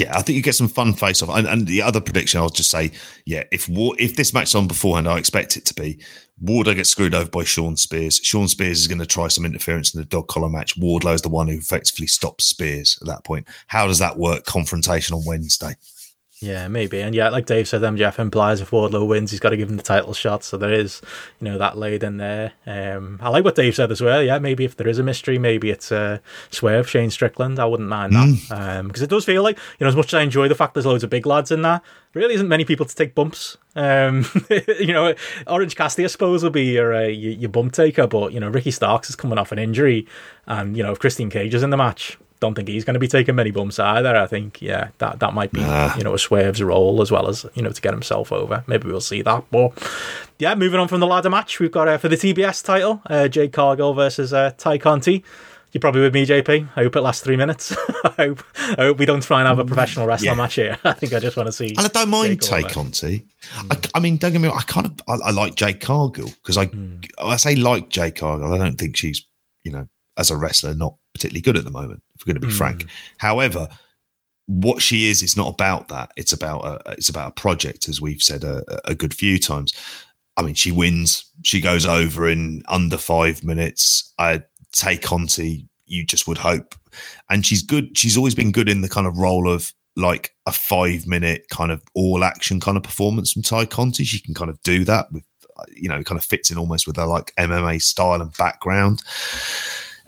yeah, 0.00 0.16
I 0.16 0.22
think 0.22 0.36
you 0.36 0.42
get 0.42 0.54
some 0.54 0.68
fun 0.68 0.94
face 0.94 1.22
off. 1.22 1.28
And, 1.28 1.46
and, 1.46 1.66
the 1.66 1.82
other 1.82 2.00
prediction, 2.00 2.40
I'll 2.40 2.48
just 2.48 2.70
say, 2.70 2.90
yeah, 3.26 3.44
if 3.52 3.68
War, 3.68 3.94
if 3.98 4.16
this 4.16 4.32
match's 4.32 4.54
on 4.54 4.66
beforehand, 4.66 5.06
I 5.06 5.18
expect 5.18 5.56
it 5.56 5.66
to 5.66 5.74
be 5.74 6.00
Wardlow 6.42 6.74
gets 6.74 6.88
screwed 6.88 7.14
over 7.14 7.28
by 7.28 7.44
Shawn 7.44 7.76
Spears. 7.76 8.18
Shawn 8.22 8.48
Spears 8.48 8.80
is 8.80 8.88
going 8.88 8.98
to 8.98 9.06
try 9.06 9.28
some 9.28 9.44
interference 9.44 9.94
in 9.94 10.00
the 10.00 10.06
dog 10.06 10.28
collar 10.28 10.48
match. 10.48 10.78
Wardlow 10.80 11.14
is 11.14 11.20
the 11.20 11.28
one 11.28 11.48
who 11.48 11.58
effectively 11.58 12.06
stops 12.06 12.46
Spears 12.46 12.98
at 13.02 13.08
that 13.08 13.24
point. 13.24 13.46
How 13.66 13.86
does 13.86 13.98
that 13.98 14.16
work? 14.16 14.46
Confrontation 14.46 15.14
on 15.14 15.24
Wednesday. 15.26 15.74
Yeah, 16.42 16.68
maybe. 16.68 17.02
And 17.02 17.14
yeah, 17.14 17.28
like 17.28 17.44
Dave 17.44 17.68
said, 17.68 17.82
MJF 17.82 18.18
implies 18.18 18.62
if 18.62 18.70
Wardlow 18.70 19.06
wins, 19.06 19.30
he's 19.30 19.40
got 19.40 19.50
to 19.50 19.58
give 19.58 19.68
him 19.68 19.76
the 19.76 19.82
title 19.82 20.14
shot. 20.14 20.42
So 20.42 20.56
there 20.56 20.72
is, 20.72 21.02
you 21.38 21.44
know, 21.44 21.58
that 21.58 21.76
laid 21.76 22.02
in 22.02 22.16
there. 22.16 22.52
Um, 22.66 23.18
I 23.20 23.28
like 23.28 23.44
what 23.44 23.56
Dave 23.56 23.74
said 23.74 23.92
as 23.92 24.00
well. 24.00 24.22
Yeah, 24.22 24.38
maybe 24.38 24.64
if 24.64 24.74
there 24.74 24.88
is 24.88 24.98
a 24.98 25.02
mystery, 25.02 25.38
maybe 25.38 25.68
it's 25.68 25.92
uh, 25.92 26.18
Swerve, 26.50 26.88
Shane 26.88 27.10
Strickland. 27.10 27.58
I 27.58 27.66
wouldn't 27.66 27.90
mind 27.90 28.14
that. 28.14 28.26
Because 28.48 28.58
mm. 28.58 28.78
um, 28.80 29.04
it 29.04 29.10
does 29.10 29.26
feel 29.26 29.42
like, 29.42 29.58
you 29.78 29.84
know, 29.84 29.88
as 29.88 29.96
much 29.96 30.06
as 30.06 30.14
I 30.14 30.22
enjoy 30.22 30.48
the 30.48 30.54
fact 30.54 30.72
there's 30.72 30.86
loads 30.86 31.04
of 31.04 31.10
big 31.10 31.26
lads 31.26 31.50
in 31.50 31.60
there, 31.60 31.82
really 32.14 32.34
isn't 32.34 32.48
many 32.48 32.64
people 32.64 32.86
to 32.86 32.94
take 32.94 33.14
bumps. 33.14 33.58
Um, 33.76 34.24
you 34.80 34.94
know, 34.94 35.14
Orange 35.46 35.76
Cassidy, 35.76 36.04
I 36.04 36.08
suppose, 36.08 36.42
will 36.42 36.50
be 36.50 36.64
your, 36.64 36.94
uh, 36.94 37.02
your, 37.02 37.32
your 37.32 37.50
bump 37.50 37.74
taker. 37.74 38.06
But, 38.06 38.32
you 38.32 38.40
know, 38.40 38.48
Ricky 38.48 38.70
Starks 38.70 39.10
is 39.10 39.16
coming 39.16 39.36
off 39.36 39.52
an 39.52 39.58
injury. 39.58 40.06
And, 40.46 40.74
you 40.74 40.82
know, 40.82 40.92
if 40.92 41.00
Christian 41.00 41.28
Cage 41.28 41.52
is 41.52 41.62
in 41.62 41.68
the 41.68 41.76
match, 41.76 42.16
don't 42.40 42.54
think 42.54 42.68
he's 42.68 42.84
going 42.84 42.94
to 42.94 43.00
be 43.00 43.08
taking 43.08 43.34
many 43.34 43.50
bumps 43.50 43.78
either. 43.78 44.16
I 44.16 44.26
think, 44.26 44.60
yeah, 44.60 44.88
that, 44.98 45.20
that 45.20 45.34
might 45.34 45.52
be, 45.52 45.60
nah. 45.60 45.94
you 45.96 46.02
know, 46.02 46.14
a 46.14 46.18
Swerve's 46.18 46.62
role 46.62 47.00
as 47.02 47.10
well 47.10 47.28
as, 47.28 47.46
you 47.54 47.62
know, 47.62 47.70
to 47.70 47.80
get 47.80 47.92
himself 47.92 48.32
over. 48.32 48.64
Maybe 48.66 48.88
we'll 48.88 49.00
see 49.00 49.22
that. 49.22 49.44
But 49.50 49.72
yeah, 50.38 50.54
moving 50.54 50.80
on 50.80 50.88
from 50.88 51.00
the 51.00 51.06
ladder 51.06 51.30
match, 51.30 51.60
we've 51.60 51.70
got 51.70 51.86
uh, 51.86 51.98
for 51.98 52.08
the 52.08 52.16
TBS 52.16 52.64
title, 52.64 53.02
uh, 53.06 53.28
Jade 53.28 53.52
Cargill 53.52 53.94
versus 53.94 54.32
uh, 54.32 54.52
Tay 54.56 54.78
Conti. 54.78 55.22
You're 55.72 55.80
probably 55.80 56.00
with 56.00 56.14
me, 56.14 56.26
JP. 56.26 56.68
I 56.74 56.82
hope 56.82 56.96
it 56.96 57.00
lasts 57.00 57.22
three 57.22 57.36
minutes. 57.36 57.72
I 58.04 58.12
hope 58.16 58.42
I 58.56 58.82
hope 58.82 58.98
we 58.98 59.06
don't 59.06 59.22
try 59.22 59.38
and 59.38 59.46
have 59.46 59.60
a 59.60 59.64
professional 59.64 60.04
wrestling 60.04 60.32
yeah. 60.32 60.34
match 60.34 60.54
here. 60.54 60.76
I 60.84 60.94
think 60.94 61.12
I 61.12 61.20
just 61.20 61.36
want 61.36 61.46
to 61.46 61.52
see. 61.52 61.68
And 61.68 61.80
I 61.80 61.88
don't 61.88 62.08
mind 62.08 62.42
Tay 62.42 62.64
Conti. 62.64 63.24
Mm. 63.54 63.72
I, 63.94 63.98
I, 63.98 64.00
mean, 64.00 64.16
don't 64.16 64.32
get 64.32 64.40
me 64.40 64.48
wrong. 64.48 64.58
I 64.58 64.62
kind 64.62 64.86
of 64.86 65.00
I, 65.06 65.28
I 65.28 65.30
like 65.30 65.54
Jade 65.54 65.80
Cargill 65.80 66.26
because 66.26 66.56
I 66.56 66.66
mm. 66.66 67.08
I 67.18 67.36
say 67.36 67.54
like 67.54 67.88
Jade 67.88 68.16
Cargill. 68.16 68.52
I 68.52 68.58
don't 68.58 68.78
think 68.78 68.96
she's 68.96 69.24
you 69.62 69.70
know 69.70 69.86
as 70.16 70.32
a 70.32 70.36
wrestler 70.36 70.74
not 70.74 70.96
particularly 71.14 71.40
good 71.40 71.56
at 71.56 71.62
the 71.64 71.70
moment. 71.70 72.02
If 72.20 72.26
we're 72.26 72.34
going 72.34 72.42
to 72.42 72.46
be 72.46 72.52
mm. 72.52 72.58
frank, 72.58 72.86
however, 73.16 73.68
what 74.50 74.82
she 74.82 75.08
is 75.08 75.22
is 75.22 75.36
not 75.36 75.54
about 75.54 75.88
that. 75.88 76.10
It's 76.16 76.32
about 76.32 76.64
a, 76.64 76.92
it's 76.92 77.08
about 77.08 77.28
a 77.28 77.40
project, 77.40 77.88
as 77.88 78.00
we've 78.00 78.22
said 78.22 78.42
a, 78.44 78.62
a 78.84 78.94
good 78.94 79.14
few 79.14 79.38
times. 79.38 79.72
I 80.36 80.42
mean, 80.42 80.54
she 80.54 80.72
wins. 80.72 81.24
She 81.44 81.60
goes 81.60 81.86
over 81.86 82.28
in 82.28 82.62
under 82.68 82.96
five 82.96 83.44
minutes. 83.44 84.12
I 84.18 84.42
Tay 84.72 84.96
Conti. 84.96 85.66
You 85.86 86.04
just 86.04 86.28
would 86.28 86.38
hope, 86.38 86.74
and 87.30 87.46
she's 87.46 87.62
good. 87.62 87.96
She's 87.96 88.16
always 88.16 88.34
been 88.34 88.52
good 88.52 88.68
in 88.68 88.80
the 88.80 88.88
kind 88.88 89.06
of 89.06 89.16
role 89.18 89.48
of 89.48 89.72
like 89.96 90.34
a 90.46 90.52
five 90.52 91.06
minute 91.06 91.46
kind 91.50 91.70
of 91.70 91.82
all 91.94 92.24
action 92.24 92.60
kind 92.60 92.76
of 92.76 92.82
performance 92.82 93.32
from 93.32 93.42
Tay 93.42 93.66
Conti. 93.66 94.04
She 94.04 94.20
can 94.20 94.34
kind 94.34 94.50
of 94.50 94.60
do 94.62 94.84
that 94.84 95.12
with, 95.12 95.24
you 95.74 95.88
know, 95.88 96.02
kind 96.02 96.18
of 96.18 96.24
fits 96.24 96.50
in 96.50 96.58
almost 96.58 96.86
with 96.86 96.96
her 96.96 97.06
like 97.06 97.34
MMA 97.36 97.82
style 97.82 98.20
and 98.20 98.36
background 98.36 99.02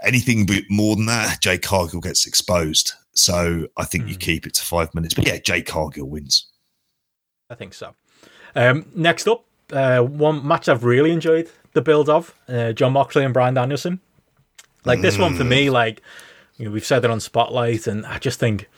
anything 0.05 0.48
more 0.68 0.96
than 0.96 1.07
that, 1.07 1.40
Jade 1.40 1.62
Cargill 1.62 2.00
gets 2.00 2.26
exposed. 2.26 2.92
So 3.14 3.68
I 3.76 3.84
think 3.84 4.05
mm. 4.05 4.09
you 4.09 4.14
hmm. 4.14 4.20
keep 4.20 4.46
it 4.46 4.55
to 4.55 4.64
five 4.64 4.94
minutes. 4.94 5.14
But 5.14 5.26
yeah, 5.26 5.38
Jade 5.38 5.66
Cargill 5.66 6.09
wins. 6.09 6.46
I 7.50 7.55
think 7.55 7.74
so. 7.74 7.94
Um, 8.55 8.86
next 8.94 9.26
up, 9.28 9.44
uh, 9.72 10.00
one 10.00 10.46
match 10.46 10.68
I've 10.68 10.84
really 10.84 11.12
enjoyed 11.12 11.50
the 11.72 11.82
build 11.82 12.09
of 12.09 12.34
uh, 12.48 12.72
Jon 12.72 12.92
Moxley 12.92 13.24
and 13.24 13.34
Bryan 13.34 13.55
Danielson. 13.55 14.00
Like 14.84 15.00
this 15.00 15.16
mm. 15.16 15.20
one 15.20 15.36
for 15.36 15.44
me, 15.44 15.66
hmm. 15.66 15.72
like 15.72 16.03
you 16.57 16.66
know, 16.66 16.70
we've 16.70 16.84
said 16.84 17.05
it 17.05 17.11
on 17.11 17.20
Spotlight, 17.20 17.86
and 17.86 18.05
I 18.07 18.18
just 18.18 18.38
think 18.38 18.68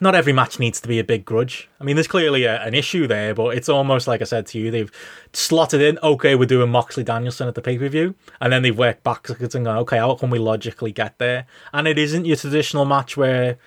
not 0.00 0.14
every 0.14 0.32
match 0.32 0.58
needs 0.58 0.80
to 0.80 0.88
be 0.88 0.98
a 0.98 1.04
big 1.04 1.24
grudge. 1.24 1.68
I 1.84 1.86
mean, 1.86 1.96
there's 1.96 2.08
clearly 2.08 2.44
a, 2.44 2.62
an 2.62 2.72
issue 2.72 3.06
there, 3.06 3.34
but 3.34 3.54
it's 3.54 3.68
almost 3.68 4.08
like 4.08 4.22
I 4.22 4.24
said 4.24 4.46
to 4.46 4.58
you, 4.58 4.70
they've 4.70 4.90
slotted 5.34 5.82
in, 5.82 5.98
okay, 6.02 6.34
we're 6.34 6.46
doing 6.46 6.70
Moxley 6.70 7.04
Danielson 7.04 7.46
at 7.46 7.54
the 7.54 7.60
pay 7.60 7.76
per 7.76 7.90
view, 7.90 8.14
and 8.40 8.50
then 8.50 8.62
they've 8.62 8.76
worked 8.76 9.02
backwards 9.02 9.54
and 9.54 9.66
gone, 9.66 9.76
okay, 9.80 9.98
how 9.98 10.14
can 10.14 10.30
we 10.30 10.38
logically 10.38 10.92
get 10.92 11.18
there? 11.18 11.44
And 11.74 11.86
it 11.86 11.98
isn't 11.98 12.24
your 12.24 12.38
traditional 12.38 12.86
match 12.86 13.18
where 13.18 13.58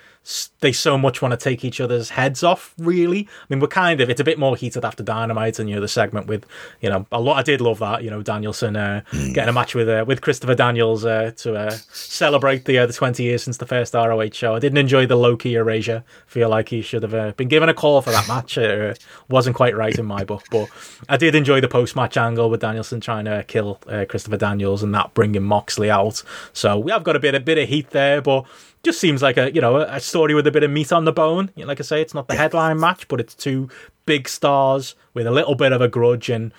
they 0.59 0.73
so 0.73 0.97
much 0.97 1.21
want 1.21 1.31
to 1.31 1.37
take 1.37 1.63
each 1.63 1.79
other's 1.79 2.09
heads 2.09 2.43
off. 2.43 2.73
Really, 2.77 3.27
I 3.29 3.45
mean, 3.49 3.59
we're 3.59 3.67
kind 3.67 4.01
of 4.01 4.09
it's 4.09 4.19
a 4.19 4.25
bit 4.25 4.37
more 4.37 4.55
heated 4.55 4.83
after 4.83 5.03
Dynamite, 5.03 5.59
and 5.59 5.69
you 5.69 5.75
know 5.75 5.81
the 5.81 5.87
segment 5.87 6.27
with 6.27 6.45
you 6.81 6.89
know 6.89 7.05
a 7.11 7.21
lot. 7.21 7.37
I 7.37 7.43
did 7.43 7.61
love 7.61 7.79
that. 7.79 8.03
You 8.03 8.09
know, 8.09 8.21
Danielson 8.21 8.75
uh, 8.75 9.01
mm. 9.11 9.33
getting 9.33 9.49
a 9.49 9.53
match 9.53 9.73
with 9.73 9.87
uh, 9.87 10.03
with 10.05 10.21
Christopher 10.21 10.55
Daniels 10.55 11.05
uh, 11.05 11.31
to 11.37 11.55
uh, 11.55 11.71
celebrate 11.91 12.65
the 12.65 12.79
uh, 12.79 12.85
the 12.85 12.93
twenty 12.93 13.23
years 13.23 13.43
since 13.43 13.57
the 13.57 13.65
first 13.65 13.93
ROH 13.93 14.31
show. 14.33 14.55
I 14.55 14.59
didn't 14.59 14.77
enjoy 14.77 15.05
the 15.05 15.15
Low 15.15 15.37
Ki 15.37 15.55
erasure. 15.55 16.03
Feel 16.25 16.49
like 16.49 16.69
he 16.69 16.81
should 16.81 17.03
have 17.03 17.13
uh, 17.13 17.31
been 17.31 17.47
given 17.47 17.69
a 17.69 17.73
call 17.73 17.97
for 18.07 18.13
that 18.13 18.27
match. 18.27 18.57
It 18.57 18.91
uh, 18.91 18.93
wasn't 19.27 19.57
quite 19.57 19.75
right 19.75 19.97
in 19.97 20.05
my 20.05 20.23
book, 20.23 20.45
but 20.49 20.69
I 21.09 21.17
did 21.17 21.35
enjoy 21.35 21.59
the 21.59 21.67
post 21.67 21.93
match 21.93 22.15
angle 22.15 22.49
with 22.49 22.61
Danielson 22.61 23.01
trying 23.01 23.25
to 23.25 23.43
kill 23.43 23.79
uh, 23.87 24.05
Christopher 24.07 24.37
Daniels 24.37 24.81
and 24.81 24.95
that 24.95 25.13
bringing 25.13 25.43
Moxley 25.43 25.91
out. 25.91 26.23
So 26.53 26.79
we 26.79 26.91
have 26.91 27.03
got 27.03 27.17
a 27.17 27.19
bit 27.19 27.35
a 27.35 27.41
bit 27.41 27.57
of 27.57 27.67
heat 27.67 27.89
there, 27.89 28.21
but 28.21 28.45
just 28.81 29.01
seems 29.01 29.21
like 29.21 29.35
a 29.35 29.53
you 29.53 29.59
know 29.59 29.77
a 29.77 29.99
story 29.99 30.33
with 30.33 30.47
a 30.47 30.51
bit 30.51 30.63
of 30.63 30.71
meat 30.71 30.93
on 30.93 31.03
the 31.03 31.11
bone. 31.11 31.51
Like 31.57 31.81
I 31.81 31.83
say, 31.83 32.01
it's 32.01 32.13
not 32.13 32.29
the 32.29 32.35
headline 32.35 32.79
match, 32.79 33.09
but 33.09 33.19
it's 33.19 33.35
two 33.35 33.69
big 34.05 34.29
stars 34.29 34.95
with 35.13 35.27
a 35.27 35.31
little 35.31 35.55
bit 35.55 35.73
of 35.73 35.81
a 35.81 35.89
grudge 35.89 36.29
and 36.29 36.53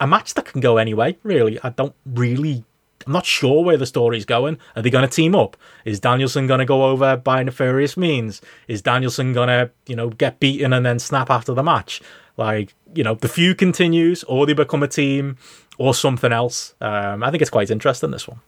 a 0.00 0.06
match 0.06 0.34
that 0.34 0.44
can 0.44 0.60
go 0.60 0.76
anyway. 0.76 1.16
Really, 1.22 1.58
I 1.62 1.70
don't 1.70 1.94
really. 2.04 2.64
I'm 3.06 3.12
not 3.12 3.24
sure 3.24 3.64
where 3.64 3.76
the 3.76 3.86
story's 3.86 4.24
going. 4.24 4.58
Are 4.76 4.82
they 4.82 4.90
going 4.90 5.08
to 5.08 5.14
team 5.14 5.34
up? 5.34 5.56
Is 5.84 6.00
Danielson 6.00 6.46
going 6.46 6.58
to 6.58 6.66
go 6.66 6.84
over 6.84 7.16
by 7.16 7.42
nefarious 7.42 7.96
means? 7.96 8.42
Is 8.68 8.82
Danielson 8.82 9.32
going 9.32 9.48
to, 9.48 9.70
you 9.86 9.96
know, 9.96 10.10
get 10.10 10.38
beaten 10.38 10.72
and 10.72 10.84
then 10.84 10.98
snap 10.98 11.30
after 11.30 11.54
the 11.54 11.62
match? 11.62 12.02
Like, 12.36 12.74
you 12.94 13.02
know, 13.02 13.14
the 13.14 13.28
feud 13.28 13.58
continues, 13.58 14.22
or 14.24 14.46
they 14.46 14.52
become 14.52 14.82
a 14.82 14.88
team, 14.88 15.36
or 15.78 15.94
something 15.94 16.32
else. 16.32 16.74
Um, 16.80 17.22
I 17.22 17.30
think 17.30 17.40
it's 17.40 17.50
quite 17.50 17.70
interesting, 17.70 18.10
this 18.10 18.28
one. 18.28 18.40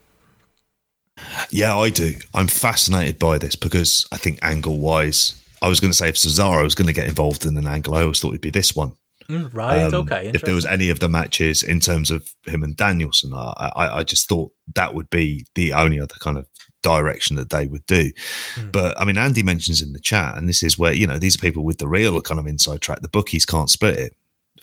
Yeah, 1.50 1.76
I 1.76 1.90
do. 1.90 2.14
I'm 2.34 2.48
fascinated 2.48 3.18
by 3.18 3.38
this 3.38 3.56
because 3.56 4.06
I 4.12 4.16
think 4.16 4.38
angle 4.42 4.78
wise, 4.78 5.42
I 5.60 5.68
was 5.68 5.80
going 5.80 5.90
to 5.90 5.96
say 5.96 6.08
if 6.08 6.16
Cesaro 6.16 6.62
was 6.62 6.74
going 6.74 6.86
to 6.86 6.92
get 6.92 7.08
involved 7.08 7.46
in 7.46 7.56
an 7.56 7.66
angle, 7.66 7.94
I 7.94 8.02
always 8.02 8.20
thought 8.20 8.28
it'd 8.28 8.40
be 8.40 8.50
this 8.50 8.74
one. 8.74 8.92
Mm, 9.32 9.54
right. 9.54 9.82
Um, 9.82 9.94
okay. 9.94 10.30
If 10.34 10.42
there 10.42 10.54
was 10.54 10.66
any 10.66 10.90
of 10.90 11.00
the 11.00 11.08
matches 11.08 11.62
in 11.62 11.80
terms 11.80 12.10
of 12.10 12.28
him 12.44 12.62
and 12.62 12.76
Danielson, 12.76 13.32
I, 13.32 13.72
I, 13.74 13.98
I, 13.98 14.02
just 14.04 14.28
thought 14.28 14.52
that 14.74 14.94
would 14.94 15.08
be 15.08 15.46
the 15.54 15.72
only 15.72 15.98
other 15.98 16.16
kind 16.20 16.36
of 16.36 16.46
direction 16.82 17.36
that 17.36 17.48
they 17.48 17.66
would 17.66 17.86
do. 17.86 18.12
Mm. 18.56 18.72
But 18.72 19.00
I 19.00 19.06
mean, 19.06 19.16
Andy 19.16 19.42
mentions 19.42 19.80
in 19.80 19.94
the 19.94 20.00
chat, 20.00 20.36
and 20.36 20.48
this 20.48 20.62
is 20.62 20.78
where 20.78 20.92
you 20.92 21.06
know 21.06 21.18
these 21.18 21.34
are 21.34 21.40
people 21.40 21.64
with 21.64 21.78
the 21.78 21.88
real 21.88 22.20
kind 22.20 22.38
of 22.38 22.46
inside 22.46 22.82
track. 22.82 23.00
The 23.00 23.08
bookies 23.08 23.46
can't 23.46 23.70
split 23.70 23.98
it, 23.98 24.16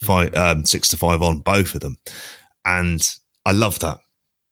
five, 0.03 0.31
mm. 0.31 0.37
um, 0.37 0.65
six 0.65 0.87
to 0.89 0.97
five 0.97 1.23
on 1.23 1.39
both 1.39 1.73
of 1.73 1.81
them, 1.81 1.97
and 2.63 3.15
I 3.45 3.53
love 3.53 3.79
that. 3.79 3.97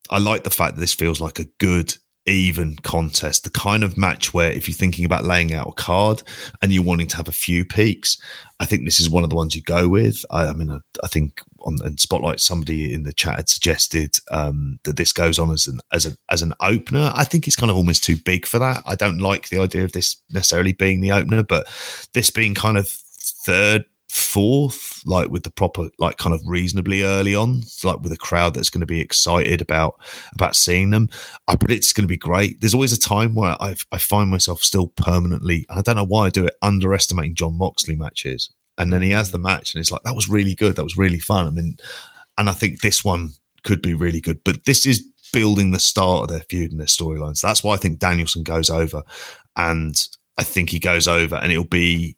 I 0.10 0.18
like 0.18 0.44
the 0.44 0.50
fact 0.50 0.76
that 0.76 0.82
this 0.82 0.96
feels 0.96 1.22
like 1.22 1.38
a 1.38 1.46
good 1.60 1.94
even 2.28 2.76
contest, 2.78 3.44
the 3.44 3.50
kind 3.50 3.84
of 3.84 3.98
match 3.98 4.34
where 4.34 4.52
if 4.52 4.68
you're 4.68 4.76
thinking 4.76 5.06
about 5.06 5.24
laying 5.24 5.54
out 5.54 5.68
a 5.68 5.72
card 5.72 6.22
and 6.62 6.72
you're 6.72 6.84
wanting 6.84 7.08
to 7.08 7.18
have 7.18 7.28
a 7.28 7.34
few 7.34 7.64
peaks, 7.64 8.22
I 8.60 8.66
think 8.66 8.86
this 8.86 9.00
is 9.00 9.10
one 9.10 9.24
of 9.24 9.30
the 9.30 9.36
ones 9.36 9.56
you 9.56 9.62
go 9.62 9.88
with. 9.88 10.26
I, 10.32 10.48
I 10.48 10.54
mean, 10.54 10.72
I, 10.72 10.80
I, 11.04 11.08
think 11.08 11.42
on 11.60 11.78
and 11.84 12.00
Spotlight, 12.00 12.40
somebody 12.40 12.92
in 12.92 13.04
the 13.04 13.14
chat 13.14 13.36
had 13.36 13.50
suggested 13.50 14.16
um, 14.32 14.80
that 14.84 14.98
this 14.98 15.14
goes 15.14 15.38
on 15.38 15.52
as 15.52 15.68
an 15.68 15.80
as 15.92 16.08
an 16.08 16.18
as 16.30 16.42
an 16.42 16.54
opener. 16.60 17.12
I 17.14 17.24
think 17.24 17.46
it's 17.46 17.56
kind 17.56 17.70
of 17.70 17.78
almost 17.78 18.04
too 18.04 18.18
big 18.18 18.48
for 18.48 18.58
that. 18.58 18.82
I 18.86 18.96
don't 18.96 19.20
like 19.20 19.50
the 19.50 19.60
idea 19.60 19.84
of 19.84 19.92
this 19.92 20.18
necessarily 20.32 20.74
being 20.74 21.02
the 21.02 21.12
opener, 21.12 21.44
but 21.44 21.68
this 22.14 22.32
being 22.32 22.56
kind 22.56 22.78
of 22.78 22.88
third 22.90 23.86
fourth, 24.18 25.02
like 25.06 25.30
with 25.30 25.44
the 25.44 25.52
proper, 25.52 25.90
like 26.00 26.18
kind 26.18 26.34
of 26.34 26.42
reasonably 26.46 27.04
early 27.04 27.36
on, 27.36 27.62
like 27.84 28.02
with 28.02 28.12
a 28.12 28.18
crowd 28.18 28.54
that's 28.54 28.70
going 28.70 28.82
to 28.82 28.88
be 28.88 29.00
excited 29.00 29.62
about 29.62 30.00
about 30.34 30.56
seeing 30.56 30.90
them. 30.90 31.10
I 31.48 31.56
predict 31.56 31.80
it's 31.80 31.94
going 31.94 32.04
to 32.04 32.08
be 32.08 32.18
great. 32.18 32.60
There's 32.60 32.74
always 32.74 32.94
a 32.94 33.00
time 33.00 33.36
where 33.36 33.56
I 33.62 33.76
I 33.92 33.98
find 33.98 34.30
myself 34.30 34.62
still 34.62 34.88
permanently, 34.88 35.66
I 35.70 35.82
don't 35.82 35.96
know 35.96 36.04
why 36.04 36.26
I 36.26 36.30
do 36.30 36.46
it, 36.46 36.58
underestimating 36.62 37.36
Jon 37.36 37.58
Moxley 37.58 37.96
matches, 37.96 38.50
and 38.78 38.92
then 38.92 39.02
he 39.02 39.12
has 39.12 39.32
the 39.32 39.40
match, 39.40 39.74
and 39.74 39.82
it's 39.82 39.92
like 39.92 40.04
that 40.04 40.16
was 40.16 40.30
really 40.30 40.56
good, 40.56 40.76
that 40.76 40.84
was 40.84 40.98
really 40.98 41.20
fun. 41.20 41.48
I 41.48 41.52
mean, 41.52 41.78
and 42.38 42.50
I 42.50 42.54
think 42.54 42.82
this 42.82 43.04
one 43.06 43.32
could 43.64 43.82
be 43.82 43.94
really 43.94 44.22
good, 44.22 44.44
but 44.44 44.66
this 44.66 44.86
is 44.86 45.06
building 45.34 45.72
the 45.72 45.80
start 45.80 46.24
of 46.24 46.30
their 46.30 46.46
feud 46.50 46.72
and 46.72 46.80
their 46.80 46.88
storylines. 46.88 47.42
That's 47.42 47.64
why 47.64 47.74
I 47.74 47.78
think 47.78 48.00
Danielson 48.00 48.44
goes 48.44 48.70
over, 48.70 49.04
and 49.56 49.96
I 50.38 50.44
think 50.44 50.70
he 50.70 50.80
goes 50.80 51.08
over, 51.08 51.36
and 51.36 51.52
it'll 51.52 51.66
be 51.66 52.16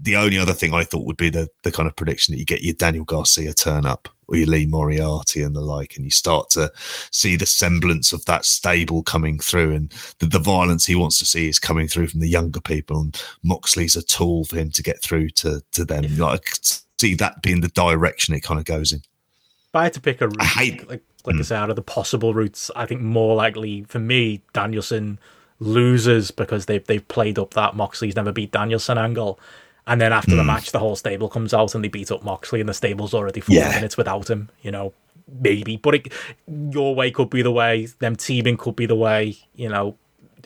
the 0.00 0.16
only 0.16 0.38
other 0.38 0.52
thing 0.52 0.72
I 0.72 0.84
thought 0.84 1.06
would 1.06 1.16
be 1.16 1.30
the 1.30 1.48
the 1.62 1.72
kind 1.72 1.88
of 1.88 1.96
prediction 1.96 2.32
that 2.32 2.38
you 2.38 2.44
get 2.44 2.62
your 2.62 2.74
Daniel 2.74 3.04
Garcia 3.04 3.52
turn 3.52 3.86
up 3.86 4.08
or 4.28 4.36
your 4.36 4.46
Lee 4.46 4.66
Moriarty 4.66 5.42
and 5.42 5.54
the 5.54 5.60
like, 5.60 5.96
and 5.96 6.04
you 6.04 6.10
start 6.10 6.50
to 6.50 6.72
see 7.10 7.36
the 7.36 7.46
semblance 7.46 8.12
of 8.12 8.24
that 8.24 8.44
stable 8.44 9.02
coming 9.02 9.38
through, 9.38 9.72
and 9.74 9.92
the, 10.18 10.26
the 10.26 10.38
violence 10.38 10.86
he 10.86 10.94
wants 10.94 11.18
to 11.18 11.26
see 11.26 11.48
is 11.48 11.58
coming 11.58 11.86
through 11.86 12.08
from 12.08 12.20
the 12.20 12.28
younger 12.28 12.60
people, 12.60 13.00
and 13.00 13.22
Moxley's 13.42 13.96
a 13.96 14.02
tool 14.02 14.44
for 14.44 14.56
him 14.56 14.70
to 14.70 14.82
get 14.82 15.02
through 15.02 15.30
to 15.30 15.62
to 15.72 15.84
them. 15.84 16.16
Like 16.16 16.54
see 16.98 17.14
that 17.16 17.42
being 17.42 17.60
the 17.60 17.68
direction 17.68 18.34
it 18.34 18.42
kind 18.42 18.60
of 18.60 18.64
goes 18.64 18.92
in. 18.92 19.00
If 19.00 19.76
I 19.76 19.84
had 19.84 19.94
to 19.94 20.00
pick 20.00 20.20
a 20.20 20.28
route, 20.28 20.40
I 20.40 20.44
hate, 20.44 20.88
like 20.88 21.02
like 21.24 21.36
mm. 21.36 21.40
I 21.40 21.42
say, 21.42 21.56
out 21.56 21.70
of 21.70 21.76
the 21.76 21.82
possible 21.82 22.34
routes, 22.34 22.70
I 22.74 22.86
think 22.86 23.00
more 23.00 23.34
likely 23.34 23.84
for 23.84 23.98
me, 23.98 24.42
Danielson 24.52 25.18
losers 25.62 26.30
because 26.30 26.66
they've 26.66 26.84
they've 26.86 27.06
played 27.08 27.38
up 27.38 27.54
that 27.54 27.76
Moxley's 27.76 28.16
never 28.16 28.32
beat 28.32 28.52
Danielson 28.52 28.98
angle. 28.98 29.38
And 29.86 30.00
then 30.00 30.12
after 30.12 30.32
mm. 30.32 30.36
the 30.36 30.42
hmm. 30.42 30.46
match, 30.46 30.70
the 30.70 30.78
whole 30.78 30.94
stable 30.94 31.28
comes 31.28 31.52
out 31.52 31.74
and 31.74 31.82
they 31.82 31.88
beat 31.88 32.12
up 32.12 32.22
Moxley, 32.22 32.60
and 32.60 32.68
the 32.68 32.74
stable's 32.74 33.14
already 33.14 33.40
four 33.40 33.56
yeah. 33.56 33.70
minutes 33.70 33.96
without 33.96 34.30
him. 34.30 34.48
You 34.62 34.70
know, 34.70 34.94
maybe, 35.40 35.76
but 35.76 35.96
it, 35.96 36.12
your 36.46 36.94
way 36.94 37.10
could 37.10 37.30
be 37.30 37.42
the 37.42 37.50
way. 37.50 37.86
Them 37.98 38.14
teaming 38.14 38.56
could 38.56 38.76
be 38.76 38.86
the 38.86 38.94
way. 38.94 39.36
You 39.56 39.68
know, 39.68 39.96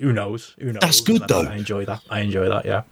who 0.00 0.12
knows? 0.12 0.54
Who 0.58 0.72
knows? 0.72 0.80
That's 0.80 1.00
good 1.02 1.28
though. 1.28 1.42
I 1.42 1.56
enjoy 1.56 1.84
that. 1.84 2.02
I 2.08 2.20
enjoy 2.20 2.48
that. 2.48 2.64
Yeah. 2.64 2.82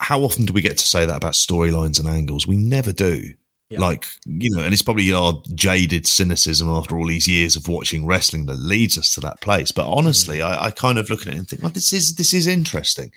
How 0.00 0.20
often 0.20 0.44
do 0.44 0.52
we 0.52 0.60
get 0.60 0.78
to 0.78 0.86
say 0.86 1.06
that 1.06 1.16
about 1.16 1.32
storylines 1.32 1.98
and 1.98 2.08
angles? 2.08 2.46
We 2.46 2.56
never 2.56 2.92
do. 2.92 3.34
Yeah. 3.74 3.80
Like, 3.80 4.06
you 4.24 4.50
know, 4.50 4.62
and 4.62 4.72
it's 4.72 4.82
probably 4.82 5.12
our 5.12 5.34
jaded 5.54 6.06
cynicism 6.06 6.68
after 6.68 6.96
all 6.96 7.06
these 7.06 7.26
years 7.26 7.56
of 7.56 7.68
watching 7.68 8.06
wrestling 8.06 8.46
that 8.46 8.58
leads 8.58 8.96
us 8.96 9.12
to 9.14 9.20
that 9.20 9.40
place. 9.40 9.72
But 9.72 9.88
honestly, 9.88 10.38
mm. 10.38 10.44
I, 10.44 10.66
I, 10.66 10.70
kind 10.70 10.98
of 10.98 11.10
look 11.10 11.22
at 11.22 11.28
it 11.28 11.36
and 11.36 11.48
think, 11.48 11.62
well, 11.62 11.72
this 11.72 11.92
is 11.92 12.14
this 12.14 12.32
is 12.32 12.46
interesting. 12.46 13.10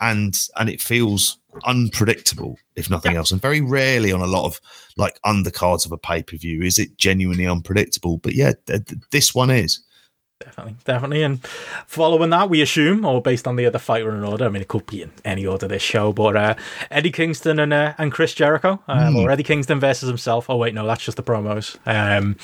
And 0.00 0.36
and 0.56 0.68
it 0.68 0.80
feels 0.80 1.38
unpredictable, 1.64 2.58
if 2.76 2.90
nothing 2.90 3.12
yeah. 3.12 3.18
else. 3.18 3.30
And 3.30 3.40
very 3.40 3.60
rarely 3.60 4.12
on 4.12 4.20
a 4.20 4.26
lot 4.26 4.46
of 4.46 4.60
like 4.96 5.20
undercards 5.22 5.86
of 5.86 5.92
a 5.92 5.98
pay-per-view 5.98 6.62
is 6.62 6.78
it 6.78 6.96
genuinely 6.96 7.46
unpredictable. 7.46 8.18
But 8.18 8.34
yeah, 8.34 8.52
th- 8.66 8.86
th- 8.86 9.00
this 9.10 9.34
one 9.34 9.50
is. 9.50 9.80
Definitely, 10.42 10.76
definitely. 10.84 11.22
And 11.22 11.44
following 11.86 12.30
that, 12.30 12.48
we 12.48 12.62
assume, 12.62 13.04
or 13.04 13.20
based 13.20 13.46
on 13.46 13.56
the 13.56 13.66
other 13.66 13.78
fighter 13.78 14.14
in 14.14 14.24
order, 14.24 14.46
I 14.46 14.48
mean, 14.48 14.62
it 14.62 14.68
could 14.68 14.86
be 14.86 15.02
in 15.02 15.12
any 15.22 15.46
order 15.46 15.68
this 15.68 15.82
show, 15.82 16.14
but 16.14 16.34
uh, 16.34 16.54
Eddie 16.90 17.12
Kingston 17.12 17.58
and 17.58 17.74
uh, 17.74 17.92
and 17.98 18.10
Chris 18.10 18.32
Jericho, 18.32 18.80
um, 18.88 19.14
mm. 19.14 19.22
or 19.22 19.30
Eddie 19.30 19.42
Kingston 19.42 19.80
versus 19.80 20.08
himself. 20.08 20.48
Oh, 20.48 20.56
wait, 20.56 20.72
no, 20.72 20.86
that's 20.86 21.04
just 21.04 21.18
the 21.18 21.22
promos. 21.22 21.76
Um, 21.84 22.36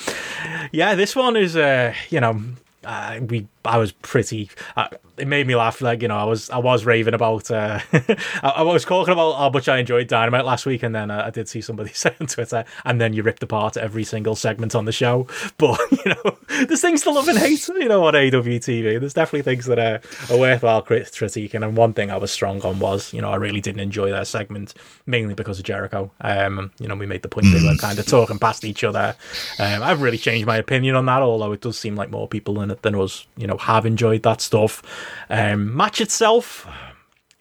yeah, 0.71 0.93
this 0.93 1.15
one 1.15 1.35
is, 1.35 1.55
uh, 1.55 1.95
you 2.09 2.21
know, 2.21 2.39
uh, 2.83 3.19
we 3.27 3.47
I 3.65 3.79
was 3.79 3.93
pretty. 3.93 4.51
Uh, 4.75 4.89
it 5.17 5.27
made 5.27 5.47
me 5.47 5.55
laugh. 5.55 5.81
Like 5.81 6.01
you 6.01 6.07
know, 6.07 6.17
I 6.17 6.23
was 6.23 6.49
I 6.49 6.57
was 6.57 6.85
raving 6.85 7.13
about. 7.13 7.49
Uh, 7.49 7.79
I, 7.93 8.53
I, 8.57 8.61
was 8.61 8.85
talking 8.85 9.11
about 9.11 9.33
how 9.33 9.49
much 9.49 9.67
I 9.67 9.77
enjoyed 9.77 10.07
Dynamite 10.07 10.45
last 10.45 10.65
week, 10.65 10.83
and 10.83 10.93
then 10.93 11.11
uh, 11.11 11.23
I 11.25 11.29
did 11.29 11.49
see 11.49 11.61
somebody 11.61 11.89
say 11.93 12.15
on 12.19 12.27
Twitter, 12.27 12.65
and 12.85 13.01
then 13.01 13.13
you 13.13 13.23
ripped 13.23 13.43
apart 13.43 13.77
every 13.77 14.03
single 14.03 14.35
segment 14.35 14.75
on 14.75 14.85
the 14.85 14.91
show. 14.91 15.27
But 15.57 15.79
you 15.91 16.13
know, 16.13 16.37
there's 16.67 16.81
things 16.81 17.01
to 17.03 17.11
love 17.11 17.27
and 17.27 17.37
hate. 17.37 17.67
You 17.67 17.87
know, 17.87 18.05
on 18.05 18.13
AEW 18.13 18.57
TV, 18.57 18.99
there's 18.99 19.13
definitely 19.13 19.41
things 19.41 19.65
that 19.65 19.79
are, 19.79 20.01
are 20.29 20.39
worthwhile 20.39 20.83
critiquing. 20.83 21.65
And 21.65 21.75
one 21.75 21.93
thing 21.93 22.11
I 22.11 22.17
was 22.17 22.31
strong 22.31 22.61
on 22.61 22.79
was, 22.79 23.11
you 23.11 23.21
know, 23.21 23.31
I 23.31 23.37
really 23.37 23.61
didn't 23.61 23.79
enjoy 23.79 24.11
that 24.11 24.27
segment 24.27 24.75
mainly 25.07 25.33
because 25.33 25.57
of 25.57 25.65
Jericho. 25.65 26.11
Um, 26.21 26.71
you 26.79 26.87
know, 26.87 26.95
we 26.95 27.07
made 27.07 27.23
the 27.23 27.27
point 27.27 27.47
they 27.47 27.63
were 27.63 27.73
mm. 27.73 27.79
kind 27.79 27.97
of 27.97 28.05
talking 28.05 28.37
past 28.37 28.65
each 28.65 28.83
other. 28.83 29.15
Um, 29.57 29.81
I've 29.81 30.01
really 30.01 30.17
changed 30.17 30.45
my 30.45 30.57
opinion 30.57 30.95
on 30.95 31.05
that, 31.07 31.21
although 31.21 31.53
it 31.53 31.61
does 31.61 31.77
seem 31.77 31.95
like 31.95 32.11
more 32.11 32.27
people 32.27 32.61
in 32.61 32.69
it 32.69 32.83
than 32.83 32.93
us, 32.95 33.25
you 33.35 33.47
know, 33.47 33.57
have 33.57 33.85
enjoyed 33.85 34.23
that 34.23 34.41
stuff. 34.41 34.83
Um, 35.29 35.75
match 35.75 36.01
itself, 36.01 36.67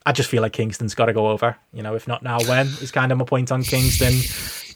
I 0.05 0.12
just 0.12 0.31
feel 0.31 0.43
like 0.43 0.53
Kingston's 0.53 0.95
got 0.95 1.07
to 1.07 1.12
go 1.12 1.29
over. 1.29 1.57
You 1.73 1.83
know, 1.83 1.95
if 1.95 2.07
not 2.07 2.23
now, 2.23 2.39
when 2.41 2.67
is 2.67 2.91
kind 2.91 3.12
of 3.12 3.19
my 3.19 3.25
point 3.25 3.51
on 3.53 3.62
Kingston. 3.62 4.14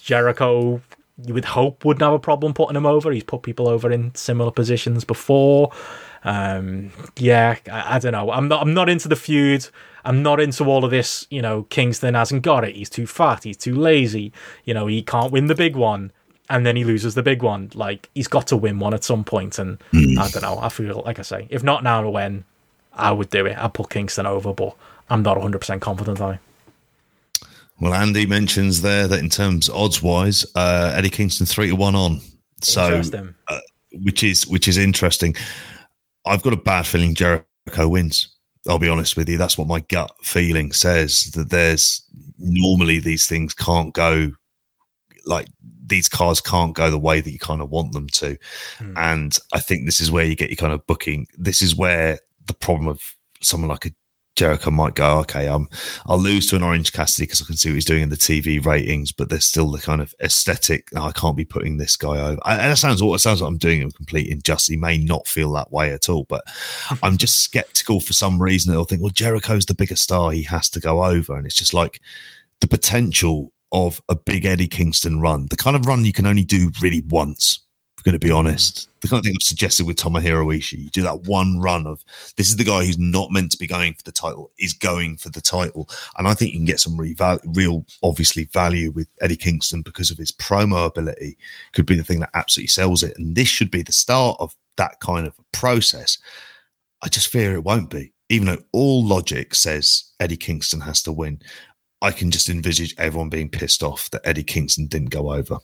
Jericho, 0.03 0.81
you 1.25 1.35
would 1.35 1.45
hope 1.45 1.85
wouldn't 1.85 2.03
have 2.03 2.13
a 2.13 2.19
problem 2.19 2.55
putting 2.55 2.77
him 2.77 2.87
over. 2.87 3.13
He's 3.13 3.25
put 3.25 3.43
people 3.43 3.69
over 3.69 3.91
in 3.91 4.15
similar 4.15 4.51
positions 4.51 5.05
before. 5.05 5.71
Um, 6.25 6.93
yeah, 7.17 7.57
I, 7.71 7.97
I, 7.97 7.99
don't 7.99 8.13
know. 8.13 8.31
I'm 8.31 8.49
not. 8.49 8.63
I'm 8.63 8.75
not 8.75 8.89
into 8.89 9.09
the 9.09 9.17
feud. 9.17 9.67
I'm 10.05 10.23
not 10.23 10.41
into 10.41 10.65
all 10.65 10.85
of 10.85 10.91
this. 10.91 11.27
You 11.31 11.43
know, 11.43 11.65
Kingston 11.65 12.15
hasn't 12.15 12.43
got 12.43 12.65
it. 12.65 12.75
He's 12.75 12.91
too 12.91 13.07
fat. 13.07 13.45
He's 13.45 13.57
too 13.57 13.75
lazy. 13.75 14.33
You 14.65 14.75
know, 14.75 14.87
he 14.87 15.03
can't 15.03 15.33
win 15.33 15.47
the 15.47 15.55
big 15.55 15.77
one 15.77 16.13
and 16.51 16.67
then 16.67 16.77
he 16.77 16.85
loses 16.85 17.15
the 17.15 17.23
big 17.23 17.43
one. 17.43 17.71
Like 17.75 18.11
he's 18.15 18.29
got 18.29 18.49
to 18.49 18.57
win 18.57 18.81
one 18.81 18.93
at 18.93 19.05
some 19.05 19.25
point, 19.25 19.59
and 19.59 19.79
mm. 19.93 20.19
I 20.19 20.29
don't 20.29 20.43
know. 20.43 20.59
I 20.61 20.69
feel 20.69 21.03
like 21.07 21.19
I 21.19 21.23
say, 21.23 21.47
if 21.49 21.63
not 21.63 21.85
now 21.85 22.07
when, 22.11 22.45
I 23.01 23.13
would 23.13 23.31
do 23.31 23.47
it. 23.47 23.57
I'd 23.59 23.75
put 23.75 23.91
Kingston 23.91 24.27
over, 24.27 24.53
but 24.53 24.75
I'm 25.09 25.23
not 25.23 25.37
100 25.37 25.59
percent 25.59 25.83
confident. 25.83 26.21
I. 26.21 26.39
Well, 27.81 27.95
Andy 27.95 28.27
mentions 28.27 28.83
there 28.83 29.09
that 29.09 29.19
in 29.21 29.31
terms 29.31 29.71
odds 29.71 30.03
wise, 30.03 30.45
uh, 30.55 30.93
Eddie 30.95 31.11
Kingston 31.11 31.47
three 31.47 31.69
to 31.69 31.77
one 31.77 31.95
on, 31.95 32.21
so 32.61 33.01
uh, 33.49 33.61
which 33.93 34.23
is 34.23 34.47
which 34.47 34.69
is 34.69 34.77
interesting. 34.77 35.35
I've 36.27 36.43
got 36.43 36.53
a 36.53 36.59
bad 36.59 36.87
feeling 36.87 37.15
Jericho 37.15 37.89
wins. 37.89 38.37
I'll 38.69 38.79
be 38.79 38.91
honest 38.91 39.17
with 39.17 39.29
you. 39.29 39.39
That's 39.39 39.57
what 39.57 39.69
my 39.69 39.81
gut 39.81 40.13
feeling 40.23 40.73
says 40.73 41.31
that 41.35 41.49
there's 41.49 42.03
normally 42.39 42.99
these 42.99 43.27
things 43.27 43.55
can't 43.55 43.95
go 43.95 44.33
like 45.25 45.49
these 45.87 46.09
cars 46.09 46.41
can't 46.41 46.75
go 46.75 46.91
the 46.91 46.99
way 46.99 47.21
that 47.21 47.31
you 47.31 47.39
kind 47.39 47.61
of 47.61 47.71
want 47.71 47.93
them 47.93 48.09
to. 48.09 48.37
Mm. 48.79 48.95
And 48.97 49.39
I 49.53 49.61
think 49.61 49.85
this 49.85 50.01
is 50.01 50.11
where 50.11 50.25
you 50.25 50.37
get 50.37 50.51
your 50.51 50.57
kind 50.57 50.73
of 50.73 50.87
booking. 50.87 51.27
This 51.37 51.63
is 51.63 51.75
where 51.75 52.19
the 52.51 52.59
problem 52.59 52.89
of 52.89 53.01
someone 53.41 53.69
like 53.69 53.87
a 53.87 53.91
Jericho 54.37 54.71
might 54.71 54.95
go, 54.95 55.19
okay, 55.19 55.49
um, 55.49 55.69
I'll 56.07 56.19
lose 56.19 56.47
to 56.49 56.57
an 56.57 56.63
Orange 56.63 56.93
Cassidy 56.93 57.27
because 57.27 57.43
I 57.43 57.45
can 57.45 57.57
see 57.57 57.69
what 57.69 57.75
he's 57.75 57.85
doing 57.85 58.03
in 58.03 58.09
the 58.09 58.17
TV 58.17 58.65
ratings, 58.65 59.13
but 59.13 59.29
there's 59.29 59.45
still 59.45 59.71
the 59.71 59.81
kind 59.81 60.01
of 60.01 60.15
aesthetic. 60.23 60.89
Oh, 60.97 61.03
I 61.03 61.13
can't 61.13 61.37
be 61.37 61.45
putting 61.45 61.77
this 61.77 61.97
guy 61.97 62.17
over. 62.17 62.41
And 62.47 62.73
it 62.73 62.77
sounds, 62.77 63.03
it 63.03 63.19
sounds 63.19 63.43
like 63.43 63.49
I'm 63.49 63.59
doing 63.59 63.83
him 63.83 63.91
complete 63.91 64.31
injustice. 64.31 64.69
He 64.69 64.77
may 64.79 64.97
not 64.97 65.29
feel 65.29 65.53
that 65.53 65.71
way 65.71 65.93
at 65.93 66.09
all, 66.09 66.25
but 66.29 66.43
I'm 67.03 67.19
just 67.19 67.43
skeptical 67.43 68.01
for 68.01 68.15
some 68.15 68.41
reason. 68.41 68.73
They'll 68.73 68.85
think, 68.85 69.03
well, 69.03 69.11
Jericho's 69.11 69.67
the 69.67 69.75
bigger 69.75 69.97
star. 69.97 70.31
He 70.31 70.43
has 70.45 70.71
to 70.71 70.81
go 70.81 71.05
over. 71.05 71.37
And 71.37 71.45
it's 71.45 71.57
just 71.57 71.75
like 71.75 72.01
the 72.61 72.69
potential 72.69 73.53
of 73.73 74.01
a 74.09 74.17
big 74.17 74.47
Eddie 74.47 74.69
Kingston 74.69 75.21
run, 75.21 75.49
the 75.51 75.57
kind 75.57 75.77
of 75.77 75.87
run 75.87 76.05
you 76.05 76.13
can 76.13 76.27
only 76.27 76.45
do 76.45 76.71
really 76.81 77.03
once 77.09 77.61
going 78.03 78.13
to 78.15 78.19
be 78.19 78.31
honest. 78.31 78.89
The 79.01 79.09
kind 79.09 79.19
of 79.19 79.25
thing 79.25 79.35
I've 79.37 79.43
suggested 79.43 79.87
with 79.87 79.97
Tomohiro 79.97 80.47
Ishii, 80.47 80.85
you 80.85 80.91
do 80.91 81.03
that 81.03 81.23
one 81.23 81.59
run 81.59 81.87
of 81.87 82.05
this 82.37 82.49
is 82.49 82.57
the 82.57 82.65
guy 82.65 82.85
who's 82.85 82.99
not 82.99 83.31
meant 83.31 83.51
to 83.53 83.59
be 83.59 83.67
going 83.67 83.95
for 83.95 84.03
the 84.03 84.13
title, 84.13 84.51
is 84.59 84.73
going 84.73 85.17
for 85.17 85.31
the 85.31 85.41
title. 85.41 85.89
And 86.19 86.29
I 86.29 86.35
think 86.35 86.53
you 86.53 86.59
can 86.59 86.67
get 86.67 86.81
some 86.81 86.99
real, 86.99 87.15
real 87.45 87.87
obviously, 88.03 88.45
value 88.45 88.91
with 88.91 89.09
Eddie 89.21 89.37
Kingston 89.37 89.83
because 89.83 90.11
of 90.11 90.19
his 90.19 90.33
promo 90.33 90.87
ability, 90.87 91.39
could 91.73 91.87
be 91.87 91.97
the 91.97 92.05
thing 92.05 92.21
that 92.21 92.31
absolutely 92.35 92.69
sells 92.69 93.03
it. 93.03 93.17
And 93.19 93.37
this 93.37 93.49
should 93.49 93.71
be 93.71 93.83
the 93.83 93.93
start 93.93 94.37
of 94.41 94.55
that 94.77 95.01
kind 95.01 95.27
of 95.27 95.35
process. 95.53 96.19
I 97.03 97.09
just 97.09 97.29
fear 97.29 97.55
it 97.55 97.65
won't 97.65 97.91
be. 97.91 98.13
Even 98.29 98.47
though 98.47 98.63
all 98.73 99.05
logic 99.05 99.55
says 99.55 100.05
Eddie 100.21 100.37
Kingston 100.37 100.81
has 100.81 101.03
to 101.03 101.13
win, 101.13 101.41
I 102.03 102.13
can 102.13 102.31
just 102.31 102.49
envisage 102.49 102.95
everyone 102.97 103.29
being 103.29 103.51
pissed 103.51 103.83
off 103.83 104.09
that 104.11 104.23
Eddie 104.25 104.45
Kingston 104.45 104.87
didn't 104.87 105.11
go 105.11 105.33
over. 105.33 105.59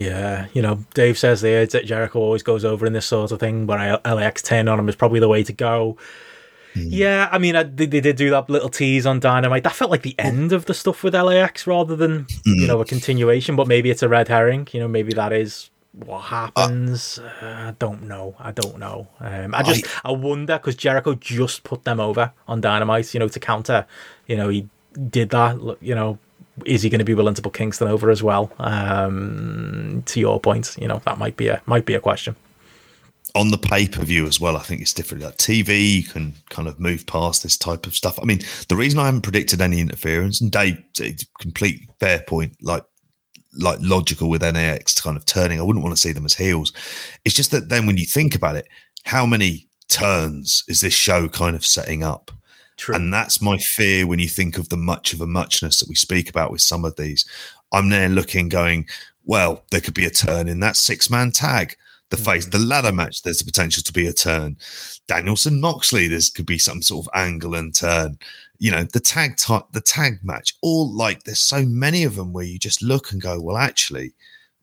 Yeah, 0.00 0.46
you 0.52 0.60
know, 0.60 0.84
Dave 0.94 1.16
says 1.16 1.40
there 1.40 1.64
that 1.66 1.86
Jericho 1.86 2.18
always 2.18 2.42
goes 2.42 2.64
over 2.64 2.84
in 2.84 2.92
this 2.92 3.06
sort 3.06 3.30
of 3.30 3.38
thing, 3.38 3.64
but 3.64 4.04
LAX 4.04 4.42
10 4.42 4.68
on 4.68 4.78
him 4.78 4.88
is 4.88 4.96
probably 4.96 5.20
the 5.20 5.28
way 5.28 5.44
to 5.44 5.52
go. 5.52 5.96
Mm. 6.74 6.88
Yeah, 6.90 7.28
I 7.30 7.38
mean, 7.38 7.54
I, 7.54 7.62
they, 7.62 7.86
they, 7.86 8.00
did 8.00 8.16
do 8.16 8.30
that 8.30 8.50
little 8.50 8.68
tease 8.68 9.06
on 9.06 9.20
Dynamite. 9.20 9.62
That 9.62 9.74
felt 9.74 9.92
like 9.92 10.02
the 10.02 10.18
end 10.18 10.52
of 10.52 10.66
the 10.66 10.74
stuff 10.74 11.04
with 11.04 11.14
LAX 11.14 11.68
rather 11.68 11.94
than, 11.94 12.24
mm. 12.24 12.42
you 12.44 12.66
know, 12.66 12.80
a 12.80 12.84
continuation, 12.84 13.54
but 13.54 13.68
maybe 13.68 13.90
it's 13.90 14.02
a 14.02 14.08
red 14.08 14.26
herring. 14.26 14.66
You 14.72 14.80
know, 14.80 14.88
maybe 14.88 15.12
that 15.12 15.32
is 15.32 15.70
what 15.92 16.22
happens. 16.22 17.20
Uh, 17.20 17.30
uh, 17.42 17.46
I 17.46 17.74
don't 17.78 18.02
know. 18.02 18.34
I 18.40 18.50
don't 18.50 18.78
know. 18.78 19.06
Um, 19.20 19.54
I 19.54 19.62
just, 19.62 19.86
I, 20.04 20.08
I 20.08 20.12
wonder 20.12 20.58
because 20.58 20.74
Jericho 20.74 21.14
just 21.14 21.62
put 21.62 21.84
them 21.84 22.00
over 22.00 22.32
on 22.48 22.60
Dynamite, 22.60 23.14
you 23.14 23.20
know, 23.20 23.28
to 23.28 23.38
counter. 23.38 23.86
You 24.26 24.36
know, 24.36 24.48
he 24.48 24.68
did 25.10 25.30
that, 25.30 25.76
you 25.80 25.94
know, 25.94 26.18
is 26.64 26.82
he 26.82 26.90
going 26.90 27.00
to 27.00 27.04
be 27.04 27.14
willing 27.14 27.34
to 27.34 27.42
put 27.42 27.54
Kingston 27.54 27.88
over 27.88 28.10
as 28.10 28.22
well? 28.22 28.52
Um, 28.58 30.02
to 30.06 30.20
your 30.20 30.40
point, 30.40 30.76
you 30.80 30.88
know 30.88 31.00
that 31.04 31.18
might 31.18 31.36
be 31.36 31.48
a 31.48 31.60
might 31.66 31.84
be 31.84 31.94
a 31.94 32.00
question. 32.00 32.36
On 33.34 33.50
the 33.50 33.58
pay 33.58 33.88
per 33.88 34.02
view 34.04 34.26
as 34.26 34.38
well, 34.38 34.56
I 34.56 34.62
think 34.62 34.80
it's 34.80 34.94
different. 34.94 35.24
Like 35.24 35.36
TV, 35.36 35.96
you 35.96 36.02
can 36.04 36.34
kind 36.50 36.68
of 36.68 36.78
move 36.78 37.06
past 37.06 37.42
this 37.42 37.56
type 37.56 37.86
of 37.86 37.94
stuff. 37.96 38.18
I 38.22 38.24
mean, 38.24 38.40
the 38.68 38.76
reason 38.76 39.00
I 39.00 39.06
haven't 39.06 39.22
predicted 39.22 39.60
any 39.60 39.80
interference, 39.80 40.40
and 40.40 40.52
Dave, 40.52 40.82
complete 41.40 41.88
fair 41.98 42.20
point, 42.20 42.56
like 42.62 42.84
like 43.58 43.78
logical 43.80 44.28
with 44.28 44.42
LAX 44.42 45.00
kind 45.00 45.16
of 45.16 45.26
turning. 45.26 45.58
I 45.58 45.62
wouldn't 45.62 45.84
want 45.84 45.94
to 45.94 46.00
see 46.00 46.12
them 46.12 46.24
as 46.24 46.34
heels. 46.34 46.72
It's 47.24 47.34
just 47.34 47.50
that 47.50 47.68
then 47.68 47.86
when 47.86 47.96
you 47.96 48.04
think 48.04 48.34
about 48.34 48.56
it, 48.56 48.68
how 49.04 49.26
many 49.26 49.68
turns 49.88 50.64
is 50.68 50.80
this 50.80 50.94
show 50.94 51.28
kind 51.28 51.56
of 51.56 51.64
setting 51.64 52.02
up? 52.02 52.30
True. 52.84 52.96
And 52.96 53.14
that's 53.14 53.40
my 53.40 53.56
fear 53.56 54.06
when 54.06 54.18
you 54.18 54.28
think 54.28 54.58
of 54.58 54.68
the 54.68 54.76
much 54.76 55.14
of 55.14 55.22
a 55.22 55.26
muchness 55.26 55.80
that 55.80 55.88
we 55.88 55.94
speak 55.94 56.28
about 56.28 56.50
with 56.50 56.60
some 56.60 56.84
of 56.84 56.96
these. 56.96 57.24
I'm 57.72 57.88
there 57.88 58.10
looking, 58.10 58.50
going, 58.50 58.86
well, 59.24 59.64
there 59.70 59.80
could 59.80 59.94
be 59.94 60.04
a 60.04 60.10
turn 60.10 60.48
in 60.48 60.60
that 60.60 60.76
six 60.76 61.08
man 61.08 61.32
tag. 61.32 61.76
The 62.10 62.16
mm-hmm. 62.16 62.24
face, 62.26 62.44
the 62.44 62.58
ladder 62.58 62.92
match, 62.92 63.22
there's 63.22 63.38
the 63.38 63.46
potential 63.46 63.82
to 63.82 63.92
be 63.94 64.06
a 64.06 64.12
turn. 64.12 64.58
Danielson 65.08 65.62
Moxley, 65.62 66.08
there's 66.08 66.28
could 66.28 66.44
be 66.44 66.58
some 66.58 66.82
sort 66.82 67.06
of 67.06 67.10
angle 67.14 67.54
and 67.54 67.74
turn. 67.74 68.18
You 68.58 68.70
know, 68.70 68.82
the 68.82 69.00
tag 69.00 69.38
type, 69.38 69.64
the 69.72 69.80
tag 69.80 70.18
match, 70.22 70.52
all 70.60 70.92
like 70.92 71.24
there's 71.24 71.40
so 71.40 71.64
many 71.64 72.04
of 72.04 72.16
them 72.16 72.34
where 72.34 72.44
you 72.44 72.58
just 72.58 72.82
look 72.82 73.12
and 73.12 73.22
go, 73.22 73.40
well, 73.40 73.56
actually, 73.56 74.12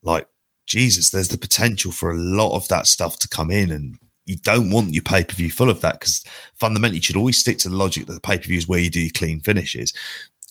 like 0.04 0.28
Jesus, 0.68 1.10
there's 1.10 1.30
the 1.30 1.40
potential 1.40 1.92
for 1.92 2.12
a 2.12 2.18
lot 2.20 2.56
of 2.56 2.68
that 2.68 2.86
stuff 2.86 3.18
to 3.18 3.28
come 3.28 3.50
in 3.50 3.72
and 3.72 3.98
you 4.32 4.38
don't 4.38 4.72
want 4.72 4.94
your 4.94 5.04
pay 5.04 5.24
per 5.24 5.34
view 5.34 5.52
full 5.52 5.70
of 5.70 5.82
that 5.82 6.00
because 6.00 6.24
fundamentally 6.56 6.98
you 6.98 7.04
should 7.04 7.18
always 7.18 7.38
stick 7.38 7.58
to 7.60 7.70
the 7.70 7.76
logic 7.76 8.06
that 8.06 8.14
the 8.14 8.22
pay 8.22 8.38
per 8.38 8.46
view 8.46 8.58
is 8.58 8.68
where 8.68 8.80
you 8.80 8.90
do 8.90 9.02
your 9.02 9.12
clean 9.12 9.42
finishes. 9.42 9.94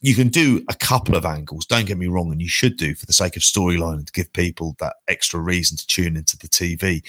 You 0.02 0.14
can 0.14 0.28
do 0.28 0.64
a 0.68 0.74
couple 0.74 1.16
of 1.16 1.26
angles, 1.26 1.66
don't 1.66 1.86
get 1.86 1.98
me 1.98 2.06
wrong, 2.06 2.30
and 2.30 2.40
you 2.40 2.48
should 2.48 2.76
do 2.76 2.94
for 2.94 3.06
the 3.06 3.12
sake 3.12 3.36
of 3.36 3.42
storyline 3.42 3.94
and 3.94 4.06
to 4.06 4.12
give 4.12 4.32
people 4.32 4.76
that 4.80 4.96
extra 5.08 5.40
reason 5.40 5.76
to 5.76 5.86
tune 5.86 6.16
into 6.16 6.36
the 6.38 6.48
TV. 6.48 7.02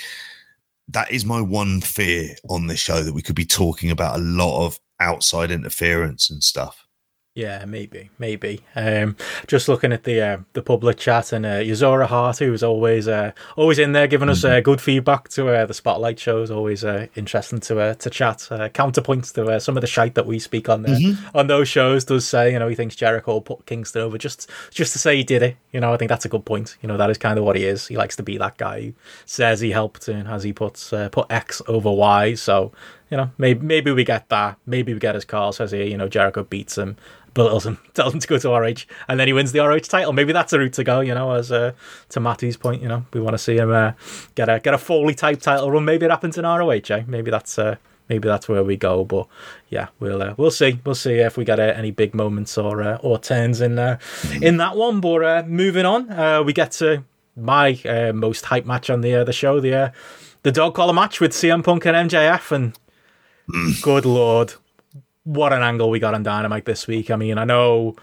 That 0.87 1.11
is 1.11 1.25
my 1.25 1.41
one 1.41 1.81
fear 1.81 2.35
on 2.49 2.67
this 2.67 2.79
show 2.79 3.01
that 3.03 3.13
we 3.13 3.21
could 3.21 3.35
be 3.35 3.45
talking 3.45 3.91
about 3.91 4.19
a 4.19 4.23
lot 4.23 4.65
of 4.65 4.79
outside 4.99 5.51
interference 5.51 6.29
and 6.29 6.43
stuff. 6.43 6.85
Yeah, 7.33 7.63
maybe, 7.63 8.09
maybe. 8.19 8.59
Um, 8.75 9.15
just 9.47 9.69
looking 9.69 9.93
at 9.93 10.03
the 10.03 10.19
uh, 10.19 10.37
the 10.51 10.61
public 10.61 10.97
chat 10.97 11.31
and 11.31 11.45
uh, 11.45 11.59
Yuzora 11.59 12.07
Hart, 12.07 12.39
who's 12.39 12.61
always 12.61 13.07
uh, 13.07 13.31
always 13.55 13.79
in 13.79 13.93
there 13.93 14.07
giving 14.07 14.27
us 14.27 14.43
uh, 14.43 14.59
good 14.59 14.81
feedback 14.81 15.29
to 15.29 15.47
uh, 15.47 15.65
the 15.65 15.73
spotlight 15.73 16.19
shows. 16.19 16.51
Always 16.51 16.83
uh, 16.83 17.07
interesting 17.15 17.61
to 17.61 17.79
uh, 17.79 17.93
to 17.93 18.09
chat. 18.09 18.49
Uh, 18.51 18.67
counterpoints 18.67 19.33
to 19.35 19.45
uh, 19.45 19.59
some 19.59 19.77
of 19.77 19.81
the 19.81 19.87
shite 19.87 20.15
that 20.15 20.25
we 20.25 20.39
speak 20.39 20.67
on 20.67 20.81
there 20.81 20.97
mm-hmm. 20.97 21.37
on 21.37 21.47
those 21.47 21.69
shows. 21.69 22.03
Does 22.03 22.27
say 22.27 22.51
you 22.51 22.59
know 22.59 22.67
he 22.67 22.75
thinks 22.75 22.97
Jericho 22.97 23.39
put 23.39 23.65
Kingston 23.65 24.01
over 24.01 24.17
just 24.17 24.49
just 24.69 24.91
to 24.91 24.99
say 24.99 25.15
he 25.15 25.23
did 25.23 25.41
it. 25.41 25.55
You 25.71 25.79
know 25.79 25.93
I 25.93 25.97
think 25.97 26.09
that's 26.09 26.25
a 26.25 26.29
good 26.29 26.43
point. 26.43 26.75
You 26.81 26.89
know 26.89 26.97
that 26.97 27.09
is 27.09 27.17
kind 27.17 27.39
of 27.39 27.45
what 27.45 27.55
he 27.55 27.63
is. 27.63 27.87
He 27.87 27.95
likes 27.95 28.17
to 28.17 28.23
be 28.23 28.37
that 28.39 28.57
guy 28.57 28.81
who 28.81 28.93
says 29.25 29.61
he 29.61 29.71
helped 29.71 30.09
and 30.09 30.27
has 30.27 30.43
he 30.43 30.51
put 30.51 30.91
uh, 30.91 31.07
put 31.07 31.31
X 31.31 31.61
over 31.69 31.91
Y. 31.93 32.33
So 32.33 32.73
you 33.11 33.17
know 33.17 33.29
maybe 33.37 33.63
maybe 33.65 33.91
we 33.91 34.03
get 34.03 34.29
that. 34.29 34.57
Maybe 34.65 34.93
we 34.93 34.99
get 34.99 35.15
his 35.15 35.25
call 35.25 35.51
says 35.51 35.71
here 35.71 35.83
you 35.83 35.97
know 35.97 36.07
Jericho 36.07 36.43
beats 36.43 36.77
him 36.77 36.95
belittles 37.33 37.65
him, 37.65 37.77
tells 37.93 38.13
him 38.13 38.19
to 38.19 38.27
go 38.27 38.37
to 38.37 38.49
ROH, 38.49 38.85
and 39.07 39.19
then 39.19 39.27
he 39.27 39.33
wins 39.33 39.51
the 39.51 39.59
ROH 39.59 39.79
title. 39.79 40.13
Maybe 40.13 40.33
that's 40.33 40.53
a 40.53 40.59
route 40.59 40.73
to 40.73 40.83
go, 40.83 41.01
you 41.01 41.13
know. 41.13 41.31
As 41.31 41.51
uh, 41.51 41.73
to 42.09 42.19
Matty's 42.19 42.57
point, 42.57 42.81
you 42.81 42.87
know, 42.87 43.05
we 43.13 43.21
want 43.21 43.33
to 43.33 43.37
see 43.37 43.57
him 43.57 43.71
uh, 43.71 43.93
get 44.35 44.49
a 44.49 44.59
get 44.59 44.73
a 44.73 44.77
Foley 44.77 45.13
type 45.13 45.39
title 45.41 45.71
run. 45.71 45.85
Maybe 45.85 46.05
it 46.05 46.11
happens 46.11 46.37
in 46.37 46.45
ROH. 46.45 46.89
Eh? 46.89 47.03
Maybe 47.07 47.31
that's 47.31 47.57
uh, 47.57 47.75
maybe 48.09 48.27
that's 48.27 48.49
where 48.49 48.63
we 48.63 48.77
go. 48.77 49.03
But 49.03 49.27
yeah, 49.69 49.87
we'll 49.99 50.21
uh, 50.21 50.33
we'll 50.37 50.51
see. 50.51 50.79
We'll 50.85 50.95
see 50.95 51.13
if 51.13 51.37
we 51.37 51.45
get 51.45 51.59
uh, 51.59 51.73
any 51.75 51.91
big 51.91 52.13
moments 52.13 52.57
or 52.57 52.81
uh, 52.81 52.97
or 53.01 53.19
turns 53.19 53.61
in 53.61 53.79
uh, 53.79 53.97
in 54.41 54.57
that 54.57 54.75
one. 54.75 55.01
But 55.01 55.23
uh, 55.23 55.43
moving 55.47 55.85
on, 55.85 56.09
uh, 56.11 56.43
we 56.43 56.53
get 56.53 56.71
to 56.73 57.03
my 57.35 57.79
uh, 57.85 58.11
most 58.13 58.45
hype 58.45 58.65
match 58.65 58.89
on 58.89 59.01
the 59.01 59.23
the 59.23 59.33
show, 59.33 59.59
the 59.59 59.93
the 60.43 60.51
dog 60.51 60.75
collar 60.75 60.93
match 60.93 61.19
with 61.21 61.31
CM 61.31 61.63
Punk 61.63 61.85
and 61.85 62.09
MJF, 62.09 62.51
and 62.51 62.77
good 63.81 64.05
lord, 64.05 64.53
what 65.23 65.53
an 65.53 65.61
angle 65.61 65.89
we 65.89 65.99
got 65.99 66.13
on 66.13 66.23
Dynamite 66.23 66.65
this 66.65 66.87
week. 66.87 67.11
I 67.11 67.15
mean, 67.15 67.37
I 67.37 67.43
know 67.43 67.95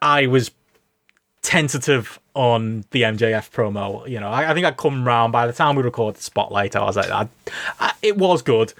I 0.00 0.26
was 0.26 0.50
tentative 1.42 2.18
on 2.34 2.84
the 2.90 3.02
MJF 3.02 3.50
promo. 3.50 4.08
You 4.08 4.20
know, 4.20 4.28
I, 4.28 4.50
I 4.50 4.54
think 4.54 4.66
I'd 4.66 4.76
come 4.76 5.06
round 5.06 5.32
by 5.32 5.46
the 5.46 5.52
time 5.52 5.76
we 5.76 5.82
recorded 5.82 6.18
the 6.18 6.22
spotlight. 6.22 6.76
I 6.76 6.84
was 6.84 6.96
like, 6.96 7.10
I, 7.10 7.28
I, 7.78 7.92
it 8.02 8.16
was 8.16 8.42
good. 8.42 8.72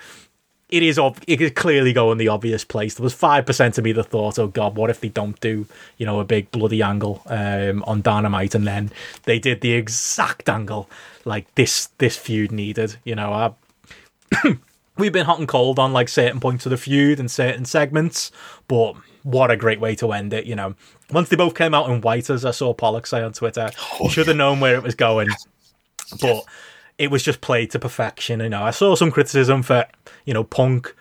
It 0.69 0.83
is 0.83 0.99
ob- 0.99 1.23
it 1.27 1.41
is 1.43 1.51
clearly 1.51 1.93
go 1.93 2.13
in 2.13 2.19
the 2.19 2.29
obvious 2.29 2.65
place. 2.65 2.95
There 2.95 3.05
was 3.05 3.13
five 3.13 3.45
percent 3.45 3.77
of 3.77 3.85
me 3.85 3.93
that 3.93 4.05
thought, 4.05 4.39
"Oh 4.39 4.47
God, 4.47 4.75
what 4.75 4.89
if 4.89 5.01
they 5.01 5.11
don't 5.11 5.39
do 5.39 5.67
you 5.99 6.07
know 6.07 6.19
a 6.19 6.25
big 6.25 6.51
bloody 6.51 6.81
angle 6.81 7.21
um, 7.27 7.85
on 7.87 8.01
Dynamite?" 8.01 8.55
And 8.55 8.67
then 8.67 8.91
they 9.25 9.39
did 9.39 9.61
the 9.61 9.73
exact 9.73 10.49
angle 10.49 10.89
like 11.27 11.55
this. 11.57 11.89
This 11.99 12.17
feud 12.17 12.53
needed. 12.53 12.97
You 13.05 13.17
know, 13.17 13.35
I 13.35 14.55
we've 15.03 15.13
been 15.13 15.27
hot 15.27 15.41
and 15.41 15.49
cold 15.49 15.81
on 15.81 15.93
like 15.93 16.09
certain 16.09 16.39
points 16.39 16.65
of 16.65 16.71
the 16.71 16.77
feud 16.77 17.19
and 17.19 17.29
certain 17.29 17.65
segments, 17.65 18.31
but 18.69 18.95
what 19.25 19.51
a 19.51 19.57
great 19.57 19.81
way 19.81 19.97
to 19.97 20.13
end 20.13 20.33
it, 20.33 20.47
you 20.47 20.55
know. 20.55 20.77
Once 21.11 21.29
they 21.29 21.35
both 21.35 21.57
came 21.57 21.75
out 21.75 21.91
in 21.91 22.01
white, 22.01 22.31
as 22.31 22.45
I 22.45 22.53
saw 22.53 22.73
Pollock 22.73 23.09
say 23.09 23.21
on 23.21 23.33
Twitter, 23.33 23.71
oh, 23.99 24.09
should 24.09 24.29
have 24.29 24.37
yeah. 24.37 24.39
known 24.39 24.61
where 24.61 24.77
it 24.77 24.83
was 24.85 24.95
going. 24.95 25.29
But 26.21 26.45
it 26.99 27.11
was 27.11 27.25
just 27.25 27.41
played 27.41 27.73
to 27.73 27.81
perfection, 27.81 28.39
you 28.39 28.49
know. 28.49 28.63
I 28.63 28.71
saw 28.71 28.95
some 28.95 29.11
criticism 29.11 29.65
for, 29.65 29.87
you 30.25 30.35
know, 30.35 30.45
Punk 30.45 30.95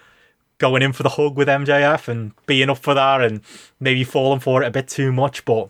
going 0.58 0.82
in 0.82 0.94
for 0.94 1.04
the 1.04 1.10
hug 1.10 1.38
with 1.38 1.48
MJF 1.48 2.08
and 2.08 2.32
being 2.48 2.72
up 2.72 2.80
for 2.80 2.96
that 2.96 3.22
and 3.22 3.42
maybe 3.80 4.04
falling 4.04 4.40
for 4.40 4.64
it 4.64 4.68
a 4.68 4.72
bit 4.72 4.88
too 4.88 5.12
much, 5.12 5.46
but 5.46 5.70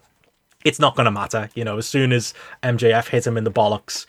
it's 0.64 0.80
not 0.80 0.95
going 0.95 1.06
to 1.06 1.12
matter, 1.12 1.49
you 1.53 1.66
know. 1.66 1.78
As 1.78 1.86
soon 1.86 2.14
as 2.14 2.34
MJF 2.64 3.10
hit 3.10 3.28
him 3.28 3.36
in 3.36 3.44
the 3.44 3.52
bollocks, 3.52 4.06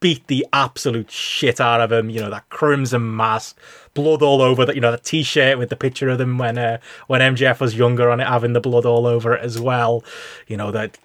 beat 0.00 0.26
the 0.26 0.46
absolute 0.52 1.10
shit 1.10 1.60
out 1.60 1.80
of 1.80 1.92
him. 1.92 2.10
You 2.10 2.20
know 2.20 2.30
that 2.30 2.48
crimson 2.48 3.16
mask, 3.16 3.58
blood 3.94 4.22
all 4.22 4.42
over 4.42 4.64
that. 4.64 4.74
You 4.74 4.80
know 4.80 4.90
the 4.90 4.98
t-shirt 4.98 5.58
with 5.58 5.68
the 5.68 5.76
picture 5.76 6.08
of 6.08 6.18
them 6.18 6.38
when 6.38 6.58
uh, 6.58 6.78
when 7.06 7.20
MJF 7.20 7.60
was 7.60 7.76
younger 7.76 8.10
on 8.10 8.20
it, 8.20 8.26
having 8.26 8.52
the 8.52 8.60
blood 8.60 8.86
all 8.86 9.06
over 9.06 9.34
it 9.34 9.42
as 9.42 9.60
well. 9.60 10.02
You 10.46 10.56
know 10.56 10.70
that 10.72 10.98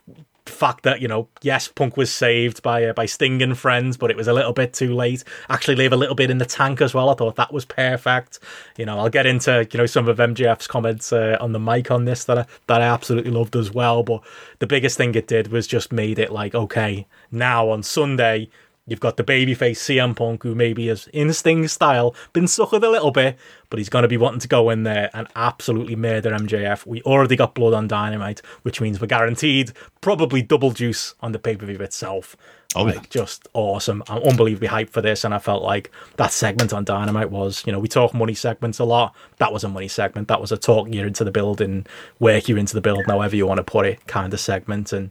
fact 0.45 0.83
that 0.83 1.01
you 1.01 1.07
know, 1.07 1.27
yes, 1.41 1.67
Punk 1.67 1.97
was 1.97 2.11
saved 2.11 2.61
by 2.61 2.83
uh, 2.85 2.93
by 2.93 3.05
Sting 3.05 3.41
and 3.41 3.57
friends, 3.57 3.97
but 3.97 4.11
it 4.11 4.17
was 4.17 4.27
a 4.27 4.33
little 4.33 4.53
bit 4.53 4.73
too 4.73 4.93
late. 4.93 5.23
Actually, 5.49 5.75
leave 5.75 5.93
a 5.93 5.97
little 5.97 6.15
bit 6.15 6.29
in 6.29 6.37
the 6.37 6.45
tank 6.45 6.81
as 6.81 6.93
well. 6.93 7.09
I 7.09 7.15
thought 7.15 7.35
that 7.35 7.53
was 7.53 7.65
perfect. 7.65 8.39
You 8.77 8.85
know, 8.85 8.99
I'll 8.99 9.09
get 9.09 9.25
into 9.25 9.67
you 9.71 9.77
know 9.77 9.85
some 9.85 10.07
of 10.07 10.17
MJF's 10.17 10.67
comments 10.67 11.11
uh, 11.11 11.37
on 11.39 11.51
the 11.51 11.59
mic 11.59 11.91
on 11.91 12.05
this 12.05 12.25
that 12.25 12.37
I, 12.37 12.45
that 12.67 12.81
I 12.81 12.85
absolutely 12.85 13.31
loved 13.31 13.55
as 13.55 13.71
well. 13.71 14.03
But 14.03 14.21
the 14.59 14.67
biggest 14.67 14.97
thing 14.97 15.15
it 15.15 15.27
did 15.27 15.49
was 15.49 15.67
just 15.67 15.91
made 15.91 16.19
it 16.19 16.31
like 16.31 16.55
okay, 16.55 17.07
now 17.31 17.69
on 17.69 17.83
Sunday 17.83 18.49
You've 18.87 18.99
got 18.99 19.17
the 19.17 19.23
babyface 19.23 19.77
CM 19.77 20.15
Punk, 20.15 20.43
who 20.43 20.53
maybe 20.53 20.89
is 20.89 21.07
in 21.07 21.33
Sting 21.33 21.67
style, 21.67 22.13
been 22.33 22.43
suckered 22.43 22.83
a 22.83 22.89
little 22.89 23.09
bit, 23.09 23.35
but 23.71 23.79
he's 23.79 23.89
going 23.89 24.03
to 24.03 24.07
be 24.07 24.17
wanting 24.17 24.41
to 24.41 24.47
go 24.47 24.69
in 24.69 24.83
there 24.83 25.09
and 25.11 25.27
absolutely 25.35 25.95
murder 25.95 26.29
MJF. 26.29 26.85
We 26.85 27.01
already 27.01 27.35
got 27.35 27.55
blood 27.55 27.73
on 27.73 27.87
Dynamite, 27.87 28.41
which 28.61 28.79
means 28.79 29.01
we're 29.01 29.07
guaranteed 29.07 29.73
probably 30.01 30.43
double 30.43 30.69
juice 30.69 31.15
on 31.19 31.31
the 31.31 31.39
pay 31.39 31.55
per 31.55 31.65
view 31.65 31.79
itself. 31.79 32.37
Oh, 32.75 32.83
like, 32.83 32.95
yeah. 32.95 33.01
just 33.09 33.47
awesome. 33.53 34.03
I'm 34.07 34.21
unbelievably 34.21 34.67
hyped 34.67 34.91
for 34.91 35.01
this, 35.01 35.23
and 35.23 35.33
I 35.33 35.39
felt 35.39 35.63
like 35.63 35.89
that 36.17 36.31
segment 36.31 36.71
on 36.71 36.83
Dynamite 36.83 37.31
was, 37.31 37.63
you 37.65 37.71
know, 37.71 37.79
we 37.79 37.87
talk 37.87 38.13
money 38.13 38.35
segments 38.35 38.77
a 38.77 38.85
lot. 38.85 39.15
That 39.37 39.51
was 39.51 39.63
a 39.63 39.69
money 39.69 39.87
segment. 39.87 40.27
That 40.27 40.41
was 40.41 40.51
a 40.51 40.57
talk 40.57 40.93
you 40.93 41.07
into 41.07 41.23
the 41.23 41.31
building, 41.31 41.87
work 42.19 42.47
you 42.47 42.55
into 42.57 42.75
the 42.75 42.81
build, 42.81 43.05
however 43.07 43.35
you 43.35 43.47
want 43.47 43.57
to 43.57 43.63
put 43.63 43.87
it, 43.87 44.05
kind 44.05 44.31
of 44.31 44.39
segment. 44.39 44.93
And 44.93 45.09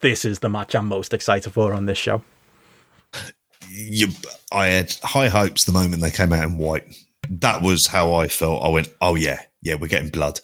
this 0.00 0.24
is 0.24 0.38
the 0.38 0.48
match 0.48 0.76
I'm 0.76 0.86
most 0.86 1.12
excited 1.12 1.52
for 1.52 1.72
on 1.72 1.86
this 1.86 1.98
show 1.98 2.22
you, 3.70 4.08
I 4.52 4.66
had 4.66 4.92
high 5.02 5.28
hopes 5.28 5.64
the 5.64 5.72
moment 5.72 6.02
they 6.02 6.10
came 6.10 6.32
out 6.32 6.44
in 6.44 6.58
white. 6.58 6.84
That 7.30 7.62
was 7.62 7.86
how 7.86 8.14
I 8.14 8.28
felt. 8.28 8.64
I 8.64 8.68
went, 8.68 8.88
oh 9.00 9.14
yeah, 9.14 9.40
yeah, 9.62 9.74
we're 9.74 9.88
getting 9.88 10.10
blood. 10.10 10.40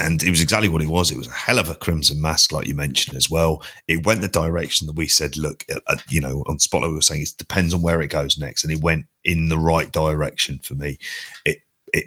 And 0.00 0.22
it 0.22 0.30
was 0.30 0.40
exactly 0.40 0.70
what 0.70 0.80
it 0.80 0.88
was. 0.88 1.10
It 1.10 1.18
was 1.18 1.26
a 1.26 1.32
hell 1.32 1.58
of 1.58 1.68
a 1.68 1.74
crimson 1.74 2.20
mask, 2.20 2.50
like 2.50 2.66
you 2.66 2.74
mentioned 2.74 3.14
as 3.14 3.28
well. 3.28 3.62
It 3.88 4.06
went 4.06 4.22
the 4.22 4.28
direction 4.28 4.86
that 4.86 4.96
we 4.96 5.06
said, 5.06 5.36
look, 5.36 5.66
uh, 5.70 5.80
uh 5.86 5.96
you 6.08 6.20
know, 6.20 6.42
on 6.46 6.58
Spotlight, 6.58 6.90
we 6.90 6.96
were 6.96 7.02
saying 7.02 7.22
it 7.22 7.34
depends 7.36 7.74
on 7.74 7.82
where 7.82 8.00
it 8.00 8.08
goes 8.08 8.38
next. 8.38 8.64
And 8.64 8.72
it 8.72 8.80
went 8.80 9.04
in 9.24 9.50
the 9.50 9.58
right 9.58 9.92
direction 9.92 10.60
for 10.62 10.74
me. 10.74 10.98
It, 11.44 11.58
it, 11.92 12.06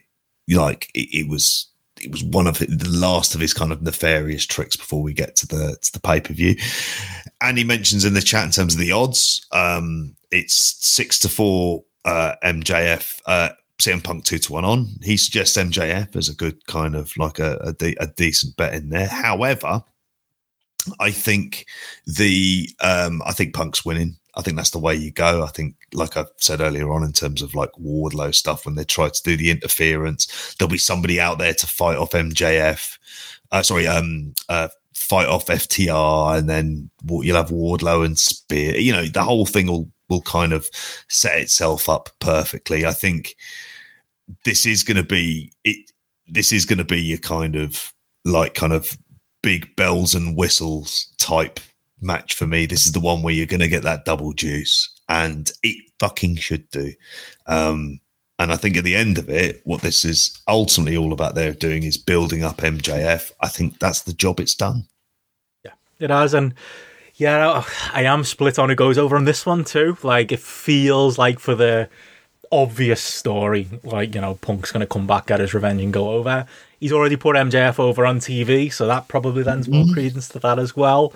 like, 0.50 0.90
it, 0.96 1.16
it 1.16 1.30
was 1.30 1.69
it 2.02 2.12
was 2.12 2.24
one 2.24 2.48
of 2.48 2.60
the 2.60 2.90
last 2.90 3.36
of 3.36 3.42
his 3.42 3.54
kind 3.54 3.72
of 3.72 3.82
nefarious 3.82 4.46
tricks 4.46 4.76
before 4.76 5.02
we 5.02 5.14
get 5.14 5.36
to 5.38 5.48
the 5.48 5.78
to 5.82 5.94
the 5.94 6.00
pay 6.00 6.20
per 6.20 6.34
view. 6.34 6.56
And 7.42 7.58
he 7.58 7.64
mentions 7.64 8.06
in 8.06 8.14
the 8.14 8.22
chat 8.22 8.46
in 8.46 8.52
terms 8.52 8.74
of 8.74 8.80
the 8.80 8.92
odds, 8.92 9.46
um, 9.52 10.16
it's 10.32 10.76
six 10.80 11.20
to 11.20 11.30
four 11.30 11.84
uh, 12.06 12.36
MJF. 12.44 13.22
Uh, 13.26 13.50
CM 13.80 14.04
Punk 14.04 14.26
two 14.26 14.40
to 14.40 14.52
one 14.52 14.66
on. 14.66 14.88
He 15.02 15.16
suggests 15.16 15.56
MJF 15.56 16.16
as 16.18 16.28
a 16.28 16.36
good 16.36 16.66
kind 16.68 16.96
of 16.96 17.16
like 17.16 17.40
a, 17.40 17.56
a, 17.60 17.74
de- 17.74 17.96
a 18.00 18.08
decent 18.08 18.58
bet 18.58 18.74
in 18.74 18.90
there. 18.90 19.08
However, 19.08 19.82
I 21.00 21.12
think 21.12 21.66
the 22.06 22.70
um, 22.82 23.22
I 23.26 23.32
think 23.32 23.54
Punk's 23.54 23.86
winning. 23.86 24.18
I 24.36 24.42
think 24.42 24.58
that's 24.58 24.70
the 24.70 24.80
way 24.80 24.96
you 24.96 25.12
go. 25.12 25.44
I 25.44 25.48
think, 25.48 25.76
like 25.94 26.16
I 26.16 26.26
said 26.38 26.62
earlier 26.62 26.92
on, 26.92 27.04
in 27.04 27.14
terms 27.14 27.42
of 27.42 27.56
like 27.56 27.72
Wardlow 27.74 28.34
stuff, 28.34 28.66
when 28.66 28.76
they 28.76 28.84
try 28.84 29.10
to 29.10 29.24
do 29.24 29.36
the 29.36 29.52
interference, 29.52 30.56
there'll 30.56 30.72
be 30.72 30.78
somebody 30.78 31.20
out 31.20 31.40
there 31.40 31.54
to 31.54 31.68
fight 31.68 31.98
off 31.98 32.12
MJF. 32.12 32.98
Uh, 33.52 33.64
sorry, 33.64 33.88
um, 33.88 34.34
uh, 34.48 34.68
fight 34.94 35.28
off 35.28 35.48
FTR, 35.48 36.38
and 36.38 36.50
then 36.50 36.90
you'll 37.10 37.36
have 37.36 37.50
Wardlow 37.50 38.06
and 38.06 38.18
Spear. 38.18 38.78
You 38.78 38.92
know, 38.92 39.06
the 39.06 39.24
whole 39.24 39.46
thing 39.46 39.68
will 39.68 39.90
will 40.10 40.22
kind 40.22 40.54
of 40.54 40.68
set 41.08 41.40
itself 41.40 41.88
up 41.88 42.10
perfectly. 42.20 42.86
I 42.86 42.92
think 42.92 43.36
this 44.46 44.66
is 44.66 44.84
going 44.84 44.98
to 44.98 45.04
be 45.04 45.52
it. 45.64 45.92
This 46.28 46.52
is 46.52 46.66
going 46.66 46.78
to 46.78 46.86
be 46.86 47.02
your 47.02 47.18
kind 47.18 47.56
of 47.56 47.94
like 48.26 48.54
kind 48.54 48.74
of 48.74 48.98
big 49.42 49.76
bells 49.76 50.14
and 50.14 50.38
whistles 50.38 51.12
type 51.18 51.60
match 52.02 52.34
for 52.34 52.48
me. 52.48 52.66
This 52.66 52.86
is 52.86 52.92
the 52.92 53.00
one 53.00 53.22
where 53.22 53.34
you're 53.34 53.46
going 53.46 53.60
to 53.60 53.68
get 53.68 53.84
that 53.84 54.06
double 54.06 54.34
juice, 54.34 54.90
and 55.08 55.52
it 55.64 55.92
fucking 56.00 56.38
should 56.38 56.70
do. 56.70 56.94
Um, 57.48 58.00
and 58.40 58.54
I 58.54 58.56
think 58.56 58.78
at 58.78 58.86
the 58.86 58.96
end 58.96 59.18
of 59.18 59.30
it, 59.30 59.62
what 59.66 59.82
this 59.82 60.06
is 60.06 60.40
ultimately 60.48 60.96
all 60.96 61.12
about 61.12 61.36
they're 61.36 61.54
doing 61.54 61.84
is 61.84 61.98
building 61.98 62.44
up 62.44 62.58
MJF. 62.58 63.32
I 63.42 63.50
think 63.50 63.80
that's 63.80 64.02
the 64.04 64.14
job 64.14 64.40
it's 64.40 64.56
done. 64.56 64.86
Yeah, 65.66 65.74
it 66.00 66.10
has. 66.10 66.34
And 66.34 66.54
yeah, 67.16 67.64
I 67.94 68.04
am 68.04 68.24
split 68.24 68.58
on 68.58 68.70
who 68.70 68.76
goes 68.76 68.98
over 68.98 69.18
on 69.18 69.26
this 69.26 69.46
one 69.46 69.66
too. 69.66 69.98
Like, 70.04 70.32
it 70.32 70.40
feels 70.40 71.18
like 71.18 71.38
for 71.38 71.54
the 71.54 71.90
obvious 72.50 73.02
story, 73.02 73.68
like, 73.84 74.16
you 74.16 74.22
know, 74.22 74.36
Punk's 74.36 74.72
going 74.72 74.82
to 74.82 74.88
come 74.88 75.06
back, 75.06 75.28
get 75.28 75.42
his 75.42 75.54
revenge, 75.54 75.82
and 75.82 75.92
go 75.92 76.12
over. 76.12 76.48
He's 76.80 76.94
already 76.94 77.18
put 77.18 77.36
MJF 77.36 77.78
over 77.78 78.06
on 78.06 78.20
TV, 78.20 78.72
so 78.72 78.88
that 78.88 79.10
probably 79.10 79.44
lends 79.44 79.68
more 79.68 79.84
mm-hmm. 79.84 79.94
credence 79.94 80.30
to 80.30 80.40
that 80.40 80.60
as 80.60 80.78
well. 80.78 81.14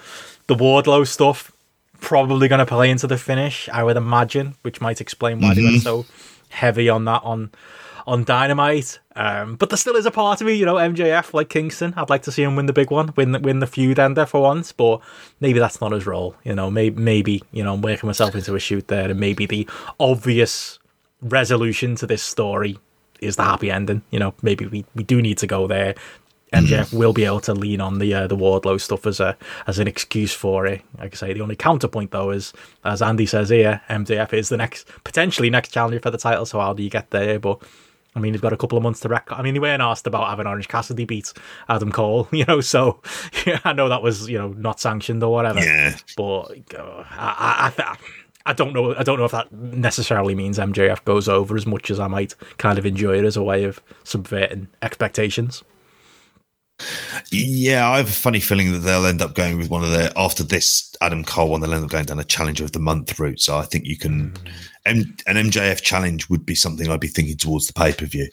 The 0.48 0.56
Wardlow 0.56 1.08
stuff 1.08 1.52
probably 2.00 2.48
going 2.48 2.60
to 2.60 2.66
play 2.66 2.90
into 2.90 3.08
the 3.08 3.18
finish, 3.18 3.70
I 3.70 3.84
would 3.84 3.98
imagine, 3.98 4.56
which 4.62 4.82
might 4.82 5.02
explain 5.02 5.40
why 5.40 5.50
mm-hmm. 5.50 5.56
they 5.56 5.64
went 5.64 5.76
mm-hmm. 5.78 5.84
so 5.84 6.06
heavy 6.50 6.90
on 6.90 7.06
that 7.06 7.22
on 7.24 7.52
on 8.06 8.24
Dynamite. 8.24 9.00
Um, 9.16 9.56
but 9.56 9.70
there 9.70 9.78
still 9.78 9.96
is 9.96 10.06
a 10.06 10.12
part 10.12 10.42
of 10.42 10.48
me, 10.48 10.54
you 10.54 10.66
know, 10.66 10.76
MJF 10.76 11.34
like 11.34 11.50
Kingston. 11.50 11.94
I'd 11.96 12.10
like 12.10 12.24
to 12.24 12.32
see 12.32 12.44
him 12.44 12.56
win 12.56 12.66
the 12.66 12.74
big 12.74 12.92
one, 12.92 13.14
win 13.16 13.32
the, 13.32 13.40
win 13.40 13.60
the 13.60 13.68
feud 13.68 14.00
ender 14.00 14.26
for 14.26 14.42
once. 14.42 14.72
But 14.72 15.00
maybe 15.40 15.60
that's 15.60 15.80
not 15.80 15.92
his 15.92 16.06
role. 16.06 16.36
You 16.44 16.56
know, 16.56 16.70
maybe 16.70 17.02
maybe 17.02 17.42
you 17.52 17.64
know, 17.64 17.74
I'm 17.74 17.82
working 17.82 18.08
myself 18.08 18.36
into 18.36 18.56
a 18.56 18.60
shoot 18.60 18.88
there, 18.88 19.10
and 19.10 19.20
maybe 19.20 19.46
the 19.46 19.68
obvious 20.00 20.80
resolution 21.22 21.96
to 21.96 22.08
this 22.08 22.22
story 22.22 22.78
is 23.22 23.38
the 23.38 23.44
happy 23.44 23.72
ending. 23.72 24.02
You 24.12 24.20
know, 24.20 24.34
maybe 24.42 24.66
we, 24.68 24.86
we 24.96 25.04
do 25.04 25.22
need 25.22 25.38
to 25.40 25.48
go 25.48 25.68
there. 25.68 25.96
MJF 26.54 26.86
mm-hmm. 26.86 26.98
will 26.98 27.14
be 27.14 27.26
able 27.26 27.42
to 27.42 27.54
lean 27.54 27.82
on 27.82 28.00
the 28.00 28.14
uh, 28.14 28.28
the 28.28 28.38
Wardlow 28.38 28.80
stuff 28.80 29.06
as 29.06 29.20
a 29.20 29.36
as 29.68 29.80
an 29.80 29.88
excuse 29.88 30.34
for 30.34 30.66
it. 30.66 30.82
Like 30.98 31.14
I 31.14 31.16
say, 31.16 31.34
the 31.34 31.42
only 31.42 31.56
counterpoint 31.56 32.12
though 32.12 32.32
is, 32.32 32.54
as 32.84 33.02
Andy 33.02 33.26
says 33.26 33.50
here, 33.50 33.82
MJF 33.90 34.34
is 34.34 34.50
the 34.50 34.58
next 34.58 34.88
potentially 35.04 35.50
next 35.50 35.70
challenger 35.70 36.00
for 36.00 36.12
the 36.12 36.18
title. 36.18 36.46
So 36.46 36.60
how 36.60 36.74
do 36.74 36.84
you 36.84 36.90
get 36.90 37.10
there? 37.10 37.40
But 37.40 37.62
I 38.16 38.20
mean, 38.20 38.34
you've 38.34 38.42
got 38.44 38.54
a 38.54 38.58
couple 38.58 38.78
of 38.78 38.84
months 38.84 39.00
to 39.02 39.10
record. 39.10 39.40
I 39.40 39.42
mean, 39.42 39.56
they 39.56 39.60
weren't 39.60 39.82
asked 39.82 40.06
about 40.06 40.30
having 40.30 40.46
Orange 40.46 40.68
Cassidy 40.68 41.06
beat 41.06 41.34
Adam 41.68 41.92
Cole, 41.92 42.28
you 42.32 42.46
know. 42.46 42.62
So 42.62 43.02
yeah, 43.46 43.60
I 43.66 43.74
know 43.74 43.90
that 43.90 44.04
was 44.04 44.30
you 44.30 44.38
know 44.38 44.50
not 44.50 44.80
sanctioned 44.80 45.24
or 45.24 45.32
whatever. 45.32 45.60
Yeah. 45.60 45.96
But 46.16 46.76
uh, 46.78 47.04
I, 47.10 47.74
I, 47.78 47.84
I, 47.84 47.98
I 48.46 48.54
don't 48.54 48.74
know. 48.74 48.96
I 48.96 49.04
don't 49.04 49.18
know 49.18 49.26
if 49.26 49.32
that 49.32 49.52
necessarily 49.52 50.36
means 50.36 50.60
MJF 50.60 51.04
goes 51.06 51.28
over 51.28 51.56
as 51.56 51.66
much 51.66 51.90
as 51.90 52.00
I 52.00 52.08
might 52.08 52.36
kind 52.58 52.78
of 52.78 52.86
enjoy 52.86 53.18
it 53.18 53.26
as 53.26 53.38
a 53.38 53.44
way 53.44 53.64
of 53.64 53.82
subverting 54.04 54.68
expectations. 54.82 55.64
Yeah, 57.32 57.90
I 57.90 57.98
have 57.98 58.10
a 58.10 58.12
funny 58.12 58.40
feeling 58.40 58.72
that 58.72 58.80
they'll 58.80 59.06
end 59.06 59.22
up 59.22 59.36
going 59.36 59.58
with 59.58 59.70
one 59.70 59.84
of 59.84 59.92
their 59.92 60.12
after 60.16 60.44
this 60.44 60.96
Adam 61.02 61.24
Cole 61.24 61.50
one. 61.50 61.62
They'll 61.62 61.74
end 61.74 61.84
up 61.84 61.90
going 61.90 62.06
down 62.06 62.20
a 62.20 62.24
Challenger 62.24 62.64
of 62.64 62.72
the 62.72 62.80
Month 62.80 63.20
route. 63.20 63.40
So 63.40 63.58
I 63.58 63.64
think 63.64 63.86
you 63.86 63.98
can, 63.98 64.32
mm. 64.32 64.52
M, 64.86 65.16
an 65.28 65.36
MJF 65.50 65.82
challenge 65.82 66.30
would 66.30 66.46
be 66.46 66.56
something 66.56 66.90
I'd 66.90 67.00
be 67.00 67.08
thinking 67.08 67.38
towards 67.38 67.68
the 67.68 67.74
pay 67.74 67.94
per 67.94 68.06
view, 68.06 68.28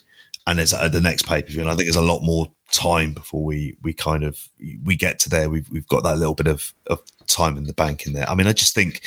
and 0.47 0.59
there's 0.59 0.73
uh, 0.73 0.87
the 0.89 1.01
next 1.01 1.27
pay 1.27 1.41
per 1.41 1.49
view. 1.49 1.61
And 1.61 1.69
I 1.69 1.75
think 1.75 1.85
there's 1.85 1.95
a 1.95 2.01
lot 2.01 2.21
more 2.21 2.51
time 2.71 3.13
before 3.13 3.43
we 3.43 3.77
we 3.81 3.93
kind 3.93 4.23
of 4.23 4.39
we 4.83 4.95
get 4.95 5.19
to 5.19 5.29
there. 5.29 5.49
We've 5.49 5.69
we've 5.69 5.87
got 5.87 6.03
that 6.03 6.17
little 6.17 6.35
bit 6.35 6.47
of 6.47 6.73
of 6.87 7.01
time 7.27 7.57
in 7.57 7.65
the 7.65 7.73
bank 7.73 8.05
in 8.05 8.13
there. 8.13 8.29
I 8.29 8.35
mean, 8.35 8.47
I 8.47 8.53
just 8.53 8.75
think 8.75 9.01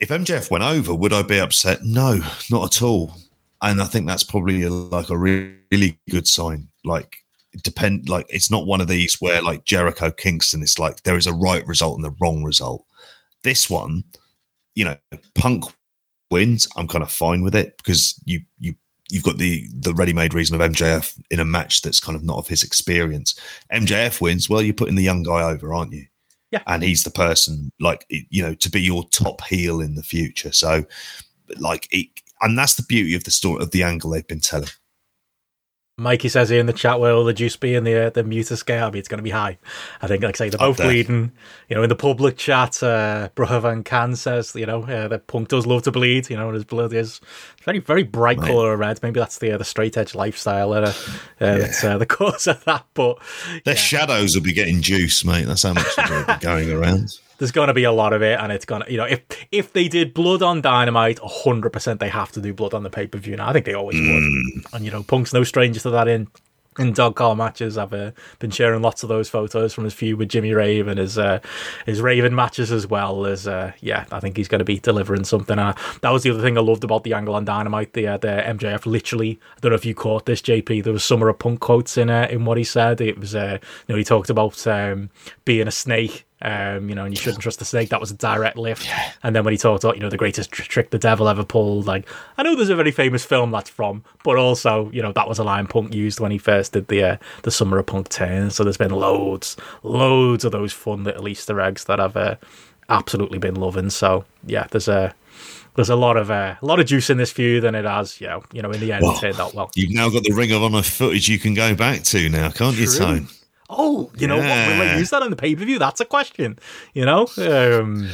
if 0.00 0.08
MJF 0.08 0.50
went 0.50 0.64
over, 0.64 0.94
would 0.94 1.12
I 1.12 1.22
be 1.22 1.38
upset? 1.38 1.84
No, 1.84 2.20
not 2.50 2.76
at 2.76 2.82
all. 2.82 3.12
And 3.62 3.80
I 3.80 3.86
think 3.86 4.06
that's 4.06 4.22
probably 4.22 4.62
a, 4.62 4.70
like 4.70 5.08
a 5.08 5.16
really, 5.16 5.56
really 5.72 5.98
good 6.10 6.28
sign. 6.28 6.68
Like 6.84 7.24
depend, 7.62 8.08
like 8.08 8.26
it's 8.28 8.50
not 8.50 8.66
one 8.66 8.80
of 8.80 8.88
these 8.88 9.20
where 9.20 9.42
like 9.42 9.64
Jericho 9.64 10.10
Kingston, 10.10 10.62
it's 10.62 10.78
like 10.78 11.02
there 11.02 11.16
is 11.16 11.26
a 11.26 11.34
right 11.34 11.66
result 11.66 11.96
and 11.96 12.04
the 12.04 12.16
wrong 12.20 12.44
result. 12.44 12.84
This 13.42 13.70
one, 13.70 14.04
you 14.74 14.84
know, 14.84 14.96
Punk 15.34 15.64
wins. 16.30 16.68
I'm 16.76 16.88
kind 16.88 17.02
of 17.02 17.10
fine 17.10 17.42
with 17.42 17.54
it 17.54 17.76
because 17.76 18.20
you 18.24 18.40
you 18.58 18.74
you've 19.10 19.22
got 19.22 19.38
the 19.38 19.68
the 19.72 19.94
ready-made 19.94 20.34
reason 20.34 20.60
of 20.60 20.72
MJF 20.72 21.18
in 21.30 21.40
a 21.40 21.44
match 21.44 21.82
that's 21.82 22.00
kind 22.00 22.16
of 22.16 22.24
not 22.24 22.38
of 22.38 22.48
his 22.48 22.62
experience. 22.62 23.38
MJF 23.72 24.20
wins. 24.20 24.48
Well, 24.48 24.62
you're 24.62 24.74
putting 24.74 24.96
the 24.96 25.02
young 25.02 25.22
guy 25.22 25.42
over, 25.42 25.72
aren't 25.72 25.92
you? 25.92 26.06
Yeah. 26.50 26.62
And 26.66 26.82
he's 26.82 27.02
the 27.02 27.10
person, 27.10 27.72
like, 27.80 28.06
you 28.08 28.42
know, 28.42 28.54
to 28.54 28.70
be 28.70 28.80
your 28.80 29.04
top 29.08 29.44
heel 29.44 29.80
in 29.80 29.96
the 29.96 30.02
future. 30.02 30.52
So, 30.52 30.84
like, 31.58 31.88
it, 31.90 32.08
and 32.40 32.56
that's 32.56 32.74
the 32.74 32.84
beauty 32.84 33.14
of 33.14 33.24
the 33.24 33.30
story, 33.30 33.62
of 33.62 33.72
the 33.72 33.82
angle 33.82 34.10
they've 34.10 34.26
been 34.26 34.40
telling. 34.40 34.68
Mikey 35.98 36.28
says 36.28 36.50
here 36.50 36.60
in 36.60 36.66
the 36.66 36.74
chat, 36.74 37.00
where 37.00 37.14
will 37.14 37.24
the 37.24 37.32
juice 37.32 37.56
be 37.56 37.74
in 37.74 37.84
the 37.84 38.08
uh, 38.08 38.10
the 38.10 38.22
Muta 38.22 38.54
scale? 38.58 38.84
I 38.84 38.90
mean, 38.90 38.98
it's 38.98 39.08
going 39.08 39.16
to 39.16 39.22
be 39.22 39.30
high. 39.30 39.56
I 40.02 40.06
think, 40.06 40.22
like 40.22 40.34
I 40.34 40.36
say, 40.36 40.48
they're 40.50 40.58
both 40.58 40.76
bleeding. 40.76 41.32
You 41.70 41.76
know, 41.76 41.82
in 41.82 41.88
the 41.88 41.96
public 41.96 42.36
chat, 42.36 42.82
uh, 42.82 43.30
Brother 43.34 43.60
Van 43.60 43.82
Can 43.82 44.14
says, 44.14 44.54
you 44.54 44.66
know, 44.66 44.82
uh, 44.82 45.08
that 45.08 45.26
Punk 45.26 45.48
does 45.48 45.66
love 45.66 45.84
to 45.84 45.90
bleed. 45.90 46.28
You 46.28 46.36
know, 46.36 46.48
and 46.48 46.54
his 46.54 46.64
blood 46.64 46.92
is 46.92 47.22
very, 47.64 47.78
very 47.78 48.02
bright 48.02 48.36
right. 48.36 48.46
color 48.46 48.74
of 48.74 48.78
red. 48.78 49.02
Maybe 49.02 49.18
that's 49.18 49.38
the 49.38 49.52
uh, 49.52 49.56
the 49.56 49.64
straight 49.64 49.96
edge 49.96 50.14
lifestyle 50.14 50.74
uh, 50.74 50.80
uh, 50.80 50.92
yeah. 51.40 51.58
that's 51.58 51.82
uh, 51.82 51.96
the 51.96 52.04
cause 52.06 52.46
of 52.46 52.62
that. 52.64 52.84
But 52.92 53.18
their 53.64 53.72
yeah. 53.72 53.80
shadows 53.80 54.34
will 54.34 54.42
be 54.42 54.52
getting 54.52 54.82
juice, 54.82 55.24
mate. 55.24 55.46
That's 55.46 55.62
how 55.62 55.72
much 55.72 55.96
they're 55.96 56.38
going 56.42 56.70
around 56.70 57.18
there's 57.38 57.52
going 57.52 57.68
to 57.68 57.74
be 57.74 57.84
a 57.84 57.92
lot 57.92 58.12
of 58.12 58.22
it, 58.22 58.38
and 58.40 58.52
it's 58.52 58.64
going 58.64 58.82
to, 58.82 58.90
you 58.90 58.98
know, 58.98 59.04
if 59.04 59.20
if 59.50 59.72
they 59.72 59.88
did 59.88 60.14
Blood 60.14 60.42
on 60.42 60.60
Dynamite, 60.60 61.18
100% 61.18 61.98
they 61.98 62.08
have 62.08 62.32
to 62.32 62.40
do 62.40 62.52
Blood 62.52 62.74
on 62.74 62.82
the 62.82 62.90
pay 62.90 63.06
per 63.06 63.18
view. 63.18 63.36
Now, 63.36 63.48
I 63.48 63.52
think 63.52 63.66
they 63.66 63.74
always 63.74 63.98
mm. 63.98 64.14
would. 64.14 64.64
And, 64.74 64.84
you 64.84 64.90
know, 64.90 65.02
Punk's 65.02 65.32
no 65.32 65.44
stranger 65.44 65.80
to 65.80 65.90
that 65.90 66.08
in 66.08 66.28
in 66.78 66.92
dog 66.92 67.16
collar 67.16 67.34
matches. 67.34 67.78
I've 67.78 67.92
uh, 67.92 68.12
been 68.38 68.50
sharing 68.50 68.82
lots 68.82 69.02
of 69.02 69.08
those 69.08 69.28
photos 69.28 69.72
from 69.72 69.84
his 69.84 69.94
feud 69.94 70.18
with 70.18 70.28
Jimmy 70.28 70.52
Rave 70.52 70.88
and 70.88 70.98
his 70.98 71.18
uh, 71.18 71.40
his 71.84 72.00
Raven 72.00 72.34
matches 72.34 72.70
as 72.72 72.86
well. 72.86 73.26
As 73.26 73.46
uh, 73.46 73.72
yeah, 73.80 74.04
I 74.12 74.20
think 74.20 74.36
he's 74.36 74.48
going 74.48 74.60
to 74.60 74.64
be 74.64 74.78
delivering 74.78 75.24
something. 75.24 75.58
And 75.58 75.76
that 76.02 76.10
was 76.10 76.22
the 76.22 76.30
other 76.30 76.42
thing 76.42 76.58
I 76.58 76.60
loved 76.60 76.84
about 76.84 77.04
the 77.04 77.14
angle 77.14 77.34
on 77.34 77.44
Dynamite. 77.44 77.92
The 77.92 78.06
uh, 78.08 78.18
the 78.18 78.28
MJF 78.28 78.86
literally. 78.86 79.38
I 79.56 79.60
don't 79.60 79.70
know 79.70 79.76
if 79.76 79.84
you 79.86 79.94
caught 79.94 80.26
this, 80.26 80.42
JP. 80.42 80.84
There 80.84 80.92
was 80.92 81.04
some 81.04 81.22
of 81.22 81.38
punk 81.38 81.60
quotes 81.60 81.96
in 81.96 82.10
uh, 82.10 82.28
in 82.30 82.44
what 82.44 82.58
he 82.58 82.64
said. 82.64 83.00
It 83.00 83.18
was 83.18 83.34
uh, 83.34 83.58
you 83.86 83.92
know 83.92 83.98
he 83.98 84.04
talked 84.04 84.30
about 84.30 84.66
um, 84.66 85.10
being 85.44 85.68
a 85.68 85.72
snake 85.72 86.24
um, 86.42 86.88
you 86.88 86.94
know, 86.94 87.04
and 87.04 87.14
you 87.14 87.20
shouldn't 87.20 87.42
trust 87.42 87.58
the 87.58 87.64
snake. 87.64 87.88
That 87.88 88.00
was 88.00 88.10
a 88.10 88.14
direct 88.14 88.56
lift. 88.56 88.86
Yeah. 88.86 89.12
And 89.22 89.34
then 89.34 89.44
when 89.44 89.52
he 89.52 89.58
talked 89.58 89.84
about, 89.84 89.96
you 89.96 90.02
know, 90.02 90.10
the 90.10 90.16
greatest 90.16 90.50
tr- 90.50 90.62
trick 90.62 90.90
the 90.90 90.98
devil 90.98 91.28
ever 91.28 91.44
pulled, 91.44 91.86
like, 91.86 92.06
I 92.36 92.42
know 92.42 92.54
there's 92.54 92.68
a 92.68 92.76
very 92.76 92.90
famous 92.90 93.24
film 93.24 93.50
that's 93.50 93.70
from, 93.70 94.04
but 94.22 94.36
also, 94.36 94.90
you 94.90 95.00
know, 95.00 95.12
that 95.12 95.28
was 95.28 95.38
a 95.38 95.44
line 95.44 95.66
Punk 95.66 95.94
used 95.94 96.20
when 96.20 96.32
he 96.32 96.38
first 96.38 96.72
did 96.72 96.88
the 96.88 97.02
uh, 97.02 97.16
the 97.42 97.50
Summer 97.50 97.78
of 97.78 97.86
Punk 97.86 98.08
turn. 98.10 98.50
So 98.50 98.64
there's 98.64 98.76
been 98.76 98.90
loads, 98.90 99.56
loads 99.82 100.44
of 100.44 100.52
those 100.52 100.72
fun 100.72 101.04
little 101.04 101.26
Easter 101.26 101.60
eggs 101.60 101.84
that 101.84 102.00
I've 102.00 102.16
uh, 102.16 102.36
absolutely 102.88 103.38
been 103.38 103.54
loving. 103.54 103.90
So 103.90 104.24
yeah, 104.44 104.66
there's 104.70 104.88
a 104.88 105.14
there's 105.76 105.90
a 105.90 105.96
lot 105.96 106.16
of 106.16 106.30
uh, 106.30 106.56
a 106.60 106.66
lot 106.66 106.80
of 106.80 106.86
juice 106.86 107.08
in 107.08 107.18
this 107.18 107.32
feud, 107.32 107.64
and 107.64 107.76
it 107.76 107.84
has, 107.84 108.20
you 108.20 108.26
know, 108.26 108.42
you 108.52 108.60
know, 108.62 108.70
in 108.70 108.80
the 108.80 108.92
end, 108.92 109.02
well, 109.02 109.16
it 109.16 109.20
turned 109.20 109.40
out 109.40 109.54
well. 109.54 109.70
You've 109.74 109.92
now 109.92 110.10
got 110.10 110.24
the 110.24 110.32
Ring 110.34 110.52
of 110.52 110.62
Honor 110.62 110.82
footage 110.82 111.28
you 111.28 111.38
can 111.38 111.54
go 111.54 111.74
back 111.74 112.02
to 112.04 112.28
now, 112.28 112.50
can't 112.50 112.74
True. 112.74 112.84
you, 112.84 112.98
Tone? 112.98 113.28
Oh, 113.68 114.10
you 114.16 114.26
know 114.26 114.36
what? 114.36 114.44
Will 114.44 114.82
I 114.82 114.96
use 114.96 115.10
that 115.10 115.22
on 115.22 115.30
the 115.30 115.36
pay 115.36 115.54
per 115.56 115.64
view? 115.64 115.78
That's 115.78 116.00
a 116.00 116.04
question. 116.04 116.58
You 116.94 117.04
know, 117.04 117.28
um, 117.38 118.10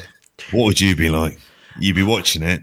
what 0.51 0.65
would 0.65 0.81
you 0.81 0.97
be 0.97 1.11
like? 1.11 1.39
You'd 1.79 1.97
be 1.97 2.03
watching 2.03 2.43
it, 2.43 2.63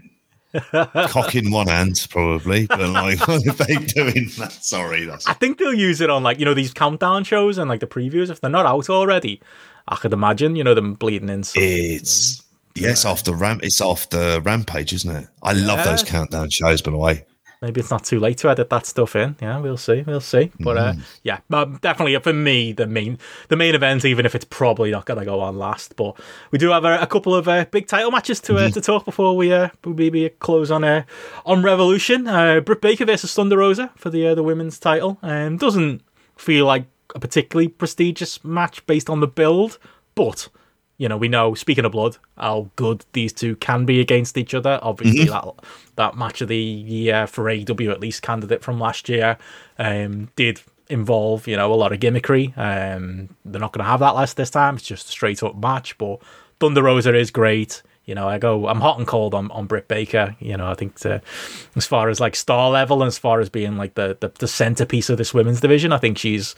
cock 1.08 1.34
in 1.34 1.50
one 1.50 1.68
hand, 1.68 2.06
probably. 2.10 2.66
But 2.66 2.80
like, 2.80 3.20
what 3.28 3.46
are 3.46 3.64
they 3.64 3.76
doing 3.76 4.30
that? 4.38 4.56
Sorry, 4.60 5.04
that's. 5.04 5.26
I 5.26 5.34
think 5.34 5.58
they'll 5.58 5.74
use 5.74 6.00
it 6.00 6.10
on 6.10 6.22
like 6.22 6.38
you 6.38 6.44
know 6.44 6.54
these 6.54 6.72
countdown 6.72 7.24
shows 7.24 7.58
and 7.58 7.68
like 7.68 7.80
the 7.80 7.86
previews 7.86 8.30
if 8.30 8.40
they're 8.40 8.50
not 8.50 8.66
out 8.66 8.90
already. 8.90 9.40
I 9.88 9.96
could 9.96 10.12
imagine 10.12 10.56
you 10.56 10.64
know 10.64 10.74
them 10.74 10.94
bleeding 10.94 11.28
in. 11.28 11.44
Some, 11.44 11.62
it's. 11.62 12.42
Yes, 12.76 13.04
yeah. 13.04 13.10
after 13.10 13.34
Ram, 13.34 13.58
it's 13.64 13.80
after 13.80 14.40
Rampage, 14.40 14.92
isn't 14.92 15.10
it? 15.10 15.28
I 15.42 15.52
love 15.52 15.78
yeah. 15.78 15.90
those 15.90 16.04
countdown 16.04 16.50
shows. 16.50 16.80
By 16.80 16.92
the 16.92 16.98
way, 16.98 17.26
maybe 17.62 17.80
it's 17.80 17.90
not 17.90 18.04
too 18.04 18.18
late 18.18 18.38
to 18.38 18.50
edit 18.50 18.70
that 18.70 18.86
stuff 18.86 19.14
in. 19.16 19.36
Yeah, 19.40 19.58
we'll 19.58 19.76
see, 19.76 20.02
we'll 20.02 20.20
see. 20.20 20.50
But 20.58 20.76
uh, 20.76 20.92
mm. 20.94 21.02
yeah, 21.22 21.40
um, 21.52 21.78
definitely 21.80 22.18
for 22.20 22.32
me 22.32 22.72
the 22.72 22.86
main 22.86 23.18
the 23.48 23.56
main 23.56 23.74
event, 23.74 24.04
even 24.04 24.26
if 24.26 24.34
it's 24.34 24.44
probably 24.44 24.90
not 24.90 25.06
going 25.06 25.18
to 25.18 25.24
go 25.24 25.40
on 25.40 25.58
last. 25.58 25.96
But 25.96 26.18
we 26.50 26.58
do 26.58 26.70
have 26.70 26.84
a, 26.84 26.98
a 27.00 27.06
couple 27.06 27.34
of 27.34 27.48
uh, 27.48 27.66
big 27.70 27.86
title 27.86 28.10
matches 28.10 28.40
to 28.42 28.56
uh, 28.56 28.60
mm-hmm. 28.60 28.72
to 28.72 28.80
talk 28.80 29.04
before 29.04 29.36
we 29.36 29.52
uh, 29.52 29.68
maybe 29.84 30.28
close 30.28 30.70
on 30.70 30.84
uh, 30.84 31.04
on 31.44 31.62
Revolution. 31.62 32.26
Uh, 32.26 32.60
Britt 32.60 32.80
Baker 32.80 33.04
versus 33.04 33.34
Thunder 33.34 33.58
Rosa 33.58 33.90
for 33.96 34.10
the 34.10 34.28
uh, 34.28 34.34
the 34.34 34.42
women's 34.42 34.78
title. 34.78 35.18
Um, 35.22 35.56
doesn't 35.56 36.02
feel 36.36 36.66
like 36.66 36.86
a 37.14 37.20
particularly 37.20 37.68
prestigious 37.68 38.44
match 38.44 38.86
based 38.86 39.10
on 39.10 39.20
the 39.20 39.26
build, 39.26 39.78
but 40.14 40.48
you 41.00 41.08
know, 41.08 41.16
we 41.16 41.28
know, 41.28 41.54
speaking 41.54 41.86
of 41.86 41.92
blood, 41.92 42.18
how 42.36 42.68
good 42.76 43.06
these 43.14 43.32
two 43.32 43.56
can 43.56 43.86
be 43.86 44.00
against 44.00 44.36
each 44.36 44.52
other. 44.52 44.78
Obviously, 44.82 45.24
mm-hmm. 45.24 45.56
that 45.56 45.64
that 45.96 46.14
match 46.14 46.42
of 46.42 46.48
the 46.48 46.58
year 46.58 47.26
for 47.26 47.44
AEW, 47.44 47.90
at 47.90 48.00
least 48.00 48.20
candidate 48.20 48.62
from 48.62 48.78
last 48.78 49.08
year, 49.08 49.38
um, 49.78 50.28
did 50.36 50.60
involve, 50.90 51.48
you 51.48 51.56
know, 51.56 51.72
a 51.72 51.74
lot 51.74 51.94
of 51.94 52.00
gimmickry. 52.00 52.48
Um, 52.54 53.34
they're 53.46 53.62
not 53.62 53.72
going 53.72 53.82
to 53.82 53.90
have 53.90 54.00
that 54.00 54.14
less 54.14 54.34
this 54.34 54.50
time. 54.50 54.74
It's 54.74 54.84
just 54.84 55.08
a 55.08 55.10
straight 55.10 55.42
up 55.42 55.56
match. 55.56 55.96
But 55.96 56.20
Thunder 56.60 56.82
Rosa 56.82 57.14
is 57.14 57.30
great. 57.30 57.82
You 58.04 58.14
know, 58.14 58.28
I 58.28 58.36
go, 58.36 58.68
I'm 58.68 58.80
hot 58.82 58.98
and 58.98 59.06
cold 59.06 59.32
on, 59.34 59.50
on 59.52 59.66
Britt 59.66 59.88
Baker. 59.88 60.36
You 60.38 60.58
know, 60.58 60.68
I 60.68 60.74
think 60.74 60.98
to, 60.98 61.22
as 61.76 61.86
far 61.86 62.10
as 62.10 62.20
like 62.20 62.36
star 62.36 62.68
level 62.68 63.00
and 63.00 63.08
as 63.08 63.16
far 63.16 63.40
as 63.40 63.48
being 63.48 63.78
like 63.78 63.94
the, 63.94 64.18
the, 64.20 64.28
the 64.38 64.48
centerpiece 64.48 65.08
of 65.08 65.16
this 65.16 65.32
women's 65.32 65.62
division, 65.62 65.92
I 65.92 65.98
think 65.98 66.18
she's 66.18 66.54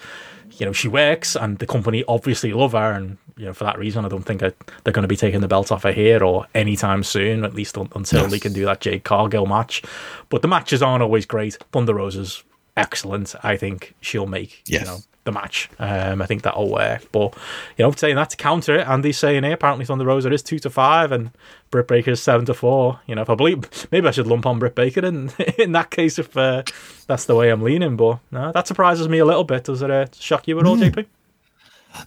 you 0.59 0.67
know, 0.67 0.73
she 0.73 0.89
works 0.89 1.37
and 1.37 1.59
the 1.59 1.67
company 1.67 2.05
obviously 2.09 2.53
love 2.53 2.73
her. 2.73 2.93
And, 2.93 3.19
you 3.43 3.49
know, 3.49 3.53
for 3.53 3.65
that 3.65 3.77
reason, 3.77 4.05
I 4.05 4.09
don't 4.09 4.23
think 4.23 4.41
I, 4.41 4.53
they're 4.85 4.93
going 4.93 5.03
to 5.03 5.09
be 5.09 5.17
taking 5.17 5.41
the 5.41 5.49
belt 5.49 5.73
off 5.73 5.83
her 5.83 5.91
here 5.91 6.23
or 6.23 6.47
anytime 6.55 7.03
soon, 7.03 7.45
at 7.45 7.55
least 7.55 7.77
un- 7.77 7.89
until 7.97 8.23
yes. 8.23 8.31
they 8.31 8.39
can 8.39 8.53
do 8.53 8.65
that 8.67 8.81
Jade 8.81 9.03
Cargill 9.03 9.47
match. 9.47 9.83
But 10.29 10.43
the 10.43 10.49
matches 10.49 10.81
aren't 10.81 11.03
always 11.03 11.27
great. 11.27 11.59
Thunder 11.73 11.93
Rosa's 11.93 12.45
excellent. 12.77 13.35
I 13.43 13.57
think 13.57 13.97
she'll 14.01 14.29
make, 14.29 14.63
yes. 14.67 14.83
you 14.83 14.87
know, 14.87 14.99
the 15.25 15.33
match. 15.33 15.69
Um, 15.81 16.23
I 16.23 16.27
think 16.27 16.43
that'll 16.43 16.71
work. 16.71 17.11
But 17.11 17.37
you 17.77 17.85
know, 17.85 17.91
saying 17.91 18.15
that 18.15 18.31
to 18.31 18.37
counter 18.37 18.77
it, 18.77 18.87
Andy's 18.87 19.19
saying 19.19 19.43
here 19.43 19.55
apparently 19.55 19.87
Thunder 19.87 20.05
Rosa 20.05 20.33
is 20.33 20.45
two 20.45 20.61
to 20.61 20.71
five 20.71 21.11
and 21.11 21.33
Britt 21.73 21.89
Baker 21.89 22.13
is 22.13 22.23
seven 22.23 22.47
to 22.47 22.55
four. 22.55 23.01
You 23.09 23.17
know, 23.17 23.23
if 23.23 23.31
I 23.31 23.35
believe 23.35 23.89
maybe 23.91 24.07
I 24.07 24.13
should 24.13 24.29
lump 24.29 24.47
on 24.47 24.61
Britt 24.61 24.77
Baker 24.77 25.05
in 25.05 25.33
in 25.59 25.73
that 25.73 25.91
case 25.91 26.21
if 26.21 26.37
uh, 26.37 26.63
that's 27.09 27.25
the 27.25 27.35
way 27.35 27.51
I'm 27.51 27.63
leaning. 27.63 27.97
But 27.97 28.21
no, 28.31 28.53
that 28.53 28.69
surprises 28.69 29.09
me 29.09 29.19
a 29.19 29.25
little 29.25 29.45
bit. 29.45 29.65
Does 29.65 29.83
it 29.83 29.91
uh, 29.91 30.07
shock 30.13 30.47
you 30.47 30.61
at 30.61 30.67
all, 30.67 30.77
mm. 30.77 30.93
JP? 30.93 31.07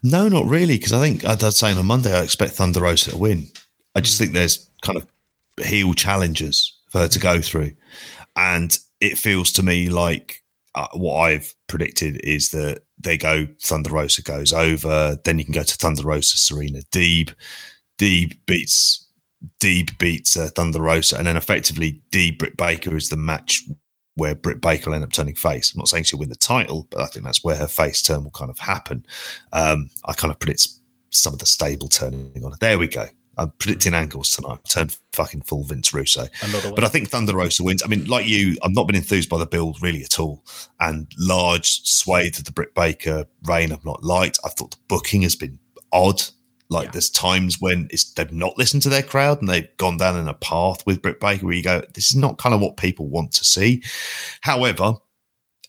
No, 0.04 0.28
not 0.28 0.46
really. 0.46 0.78
Because 0.78 0.94
I 0.94 1.02
think 1.02 1.26
I'd 1.26 1.42
say 1.54 1.74
on 1.74 1.86
Monday 1.86 2.14
I 2.14 2.24
expect 2.24 2.54
Thunder 2.54 2.82
Rosa 2.82 3.12
to 3.12 3.18
win. 3.18 3.48
I 3.96 4.02
just 4.02 4.18
think 4.18 4.34
there's 4.34 4.70
kind 4.82 4.98
of 4.98 5.08
heel 5.64 5.94
challenges 5.94 6.74
for 6.90 7.00
her 7.00 7.08
to 7.08 7.20
go 7.20 7.42
through, 7.42 7.72
and 8.36 8.78
it 9.02 9.18
feels 9.18 9.52
to 9.54 9.64
me 9.64 9.90
like 9.90 10.44
uh, 10.76 10.88
what 10.94 11.16
I've 11.16 11.54
predicted 11.68 12.20
is 12.24 12.52
that 12.52 12.84
they 13.00 13.18
go 13.18 13.48
Thunder 13.62 13.92
Rosa 13.92 14.22
goes 14.22 14.54
over, 14.54 15.18
then 15.24 15.38
you 15.38 15.46
can 15.46 15.54
go 15.54 15.64
to 15.64 15.76
Thunder 15.78 16.04
Rosa, 16.04 16.38
Serena 16.38 16.80
Deeb. 16.92 17.34
Deeb 17.98 18.38
beats 18.46 19.06
Deeb 19.60 19.98
beats 19.98 20.38
uh, 20.38 20.50
Thunder 20.56 20.82
Rosa, 20.82 21.18
and 21.18 21.28
then 21.28 21.38
effectively 21.38 22.02
Deeb 22.12 22.40
Britt 22.40 22.58
Baker 22.58 22.96
is 22.96 23.10
the 23.10 23.18
match 23.18 23.64
where 24.16 24.36
Britt 24.36 24.62
Baker 24.62 24.90
will 24.90 24.96
end 24.96 25.04
up 25.04 25.12
turning 25.12 25.36
face. 25.36 25.74
I'm 25.74 25.80
not 25.80 25.90
saying 25.90 26.06
she'll 26.06 26.20
win 26.20 26.30
the 26.30 26.36
title, 26.36 26.88
but 26.90 27.02
I 27.02 27.06
think 27.08 27.26
that's 27.26 27.44
where 27.44 27.56
her 27.56 27.68
face 27.68 28.02
turn 28.02 28.24
will 28.24 28.32
kind 28.32 28.50
of 28.50 28.58
happen. 28.60 29.06
Um, 29.54 29.90
I 30.06 30.14
kind 30.14 30.32
of 30.32 30.40
predict 30.40 30.68
some 31.10 31.34
of 31.34 31.40
the 31.40 31.46
stable 31.46 31.88
turning 31.88 32.44
on. 32.44 32.54
There 32.60 32.78
we 32.78 32.88
go. 32.88 33.08
I'm 33.38 33.52
predicting 33.60 33.94
angles 33.94 34.30
tonight. 34.30 34.60
Turn 34.70 34.90
fucking 35.12 35.42
full 35.42 35.64
Vince 35.66 35.94
Russo. 35.94 36.28
But 36.74 36.86
I 36.86 36.88
think 36.88 37.10
Thunder 37.10 37.36
Rosa 37.36 37.64
wins. 37.64 37.84
I 37.84 37.88
mean, 37.88 38.06
like 38.06 38.26
you, 38.26 38.58
I've 38.64 38.74
not 38.74 38.88
been 38.88 38.96
enthused 38.96 39.30
by 39.30 39.38
the 39.38 39.46
build 39.46 39.82
really 39.82 40.04
at 40.04 40.20
all. 40.20 40.44
And 40.80 41.12
large 41.18 41.86
swathe 41.86 42.38
of 42.38 42.46
the 42.46 42.54
Britt 42.54 42.74
Baker 42.74 43.26
reign 43.44 43.74
I've 43.74 43.84
not 43.84 44.04
liked. 44.04 44.40
I 44.46 44.50
thought 44.50 44.72
the 44.72 44.78
booking 44.88 45.24
has 45.24 45.36
been 45.36 45.60
odd. 45.92 46.24
Like 46.70 46.86
yeah. 46.86 46.92
there's 46.92 47.10
times 47.10 47.62
when 47.62 47.88
it's 47.92 48.12
they've 48.14 48.32
not 48.32 48.58
listened 48.58 48.84
to 48.84 48.90
their 48.90 49.04
crowd 49.04 49.40
and 49.40 49.50
they've 49.50 49.78
gone 49.78 49.98
down 49.98 50.18
in 50.18 50.28
a 50.28 50.34
path 50.34 50.86
with 50.86 51.02
Britt 51.02 51.20
Baker 51.20 51.46
where 51.46 51.56
you 51.56 51.64
go, 51.64 51.82
this 51.94 52.10
is 52.10 52.16
not 52.16 52.38
kind 52.38 52.56
of 52.56 52.62
what 52.62 52.78
people 52.78 53.08
want 53.08 53.32
to 53.34 53.46
see. 53.46 53.84
However, 54.42 54.96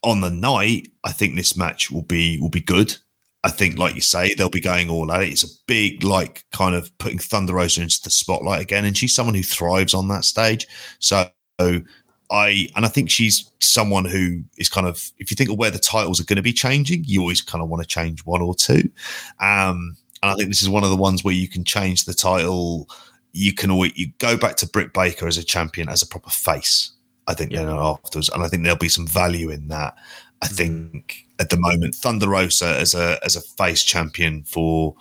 on 0.03 0.21
the 0.21 0.31
night, 0.31 0.89
I 1.05 1.13
think 1.13 1.35
this 1.35 1.57
match 1.57 1.91
will 1.91 2.03
be 2.03 2.39
will 2.41 2.51
be 2.51 2.61
good. 2.61 2.97
I 3.45 3.51
think, 3.51 3.79
like 3.79 3.95
you 3.95 4.01
say, 4.01 4.35
they'll 4.35 4.51
be 4.51 4.61
going 4.61 4.91
all 4.91 5.13
at 5.13 5.23
it. 5.23 5.29
It's 5.29 5.45
a 5.45 5.59
big, 5.69 6.03
like, 6.03 6.45
kind 6.51 6.75
of 6.75 6.91
putting 6.99 7.19
Thunder 7.19 7.55
Rosa 7.55 7.81
into 7.81 8.03
the 8.03 8.11
spotlight 8.11 8.61
again, 8.61 8.85
and 8.85 8.97
she's 8.97 9.15
someone 9.15 9.37
who 9.37 9.43
thrives 9.45 9.95
on 9.95 10.09
that 10.09 10.25
stage. 10.25 10.67
So 10.99 11.29
I, 11.61 12.69
and 12.75 12.85
I 12.85 12.89
think 12.89 13.09
she's 13.09 13.49
someone 13.61 14.05
who 14.05 14.43
is 14.59 14.69
kind 14.69 14.85
of, 14.85 15.13
if 15.19 15.31
you 15.31 15.37
think 15.37 15.51
of 15.51 15.59
where 15.59 15.71
the 15.71 15.79
titles 15.79 16.21
are 16.21 16.25
going 16.25 16.37
to 16.37 16.43
be 16.43 16.53
changing, 16.53 17.05
you 17.05 17.21
always 17.21 17.41
kind 17.41 17.63
of 17.63 17.69
want 17.69 17.85
to 17.85 17.89
change 17.89 18.25
one 18.25 18.43
or 18.43 18.53
two. 18.53 18.91
Um, 19.39 19.97
and 20.23 20.31
I 20.31 20.35
think 20.35 20.49
this 20.49 20.63
is 20.63 20.69
one 20.69 20.85
of 20.85 20.91
the 20.91 20.97
ones 20.97 21.23
where 21.23 21.35
you 21.35 21.49
can 21.49 21.65
change 21.65 22.05
the 22.05 22.15
title. 22.15 22.89
You 23.33 23.53
can 23.53 23.71
always 23.71 23.97
you 23.97 24.09
go 24.19 24.37
back 24.37 24.57
to 24.57 24.69
Britt 24.69 24.93
Baker 24.93 25.27
as 25.27 25.39
a 25.39 25.45
champion, 25.45 25.89
as 25.89 26.03
a 26.03 26.07
proper 26.07 26.31
face. 26.31 26.93
I 27.27 27.35
think 27.35 27.53
yeah. 27.53 27.65
then 27.65 27.77
afterwards, 27.77 28.29
and 28.29 28.43
I 28.43 28.49
think 28.49 28.63
there'll 28.63 28.79
be 28.79 28.89
some 28.89 29.07
value 29.07 29.51
in 29.51 29.69
that. 29.69 29.95
I 30.43 30.47
mm-hmm. 30.47 30.55
think 30.55 31.27
at 31.39 31.51
the 31.51 31.57
moment. 31.57 31.95
Thunder 31.95 32.29
Rosa 32.29 32.79
as 32.79 32.95
a 32.95 33.19
as 33.25 33.37
a 33.37 33.41
face 33.41 33.83
champion 33.83 34.43
for 34.45 34.95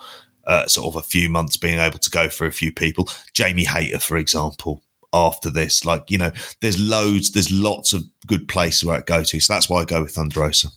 uh, 0.47 0.67
sort 0.67 0.87
of 0.87 0.95
a 0.95 1.05
few 1.07 1.29
months, 1.29 1.57
being 1.57 1.79
able 1.79 1.99
to 1.99 2.09
go 2.09 2.29
for 2.29 2.45
a 2.45 2.51
few 2.51 2.71
people. 2.71 3.09
Jamie 3.33 3.65
Hayter, 3.65 3.99
for 3.99 4.17
example, 4.17 4.83
after 5.13 5.49
this, 5.49 5.85
like 5.85 6.09
you 6.11 6.17
know, 6.17 6.31
there's 6.61 6.79
loads, 6.79 7.31
there's 7.31 7.51
lots 7.51 7.93
of 7.93 8.03
good 8.27 8.47
places 8.47 8.83
where 8.83 8.99
it 8.99 9.05
go 9.05 9.23
to. 9.23 9.39
So 9.39 9.53
that's 9.53 9.69
why 9.69 9.81
I 9.81 9.85
go 9.85 10.03
with 10.03 10.11
Thunder 10.11 10.41
Rosa. 10.41 10.69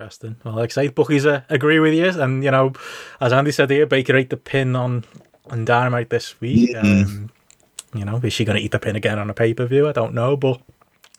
Interesting. 0.00 0.36
Well, 0.44 0.54
like 0.54 0.70
I 0.70 0.74
say, 0.74 0.88
bookies 0.88 1.26
uh, 1.26 1.42
agree 1.48 1.80
with 1.80 1.92
you, 1.92 2.08
and 2.22 2.44
you 2.44 2.52
know, 2.52 2.72
as 3.20 3.32
Andy 3.32 3.50
said 3.50 3.68
here, 3.68 3.84
Baker 3.84 4.14
ate 4.14 4.30
the 4.30 4.36
pin 4.36 4.76
on 4.76 5.02
on 5.50 5.64
Dynamite 5.64 6.08
this 6.08 6.40
week. 6.40 6.76
Um, 6.76 7.30
you 7.92 8.04
know, 8.04 8.20
is 8.22 8.32
she 8.32 8.44
going 8.44 8.56
to 8.56 8.62
eat 8.62 8.70
the 8.70 8.78
pin 8.78 8.94
again 8.94 9.18
on 9.18 9.28
a 9.28 9.34
pay 9.34 9.54
per 9.54 9.66
view? 9.66 9.88
I 9.88 9.92
don't 9.92 10.14
know, 10.14 10.36
but 10.36 10.60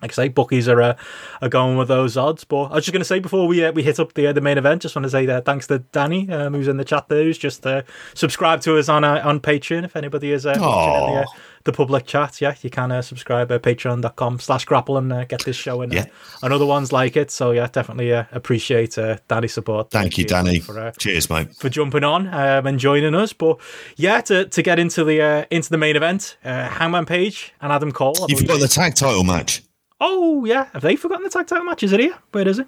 like 0.01 0.11
I 0.11 0.13
say, 0.13 0.27
bookies 0.29 0.69
are 0.69 0.81
uh, 0.81 0.95
are 1.41 1.49
going 1.49 1.75
with 1.75 1.89
those 1.89 2.15
odds. 2.15 2.45
But 2.45 2.65
I 2.65 2.75
was 2.75 2.85
just 2.85 2.93
going 2.93 3.01
to 3.01 3.05
say 3.05 3.19
before 3.19 3.47
we 3.47 3.65
uh, 3.65 3.73
we 3.73 3.83
hit 3.83 3.99
up 3.99 4.13
the 4.13 4.27
uh, 4.27 4.31
the 4.33 4.39
main 4.39 4.57
event, 4.57 4.81
just 4.81 4.95
want 4.95 5.03
to 5.03 5.09
say 5.09 5.25
that 5.25 5.43
thanks 5.43 5.67
to 5.67 5.79
Danny 5.79 6.29
um, 6.31 6.53
who's 6.53 6.69
in 6.69 6.77
the 6.77 6.85
chat 6.85 7.09
there, 7.09 7.23
who's 7.23 7.37
just 7.37 7.67
uh, 7.67 7.81
subscribed 8.13 8.63
to 8.63 8.77
us 8.77 8.87
on 8.87 9.03
uh, 9.03 9.21
on 9.25 9.41
Patreon. 9.41 9.83
If 9.83 9.97
anybody 9.97 10.31
is 10.31 10.45
uh, 10.45 10.55
watching 10.57 11.15
the, 11.15 11.21
uh, 11.21 11.25
the 11.63 11.71
public 11.71 12.05
chat, 12.05 12.41
yeah, 12.41 12.55
you 12.61 12.69
can 12.69 12.91
uh, 12.91 13.01
subscribe 13.01 13.51
at 13.51 13.61
patreon.com 13.61 14.39
slash 14.39 14.65
grapple 14.65 14.97
and 14.97 15.11
uh, 15.11 15.25
get 15.25 15.43
this 15.43 15.55
show 15.55 15.81
and, 15.81 15.93
yeah. 15.93 16.05
and 16.41 16.53
other 16.53 16.65
ones 16.65 16.91
like 16.91 17.17
it. 17.17 17.31
So 17.31 17.51
yeah, 17.51 17.67
definitely 17.71 18.11
appreciate 18.11 18.97
Danny's 19.27 19.53
support. 19.53 19.91
Thank, 19.91 20.03
Thank 20.03 20.17
you, 20.17 20.25
Danny. 20.25 20.59
For, 20.59 20.91
Cheers, 20.97 21.29
mate, 21.29 21.55
for 21.55 21.69
jumping 21.69 22.03
on 22.03 22.27
um, 22.27 22.67
and 22.67 22.79
joining 22.79 23.15
us. 23.15 23.33
But 23.33 23.59
yeah, 23.95 24.21
to, 24.21 24.45
to 24.45 24.61
get 24.61 24.79
into 24.79 25.03
the 25.03 25.47
into 25.53 25.69
the 25.69 25.77
main 25.77 25.95
event, 25.95 26.37
Hangman 26.43 27.05
Page 27.05 27.53
and 27.61 27.71
Adam 27.71 27.91
Cole. 27.91 28.15
You've 28.27 28.47
got 28.47 28.59
the 28.59 28.67
tag 28.67 28.95
title 28.95 29.23
match. 29.23 29.63
Oh 30.01 30.45
yeah, 30.45 30.67
have 30.73 30.81
they 30.81 30.95
forgotten 30.95 31.23
the 31.23 31.29
tag 31.29 31.47
title 31.47 31.65
match? 31.65 31.83
Is 31.83 31.91
it 31.91 31.99
here? 31.99 32.17
Where 32.31 32.47
is 32.47 32.59
it? 32.59 32.67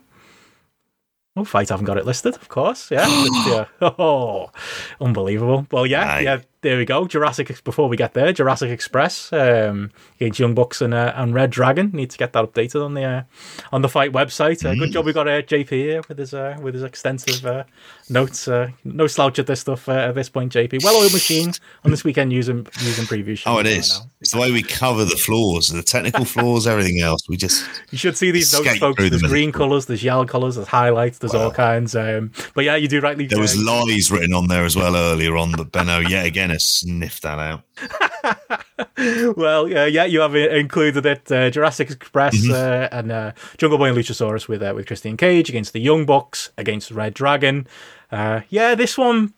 Oh, 1.36 1.46
fight 1.46 1.72
I 1.72 1.74
haven't 1.74 1.86
got 1.86 1.98
it 1.98 2.06
listed, 2.06 2.36
of 2.36 2.50
course. 2.50 2.92
Yeah. 2.92 3.08
yeah. 3.48 3.66
Oh, 3.82 4.52
unbelievable. 5.00 5.66
Well, 5.72 5.86
yeah, 5.86 6.20
yeah. 6.20 6.42
There 6.62 6.78
we 6.78 6.86
go. 6.86 7.06
Jurassic. 7.06 7.64
Before 7.64 7.90
we 7.90 7.98
get 7.98 8.14
there, 8.14 8.32
Jurassic 8.32 8.70
Express 8.70 9.34
um, 9.34 9.90
against 10.20 10.40
Young 10.40 10.54
Bucks 10.54 10.80
and 10.80 10.94
uh, 10.94 11.12
and 11.16 11.34
Red 11.34 11.50
Dragon. 11.50 11.90
Need 11.92 12.12
to 12.12 12.20
get 12.20 12.34
that 12.34 12.46
updated 12.46 12.86
on 12.86 12.94
the 12.94 13.04
uh, 13.04 13.24
on 13.72 13.82
the 13.82 13.90
fight 13.90 14.12
website. 14.12 14.64
Uh. 14.64 14.76
Good 14.76 14.92
job 14.92 15.06
we 15.06 15.12
got 15.12 15.28
uh, 15.28 15.42
JP 15.42 15.70
here 15.70 16.02
with 16.08 16.20
his 16.20 16.36
uh, 16.36 16.58
with 16.62 16.76
his 16.76 16.84
extensive 16.84 17.44
uh, 17.48 17.64
notes. 18.12 18.48
Uh, 18.48 18.70
no 18.84 19.08
slouch 19.08 19.40
at 19.40 19.48
this 19.48 19.62
stuff 19.62 19.90
uh, 19.90 19.94
at 19.94 20.14
this 20.14 20.30
point, 20.30 20.54
JP. 20.54 20.84
Well 20.84 21.02
oiled 21.02 21.14
machine 21.14 21.52
on 21.84 21.90
this 21.90 22.04
weekend 22.04 22.32
using 22.32 22.68
using 22.80 23.06
preview. 23.06 23.42
Oh, 23.48 23.58
it 23.58 23.66
is. 23.66 24.00
It's 24.20 24.32
the 24.32 24.40
way 24.40 24.52
we 24.52 24.62
cover 24.62 25.04
the 25.04 25.18
flaws, 25.18 25.70
the 25.70 25.82
technical 25.82 26.26
flaws, 26.26 26.68
everything 26.68 27.02
else. 27.02 27.28
We 27.28 27.38
just 27.38 27.68
you 27.90 27.98
should 27.98 28.16
see 28.16 28.30
these 28.30 28.54
notes, 28.54 28.78
folks. 28.78 29.02
There's 29.02 29.24
green 29.24 29.52
colours, 29.52 29.88
there's 29.88 30.04
yellow 30.04 30.26
colours, 30.26 30.58
there's 30.58 30.68
highlights, 30.68 31.18
there's 31.18 31.34
all 31.34 31.50
kinds. 31.50 31.96
Um, 31.96 32.32
but 32.54 32.66
yeah, 32.66 32.76
you 32.76 32.88
do 32.88 33.00
rightly. 33.00 33.26
There 33.26 33.40
was 33.40 33.60
lies 33.60 34.12
written 34.12 34.34
on 34.34 34.48
there 34.48 34.64
as 34.64 34.76
well 34.76 34.96
earlier 34.96 35.36
on, 35.38 35.54
but 35.54 35.72
Benno 35.72 36.02
yet 36.02 36.28
again 36.28 36.51
has 36.52 36.66
sniffed 36.66 37.24
that 37.24 37.40
out. 37.40 39.36
well, 39.38 39.68
yeah, 39.68 39.86
yeah, 39.86 40.06
you 40.06 40.22
have 40.22 40.36
included 40.36 41.06
it. 41.06 41.32
Uh, 41.32 41.50
Jurassic 41.50 41.90
Express 41.90 42.38
mm-hmm. 42.38 42.52
uh, 42.52 42.98
and 42.98 43.12
uh, 43.12 43.32
Jungle 43.58 43.78
Boy 43.78 43.90
and 43.90 43.98
Luchasaurus 43.98 44.48
with 44.48 44.62
uh, 44.62 44.74
with 44.76 44.88
Christian 44.88 45.18
Cage 45.18 45.50
against 45.50 45.74
the 45.74 45.80
Young 45.80 46.06
Bucks 46.06 46.52
against 46.58 46.92
Red 46.92 47.14
Dragon. 47.14 47.68
Uh, 48.12 48.42
yeah, 48.50 48.76
this 48.76 48.98
one 48.98 49.34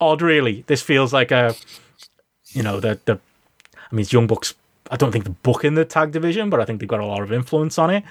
odd, 0.00 0.22
really. 0.22 0.64
This 0.66 0.82
feels 0.82 1.12
like 1.12 1.30
a, 1.30 1.54
you 2.48 2.62
know, 2.62 2.80
the 2.80 3.00
the. 3.04 3.18
I 3.74 3.94
mean, 3.94 4.02
it's 4.02 4.12
Young 4.12 4.26
Bucks. 4.26 4.54
I 4.90 4.96
don't 4.96 5.12
think 5.12 5.24
the 5.24 5.30
book 5.30 5.64
in 5.64 5.74
the 5.74 5.84
tag 5.84 6.12
division, 6.12 6.50
but 6.50 6.60
I 6.60 6.64
think 6.64 6.80
they've 6.80 6.88
got 6.88 7.00
a 7.00 7.06
lot 7.06 7.22
of 7.22 7.32
influence 7.32 7.78
on 7.78 7.90
it. 7.90 8.04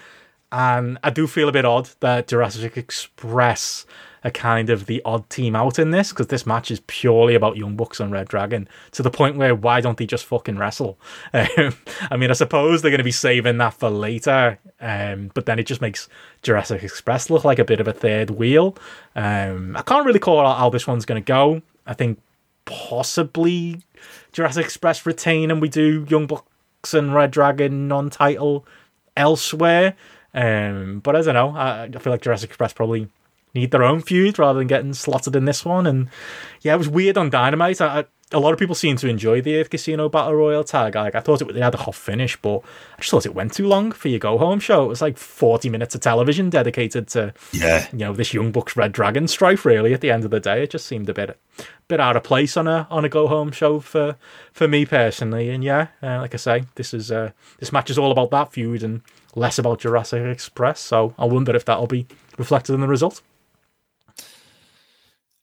And 0.52 0.98
I 1.04 1.10
do 1.10 1.28
feel 1.28 1.48
a 1.48 1.52
bit 1.52 1.66
odd 1.66 1.90
that 2.00 2.28
Jurassic 2.28 2.78
Express 2.78 3.86
are 4.24 4.32
kind 4.32 4.70
of 4.70 4.86
the 4.86 5.02
odd 5.06 5.30
team 5.30 5.56
out 5.56 5.80
in 5.80 5.92
this 5.92 6.10
because 6.10 6.28
this 6.28 6.46
match 6.46 6.72
is 6.72 6.82
purely 6.88 7.36
about 7.36 7.58
Young 7.58 7.76
Bucks 7.76 8.00
and 8.00 8.12
Red 8.12 8.28
Dragon 8.28 8.68
to 8.92 9.04
the 9.04 9.12
point 9.12 9.38
where 9.38 9.56
why 9.56 9.82
don't 9.82 9.98
they 9.98 10.06
just 10.06 10.26
fucking 10.26 10.58
wrestle? 10.58 10.98
Um, 11.58 11.76
I 12.12 12.18
mean, 12.18 12.30
I 12.30 12.34
suppose 12.34 12.82
they're 12.82 12.92
going 12.92 13.00
to 13.00 13.04
be 13.04 13.12
saving 13.12 13.58
that 13.58 13.74
for 13.74 13.90
later, 13.90 14.60
um, 14.82 15.32
but 15.34 15.46
then 15.46 15.58
it 15.58 15.64
just 15.64 15.82
makes 15.82 16.10
Jurassic 16.42 16.84
Express 16.84 17.30
look 17.30 17.44
like 17.44 17.60
a 17.60 17.66
bit 17.66 17.80
of 17.80 17.88
a 17.88 17.94
third 17.94 18.30
wheel. 18.32 18.76
Um, 19.16 19.76
I 19.76 19.82
can't 19.82 20.06
really 20.06 20.20
call 20.20 20.46
out 20.46 20.58
how 20.58 20.70
this 20.70 20.86
one's 20.86 21.06
going 21.06 21.22
to 21.22 21.26
go. 21.26 21.62
I 21.86 21.94
think 21.94 22.20
possibly 22.66 23.82
Jurassic 24.32 24.66
Express 24.66 25.06
retain 25.06 25.50
and 25.52 25.62
we 25.62 25.70
do 25.70 26.06
Young 26.10 26.28
Bucks 26.28 26.94
and 26.94 27.14
Red 27.14 27.32
Dragon 27.32 27.88
non 27.88 28.10
title 28.10 28.66
elsewhere. 29.18 29.96
Um, 30.34 31.00
but 31.04 31.16
I 31.16 31.22
don't 31.22 31.34
know. 31.34 31.50
I, 31.56 31.84
I 31.84 32.00
feel 32.00 32.12
like 32.12 32.22
Jurassic 32.22 32.50
Express 32.50 32.74
probably 32.74 33.10
need 33.54 33.72
their 33.72 33.84
own 33.84 34.02
feud 34.02 34.40
rather 34.40 34.60
than 34.60 34.68
getting 34.68 34.94
slotted 34.94 35.36
in 35.36 35.46
this 35.46 35.66
one. 35.66 35.88
And 35.88 36.10
yeah, 36.62 36.76
it 36.76 36.78
was 36.78 36.90
weird 36.90 37.18
on 37.18 37.30
Dynamite. 37.30 37.82
I, 37.82 38.00
I, 38.00 38.06
a 38.32 38.40
lot 38.40 38.54
of 38.54 38.60
people 38.60 38.76
seem 38.76 38.96
to 38.98 39.08
enjoy 39.08 39.42
the 39.42 39.60
Earth 39.60 39.72
Casino 39.72 40.08
Battle 40.08 40.36
Royal 40.36 40.64
tag. 40.64 40.96
Like 40.96 41.16
I 41.16 41.20
thought 41.20 41.42
it 41.42 41.52
they 41.54 41.62
had 41.62 41.74
a 41.74 41.80
hot 41.80 41.96
finish, 41.96 42.38
but 42.38 42.60
I 42.60 43.02
just 43.02 43.10
thought 43.10 43.26
it 43.26 43.34
went 43.34 43.54
too 43.54 43.66
long 43.68 43.92
for 43.92 44.08
your 44.08 44.20
go 44.20 44.38
home 44.38 44.60
show. 44.60 44.86
It 44.86 44.90
was 44.90 45.02
like 45.02 45.18
forty 45.18 45.70
minutes 45.70 45.96
of 45.96 46.02
television 46.02 46.50
dedicated 46.50 47.08
to 47.10 47.34
yeah, 47.52 47.88
you 47.92 48.00
know, 48.00 48.14
this 48.14 48.34
Young 48.34 48.52
Bucks 48.52 48.76
Red 48.76 48.92
Dragon 48.92 49.28
strife. 49.28 49.66
Really, 49.66 49.94
at 49.94 50.02
the 50.02 50.12
end 50.12 50.26
of 50.26 50.32
the 50.32 50.40
day, 50.40 50.64
it 50.64 50.70
just 50.70 50.86
seemed 50.86 51.10
a 51.10 51.14
bit 51.14 51.40
bit 51.88 52.00
out 52.00 52.16
of 52.16 52.24
place 52.24 52.56
on 52.56 52.68
a 52.68 52.88
on 52.92 53.04
a 53.04 53.10
go 53.10 53.28
home 53.28 53.52
show 53.52 53.80
for 53.80 54.16
for 54.54 54.68
me 54.68 54.86
personally. 54.86 55.50
And 55.50 55.64
yeah, 55.64 55.88
uh, 56.04 56.20
like 56.20 56.36
I 56.36 56.38
say, 56.38 56.66
this 56.76 56.94
is 56.94 57.12
uh, 57.12 57.32
this 57.60 57.72
match 57.72 57.90
is 57.90 57.98
all 57.98 58.12
about 58.12 58.30
that 58.32 58.54
feud 58.54 58.84
and 58.84 59.02
less 59.36 59.58
about 59.58 59.80
Jurassic 59.80 60.24
Express. 60.24 60.80
So 60.80 61.16
I 61.18 61.26
wonder 61.26 61.56
if 61.56 61.66
that'll 61.66 61.88
be 61.88 62.06
reflected 62.38 62.74
in 62.74 62.82
the 62.82 62.88
result. 62.88 63.24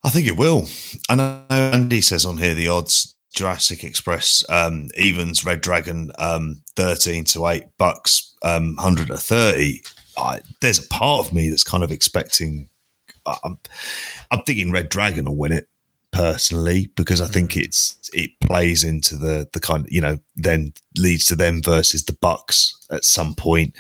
I 0.07 0.11
think 0.11 0.28
it 0.28 0.37
will. 0.37 0.69
I 1.09 1.16
know 1.16 1.43
Andy 1.51 2.01
says 2.01 2.24
on 2.24 2.39
here 2.39 2.55
the 2.55 2.69
odds 2.69 3.16
Jurassic 3.35 3.83
Express 3.83 4.45
um, 4.49 4.89
evens 4.97 5.45
Red 5.45 5.61
Dragon 5.61 6.12
um, 6.20 6.62
thirteen 6.77 7.24
to 7.24 7.49
eight 7.49 7.65
bucks, 7.77 8.33
um, 8.45 8.77
hundred 8.77 9.09
to 9.09 9.16
thirty. 9.16 9.83
I, 10.16 10.43
there's 10.61 10.78
a 10.78 10.89
part 10.89 11.27
of 11.27 11.33
me 11.33 11.51
that's 11.51 11.65
kind 11.65 11.83
of 11.83 11.91
expecting. 11.91 12.69
I'm, 13.27 13.59
I'm 14.31 14.43
thinking 14.43 14.70
Red 14.70 14.91
Dragon 14.91 15.24
will 15.24 15.37
win 15.37 15.51
it 15.51 15.69
personally 16.12 16.89
because 16.95 17.20
I 17.20 17.27
think 17.27 17.51
mm. 17.51 17.65
it's 17.65 17.99
it 18.15 18.31
plays 18.39 18.85
into 18.85 19.16
the 19.16 19.49
the 19.53 19.61
kind 19.61 19.87
of 19.87 19.93
you 19.93 20.01
know 20.01 20.20
then 20.37 20.73
leads 20.97 21.27
to 21.27 21.35
them 21.35 21.62
versus 21.65 22.05
the 22.05 22.16
Bucks 22.20 22.78
at 22.93 23.05
some 23.05 23.35
point. 23.35 23.74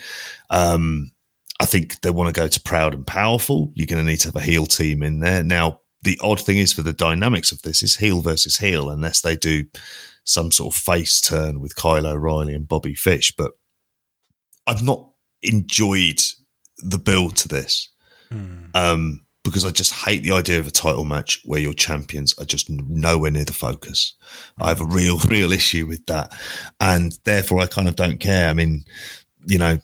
Um, 0.50 1.12
I 1.60 1.66
think 1.66 2.00
they 2.00 2.10
want 2.10 2.34
to 2.34 2.38
go 2.38 2.48
to 2.48 2.60
proud 2.62 2.94
and 2.94 3.06
powerful. 3.06 3.70
You're 3.74 3.86
going 3.86 4.04
to 4.04 4.10
need 4.10 4.18
to 4.18 4.28
have 4.28 4.36
a 4.36 4.40
heel 4.40 4.66
team 4.66 5.04
in 5.04 5.20
there 5.20 5.44
now 5.44 5.80
the 6.06 6.18
odd 6.22 6.40
thing 6.40 6.58
is 6.58 6.72
for 6.72 6.82
the 6.82 6.92
dynamics 6.92 7.50
of 7.50 7.62
this 7.62 7.82
is 7.82 7.96
heel 7.96 8.22
versus 8.22 8.58
heel, 8.58 8.90
unless 8.90 9.20
they 9.20 9.34
do 9.34 9.64
some 10.22 10.52
sort 10.52 10.72
of 10.72 10.80
face 10.80 11.20
turn 11.20 11.60
with 11.60 11.74
Kyle 11.74 12.06
O'Reilly 12.06 12.54
and 12.54 12.68
Bobby 12.68 12.94
Fish. 12.94 13.32
But 13.36 13.52
I've 14.68 14.84
not 14.84 15.04
enjoyed 15.42 16.22
the 16.78 16.98
build 16.98 17.34
to 17.38 17.48
this 17.48 17.88
mm. 18.30 18.68
um, 18.74 19.26
because 19.42 19.64
I 19.64 19.70
just 19.70 19.92
hate 19.92 20.22
the 20.22 20.30
idea 20.30 20.60
of 20.60 20.68
a 20.68 20.70
title 20.70 21.04
match 21.04 21.42
where 21.44 21.60
your 21.60 21.74
champions 21.74 22.38
are 22.38 22.44
just 22.44 22.70
nowhere 22.70 23.32
near 23.32 23.44
the 23.44 23.52
focus. 23.52 24.14
I 24.60 24.68
have 24.68 24.80
a 24.80 24.86
real, 24.86 25.18
real 25.28 25.50
issue 25.50 25.86
with 25.86 26.06
that. 26.06 26.32
And 26.78 27.18
therefore, 27.24 27.60
I 27.60 27.66
kind 27.66 27.88
of 27.88 27.96
don't 27.96 28.20
care. 28.20 28.48
I 28.48 28.54
mean, 28.54 28.84
you 29.44 29.58
know, 29.58 29.80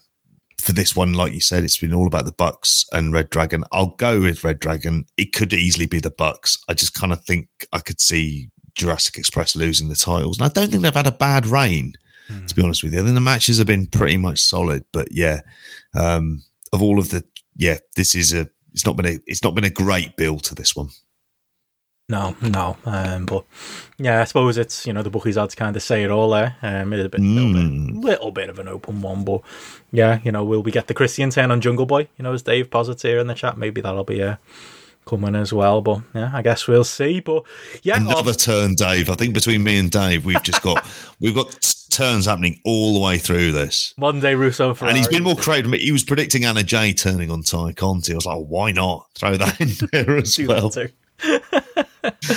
for 0.63 0.73
this 0.73 0.95
one, 0.95 1.13
like 1.13 1.33
you 1.33 1.41
said, 1.41 1.65
it's 1.65 1.79
been 1.79 1.93
all 1.93 2.07
about 2.07 2.25
the 2.25 2.33
Bucks 2.33 2.87
and 2.93 3.13
Red 3.13 3.31
Dragon. 3.31 3.65
I'll 3.73 3.97
go 3.97 4.21
with 4.21 4.45
Red 4.45 4.61
Dragon. 4.61 5.07
It 5.17 5.33
could 5.33 5.53
easily 5.53 5.87
be 5.87 5.99
the 5.99 6.11
Bucks. 6.11 6.57
I 6.69 6.75
just 6.75 6.95
kind 6.95 7.13
of 7.13 7.25
think 7.25 7.49
I 7.73 7.81
could 7.81 8.01
see 8.01 8.49
Jurassic 8.77 9.19
Express 9.19 9.57
losing 9.57 9.89
the 9.89 9.97
titles, 9.97 10.39
and 10.39 10.47
I 10.47 10.49
don't 10.49 10.71
think 10.71 10.83
they've 10.83 10.95
had 10.95 11.09
a 11.09 11.13
bad 11.13 11.47
reign. 11.47 11.95
Mm. 12.31 12.47
To 12.47 12.55
be 12.55 12.63
honest 12.63 12.85
with 12.85 12.95
you, 12.95 13.01
I 13.01 13.03
think 13.03 13.15
the 13.15 13.21
matches 13.21 13.59
have 13.59 13.67
been 13.67 13.89
pretty 13.89 14.17
much 14.17 14.39
solid. 14.39 14.85
But 14.93 15.09
yeah, 15.11 15.41
um, 15.99 16.45
of 16.73 16.81
all 16.81 17.01
of 17.01 17.11
the, 17.11 17.25
yeah, 17.57 17.79
this 17.97 18.15
is 18.15 18.33
a. 18.33 18.49
It's 18.73 18.87
not 18.87 18.97
been 18.97 19.07
a. 19.07 19.19
It's 19.27 19.43
not 19.43 19.57
been 19.57 19.65
a 19.65 19.71
great 19.71 20.17
build 20.17 20.45
to 20.45 20.55
this 20.55 20.77
one. 20.77 20.91
No, 22.09 22.37
no. 22.43 22.77
Um, 22.85 23.27
but 23.27 23.45
yeah, 23.97 24.21
I 24.21 24.25
suppose 24.25 24.59
it's 24.59 24.87
you 24.87 24.93
know 24.93 25.03
the 25.03 25.11
bookies 25.11 25.37
had 25.37 25.51
to 25.51 25.57
kind 25.57 25.75
of 25.77 25.83
say 25.83 26.05
it 26.05 26.11
all 26.11 26.31
there. 26.31 26.57
Um, 26.61 26.93
it's 26.93 27.07
a 27.07 27.09
bit, 27.09 27.21
mm. 27.21 27.35
little, 27.35 27.53
bit, 27.53 27.63
hmm. 27.63 28.01
little 28.01 28.31
bit 28.33 28.51
of 28.51 28.59
an 28.59 28.69
open 28.69 29.01
one, 29.01 29.25
but 29.25 29.41
yeah, 29.93 30.19
you 30.23 30.33
know, 30.33 30.45
will 30.45 30.63
we 30.63 30.73
get 30.73 30.89
the 30.89 30.95
Christian 30.95 31.31
turn 31.31 31.51
on 31.51 31.61
Jungle 31.61 31.87
Boy? 31.87 32.09
You 32.19 32.25
know, 32.25 32.33
as 32.33 32.43
Dave 32.43 32.71
posits 32.71 33.03
here 33.03 33.19
in 33.19 33.29
the 33.29 33.35
chat, 33.35 33.57
maybe 33.57 33.81
that'll 33.81 34.05
be 34.05 34.21
a. 34.21 34.33
Uh, 34.33 34.37
coming 35.05 35.35
as 35.35 35.53
well. 35.53 35.81
But 35.81 36.03
yeah, 36.15 36.31
I 36.33 36.43
guess 36.43 36.67
we'll 36.67 36.85
see. 36.85 37.21
But 37.21 37.45
yeah, 37.83 37.97
another 37.97 38.33
turn, 38.33 38.75
Dave. 38.75 39.11
I 39.11 39.15
think 39.15 39.35
between 39.35 39.63
me 39.63 39.79
and 39.79 39.91
Dave, 39.91 40.25
we've 40.25 40.43
just 40.43 40.63
got 40.63 40.87
we've 41.21 41.35
got 41.35 41.59
turns 41.91 42.27
happening 42.27 42.61
all 42.65 42.95
the 42.95 43.01
way 43.01 43.19
through 43.19 43.53
this. 43.53 43.95
Monday 43.97 44.35
Russo, 44.35 44.75
Ferrari. 44.75 44.91
and 44.91 44.99
he's 44.99 45.09
been 45.09 45.23
more 45.23 45.37
creative. 45.37 45.71
He 45.73 45.93
was 45.93 46.05
predicting 46.05 46.45
Anna 46.45 46.63
Jay 46.63 46.93
turning 46.93 47.31
on 47.31 47.43
Tay 47.43 47.73
Conti. 47.75 48.13
I 48.13 48.17
was 48.17 48.27
like, 48.27 48.45
why 48.47 48.73
not 48.73 49.09
throw 49.15 49.37
that 49.37 49.61
in 49.61 49.71
there 49.93 50.17
as 50.17 50.39
well? 50.39 50.71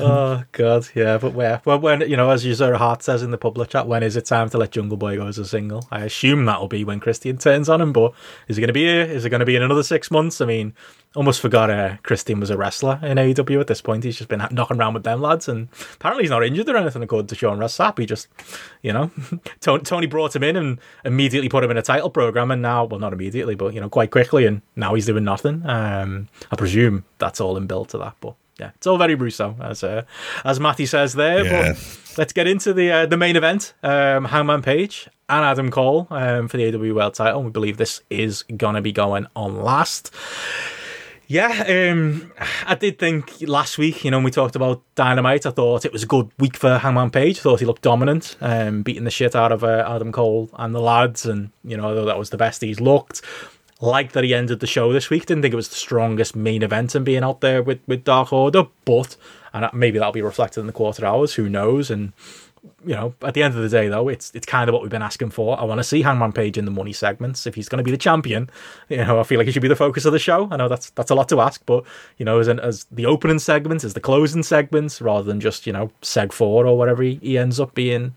oh 0.00 0.44
god, 0.52 0.88
yeah, 0.94 1.18
but 1.18 1.32
where? 1.32 1.60
Well, 1.64 1.80
when 1.80 2.02
you 2.02 2.16
know, 2.16 2.30
as 2.30 2.44
User 2.44 2.76
Heart 2.76 3.02
says 3.02 3.22
in 3.22 3.30
the 3.30 3.38
public 3.38 3.70
chat, 3.70 3.88
when 3.88 4.02
is 4.02 4.16
it 4.16 4.26
time 4.26 4.48
to 4.50 4.58
let 4.58 4.70
Jungle 4.70 4.96
Boy 4.96 5.16
go 5.16 5.26
as 5.26 5.38
a 5.38 5.44
single? 5.44 5.86
I 5.90 6.04
assume 6.04 6.44
that'll 6.44 6.68
be 6.68 6.84
when 6.84 7.00
Christian 7.00 7.38
turns 7.38 7.68
on 7.68 7.80
him. 7.80 7.92
But 7.92 8.12
is 8.46 8.58
it 8.58 8.60
going 8.60 8.68
to 8.68 8.74
be 8.74 8.84
here? 8.84 9.02
Is 9.02 9.24
it 9.24 9.30
going 9.30 9.40
to 9.40 9.46
be 9.46 9.56
in 9.56 9.62
another 9.62 9.82
six 9.82 10.10
months? 10.10 10.40
I 10.40 10.46
mean, 10.46 10.72
almost 11.16 11.40
forgot 11.40 11.68
uh, 11.70 11.96
Christian 12.02 12.38
was 12.38 12.50
a 12.50 12.56
wrestler 12.56 13.00
in 13.02 13.18
AEW 13.18 13.60
at 13.60 13.66
this 13.66 13.80
point. 13.80 14.04
He's 14.04 14.16
just 14.16 14.28
been 14.28 14.46
knocking 14.52 14.78
around 14.78 14.94
with 14.94 15.02
them 15.02 15.20
lads, 15.20 15.48
and 15.48 15.68
apparently 15.94 16.24
he's 16.24 16.30
not 16.30 16.44
injured 16.44 16.68
or 16.68 16.76
anything 16.76 17.02
according 17.02 17.28
to 17.28 17.34
Sean 17.34 17.58
Ross 17.58 17.76
Sapp. 17.76 17.98
He 17.98 18.06
just, 18.06 18.28
you 18.82 18.92
know, 18.92 19.10
Tony 19.60 20.06
brought 20.06 20.36
him 20.36 20.44
in 20.44 20.56
and 20.56 20.78
immediately 21.04 21.48
put 21.48 21.64
him 21.64 21.70
in 21.70 21.76
a 21.76 21.82
title 21.82 22.10
program, 22.10 22.50
and 22.50 22.62
now, 22.62 22.84
well, 22.84 23.00
not 23.00 23.12
immediately, 23.12 23.56
but 23.56 23.74
you 23.74 23.80
know, 23.80 23.88
quite 23.88 24.10
quickly, 24.10 24.46
and 24.46 24.62
now 24.76 24.94
he's 24.94 25.06
doing 25.06 25.24
nothing. 25.24 25.62
Um, 25.66 26.28
I 26.52 26.56
presume 26.56 27.04
that's 27.18 27.40
all 27.40 27.56
in 27.56 27.66
built 27.66 27.88
to 27.90 27.98
that, 27.98 28.14
but 28.20 28.34
yeah, 28.58 28.70
it's 28.74 28.86
all 28.86 28.98
very 28.98 29.14
Russo, 29.14 29.56
as 29.60 29.84
uh, 29.84 30.02
as 30.44 30.58
Matty 30.58 30.86
says 30.86 31.14
there. 31.14 31.44
Yeah. 31.44 31.72
But 31.72 32.14
let's 32.18 32.32
get 32.32 32.46
into 32.46 32.72
the 32.72 32.90
uh, 32.90 33.06
the 33.06 33.16
main 33.16 33.36
event. 33.36 33.74
Um, 33.82 34.26
Hangman 34.26 34.62
Page 34.62 35.08
and 35.28 35.44
Adam 35.44 35.70
Cole 35.70 36.06
um, 36.10 36.48
for 36.48 36.56
the 36.56 36.72
AEW 36.72 36.94
World 36.94 37.14
Title. 37.14 37.42
We 37.42 37.50
believe 37.50 37.76
this 37.76 38.02
is 38.10 38.42
gonna 38.56 38.82
be 38.82 38.92
going 38.92 39.26
on 39.36 39.62
last. 39.62 40.12
Yeah, 41.30 41.90
um, 41.92 42.32
I 42.66 42.74
did 42.74 42.98
think 42.98 43.42
last 43.42 43.76
week, 43.76 44.02
you 44.02 44.10
know, 44.10 44.16
when 44.16 44.24
we 44.24 44.30
talked 44.30 44.56
about 44.56 44.82
Dynamite, 44.94 45.44
I 45.44 45.50
thought 45.50 45.84
it 45.84 45.92
was 45.92 46.02
a 46.02 46.06
good 46.06 46.30
week 46.38 46.56
for 46.56 46.78
Hangman 46.78 47.10
Page. 47.10 47.38
I 47.38 47.42
thought 47.42 47.60
he 47.60 47.66
looked 47.66 47.82
dominant, 47.82 48.36
um, 48.40 48.82
beating 48.82 49.04
the 49.04 49.10
shit 49.10 49.36
out 49.36 49.52
of 49.52 49.62
uh, 49.62 49.84
Adam 49.86 50.10
Cole 50.10 50.48
and 50.54 50.74
the 50.74 50.80
lads, 50.80 51.26
and 51.26 51.50
you 51.64 51.76
know, 51.76 51.84
although 51.84 52.06
that 52.06 52.18
was 52.18 52.30
the 52.30 52.38
best 52.38 52.62
he's 52.62 52.80
looked 52.80 53.22
like 53.80 54.12
that 54.12 54.24
he 54.24 54.34
ended 54.34 54.60
the 54.60 54.66
show 54.66 54.92
this 54.92 55.10
week. 55.10 55.26
Didn't 55.26 55.42
think 55.42 55.52
it 55.52 55.56
was 55.56 55.68
the 55.68 55.76
strongest 55.76 56.34
main 56.34 56.62
event 56.62 56.94
and 56.94 57.04
being 57.04 57.22
out 57.22 57.40
there 57.40 57.62
with, 57.62 57.80
with 57.86 58.04
Dark 58.04 58.32
Order, 58.32 58.64
but 58.84 59.16
and 59.52 59.68
maybe 59.72 59.98
that'll 59.98 60.12
be 60.12 60.22
reflected 60.22 60.60
in 60.60 60.66
the 60.66 60.72
quarter 60.72 61.04
hours. 61.06 61.34
Who 61.34 61.48
knows? 61.48 61.90
And 61.90 62.12
you 62.84 62.94
know, 62.94 63.14
at 63.22 63.34
the 63.34 63.42
end 63.42 63.54
of 63.54 63.62
the 63.62 63.68
day, 63.68 63.88
though, 63.88 64.08
it's 64.08 64.30
it's 64.34 64.46
kind 64.46 64.68
of 64.68 64.72
what 64.72 64.82
we've 64.82 64.90
been 64.90 65.02
asking 65.02 65.30
for. 65.30 65.58
I 65.58 65.64
want 65.64 65.78
to 65.78 65.84
see 65.84 66.02
Hangman 66.02 66.32
Page 66.32 66.58
in 66.58 66.64
the 66.64 66.70
money 66.70 66.92
segments. 66.92 67.46
If 67.46 67.54
he's 67.54 67.68
going 67.68 67.78
to 67.78 67.84
be 67.84 67.90
the 67.90 67.96
champion, 67.96 68.50
you 68.88 68.98
know, 68.98 69.20
I 69.20 69.22
feel 69.22 69.38
like 69.38 69.46
he 69.46 69.52
should 69.52 69.62
be 69.62 69.68
the 69.68 69.76
focus 69.76 70.04
of 70.04 70.12
the 70.12 70.18
show. 70.18 70.48
I 70.50 70.56
know 70.56 70.68
that's 70.68 70.90
that's 70.90 71.10
a 71.10 71.14
lot 71.14 71.28
to 71.30 71.40
ask, 71.40 71.62
but 71.66 71.84
you 72.18 72.24
know, 72.24 72.40
as 72.40 72.48
an, 72.48 72.60
as 72.60 72.84
the 72.90 73.06
opening 73.06 73.38
segments, 73.38 73.84
as 73.84 73.94
the 73.94 74.00
closing 74.00 74.42
segments, 74.42 75.00
rather 75.00 75.24
than 75.24 75.40
just 75.40 75.66
you 75.66 75.72
know 75.72 75.90
seg 76.02 76.32
four 76.32 76.66
or 76.66 76.76
whatever 76.76 77.02
he, 77.02 77.18
he 77.22 77.38
ends 77.38 77.60
up 77.60 77.74
being 77.74 78.14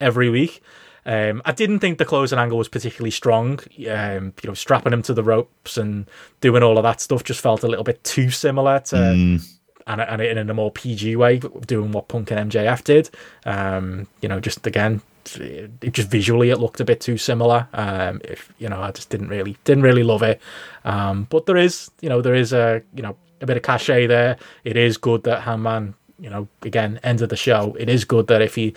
every 0.00 0.30
week. 0.30 0.62
Um, 1.06 1.42
I 1.44 1.52
didn't 1.52 1.80
think 1.80 1.98
the 1.98 2.04
closing 2.04 2.38
angle 2.38 2.58
was 2.58 2.68
particularly 2.68 3.10
strong. 3.10 3.60
Um, 3.88 4.34
you 4.42 4.48
know, 4.48 4.54
strapping 4.54 4.92
him 4.92 5.02
to 5.02 5.14
the 5.14 5.24
ropes 5.24 5.76
and 5.76 6.06
doing 6.40 6.62
all 6.62 6.78
of 6.78 6.82
that 6.84 7.00
stuff 7.00 7.24
just 7.24 7.40
felt 7.40 7.62
a 7.62 7.68
little 7.68 7.84
bit 7.84 8.02
too 8.04 8.30
similar 8.30 8.80
to. 8.80 8.96
Mm 8.96 9.56
and, 9.90 10.00
and 10.00 10.38
in 10.38 10.50
a 10.50 10.54
more 10.54 10.70
PG 10.70 11.16
way, 11.16 11.38
doing 11.66 11.92
what 11.92 12.08
Punk 12.08 12.30
and 12.30 12.50
MJF 12.50 12.84
did. 12.84 13.10
Um, 13.44 14.06
you 14.20 14.28
know, 14.28 14.38
just 14.40 14.66
again, 14.66 15.02
it 15.36 15.92
just 15.92 16.08
visually 16.08 16.50
it 16.50 16.58
looked 16.58 16.80
a 16.80 16.84
bit 16.84 17.00
too 17.00 17.18
similar. 17.18 17.68
Um, 17.72 18.20
if 18.24 18.52
you 18.58 18.68
know, 18.68 18.80
I 18.80 18.92
just 18.92 19.10
didn't 19.10 19.28
really 19.28 19.56
didn't 19.64 19.82
really 19.82 20.02
love 20.02 20.22
it. 20.22 20.40
Um, 20.84 21.26
but 21.30 21.46
there 21.46 21.56
is, 21.56 21.90
you 22.00 22.08
know, 22.08 22.20
there 22.22 22.34
is 22.34 22.52
a 22.52 22.82
you 22.94 23.02
know 23.02 23.16
a 23.40 23.46
bit 23.46 23.56
of 23.56 23.62
cachet 23.62 24.06
there. 24.06 24.36
It 24.64 24.76
is 24.76 24.96
good 24.96 25.24
that 25.24 25.42
Hangman, 25.42 25.94
you 26.18 26.30
know, 26.30 26.48
again 26.62 27.00
ended 27.02 27.30
the 27.30 27.36
show. 27.36 27.74
It 27.78 27.88
is 27.88 28.04
good 28.04 28.28
that 28.28 28.42
if 28.42 28.54
he 28.54 28.74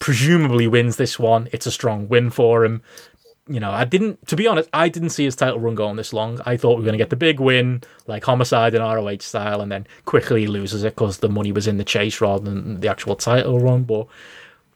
presumably 0.00 0.66
wins 0.66 0.96
this 0.96 1.18
one, 1.18 1.48
it's 1.52 1.66
a 1.66 1.70
strong 1.70 2.08
win 2.08 2.30
for 2.30 2.64
him 2.64 2.82
you 3.48 3.60
know, 3.60 3.70
I 3.70 3.84
didn't, 3.84 4.26
to 4.28 4.36
be 4.36 4.46
honest, 4.46 4.70
I 4.72 4.88
didn't 4.88 5.10
see 5.10 5.24
his 5.24 5.36
title 5.36 5.60
run 5.60 5.74
going 5.74 5.96
this 5.96 6.12
long. 6.12 6.40
I 6.46 6.56
thought 6.56 6.70
we 6.70 6.76
were 6.76 6.84
going 6.84 6.94
to 6.94 6.98
get 6.98 7.10
the 7.10 7.16
big 7.16 7.40
win, 7.40 7.82
like 8.06 8.24
Homicide 8.24 8.74
and 8.74 8.82
ROH 8.82 9.18
style, 9.18 9.60
and 9.60 9.70
then 9.70 9.86
quickly 10.06 10.46
loses 10.46 10.82
it 10.82 10.94
because 10.94 11.18
the 11.18 11.28
money 11.28 11.52
was 11.52 11.66
in 11.66 11.76
the 11.76 11.84
chase 11.84 12.20
rather 12.20 12.44
than 12.44 12.80
the 12.80 12.88
actual 12.88 13.16
title 13.16 13.60
run. 13.60 13.84
But 13.84 14.06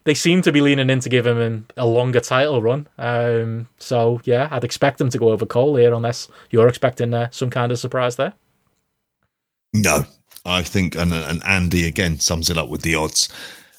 they 0.05 0.12
seem 0.12 0.43
to 0.43 0.53
be 0.53 0.61
leaning 0.61 0.90
in 0.90 1.01
to 1.01 1.09
give 1.09 1.27
him 1.27 1.66
a 1.78 1.86
longer 1.86 2.20
title 2.20 2.61
run. 2.61 2.89
Um, 2.99 3.69
so, 3.78 4.20
yeah, 4.24 4.49
I'd 4.51 4.65
expect 4.65 5.01
him 5.01 5.09
to 5.11 5.19
go 5.19 5.31
over 5.31 5.47
Cole 5.47 5.77
here 5.77 5.95
unless 5.95 6.28
you're 6.51 6.69
expecting 6.69 7.15
uh, 7.15 7.31
some 7.31 7.49
kind 7.49 7.73
of 7.73 7.78
surprise 7.78 8.16
there. 8.16 8.35
No, 9.73 10.05
I 10.45 10.62
think, 10.62 10.95
and, 10.95 11.12
and 11.15 11.43
Andy 11.45 11.86
again 11.86 12.20
sums 12.20 12.51
it 12.51 12.59
up 12.59 12.69
with 12.69 12.82
the 12.82 12.97
odds. 12.97 13.31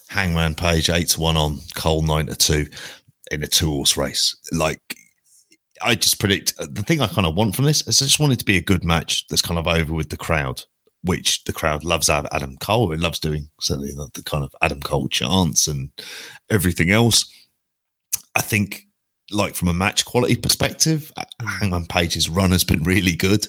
Hangman 0.09 0.55
Page 0.55 0.89
8 0.89 1.07
to 1.09 1.21
1 1.21 1.37
on, 1.37 1.59
Cole 1.75 2.01
9 2.01 2.25
to 2.27 2.35
2 2.35 2.67
in 3.31 3.43
a 3.43 3.47
two 3.47 3.69
horse 3.69 3.95
race. 3.95 4.35
Like, 4.51 4.97
I 5.81 5.95
just 5.95 6.19
predict 6.19 6.53
uh, 6.59 6.67
the 6.69 6.83
thing 6.83 6.99
I 6.99 7.07
kind 7.07 7.27
of 7.27 7.35
want 7.35 7.55
from 7.55 7.65
this 7.65 7.87
is 7.87 8.01
I 8.01 8.05
just 8.05 8.19
want 8.19 8.33
it 8.33 8.39
to 8.39 8.45
be 8.45 8.57
a 8.57 8.61
good 8.61 8.83
match 8.83 9.27
that's 9.27 9.41
kind 9.41 9.59
of 9.59 9.67
over 9.67 9.93
with 9.93 10.09
the 10.09 10.17
crowd, 10.17 10.63
which 11.03 11.43
the 11.43 11.53
crowd 11.53 11.83
loves 11.83 12.09
Adam 12.09 12.57
Cole. 12.57 12.91
It 12.91 12.99
loves 12.99 13.19
doing 13.19 13.49
certainly 13.61 13.91
the, 13.91 14.09
the 14.15 14.23
kind 14.23 14.43
of 14.43 14.53
Adam 14.61 14.81
Cole 14.81 15.07
chants 15.07 15.67
and 15.67 15.89
everything 16.49 16.89
else. 16.89 17.31
I 18.35 18.41
think, 18.41 18.87
like 19.31 19.53
from 19.53 19.67
a 19.67 19.73
match 19.73 20.05
quality 20.05 20.35
perspective, 20.35 21.11
mm. 21.17 21.25
Hangman 21.59 21.85
Page's 21.85 22.29
run 22.29 22.51
has 22.51 22.63
been 22.63 22.83
really 22.83 23.15
good. 23.15 23.47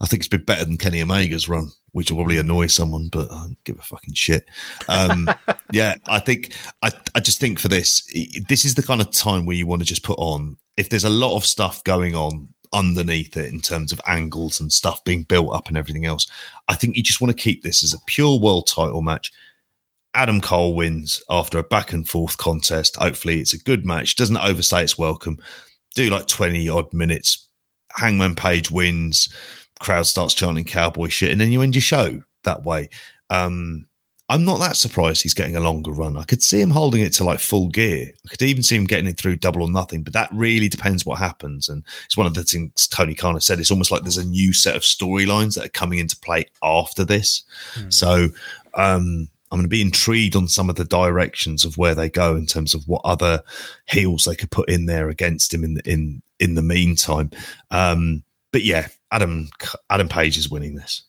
I 0.00 0.06
think 0.06 0.20
it's 0.20 0.28
been 0.28 0.44
better 0.44 0.64
than 0.64 0.76
Kenny 0.76 1.02
Omega's 1.02 1.48
run, 1.48 1.72
which 1.92 2.10
will 2.10 2.18
probably 2.18 2.38
annoy 2.38 2.68
someone, 2.68 3.08
but 3.08 3.30
I 3.32 3.38
don't 3.38 3.64
give 3.64 3.78
a 3.78 3.82
fucking 3.82 4.14
shit. 4.14 4.48
Um, 4.88 5.28
yeah, 5.72 5.96
I 6.06 6.20
think 6.20 6.54
I 6.82 6.92
I 7.14 7.20
just 7.20 7.40
think 7.40 7.58
for 7.58 7.68
this, 7.68 8.02
this 8.48 8.64
is 8.64 8.74
the 8.74 8.82
kind 8.82 9.00
of 9.00 9.10
time 9.10 9.44
where 9.44 9.56
you 9.56 9.66
want 9.66 9.82
to 9.82 9.86
just 9.86 10.04
put 10.04 10.18
on. 10.18 10.56
If 10.76 10.88
there's 10.88 11.04
a 11.04 11.10
lot 11.10 11.36
of 11.36 11.44
stuff 11.44 11.82
going 11.82 12.14
on 12.14 12.48
underneath 12.72 13.36
it 13.36 13.52
in 13.52 13.60
terms 13.60 13.90
of 13.90 14.00
angles 14.06 14.60
and 14.60 14.72
stuff 14.72 15.02
being 15.02 15.24
built 15.24 15.52
up 15.52 15.68
and 15.68 15.76
everything 15.76 16.06
else, 16.06 16.28
I 16.68 16.74
think 16.74 16.96
you 16.96 17.02
just 17.02 17.20
want 17.20 17.36
to 17.36 17.42
keep 17.42 17.64
this 17.64 17.82
as 17.82 17.94
a 17.94 17.98
pure 18.06 18.38
world 18.38 18.68
title 18.68 19.02
match. 19.02 19.32
Adam 20.14 20.40
Cole 20.40 20.74
wins 20.74 21.22
after 21.28 21.58
a 21.58 21.64
back 21.64 21.92
and 21.92 22.08
forth 22.08 22.38
contest. 22.38 22.96
Hopefully, 22.96 23.40
it's 23.40 23.52
a 23.52 23.58
good 23.58 23.84
match. 23.84 24.14
Doesn't 24.14 24.36
overstay 24.36 24.84
its 24.84 24.96
welcome. 24.96 25.38
Do 25.96 26.08
like 26.08 26.28
twenty 26.28 26.68
odd 26.68 26.92
minutes. 26.92 27.48
Hangman 27.96 28.36
Page 28.36 28.70
wins 28.70 29.28
crowd 29.80 30.06
starts 30.06 30.34
chanting 30.34 30.64
cowboy 30.64 31.08
shit, 31.08 31.30
and 31.30 31.40
then 31.40 31.52
you 31.52 31.62
end 31.62 31.74
your 31.74 31.82
show 31.82 32.22
that 32.44 32.64
way. 32.64 32.88
Um, 33.30 33.86
I'm 34.30 34.44
not 34.44 34.60
that 34.60 34.76
surprised 34.76 35.22
he's 35.22 35.32
getting 35.32 35.56
a 35.56 35.60
longer 35.60 35.90
run. 35.90 36.18
I 36.18 36.24
could 36.24 36.42
see 36.42 36.60
him 36.60 36.68
holding 36.68 37.00
it 37.00 37.14
to 37.14 37.24
like 37.24 37.40
full 37.40 37.68
gear. 37.68 38.12
I 38.26 38.28
could 38.28 38.42
even 38.42 38.62
see 38.62 38.76
him 38.76 38.84
getting 38.84 39.06
it 39.06 39.16
through 39.16 39.36
double 39.36 39.62
or 39.62 39.70
nothing, 39.70 40.02
but 40.02 40.12
that 40.12 40.28
really 40.32 40.68
depends 40.68 41.06
what 41.06 41.18
happens. 41.18 41.70
And 41.70 41.82
it's 42.04 42.16
one 42.16 42.26
of 42.26 42.34
the 42.34 42.44
things 42.44 42.86
Tony 42.88 43.14
Khan 43.14 43.34
has 43.34 43.46
said. 43.46 43.58
It's 43.58 43.70
almost 43.70 43.90
like 43.90 44.02
there's 44.02 44.18
a 44.18 44.26
new 44.26 44.52
set 44.52 44.76
of 44.76 44.82
storylines 44.82 45.54
that 45.54 45.64
are 45.64 45.70
coming 45.70 45.98
into 45.98 46.18
play 46.18 46.44
after 46.62 47.06
this. 47.06 47.42
Mm. 47.74 47.92
So 47.92 48.28
um, 48.74 49.28
I'm 49.50 49.58
going 49.58 49.62
to 49.62 49.68
be 49.68 49.80
intrigued 49.80 50.36
on 50.36 50.46
some 50.46 50.68
of 50.68 50.76
the 50.76 50.84
directions 50.84 51.64
of 51.64 51.78
where 51.78 51.94
they 51.94 52.10
go 52.10 52.36
in 52.36 52.44
terms 52.44 52.74
of 52.74 52.86
what 52.86 53.00
other 53.04 53.42
heels 53.88 54.24
they 54.24 54.36
could 54.36 54.50
put 54.50 54.68
in 54.68 54.84
there 54.84 55.08
against 55.08 55.54
him 55.54 55.64
in 55.64 55.80
in 55.86 56.22
in 56.38 56.54
the 56.54 56.62
meantime. 56.62 57.30
Um, 57.70 58.22
but 58.52 58.62
yeah, 58.62 58.88
Adam 59.12 59.48
Adam 59.90 60.08
Page 60.08 60.36
is 60.36 60.50
winning 60.50 60.74
this. 60.74 61.02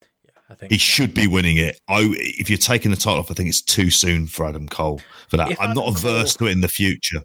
Yeah, 0.00 0.30
I 0.48 0.54
think 0.54 0.72
he 0.72 0.78
should 0.78 1.14
be 1.14 1.26
winning 1.26 1.56
it. 1.56 1.80
I, 1.88 2.08
if 2.16 2.48
you're 2.48 2.58
taking 2.58 2.90
the 2.90 2.96
title 2.96 3.20
off, 3.20 3.30
I 3.30 3.34
think 3.34 3.48
it's 3.48 3.62
too 3.62 3.90
soon 3.90 4.26
for 4.26 4.46
Adam 4.46 4.68
Cole 4.68 5.00
for 5.28 5.36
that. 5.36 5.50
If 5.50 5.60
I'm 5.60 5.70
Adam 5.70 5.84
not 5.84 5.96
averse 5.96 6.36
Cole, 6.36 6.46
to 6.46 6.50
it 6.50 6.52
in 6.52 6.60
the 6.60 6.68
future. 6.68 7.22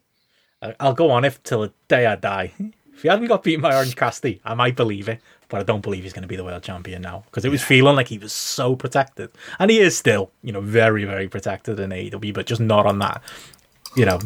Uh, 0.62 0.74
I'll 0.80 0.94
go 0.94 1.12
on 1.12 1.26
if 1.26 1.42
till 1.44 1.62
the 1.62 1.74
day 1.88 2.06
I 2.06 2.16
die. 2.16 2.54
If 2.94 3.02
he 3.02 3.10
hadn't 3.10 3.28
got 3.28 3.44
beaten 3.44 3.62
by 3.62 3.76
Orange 3.76 3.96
Cassidy, 3.96 4.40
I 4.46 4.54
might 4.54 4.78
believe 4.78 5.10
it, 5.10 5.20
but 5.50 5.60
I 5.60 5.64
don't 5.64 5.82
believe 5.82 6.04
he's 6.04 6.14
going 6.14 6.22
to 6.22 6.30
be 6.30 6.38
the 6.38 6.46
world 6.46 6.64
champion 6.64 7.02
now 7.02 7.24
because 7.26 7.44
it 7.44 7.50
was 7.50 7.62
yeah. 7.62 7.68
feeling 7.68 7.96
like 7.98 8.08
he 8.08 8.18
was 8.18 8.32
so 8.32 8.76
protected, 8.76 9.32
and 9.60 9.70
he 9.70 9.80
is 9.80 9.98
still, 9.98 10.32
you 10.44 10.52
know, 10.52 10.62
very 10.62 11.04
very 11.04 11.28
protected 11.28 11.80
in 11.80 11.90
AEW, 11.90 12.34
but 12.34 12.46
just 12.46 12.62
not 12.62 12.86
on 12.86 13.00
that, 13.00 13.22
you 13.96 14.06
know, 14.06 14.20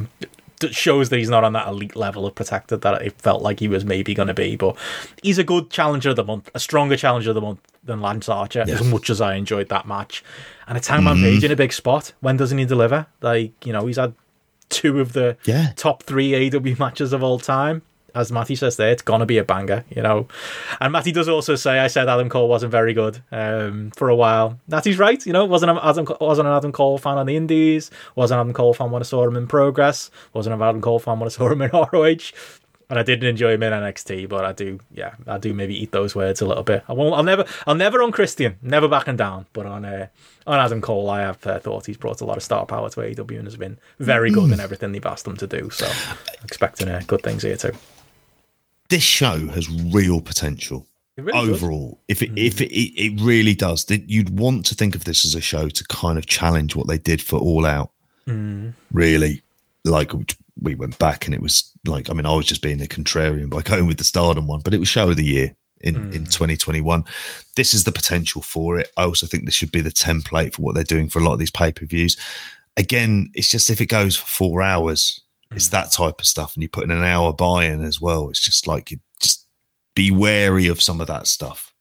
shows 0.71 1.09
that 1.09 1.17
he's 1.17 1.29
not 1.29 1.43
on 1.43 1.53
that 1.53 1.67
elite 1.67 1.95
level 1.95 2.25
of 2.25 2.35
protected 2.35 2.81
that 2.81 3.01
it 3.01 3.13
felt 3.21 3.41
like 3.41 3.59
he 3.59 3.67
was 3.67 3.85
maybe 3.85 4.13
going 4.13 4.27
to 4.27 4.33
be. 4.33 4.55
But 4.55 4.77
he's 5.23 5.37
a 5.37 5.43
good 5.43 5.69
challenger 5.69 6.09
of 6.09 6.15
the 6.15 6.23
month, 6.23 6.49
a 6.53 6.59
stronger 6.59 6.97
challenger 6.97 7.31
of 7.31 7.35
the 7.35 7.41
month 7.41 7.59
than 7.83 8.01
Lance 8.01 8.29
Archer, 8.29 8.63
yes. 8.67 8.81
as 8.81 8.87
much 8.87 9.09
as 9.09 9.21
I 9.21 9.35
enjoyed 9.35 9.69
that 9.69 9.87
match. 9.87 10.23
And 10.67 10.77
it's 10.77 10.87
Hangman 10.87 11.17
mm-hmm. 11.17 11.25
Page 11.25 11.43
in 11.43 11.51
a 11.51 11.55
big 11.55 11.73
spot. 11.73 12.13
When 12.19 12.37
doesn't 12.37 12.57
he 12.57 12.65
deliver? 12.65 13.07
Like, 13.21 13.65
you 13.65 13.73
know, 13.73 13.85
he's 13.87 13.97
had 13.97 14.13
two 14.69 14.99
of 14.99 15.13
the 15.13 15.37
yeah. 15.45 15.73
top 15.75 16.03
three 16.03 16.31
AEW 16.31 16.77
matches 16.79 17.13
of 17.13 17.23
all 17.23 17.39
time 17.39 17.81
as 18.19 18.31
Matty 18.31 18.55
says 18.55 18.77
there, 18.77 18.91
it's 18.91 19.01
gonna 19.01 19.25
be 19.25 19.37
a 19.37 19.43
banger, 19.43 19.85
you 19.89 20.01
know. 20.01 20.27
And 20.79 20.91
Matty 20.91 21.11
does 21.11 21.29
also 21.29 21.55
say, 21.55 21.79
I 21.79 21.87
said 21.87 22.09
Adam 22.09 22.29
Cole 22.29 22.49
wasn't 22.49 22.71
very 22.71 22.93
good 22.93 23.21
um, 23.31 23.91
for 23.95 24.09
a 24.09 24.15
while. 24.15 24.59
Matty's 24.67 24.99
right, 24.99 25.25
you 25.25 25.33
know. 25.33 25.45
wasn't 25.45 25.71
an 25.71 25.79
Adam 25.81 26.05
wasn't 26.19 26.47
an 26.47 26.53
Adam 26.53 26.71
Cole 26.71 26.97
fan 26.97 27.17
on 27.17 27.25
the 27.25 27.35
Indies. 27.35 27.91
wasn't 28.15 28.39
an 28.39 28.47
Adam 28.47 28.53
Cole 28.53 28.73
fan 28.73 28.91
when 28.91 29.01
I 29.01 29.05
saw 29.05 29.27
him 29.27 29.35
in 29.35 29.47
Progress. 29.47 30.11
wasn't 30.33 30.55
an 30.55 30.61
Adam 30.61 30.81
Cole 30.81 30.99
fan 30.99 31.19
when 31.19 31.27
I 31.27 31.31
saw 31.31 31.49
him 31.49 31.61
in 31.61 31.71
ROH. 31.73 32.31
And 32.89 32.97
I 32.97 33.03
didn't 33.03 33.29
enjoy 33.29 33.53
him 33.53 33.61
in 33.61 33.71
NXT, 33.71 34.27
but 34.27 34.43
I 34.43 34.51
do, 34.51 34.79
yeah, 34.91 35.13
I 35.27 35.37
do 35.37 35.53
maybe 35.53 35.79
eat 35.79 35.91
those 35.91 36.15
words 36.15 36.41
a 36.41 36.47
little 36.47 36.63
bit. 36.63 36.83
I 36.89 36.93
won't, 36.93 37.13
I'll 37.13 37.21
never, 37.21 37.45
I'll 37.67 37.75
never 37.75 38.01
on 38.01 38.11
Christian, 38.11 38.57
never 38.63 38.87
backing 38.87 39.15
down, 39.15 39.45
but 39.53 39.67
on 39.67 39.85
uh, 39.85 40.07
on 40.47 40.59
Adam 40.59 40.81
Cole, 40.81 41.07
I 41.07 41.21
have 41.21 41.45
uh, 41.45 41.59
thought 41.59 41.85
he's 41.85 41.97
brought 41.97 42.19
a 42.21 42.25
lot 42.25 42.37
of 42.37 42.41
star 42.41 42.65
power 42.65 42.89
to 42.89 42.99
AEW 42.99 43.37
and 43.37 43.45
has 43.45 43.57
been 43.57 43.77
very 43.99 44.31
good 44.31 44.51
in 44.51 44.59
everything 44.59 44.91
they've 44.91 45.05
asked 45.05 45.27
him 45.27 45.37
to 45.37 45.45
do. 45.45 45.69
So, 45.69 45.87
expecting 46.43 46.87
uh, 46.87 47.03
good 47.05 47.21
things 47.21 47.43
here 47.43 47.57
too 47.57 47.73
this 48.89 49.03
show 49.03 49.47
has 49.47 49.69
real 49.69 50.21
potential. 50.21 50.85
Really 51.17 51.37
overall, 51.37 51.99
does. 52.07 52.17
if 52.17 52.21
it, 52.21 52.35
mm. 52.35 52.45
if 52.45 52.61
it, 52.61 52.73
it 52.73 53.19
really 53.21 53.53
does, 53.53 53.85
that 53.85 54.09
you'd 54.09 54.39
want 54.39 54.65
to 54.67 54.75
think 54.75 54.95
of 54.95 55.03
this 55.03 55.25
as 55.25 55.35
a 55.35 55.41
show 55.41 55.67
to 55.67 55.83
kind 55.85 56.17
of 56.17 56.27
challenge 56.27 56.77
what 56.77 56.87
they 56.87 56.97
did 56.97 57.21
for 57.21 57.37
All 57.37 57.65
Out. 57.65 57.91
Mm. 58.25 58.73
Really, 58.93 59.41
like 59.83 60.13
we 60.61 60.75
went 60.75 60.97
back 60.97 61.25
and 61.25 61.35
it 61.35 61.41
was 61.41 61.71
like, 61.85 62.09
I 62.09 62.13
mean, 62.13 62.25
I 62.25 62.33
was 62.33 62.45
just 62.45 62.61
being 62.61 62.81
a 62.81 62.85
contrarian 62.85 63.49
by 63.49 63.61
going 63.63 63.85
with 63.85 63.97
the 63.97 64.03
Stardom 64.05 64.47
one, 64.47 64.61
but 64.61 64.73
it 64.73 64.79
was 64.79 64.87
show 64.87 65.09
of 65.09 65.17
the 65.17 65.25
year 65.25 65.55
in 65.81 65.95
mm. 65.95 66.13
in 66.13 66.25
2021. 66.25 67.03
This 67.55 67.73
is 67.73 67.83
the 67.83 67.91
potential 67.91 68.41
for 68.41 68.79
it. 68.79 68.89
I 68.95 69.03
also 69.03 69.27
think 69.27 69.45
this 69.45 69.55
should 69.55 69.71
be 69.71 69.81
the 69.81 69.91
template 69.91 70.53
for 70.53 70.61
what 70.61 70.75
they're 70.75 70.83
doing 70.83 71.09
for 71.09 71.19
a 71.19 71.23
lot 71.23 71.33
of 71.33 71.39
these 71.39 71.51
pay 71.51 71.71
per 71.71 71.85
views. 71.85 72.17
Again, 72.77 73.29
it's 73.33 73.49
just 73.49 73.69
if 73.69 73.81
it 73.81 73.87
goes 73.87 74.15
for 74.15 74.25
four 74.25 74.61
hours, 74.61 75.21
it's 75.51 75.67
hmm. 75.67 75.71
that 75.71 75.91
type 75.91 76.19
of 76.19 76.25
stuff, 76.25 76.55
and 76.55 76.63
you 76.63 76.69
put 76.69 76.83
in 76.83 76.91
an 76.91 77.03
hour 77.03 77.33
buy-in 77.33 77.83
as 77.83 77.99
well. 77.99 78.29
It's 78.29 78.43
just 78.43 78.67
like 78.67 78.91
you 78.91 78.99
just 79.21 79.47
be 79.95 80.11
wary 80.11 80.67
of 80.67 80.81
some 80.81 81.01
of 81.01 81.07
that 81.07 81.27
stuff 81.27 81.73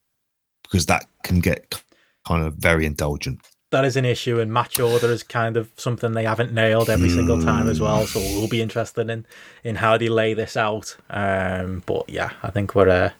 because 0.63 0.87
that 0.87 1.07
can 1.23 1.41
get 1.41 1.83
kind 2.27 2.45
of 2.45 2.55
very 2.55 2.87
indulgent. 2.87 3.41
That 3.71 3.85
is 3.85 3.97
an 3.97 4.07
issue, 4.07 4.41
and 4.41 4.51
match 4.51 4.81
order 4.81 5.09
is 5.09 5.23
kind 5.23 5.59
of 5.59 5.71
something 5.77 6.13
they 6.13 6.25
haven't 6.25 6.55
nailed 6.55 6.89
every 6.89 7.11
mm. 7.11 7.15
single 7.17 7.43
time 7.43 7.69
as 7.69 7.83
well. 7.83 8.07
So 8.07 8.19
we'll 8.19 8.49
be 8.49 8.63
interested 8.63 9.11
in 9.11 9.27
in 9.63 9.77
how 9.77 9.99
they 9.99 10.09
lay 10.09 10.33
this 10.33 10.57
out. 10.57 10.97
Um, 11.11 11.83
but 11.85 12.09
yeah, 12.09 12.31
I 12.43 12.51
think 12.51 12.75
we're 12.75 12.89
uh, 12.89 13.11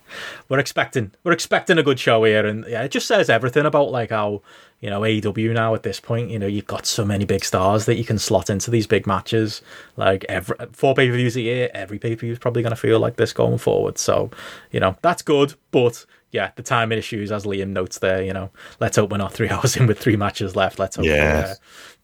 we're 0.49 0.59
expecting 0.59 1.13
we're 1.23 1.33
expecting 1.33 1.77
a 1.77 1.83
good 1.83 2.01
show 2.01 2.25
here, 2.25 2.47
and 2.47 2.65
yeah, 2.67 2.83
it 2.83 2.91
just 2.91 3.07
says 3.07 3.29
everything 3.29 3.67
about 3.67 3.91
like 3.91 4.09
how 4.09 4.41
you 4.81 4.91
know 4.91 5.01
AEW 5.01 5.53
now 5.53 5.75
at 5.75 5.83
this 5.83 6.01
point. 6.01 6.31
You 6.31 6.39
know 6.39 6.47
you've 6.47 6.67
got 6.67 6.87
so 6.87 7.05
many 7.05 7.25
big 7.25 7.45
stars 7.45 7.87
that 7.87 7.97
you 7.97 8.05
can 8.05 8.19
slot 8.19 8.51
into 8.51 8.71
these 8.71 8.87
big 8.87 9.07
matches. 9.07 9.63
Like 9.97 10.25
every 10.29 10.57
four 10.73 10.95
pay 10.95 11.09
per 11.09 11.17
views 11.17 11.37
a 11.37 11.41
year, 11.41 11.71
every 11.75 11.99
pay 11.99 12.15
per 12.15 12.21
view 12.21 12.33
is 12.33 12.39
probably 12.39 12.63
going 12.63 12.71
to 12.71 12.77
feel 12.77 13.01
like 13.01 13.17
this 13.17 13.33
going 13.33 13.59
forward. 13.59 13.99
So 13.99 14.31
you 14.71 14.81
know 14.81 14.97
that's 15.03 15.23
good, 15.23 15.55
but 15.71 16.07
yeah, 16.31 16.51
the 16.57 16.63
timing 16.63 16.99
issues, 16.99 17.33
as 17.33 17.45
Liam 17.45 17.71
notes 17.71 17.99
there, 18.01 18.23
you 18.23 18.33
know, 18.33 18.51
let's 18.81 18.97
hope 18.97 19.11
we're 19.11 19.17
not 19.17 19.33
three 19.33 19.49
hours 19.51 19.77
in 19.77 19.87
with 19.87 19.99
three 19.99 20.17
matches 20.17 20.55
left. 20.55 20.79
Let's 20.79 20.97
hope 20.97 21.07
yeah. 21.07 21.15
they're, 21.15 21.47
uh, 21.47 21.55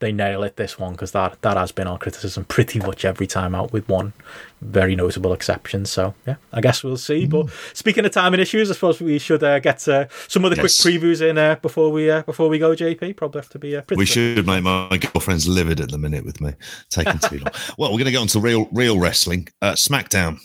they 0.01 0.13
nail 0.13 0.43
it 0.43 0.57
this 0.57 0.79
one 0.79 0.93
because 0.93 1.13
that 1.13 1.41
that 1.43 1.57
has 1.57 1.73
been 1.73 1.87
our 1.87 1.99
criticism 1.99 2.45
pretty 2.45 2.79
much 2.81 3.05
every 3.05 3.27
time 3.27 3.55
out 3.55 3.73
with 3.73 3.89
one 3.89 4.13
very 4.61 4.97
notable 4.97 5.33
exception. 5.33 5.85
So 5.85 6.15
yeah, 6.27 6.37
I 6.53 6.61
guess 6.61 6.83
we'll 6.83 6.97
see. 6.97 7.27
Mm. 7.27 7.31
But 7.31 7.77
speaking 7.77 8.05
of 8.05 8.13
timing 8.13 8.41
issues, 8.41 8.71
I 8.71 8.75
suppose 8.75 9.01
we 9.01 9.19
should 9.19 9.43
uh, 9.43 9.59
get 9.61 9.87
uh, 9.87 10.07
some 10.27 10.45
of 10.45 10.51
the 10.51 10.57
yes. 10.57 10.81
quick 10.81 10.95
previews 10.95 11.21
in 11.21 11.39
uh, 11.39 11.57
before 11.57 11.91
we 11.93 12.11
uh, 12.11 12.23
before 12.23 12.49
we 12.49 12.59
go. 12.59 12.75
JP 12.75 13.17
probably 13.17 13.41
have 13.41 13.51
to 13.51 13.59
be. 13.59 13.77
Uh, 13.77 13.83
we 13.91 13.97
quick. 13.97 14.09
should 14.09 14.47
make 14.47 14.63
my 14.63 14.99
girlfriend's 14.99 15.47
livid 15.47 15.81
at 15.81 15.91
the 15.91 15.99
minute 15.99 16.25
with 16.25 16.41
me 16.41 16.55
taking 16.89 17.19
too 17.19 17.39
long. 17.39 17.53
well, 17.79 17.91
we're 17.91 17.99
going 17.99 18.07
to 18.07 18.13
get 18.13 18.19
on 18.19 18.29
to 18.29 18.41
real 18.41 18.69
real 18.73 18.99
wrestling. 18.99 19.49
Uh, 19.61 19.73
SmackDown. 19.73 20.39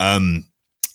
Um, 0.00 0.46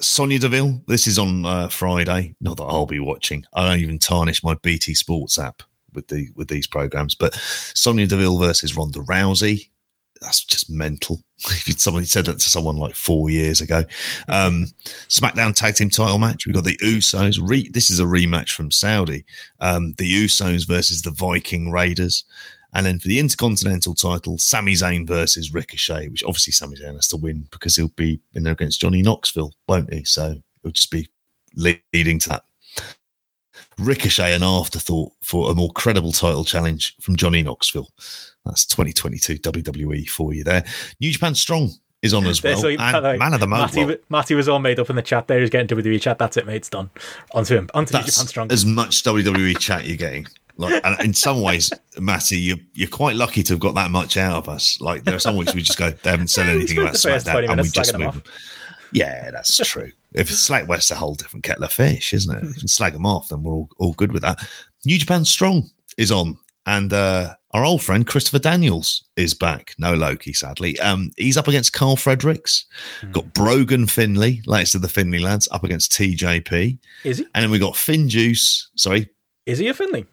Sonya 0.02 0.40
Deville. 0.40 0.82
This 0.88 1.07
is 1.07 1.19
on 1.19 1.45
uh, 1.45 1.69
Friday. 1.69 2.36
Not 2.41 2.57
that 2.57 2.64
I'll 2.64 2.86
be 2.86 2.99
watching. 2.99 3.45
I 3.53 3.68
don't 3.68 3.80
even 3.80 3.99
tarnish 3.99 4.44
my 4.44 4.56
BT 4.56 4.94
Sports 4.94 5.40
app 5.40 5.64
with 5.94 6.07
the 6.07 6.30
with 6.36 6.48
these 6.48 6.68
programs. 6.68 7.15
But 7.15 7.34
Sonya 7.36 8.07
Deville 8.07 8.38
versus 8.38 8.76
Ronda 8.76 8.99
Rousey. 8.99 9.69
That's 10.22 10.44
just 10.44 10.69
mental. 10.69 11.22
If 11.68 11.80
Somebody 11.80 12.06
said 12.06 12.26
that 12.26 12.40
to 12.40 12.49
someone 12.49 12.78
like 12.78 12.94
four 12.94 13.32
years 13.32 13.61
ago. 13.61 13.84
Um, 14.28 14.68
SmackDown 15.10 15.56
Tag 15.56 15.76
Team 15.76 15.90
Title 15.90 16.19
match. 16.19 16.45
We've 16.45 16.53
got 16.53 16.64
the 16.65 16.78
Usos. 16.78 17.40
Re- 17.41 17.69
this 17.69 17.90
is 17.90 17.99
a 17.99 18.03
rematch 18.03 18.52
from 18.52 18.69
Saudi. 18.69 19.26
Um, 19.60 19.94
the 19.98 20.26
Usos 20.26 20.68
versus 20.68 21.02
the 21.02 21.11
Viking 21.11 21.72
Raiders. 21.72 22.23
And 22.73 22.85
then 22.85 22.99
for 22.99 23.07
the 23.07 23.19
Intercontinental 23.19 23.93
title, 23.93 24.38
Sami 24.38 24.73
Zayn 24.73 25.06
versus 25.06 25.53
Ricochet, 25.53 26.07
which 26.07 26.23
obviously 26.23 26.53
Sami 26.53 26.77
Zayn 26.77 26.95
has 26.95 27.07
to 27.10 27.18
win 27.18 27.48
because 27.52 27.76
he'll 27.76 27.89
be 27.89 28.22
in 28.34 28.43
there 28.43 28.53
against 28.53 28.80
Johnny 28.80 29.02
Knoxville, 29.02 29.53
won't 29.68 29.93
he? 29.93 30.03
So 30.06 30.35
it'll 30.64 30.72
just 30.72 30.91
be 30.91 31.10
leading 31.56 32.19
to 32.19 32.30
that. 32.30 32.43
Ricochet, 33.77 34.34
an 34.34 34.43
afterthought 34.43 35.11
for 35.23 35.52
a 35.52 35.56
more 35.56 35.72
credible 35.72 36.11
title 36.11 36.45
challenge 36.45 36.95
from 37.02 37.15
Johnny 37.15 37.41
Knoxville. 37.41 37.89
That's 38.45 38.65
2022 38.65 39.39
WWE 39.39 40.07
for 40.10 40.34
you 40.34 40.43
there. 40.43 40.64
New 40.99 41.11
Japan 41.11 41.35
Strong 41.35 41.72
is 42.02 42.14
on 42.14 42.26
as 42.26 42.41
well. 42.41 42.57
So, 42.57 42.68
and 42.68 42.80
like, 42.80 43.19
man 43.19 43.34
of 43.34 43.39
the 43.39 43.48
moment. 43.48 43.76
Matty, 43.76 43.98
Matty, 44.10 44.35
was 44.35 44.49
all 44.49 44.60
made 44.60 44.80
up 44.80 44.89
in 44.89 44.95
the 44.95 45.02
chat 45.02 45.27
there. 45.27 45.39
He's 45.39 45.49
getting 45.49 45.68
WWE 45.68 46.02
chat. 46.02 46.18
That's 46.18 46.38
it, 46.38 46.48
mate. 46.48 46.56
It's 46.56 46.69
done. 46.69 46.89
Onto 47.34 47.56
him. 47.56 47.69
Onto 47.73 47.95
New 47.95 48.03
Japan 48.03 48.27
Strong. 48.27 48.52
As 48.52 48.65
much 48.65 49.03
WWE 49.03 49.57
chat 49.60 49.85
you're 49.85 49.98
getting. 49.98 50.27
Like, 50.57 50.82
and 50.86 50.99
in 51.02 51.14
some 51.14 51.41
ways, 51.41 51.72
Matty, 51.98 52.38
you're, 52.38 52.57
you're 52.73 52.90
quite 52.90 53.15
lucky 53.15 53.44
to 53.44 53.53
have 53.53 53.60
got 53.60 53.76
that 53.76 53.91
much 53.91 54.18
out 54.18 54.38
of 54.38 54.49
us. 54.49 54.80
Like, 54.82 55.03
there 55.03 55.15
are 55.15 55.19
some 55.19 55.36
weeks 55.36 55.56
we 55.56 55.61
just 55.61 55.78
go, 55.78 55.90
they 55.90 56.11
haven't 56.11 56.30
said 56.30 56.49
anything 56.56 56.78
about 56.80 56.95
SmackDown, 56.95 57.49
and 57.49 57.61
we 57.61 57.69
just 57.69 57.98
move. 57.98 58.23
Yeah, 58.91 59.32
that's 59.32 59.57
true. 59.57 59.91
If 60.14 60.30
Slack 60.30 60.68
West's 60.68 60.91
a 60.91 60.95
whole 60.95 61.15
different 61.15 61.44
kettle 61.44 61.64
of 61.64 61.72
fish, 61.72 62.14
isn't 62.14 62.36
it? 62.36 62.44
If 62.44 62.49
you 62.49 62.60
can 62.60 62.68
slag 62.68 62.94
them 62.94 63.06
off, 63.06 63.30
then 63.30 63.44
we're 63.44 63.53
all, 63.53 63.69
all 63.80 63.94
good 63.94 64.11
with 64.11 64.22
that. 64.23 64.45
New 64.86 64.98
Japan 64.98 65.23
Strong 65.23 65.69
is 65.98 66.11
on, 66.11 66.38
and 66.65 66.91
uh, 66.91 67.36
our 67.52 67.64
old 67.64 67.82
friend 67.82 68.06
Christopher 68.06 68.40
Daniels 68.40 69.07
is 69.15 69.34
back. 69.34 69.73
No 69.78 69.94
Low 69.94 70.15
Ki, 70.15 70.34
sadly. 70.34 70.80
Um, 70.80 71.11
he's 71.18 71.38
up 71.38 71.48
against 71.48 71.73
Karl 71.73 71.95
Fredericks. 71.95 72.65
Mm. 73.02 73.11
Got 73.14 73.34
Brogan 73.34 73.88
Finlay, 73.88 74.41
latest 74.45 74.76
of 74.76 74.82
the 74.82 74.90
Finlay 74.90 75.19
lads, 75.19 75.48
up 75.52 75.64
against 75.64 75.91
TJP. 75.94 76.78
Is 77.03 77.19
he? 77.19 77.28
And 77.34 77.44
then 77.44 77.52
we 77.52 77.60
got 77.60 77.73
FinJuice. 77.73 78.68
Sorry. 78.76 79.10
Is 79.45 79.60
he 79.60 79.69
a 79.69 79.73
Finlay? 79.73 80.06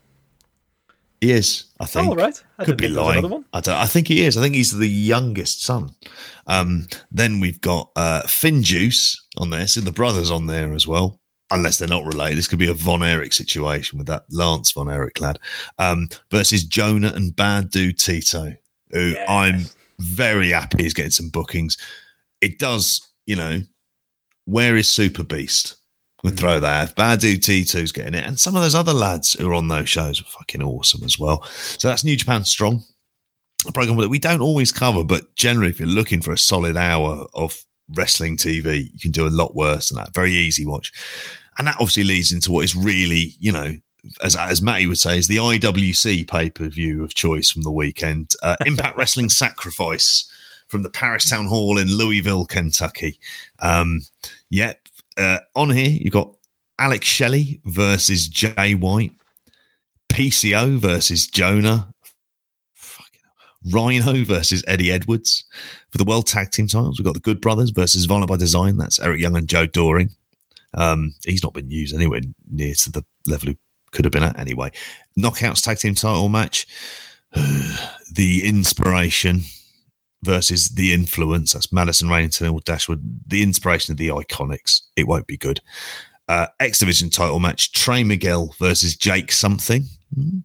He 1.21 1.33
is, 1.33 1.65
I 1.81 1.87
think. 1.87 2.13
Oh, 2.13 2.15
right. 2.15 2.41
I 2.59 2.65
Could 2.65 2.77
be 2.77 2.89
lying. 2.89 3.45
I, 3.53 3.61
don't, 3.61 3.75
I 3.75 3.87
think 3.87 4.07
he 4.07 4.25
is. 4.25 4.37
I 4.37 4.43
think 4.43 4.55
he's 4.55 4.77
the 4.77 4.89
youngest 4.89 5.65
son. 5.65 5.91
Um, 6.47 6.87
then 7.11 7.41
we've 7.41 7.61
got 7.61 7.91
uh, 7.97 8.23
FinJuice 8.27 9.17
on 9.37 9.51
there. 9.51 9.67
So 9.67 9.81
the 9.81 9.91
brothers 9.91 10.31
on 10.31 10.47
there 10.47 10.73
as 10.75 10.87
well, 10.87 11.21
unless 11.51 11.79
they're 11.79 11.89
not 11.89 12.05
related. 12.05 12.39
This 12.39 12.47
could 12.47 12.61
be 12.61 12.69
a 12.69 12.75
Von 12.75 13.03
Erich 13.03 13.33
situation 13.33 13.99
with 13.99 14.07
that 14.07 14.25
Lance 14.31 14.71
Von 14.73 14.89
Erich 14.89 15.21
lad 15.21 15.41
um, 15.79 16.09
versus 16.31 16.65
Jonah 16.65 17.13
and 17.15 17.35
Bad 17.35 17.71
Dude 17.71 17.99
Tito, 17.99 18.55
who 18.93 19.09
yes. 19.11 19.27
I'm 19.29 19.65
very 19.99 20.51
happy 20.51 20.87
is 20.87 20.95
getting 20.95 21.11
some 21.11 21.31
bookings. 21.31 21.77
It 22.41 22.61
does, 22.61 23.09
you 23.27 23.35
know, 23.35 23.63
where 24.45 24.77
is 24.77 24.89
Super 24.89 25.25
Beast? 25.25 25.78
We'll 26.29 26.37
throw 26.37 26.61
that. 26.61 26.95
Bad 26.95 27.21
Dude 27.21 27.43
Tito's 27.43 27.93
getting 27.93 28.15
it. 28.15 28.27
And 28.27 28.39
some 28.39 28.55
of 28.55 28.63
those 28.63 28.75
other 28.75 28.93
lads 28.93 29.33
who 29.33 29.51
are 29.51 29.55
on 29.55 29.69
those 29.69 29.89
shows 29.89 30.21
are 30.21 30.25
fucking 30.25 30.63
awesome 30.63 31.03
as 31.05 31.19
well. 31.19 31.43
So 31.45 31.89
that's 31.89 32.05
New 32.05 32.17
Japan 32.17 32.45
Strong, 32.45 32.83
a 33.67 33.73
program 33.73 33.97
that 33.99 34.11
we 34.11 34.19
don't 34.19 34.43
always 34.43 34.71
cover, 34.71 35.05
but 35.05 35.35
generally, 35.37 35.71
if 35.71 35.81
you're 35.81 35.89
looking 35.89 36.21
for 36.21 36.33
a 36.33 36.39
solid 36.39 36.77
hour 36.77 37.27
of 37.33 37.65
wrestling 37.95 38.37
TV, 38.37 38.93
you 38.93 38.99
can 39.01 39.11
do 39.11 39.27
a 39.27 39.31
lot 39.31 39.55
worse 39.55 39.89
than 39.89 39.97
that. 39.97 40.13
Very 40.13 40.33
easy 40.33 40.67
watch. 40.67 40.93
And 41.57 41.67
that 41.67 41.77
obviously 41.77 42.05
leads 42.05 42.31
into 42.31 42.53
what 42.53 42.65
is 42.65 42.77
really, 42.77 43.35
you 43.41 43.51
know, 43.51 43.75
as 44.23 44.37
as 44.37 44.63
Matty 44.63 44.87
would 44.87 44.99
say, 44.99 45.19
is 45.19 45.27
the 45.27 45.39
IWC 45.39 46.31
pay 46.31 46.51
per 46.51 46.69
view 46.69 47.03
of 47.03 47.15
choice 47.15 47.51
from 47.51 47.63
the 47.63 47.71
weekend. 47.71 48.35
Uh, 48.43 48.57
Impact 48.67 48.97
Wrestling 48.97 49.29
Sacrifice 49.29 50.31
from 50.69 50.83
the 50.83 50.91
Paristown 50.91 51.47
Hall 51.47 51.79
in 51.79 51.89
Louisville, 51.89 52.45
Kentucky. 52.45 53.19
Um, 53.61 54.03
yeah, 54.51 54.75
uh, 55.19 55.39
on 55.55 55.71
here, 55.71 55.91
you've 55.91 56.13
got 56.13 56.35
Alex 56.79 57.07
Shelley 57.07 57.61
versus 57.65 58.29
Jay 58.29 58.75
White, 58.75 59.13
PCO 60.11 60.79
versus 60.79 61.27
Jonah, 61.27 61.93
Rhino 63.71 64.25
versus 64.25 64.65
Eddie 64.67 64.93
Edwards. 64.93 65.45
For 65.91 65.99
the 65.99 66.05
World 66.05 66.27
Tag 66.27 66.51
Team 66.51 66.69
titles, 66.69 66.99
we've 66.99 67.07
got 67.07 67.15
the 67.15 67.21
Good 67.21 67.41
Brothers 67.41 67.71
versus 67.71 68.05
Violent 68.05 68.29
by 68.29 68.37
Design. 68.37 68.77
That's 68.77 69.01
Eric 69.01 69.21
Young 69.21 69.37
and 69.37 69.49
Joe 69.49 69.67
Doering. 69.67 70.11
Um, 70.75 71.15
he's 71.25 71.43
not 71.43 71.55
been 71.55 71.71
used 71.71 71.95
anywhere 71.95 72.21
near 72.51 72.75
to 72.75 72.93
the 72.93 73.05
level 73.27 73.49
he 73.49 73.59
could 73.91 74.05
have 74.05 74.13
been 74.13 74.23
at 74.23 74.39
anyway. 74.39 74.71
Knockouts 75.19 75.63
Tag 75.63 75.79
Team 75.79 75.95
title 75.95 76.29
match. 76.29 76.67
the 77.33 78.43
Inspiration 78.45 79.43
versus 80.23 80.69
the 80.71 80.93
influence. 80.93 81.53
That's 81.53 81.73
Madison 81.73 82.09
Rainington 82.09 82.53
or 82.53 82.61
Dashwood. 82.61 83.03
The 83.27 83.43
inspiration 83.43 83.93
of 83.93 83.99
the 83.99 84.09
Iconics. 84.09 84.83
It 84.97 85.07
won't 85.07 85.27
be 85.27 85.37
good. 85.37 85.61
Uh, 86.29 86.47
X 86.61 86.79
Division 86.79 87.11
title 87.11 87.39
match: 87.39 87.73
Trey 87.73 88.05
Miguel 88.05 88.55
versus 88.59 88.97
Jake 88.97 89.33
something. 89.33 89.85
Mm-hmm. 90.17 90.39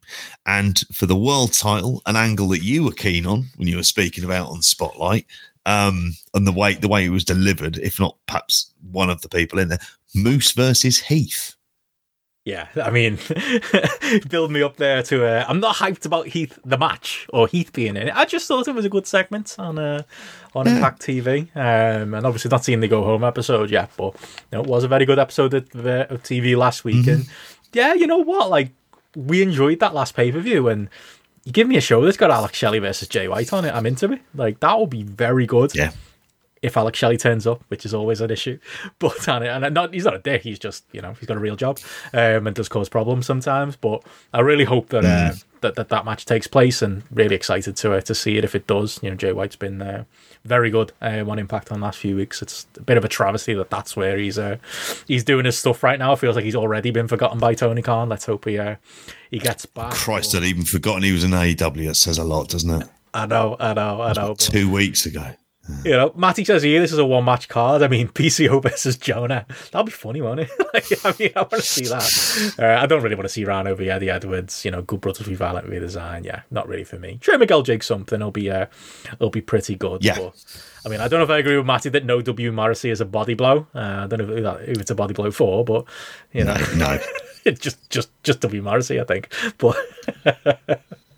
And 0.46 0.80
for 0.92 1.06
the 1.06 1.16
world 1.16 1.54
title, 1.54 2.02
an 2.06 2.16
angle 2.16 2.50
that 2.50 2.64
you 2.64 2.84
were 2.84 2.92
keen 2.92 3.26
on 3.26 3.46
when 3.56 3.68
you 3.68 3.78
were 3.78 3.84
speaking 3.84 4.24
about 4.24 4.50
on 4.50 4.62
Spotlight, 4.62 5.26
um, 5.66 6.14
and 6.34 6.46
the 6.46 6.52
way 6.52 6.76
the 6.76 6.88
way 6.88 7.06
it 7.06 7.10
was 7.10 7.24
delivered, 7.24 7.78
if 7.78 8.00
not 8.00 8.18
perhaps 8.28 8.74
one 8.92 9.10
of 9.10 9.22
the 9.22 9.30
people 9.30 9.60
in 9.60 9.70
there, 9.70 9.80
Moose 10.16 10.52
versus 10.52 11.00
Heath. 11.00 11.56
Yeah, 12.46 12.68
I 12.76 12.90
mean, 12.90 13.20
build 14.30 14.52
me 14.52 14.62
up 14.62 14.76
there 14.76 15.02
to. 15.04 15.26
Uh, 15.26 15.46
I'm 15.48 15.62
not 15.62 15.78
hyped 15.78 16.06
about 16.06 16.28
Heath 16.28 16.60
the 16.66 16.78
match 16.78 17.26
or 17.32 17.48
Heath 17.48 17.72
being 17.72 17.96
in 17.96 18.10
it. 18.10 18.14
I 18.14 18.26
just 18.26 18.50
thought 18.50 18.68
it 18.68 18.76
was 18.76 18.84
a 18.84 18.90
good 18.90 19.08
segment 19.08 19.56
on 19.58 19.80
uh, 19.80 20.04
on 20.54 20.66
yeah. 20.66 20.76
Impact 20.76 21.02
TV, 21.02 21.44
um, 21.56 22.14
and 22.14 22.26
obviously 22.26 22.50
not 22.50 22.66
seeing 22.66 22.82
the 22.82 22.90
go 22.90 23.02
home 23.02 23.24
episode 23.24 23.72
yet, 23.72 23.92
but 23.96 24.16
you 24.52 24.58
know, 24.58 24.62
it 24.62 24.68
was 24.68 24.84
a 24.84 24.90
very 24.90 25.06
good 25.06 25.20
episode 25.20 25.54
of, 25.54 25.86
uh, 25.86 26.08
of 26.10 26.22
TV 26.24 26.58
last 26.58 26.84
week. 26.84 27.06
Mm-hmm. 27.06 27.12
And 27.12 27.30
yeah, 27.72 27.94
you 27.94 28.08
know 28.08 28.18
what? 28.18 28.50
Like 28.50 28.72
we 29.16 29.42
enjoyed 29.42 29.80
that 29.80 29.94
last 29.94 30.14
pay 30.14 30.30
per 30.30 30.42
view, 30.42 30.68
and 30.68 30.90
you 31.46 31.54
give 31.54 31.70
me 31.70 31.78
a 31.78 31.82
show 31.82 32.04
that's 32.04 32.18
got 32.18 32.30
Alex 32.30 32.58
Shelley 32.58 32.80
versus 32.80 33.08
Jay 33.08 33.30
White 33.30 33.54
on 33.54 33.64
it. 33.64 33.74
I'm 33.74 33.86
into 33.86 34.12
it. 34.12 34.20
Like 34.36 34.60
that 34.60 34.78
will 34.78 34.88
be 34.88 35.04
very 35.04 35.46
good. 35.46 35.74
Yeah 35.74 35.92
if 36.64 36.78
Alex 36.78 36.98
Shelley 36.98 37.18
turns 37.18 37.46
up, 37.46 37.62
which 37.68 37.86
is 37.86 37.94
always 37.94 38.22
an 38.22 38.32
issue. 38.32 38.58
But 39.00 39.28
and, 39.28 39.44
and 39.44 39.74
not 39.74 39.94
he's 39.94 40.06
not 40.06 40.16
a 40.16 40.20
dick. 40.20 40.44
He's 40.44 40.58
just 40.58 40.86
you 40.94 41.02
know 41.02 41.14
he's 41.20 41.28
got 41.28 41.36
a 41.36 41.40
real 41.40 41.58
job 41.58 41.80
um, 42.14 42.48
and 42.48 42.56
does 42.56 42.70
cause 42.70 42.88
problems 42.88 43.26
sometimes. 43.26 43.76
But 43.76 44.04
I 44.34 44.40
really 44.40 44.64
hope 44.64 44.90
that 44.90 45.04
uh, 45.04 45.32
mm. 45.32 45.44
that, 45.62 45.76
that 45.76 45.90
that 45.90 46.06
match 46.06 46.26
takes 46.26 46.48
place 46.48 46.82
and 46.82 47.04
really 47.12 47.36
excited 47.36 47.76
to 47.78 47.94
uh, 47.94 48.02
to 48.02 48.16
see 48.16 48.38
it 48.38 48.46
if 48.46 48.56
it 48.56 48.66
does. 48.66 49.00
You 49.04 49.10
know, 49.10 49.16
Jay 49.18 49.34
White's 49.34 49.58
been 49.58 49.82
uh, 49.82 50.06
very 50.46 50.70
good 50.70 50.94
uh, 51.02 51.26
on 51.28 51.38
Impact 51.38 51.72
on 51.72 51.80
the 51.80 51.86
last 51.86 52.00
few 52.00 52.16
weeks. 52.16 52.42
It's 52.42 52.66
a 52.78 52.82
bit 52.82 52.98
of 52.98 53.04
a 53.04 53.10
travesty 53.10 53.54
that 53.56 53.70
that's 53.70 53.98
where 53.98 54.18
he's 54.18 54.40
uh, 54.40 54.58
he's 55.06 55.26
doing 55.26 55.46
his 55.46 55.58
stuff 55.58 55.84
right 55.84 56.00
now. 56.00 56.14
It 56.14 56.20
feels 56.20 56.36
like 56.36 56.46
he's 56.46 56.56
already 56.56 56.92
been 56.92 57.10
forgotten 57.10 57.40
by 57.40 57.56
Tony 57.56 57.82
Khan. 57.82 58.08
Let's 58.08 58.26
hope 58.26 58.46
he 58.46 58.58
uh, 58.58 58.76
he 59.30 59.40
gets 59.40 59.66
back. 59.66 59.94
Christ, 59.94 60.34
I'd 60.34 60.44
even 60.44 60.64
forgotten 60.64 61.04
he 61.04 61.12
was 61.12 61.26
in 61.26 61.32
AEW. 61.32 61.90
It 61.90 61.96
says 61.96 62.18
a 62.18 62.24
lot, 62.24 62.50
doesn't 62.50 62.82
it? 62.82 62.88
I 63.14 63.26
know, 63.26 63.58
I 63.60 63.74
know, 63.74 64.02
I 64.02 64.14
know. 64.14 64.34
Two 64.36 64.72
weeks 64.72 65.06
ago. 65.06 65.36
You 65.86 65.92
know, 65.92 66.12
Matty 66.16 66.44
says 66.44 66.62
here 66.64 66.82
this 66.82 66.92
is 66.92 66.98
a 66.98 67.06
one 67.06 67.24
match 67.24 67.48
card. 67.48 67.84
I 67.84 67.88
mean, 67.88 68.08
PCO 68.10 68.62
versus 68.62 68.98
Jonah. 68.98 69.46
That'll 69.72 69.86
be 69.86 69.92
funny, 69.92 70.22
won't 70.22 70.42
it? 70.42 70.50
like, 70.74 70.86
I 71.06 71.16
mean, 71.18 71.32
I 71.36 71.40
want 71.40 71.52
to 71.52 71.62
see 71.62 71.86
that. 71.86 72.56
Uh, 72.60 72.82
I 72.82 72.86
don't 72.86 73.02
really 73.02 73.16
want 73.16 73.26
to 73.26 73.34
see 73.34 73.46
Rhino 73.46 73.72
over 73.72 73.82
Eddie 73.82 74.10
Edwards. 74.10 74.66
You 74.66 74.72
know, 74.72 74.82
good 74.82 75.00
brothers 75.00 75.26
with 75.26 75.38
Violent 75.38 75.70
by 75.70 75.80
Design. 75.80 76.26
Yeah, 76.26 76.42
not 76.52 76.68
really 76.68 76.84
for 76.84 77.00
me. 77.00 77.18
Trey 77.22 77.38
Miguel 77.38 77.62
Jake 77.64 77.84
something. 77.84 78.20
It'll 78.20 78.32
be 78.32 78.52
uh, 78.52 78.66
it'll 79.14 79.30
be 79.30 79.42
pretty 79.42 79.76
good. 79.76 80.04
Yeah. 80.04 80.18
But, 80.18 80.34
I 80.86 80.90
mean, 80.90 81.00
I 81.00 81.08
don't 81.08 81.20
know 81.20 81.24
if 81.24 81.30
I 81.30 81.38
agree 81.38 81.56
with 81.56 81.66
Matty 81.66 81.90
that 81.90 82.04
no 82.04 82.22
W 82.22 82.52
Morrissey 82.52 82.90
is 82.90 83.00
a 83.00 83.06
body 83.06 83.34
blow. 83.34 83.66
Uh, 83.74 84.04
I 84.04 84.08
don't 84.08 84.20
know 84.20 84.58
if, 84.58 84.80
it's 84.80 84.92
a 84.92 84.96
body 84.96 85.14
blow 85.14 85.32
for, 85.32 85.64
but 85.64 85.86
you 86.34 86.44
know, 86.44 86.56
no, 86.76 87.00
no. 87.46 87.52
just 87.54 87.90
just 87.90 88.10
just 88.24 88.42
W 88.42 88.62
Morrissey, 88.62 89.00
I 89.00 89.06
think. 89.06 89.34
But 89.58 89.78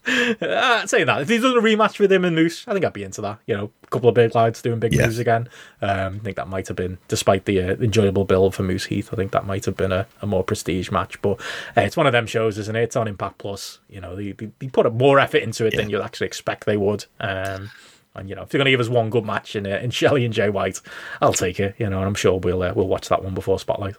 uh, 0.07 0.85
saying 0.87 1.05
that 1.07 1.21
if 1.21 1.29
he's 1.29 1.41
done 1.41 1.57
a 1.57 1.61
rematch 1.61 1.99
with 1.99 2.11
him 2.11 2.25
and 2.25 2.35
Moose, 2.35 2.65
I 2.67 2.73
think 2.73 2.85
I'd 2.85 2.93
be 2.93 3.03
into 3.03 3.21
that. 3.21 3.39
You 3.47 3.55
know, 3.57 3.71
a 3.83 3.87
couple 3.87 4.09
of 4.09 4.15
big 4.15 4.33
lads 4.35 4.61
doing 4.61 4.79
big 4.79 4.93
Yeah. 4.93 5.05
moves 5.05 5.19
again. 5.19 5.47
Um, 5.81 6.15
I 6.15 6.23
think 6.23 6.37
that 6.37 6.47
might 6.47 6.67
have 6.67 6.77
been, 6.77 6.97
despite 7.07 7.45
the 7.45 7.61
uh, 7.61 7.75
enjoyable 7.75 8.25
build 8.25 8.55
for 8.55 8.63
Moose 8.63 8.85
Heath, 8.85 9.09
I 9.11 9.15
think 9.15 9.31
that 9.31 9.45
might 9.45 9.65
have 9.65 9.75
been 9.77 9.91
a, 9.91 10.07
a 10.21 10.27
more 10.27 10.43
prestige 10.43 10.91
match. 10.91 11.21
But 11.21 11.39
uh, 11.75 11.81
it's 11.81 11.97
one 11.97 12.07
of 12.07 12.13
them 12.13 12.27
shows, 12.27 12.57
isn't 12.57 12.75
it? 12.75 12.83
It's 12.83 12.95
on 12.95 13.07
Impact 13.07 13.37
Plus. 13.37 13.79
You 13.89 14.01
know, 14.01 14.15
they, 14.15 14.31
they, 14.33 14.51
they 14.59 14.67
put 14.67 14.91
more 14.93 15.19
effort 15.19 15.43
into 15.43 15.65
it 15.65 15.75
than 15.75 15.89
you'd 15.89 16.01
actually 16.01 16.27
expect 16.27 16.65
they 16.65 16.77
would. 16.77 17.05
Um, 17.19 17.71
and 18.15 18.29
you 18.29 18.35
know, 18.35 18.43
if 18.43 18.49
they're 18.49 18.59
going 18.59 18.65
to 18.65 18.71
give 18.71 18.79
us 18.79 18.87
one 18.89 19.09
good 19.09 19.25
match 19.25 19.55
in 19.55 19.65
uh, 19.67 19.77
in 19.81 19.89
Shelley 19.91 20.23
and 20.25 20.33
Jay 20.33 20.49
White, 20.49 20.81
I'll 21.21 21.33
take 21.33 21.59
it. 21.59 21.75
You 21.77 21.89
know, 21.89 21.97
and 21.97 22.05
I'm 22.07 22.15
sure 22.15 22.39
we'll 22.39 22.63
uh, 22.63 22.73
we'll 22.73 22.87
watch 22.87 23.09
that 23.09 23.23
one 23.23 23.33
before 23.33 23.59
Spotlight. 23.59 23.95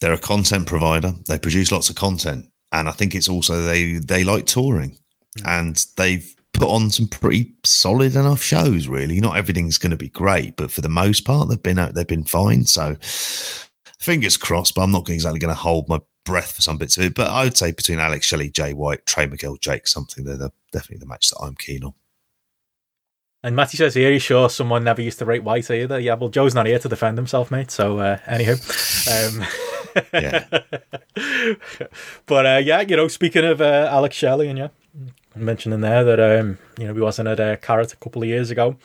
They're 0.00 0.12
a 0.12 0.18
content 0.18 0.66
provider. 0.66 1.12
They 1.26 1.38
produce 1.38 1.72
lots 1.72 1.88
of 1.88 1.96
content, 1.96 2.48
and 2.72 2.88
I 2.88 2.92
think 2.92 3.14
it's 3.14 3.28
also 3.28 3.62
they 3.62 3.94
they 3.94 4.24
like 4.24 4.46
touring, 4.46 4.98
and 5.44 5.84
they've 5.96 6.34
put 6.52 6.68
on 6.68 6.90
some 6.90 7.08
pretty 7.08 7.54
solid 7.64 8.16
enough 8.16 8.42
shows. 8.42 8.88
Really, 8.88 9.20
not 9.20 9.36
everything's 9.36 9.78
going 9.78 9.90
to 9.90 9.96
be 9.96 10.08
great, 10.08 10.56
but 10.56 10.70
for 10.70 10.80
the 10.80 10.88
most 10.88 11.22
part, 11.24 11.48
they've 11.48 11.62
been 11.62 11.78
out. 11.78 11.94
They've 11.94 12.06
been 12.06 12.24
fine. 12.24 12.64
So, 12.64 12.96
fingers 13.98 14.36
crossed. 14.36 14.74
But 14.74 14.82
I'm 14.82 14.92
not 14.92 15.08
exactly 15.08 15.40
going 15.40 15.54
to 15.54 15.60
hold 15.60 15.88
my 15.88 16.00
breath 16.24 16.52
for 16.52 16.62
some 16.62 16.78
bits 16.78 16.96
of 16.96 17.04
it. 17.04 17.14
But 17.14 17.30
I 17.30 17.44
would 17.44 17.56
say 17.56 17.72
between 17.72 17.98
Alex 17.98 18.26
Shelley, 18.26 18.50
Jay 18.50 18.72
White, 18.72 19.06
Trey 19.06 19.26
Miguel, 19.26 19.56
Jake, 19.56 19.86
something 19.86 20.24
they're 20.24 20.36
the, 20.36 20.50
definitely 20.72 20.98
the 20.98 21.06
match 21.06 21.30
that 21.30 21.40
I'm 21.40 21.54
keen 21.54 21.84
on. 21.84 21.94
And 23.42 23.54
Matty 23.54 23.76
says 23.76 23.92
here, 23.92 24.10
he's 24.10 24.22
sure 24.22 24.48
someone 24.48 24.84
never 24.84 25.02
used 25.02 25.18
to 25.18 25.26
rate 25.26 25.44
White 25.44 25.70
either. 25.70 26.00
Yeah, 26.00 26.14
well, 26.14 26.30
Joe's 26.30 26.54
not 26.54 26.64
here 26.64 26.78
to 26.78 26.88
defend 26.88 27.18
himself, 27.18 27.50
mate. 27.50 27.70
So, 27.70 27.98
uh, 27.98 28.16
anywho. 28.26 29.36
Um, 29.36 29.46
Yeah. 30.12 30.44
but 32.26 32.46
uh, 32.46 32.60
yeah, 32.62 32.80
you 32.82 32.96
know, 32.96 33.08
speaking 33.08 33.44
of 33.44 33.60
uh, 33.60 33.88
Alex 33.90 34.16
Shelley, 34.16 34.48
and 34.48 34.58
yeah, 34.58 34.68
mentioning 35.34 35.80
there 35.80 36.04
that 36.04 36.20
um, 36.20 36.58
you 36.78 36.86
know 36.86 36.94
he 36.94 37.00
wasn't 37.00 37.28
at 37.28 37.40
uh, 37.40 37.56
Carat 37.56 37.92
a 37.92 37.96
couple 37.96 38.22
of 38.22 38.28
years 38.28 38.50
ago. 38.50 38.76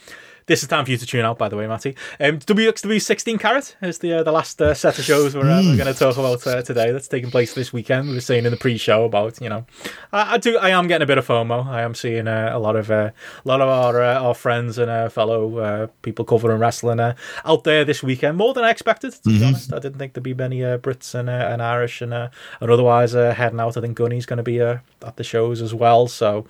This 0.50 0.64
is 0.64 0.68
time 0.68 0.84
for 0.84 0.90
you 0.90 0.98
to 0.98 1.06
tune 1.06 1.26
out, 1.26 1.38
by 1.38 1.48
the 1.48 1.56
way, 1.56 1.68
Matty. 1.68 1.96
Um, 2.20 2.40
WXW 2.40 3.00
16 3.00 3.38
Carat 3.38 3.76
is 3.84 4.00
the 4.00 4.14
uh, 4.14 4.24
the 4.24 4.32
last 4.32 4.60
uh, 4.60 4.74
set 4.74 4.98
of 4.98 5.06
shows 5.06 5.36
we're, 5.36 5.42
uh, 5.42 5.62
we're 5.62 5.78
going 5.78 5.94
to 5.94 5.94
talk 5.94 6.18
about 6.18 6.48
uh, 6.48 6.64
today. 6.64 6.92
That's 6.92 7.08
taking 7.08 7.30
place 7.30 7.54
this 7.54 7.72
weekend. 7.72 8.08
We 8.08 8.16
were 8.16 8.20
saying 8.20 8.46
in 8.46 8.52
the 8.52 8.58
pre-show 8.58 9.06
about 9.06 9.40
you 9.40 9.48
know, 9.48 9.68
I, 10.12 10.34
I 10.34 10.38
do 10.40 10.58
I 10.58 10.70
am 10.72 10.88
getting 10.88 11.04
a 11.04 11.06
bit 11.06 11.20
of 11.20 11.28
FOMO. 11.28 11.68
I 11.68 11.84
am 11.84 11.94
seeing 11.94 12.28
uh, 12.28 12.50
a 12.52 12.58
lot 12.58 12.76
of 12.76 12.90
uh, 12.90 13.12
a 13.46 13.48
lot 13.48 13.62
of 13.62 13.70
our 13.70 14.02
uh, 14.02 14.24
our 14.24 14.34
friends 14.34 14.80
and 14.80 14.90
uh, 14.90 15.08
fellow 15.10 15.60
uh, 15.60 15.88
people 16.02 16.26
covering 16.26 16.58
wrestling 16.58 17.00
uh, 17.00 17.14
out 17.46 17.64
there 17.64 17.86
this 17.86 18.02
weekend 18.02 18.36
more 18.36 18.56
than 18.56 18.64
I 18.64 18.72
expected. 18.72 19.14
To 19.14 19.30
be 19.30 19.46
honest, 19.46 19.72
I 19.72 19.78
didn't 19.78 20.00
think 20.00 20.14
there'd 20.14 20.24
be 20.24 20.34
many 20.34 20.66
uh, 20.66 20.80
Brits 20.80 21.14
and 21.14 21.30
uh, 21.30 21.34
and 21.52 21.62
Irish 21.62 22.02
and 22.02 22.12
uh, 22.12 22.30
and 22.60 22.72
otherwise 22.72 23.14
uh, 23.14 23.36
heading 23.36 23.60
out. 23.60 23.78
I 23.78 23.82
think 23.82 23.96
Gunny's 23.96 24.26
going 24.26 24.38
to 24.38 24.44
be 24.44 24.60
uh, 24.60 24.80
at 25.06 25.18
the 25.18 25.24
shows 25.24 25.62
as 25.62 25.76
well. 25.76 26.08
So 26.08 26.48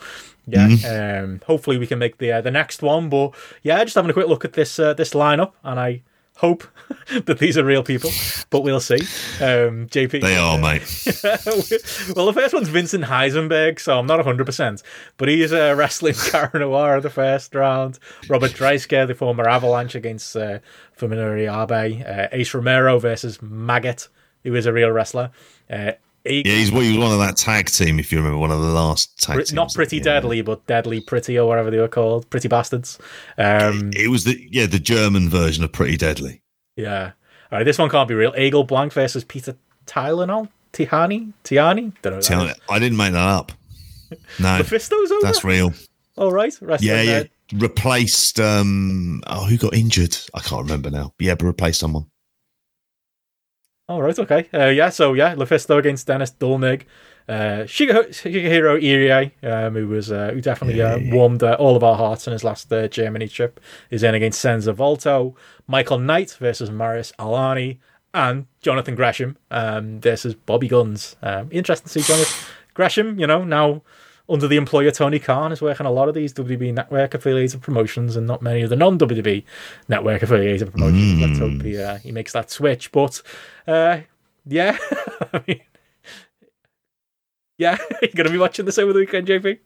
yeah, 0.52 1.22
um, 1.24 1.42
hopefully 1.46 1.78
we 1.78 1.88
can 1.88 2.00
make 2.00 2.18
the 2.18 2.32
uh, 2.32 2.42
the 2.42 2.52
next 2.52 2.82
one. 2.82 3.10
But 3.10 3.34
yeah, 3.64 3.84
just 3.84 3.96
having 3.96 4.10
a 4.10 4.14
quick 4.14 4.28
look 4.28 4.46
at 4.46 4.54
this 4.54 4.80
uh, 4.80 4.94
this 4.94 5.14
lineup, 5.14 5.54
and 5.64 5.80
I 5.80 6.04
hope 6.38 6.64
that 7.26 7.38
these 7.40 7.58
are 7.58 7.66
real 7.66 7.84
people, 7.84 8.10
but 8.50 8.62
we'll 8.62 8.80
see. 8.80 8.96
Um, 9.44 9.88
JP, 9.88 10.22
They 10.22 10.38
are, 10.38 10.58
mate. 10.60 10.82
well, 12.16 12.26
the 12.28 12.34
first 12.34 12.54
one's 12.54 12.70
Vincent 12.70 13.04
Heisenberg, 13.06 13.78
so 13.80 14.00
I'm 14.00 14.08
not 14.08 14.24
100%, 14.26 14.82
but 15.18 15.28
he 15.28 15.42
is 15.44 15.52
uh, 15.52 15.76
wrestling 15.78 16.14
Cara 16.32 16.60
Noir 16.60 17.02
the 17.02 17.10
first 17.10 17.54
round. 17.54 18.00
Robert 18.30 18.52
Dreissker, 18.52 19.06
the 19.06 19.16
former 19.16 19.50
Avalanche, 19.50 19.96
against 19.96 20.34
uh, 20.38 20.60
Fuminori 20.98 21.44
Abe. 21.44 22.06
Uh, 22.08 22.28
Ace 22.32 22.54
Romero 22.54 23.00
versus 23.00 23.42
Maggot, 23.42 24.08
who 24.44 24.56
is 24.56 24.66
a 24.66 24.72
real 24.72 24.92
wrestler. 24.92 25.32
Yeah, 26.26 26.42
he's, 26.44 26.70
he 26.70 26.76
was 26.76 26.98
one 26.98 27.12
of 27.14 27.20
that 27.20 27.38
tag 27.38 27.68
team, 27.68 28.00
if 28.00 28.12
you 28.12 28.18
remember, 28.18 28.38
one 28.38 28.52
of 28.52 28.60
the 28.62 28.68
last 28.68 29.18
tag 29.20 29.36
Pre- 29.36 29.44
teams. 29.46 29.54
not 29.54 29.74
pretty 29.74 29.98
Yeah. 29.98 30.04
deadly, 30.04 30.42
but 30.42 30.66
deadly 30.68 31.00
pretty 31.02 31.38
or 31.40 31.48
whatever 31.48 31.72
they 31.72 31.78
were 31.80 31.88
called, 31.88 32.30
pretty 32.30 32.48
bastards. 32.48 33.00
Um, 33.38 33.92
It 33.96 34.10
was 34.10 34.26
the 34.26 34.48
yeah 34.52 34.66
the 34.66 34.80
German 34.80 35.30
version 35.30 35.64
of 35.64 35.72
Pretty 35.72 35.98
Deadly. 35.98 36.42
yeah. 36.76 37.12
All 37.52 37.58
right, 37.58 37.64
this 37.64 37.78
one 37.80 37.90
can't 37.90 38.08
be 38.08 38.14
real. 38.14 38.34
Eagle 38.38 38.64
Blank 38.64 38.94
versus 38.94 39.24
Peter 39.24 39.56
Tylenol, 39.88 40.50
Tihani, 40.74 41.34
Tiani. 41.44 41.94
Don't 42.04 42.12
know. 42.12 42.18
What 42.18 42.24
Tell 42.24 42.46
that 42.46 42.58
me, 42.58 42.64
I 42.70 42.78
didn't 42.80 42.98
make 42.98 43.14
that 43.14 43.28
up. 43.28 43.52
No. 44.40 44.58
Mephisto's 44.58 45.12
over. 45.12 45.22
that's 45.24 45.44
real. 45.44 45.74
All 46.18 46.32
right, 46.32 46.54
wrestling. 46.62 46.90
Yeah, 46.90 47.02
yeah. 47.02 47.24
Replaced. 47.54 48.40
um 48.40 49.24
Oh, 49.28 49.46
who 49.46 49.58
got 49.58 49.74
injured? 49.74 50.18
I 50.34 50.40
can't 50.42 50.64
remember 50.64 50.90
now. 50.90 51.14
Yeah, 51.20 51.36
but 51.36 51.46
replaced 51.46 51.80
someone. 51.80 52.06
All 53.90 54.04
right, 54.04 54.20
okay. 54.20 54.48
Uh, 54.54 54.68
yeah, 54.68 54.90
so 54.90 55.16
yeah, 55.16 55.34
Lufisto 55.34 55.80
against 55.80 56.06
Dennis 56.06 56.30
Dullnig. 56.30 56.84
Uh, 57.28 57.64
Shigehiro 57.66 58.80
Irie, 58.80 59.32
um, 59.44 59.74
who 59.74 59.88
was 59.88 60.12
uh, 60.12 60.30
who 60.32 60.42
definitely 60.42 60.80
uh, 60.80 61.00
warmed 61.12 61.42
uh, 61.42 61.56
all 61.60 61.76
of 61.76 61.84
our 61.84 61.96
hearts 61.96 62.28
in 62.28 62.34
his 62.34 62.44
last 62.44 62.72
uh, 62.72 62.88
Germany 62.88 63.28
trip, 63.28 63.60
is 63.90 64.04
in 64.04 64.14
against 64.14 64.42
Senza 64.42 64.74
Volto. 64.74 65.36
Michael 65.66 65.98
Knight 65.98 66.38
versus 66.40 66.70
Marius 66.70 67.14
Alani, 67.18 67.80
and 68.14 68.46
Jonathan 68.62 68.94
Gresham 68.94 69.38
um, 69.50 70.00
versus 70.00 70.36
Bobby 70.36 70.68
Guns. 70.68 71.16
Um, 71.24 71.50
interesting 71.52 71.88
to 71.88 72.04
see 72.04 72.14
Jonathan 72.14 72.48
Gresham. 72.76 73.20
You 73.20 73.26
know 73.26 73.44
now 73.44 73.82
under 74.30 74.48
the 74.48 74.58
employer 74.58 74.92
Tony 74.92 75.20
Khan 75.20 75.52
is 75.52 75.62
working 75.62 75.86
a 75.86 75.92
lot 75.92 76.08
of 76.08 76.16
these 76.16 76.34
WWE 76.34 76.74
network 76.74 77.14
affiliated 77.14 77.62
promotions 77.62 78.16
and 78.16 78.28
not 78.28 78.42
many 78.42 78.62
of 78.62 78.70
the 78.70 78.76
non 78.76 79.00
WWE 79.00 79.44
network 79.88 80.22
affiliated 80.22 80.72
promotions. 80.72 81.22
Let's 81.22 81.40
hope 81.40 81.62
he 81.64 81.82
uh, 81.82 81.98
he 81.98 82.12
makes 82.12 82.34
that 82.34 82.52
switch. 82.52 82.92
But 82.92 83.22
uh, 83.68 84.02
yeah, 84.46 84.78
I 85.34 85.44
mean, 85.48 85.62
yeah, 87.58 87.78
you're 88.02 88.12
gonna 88.16 88.30
be 88.30 88.38
watching 88.38 88.66
this 88.66 88.78
over 88.78 88.94
the 88.94 89.00
weekend, 89.00 89.28
JP. 89.28 89.60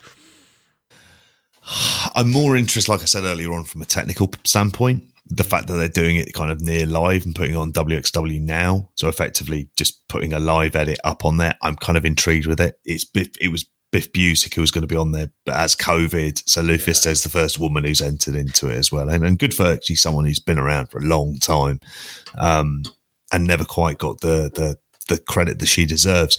I'm 2.16 2.32
more 2.32 2.56
interested, 2.56 2.92
like 2.92 3.02
I 3.02 3.06
said 3.06 3.24
earlier 3.24 3.52
on, 3.54 3.66
from 3.66 3.82
a 3.82 3.86
technical 3.86 4.32
standpoint. 4.44 5.04
The 5.28 5.44
fact 5.44 5.68
that 5.68 5.76
they're 5.76 5.88
doing 5.88 6.18
it 6.18 6.34
kind 6.34 6.52
of 6.52 6.62
near 6.62 6.86
live 6.86 7.26
and 7.26 7.34
putting 7.34 7.56
on 7.56 7.72
WXW 7.72 8.42
now, 8.42 8.90
so 8.96 9.08
effectively 9.08 9.70
just 9.78 10.06
putting 10.10 10.34
a 10.34 10.40
live 10.40 10.76
edit 10.76 11.00
up 11.06 11.24
on 11.24 11.38
there. 11.38 11.56
I'm 11.62 11.78
kind 11.78 11.98
of 11.98 12.06
intrigued 12.06 12.46
with 12.46 12.60
it. 12.60 12.78
It's 12.84 13.06
it 13.16 13.50
was 13.50 13.66
Biff 13.94 14.12
Busick 14.12 14.56
who 14.56 14.62
was 14.62 14.72
going 14.72 14.82
to 14.82 14.88
be 14.88 14.98
on 14.98 15.12
there, 15.12 15.30
but 15.46 15.56
as 15.56 15.76
COVID, 15.76 16.50
so 16.50 16.64
Lufisto 16.64 17.08
is 17.08 17.22
the 17.22 17.30
first 17.30 17.60
woman 17.60 17.84
who's 17.84 18.02
entered 18.02 18.36
into 18.36 18.68
it 18.68 18.76
as 18.76 18.92
well, 18.92 19.08
and, 19.08 19.24
and 19.24 19.38
good 19.38 19.54
for 19.54 19.68
actually 19.68 19.98
someone 19.98 20.26
who's 20.26 20.40
been 20.40 20.58
around 20.58 20.88
for 20.88 20.98
a 20.98 21.06
long 21.06 21.38
time, 21.38 21.80
um, 22.40 22.84
and 23.32 23.46
never 23.46 23.64
quite 23.64 24.00
got 24.00 24.20
the 24.22 24.52
the 24.54 24.78
the 25.10 25.20
credit 25.20 25.60
that 25.60 25.68
she 25.68 25.86
deserves. 25.86 26.38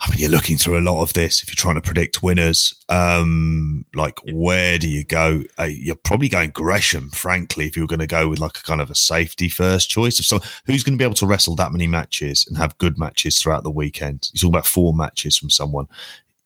I 0.00 0.08
mean, 0.08 0.20
you're 0.20 0.30
looking 0.30 0.56
through 0.56 0.78
a 0.78 0.80
lot 0.80 1.02
of 1.02 1.12
this. 1.12 1.42
If 1.42 1.48
you're 1.48 1.56
trying 1.56 1.74
to 1.74 1.80
predict 1.80 2.22
winners, 2.22 2.72
um, 2.88 3.84
like 3.94 4.18
where 4.32 4.78
do 4.78 4.88
you 4.88 5.04
go? 5.04 5.42
Uh, 5.58 5.64
you're 5.64 5.96
probably 5.96 6.28
going 6.28 6.50
Gresham, 6.50 7.10
frankly, 7.10 7.66
if 7.66 7.76
you're 7.76 7.86
going 7.86 7.98
to 7.98 8.06
go 8.06 8.28
with 8.28 8.38
like 8.38 8.56
a 8.56 8.62
kind 8.62 8.80
of 8.80 8.90
a 8.90 8.94
safety 8.94 9.48
first 9.48 9.90
choice. 9.90 10.18
Of 10.18 10.26
so, 10.26 10.40
who's 10.64 10.84
going 10.84 10.96
to 10.96 11.02
be 11.02 11.04
able 11.04 11.14
to 11.16 11.26
wrestle 11.26 11.56
that 11.56 11.72
many 11.72 11.86
matches 11.86 12.46
and 12.48 12.56
have 12.56 12.78
good 12.78 12.98
matches 12.98 13.38
throughout 13.38 13.64
the 13.64 13.70
weekend? 13.70 14.30
You're 14.32 14.40
talking 14.40 14.54
about 14.54 14.66
four 14.66 14.94
matches 14.94 15.36
from 15.36 15.50
someone. 15.50 15.88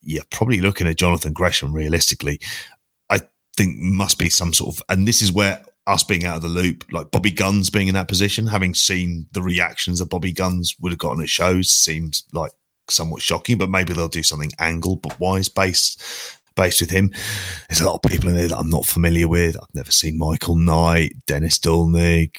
You're 0.03 0.25
probably 0.31 0.61
looking 0.61 0.87
at 0.87 0.97
Jonathan 0.97 1.33
Gresham. 1.33 1.73
Realistically, 1.73 2.41
I 3.11 3.21
think 3.57 3.77
must 3.77 4.19
be 4.19 4.29
some 4.29 4.53
sort 4.53 4.77
of, 4.77 4.83
and 4.89 5.07
this 5.07 5.23
is 5.23 5.33
where 5.33 5.65
us 5.87 6.05
being 6.05 6.25
out 6.25 6.37
of 6.37 6.43
the 6.43 6.49
loop, 6.49 6.85
like 6.93 7.11
Bobby 7.11 7.31
Guns 7.31 7.71
being 7.71 7.89
in 7.89 7.95
that 7.95 8.09
position, 8.09 8.47
having 8.47 8.75
seen 8.75 9.27
the 9.33 9.43
reactions 9.43 9.99
that 9.99 10.11
Bobby 10.11 10.33
Guns 10.33 10.77
would 10.81 10.93
have 10.93 10.99
gotten 10.99 11.23
at 11.23 11.29
shows, 11.29 11.71
seems 11.71 12.25
like 12.33 12.53
somewhat 12.89 13.23
shocking. 13.23 13.59
But 13.59 13.71
maybe 13.71 13.93
they'll 13.93 14.09
do 14.09 14.23
something 14.23 14.53
angle 14.59 14.97
but 14.97 15.19
wise 15.19 15.49
based 15.49 16.03
based 16.55 16.81
with 16.81 16.91
him. 16.91 17.11
There's 17.69 17.81
a 17.81 17.87
lot 17.87 17.95
of 17.95 18.11
people 18.11 18.29
in 18.29 18.37
there 18.37 18.49
that 18.49 18.59
I'm 18.59 18.71
not 18.71 18.87
familiar 18.87 19.29
with. 19.29 19.57
I've 19.57 19.75
never 19.75 19.91
seen 19.91 20.19
Michael 20.19 20.57
Knight, 20.57 21.15
Dennis 21.27 21.59
Dullnig, 21.59 22.37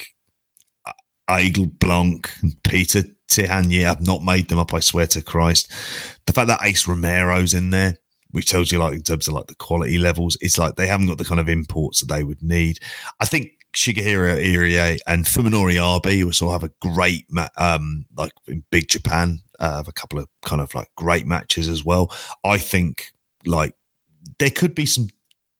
Aigle 1.28 1.78
Blanc, 1.78 2.30
and 2.42 2.54
Peter 2.62 3.04
Yeah, 3.38 3.90
I've 3.90 4.06
not 4.06 4.22
made 4.22 4.48
them 4.48 4.58
up. 4.58 4.74
I 4.74 4.80
swear 4.80 5.06
to 5.08 5.22
Christ. 5.22 5.70
The 6.26 6.32
fact 6.32 6.48
that 6.48 6.60
Ace 6.62 6.86
Romero's 6.86 7.54
in 7.54 7.70
there 7.70 7.98
which 8.34 8.50
tells 8.50 8.72
you 8.72 8.80
like 8.80 8.94
in 8.94 9.02
terms 9.02 9.28
of 9.28 9.34
like 9.34 9.46
the 9.46 9.54
quality 9.54 9.96
levels, 9.96 10.36
it's 10.40 10.58
like 10.58 10.74
they 10.74 10.88
haven't 10.88 11.06
got 11.06 11.18
the 11.18 11.24
kind 11.24 11.38
of 11.40 11.48
imports 11.48 12.00
that 12.00 12.12
they 12.12 12.24
would 12.24 12.42
need. 12.42 12.80
I 13.20 13.26
think 13.26 13.52
Shigehiro 13.76 14.44
Irie 14.44 14.98
and 15.06 15.24
Fuminori 15.24 16.24
will 16.24 16.32
sort 16.32 16.60
have 16.60 16.68
a 16.68 16.72
great 16.80 17.26
ma- 17.30 17.48
um 17.58 18.06
like 18.16 18.32
in 18.48 18.64
Big 18.72 18.88
Japan, 18.88 19.40
uh, 19.60 19.76
have 19.76 19.86
a 19.86 19.92
couple 19.92 20.18
of 20.18 20.26
kind 20.42 20.60
of 20.60 20.74
like 20.74 20.88
great 20.96 21.28
matches 21.28 21.68
as 21.68 21.84
well. 21.84 22.12
I 22.44 22.58
think 22.58 23.12
like 23.46 23.76
there 24.40 24.50
could 24.50 24.74
be 24.74 24.86
some 24.86 25.10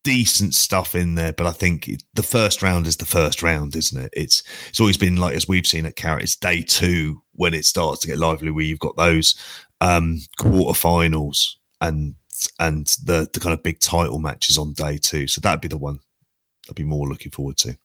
decent 0.03 0.55
stuff 0.55 0.97
in 0.97 1.15
there, 1.15 1.33
but 1.33 1.47
I 1.47 1.53
think 1.53 1.89
the 2.15 2.25
first 2.25 2.61
round 2.61 2.89
is 2.89 2.97
the 2.97 3.07
first 3.07 3.41
round, 3.41 3.77
isn't 3.77 4.03
it? 4.03 4.11
It's 4.15 4.43
it's 4.69 4.81
always 4.81 4.99
been 4.99 5.17
like 5.17 5.37
as 5.37 5.47
we've 5.47 5.67
seen 5.67 5.87
at 5.87 5.95
Carat, 5.95 6.25
it's 6.25 6.35
day 6.35 6.63
two 6.63 7.23
when 7.35 7.55
it 7.55 7.65
starts 7.65 8.01
to 8.01 8.09
get 8.09 8.19
lively, 8.19 8.51
where 8.51 8.65
you've 8.65 8.78
got 8.78 8.97
those 8.97 9.35
um 9.81 10.20
quarterfinals 10.39 11.55
and 11.81 12.15
and 12.59 12.86
the 13.05 13.28
the 13.32 13.40
kind 13.40 13.52
of 13.52 13.62
big 13.62 13.78
title 13.81 14.19
matches 14.19 14.59
on 14.59 14.73
day 14.73 14.98
two. 14.98 15.27
So 15.27 15.40
that'd 15.40 15.61
be 15.61 15.69
the 15.69 15.77
one 15.77 16.01
I'd 16.69 16.74
be 16.74 16.85
more 16.85 17.09
looking 17.09 17.32
forward 17.32 17.56
to. 17.59 17.77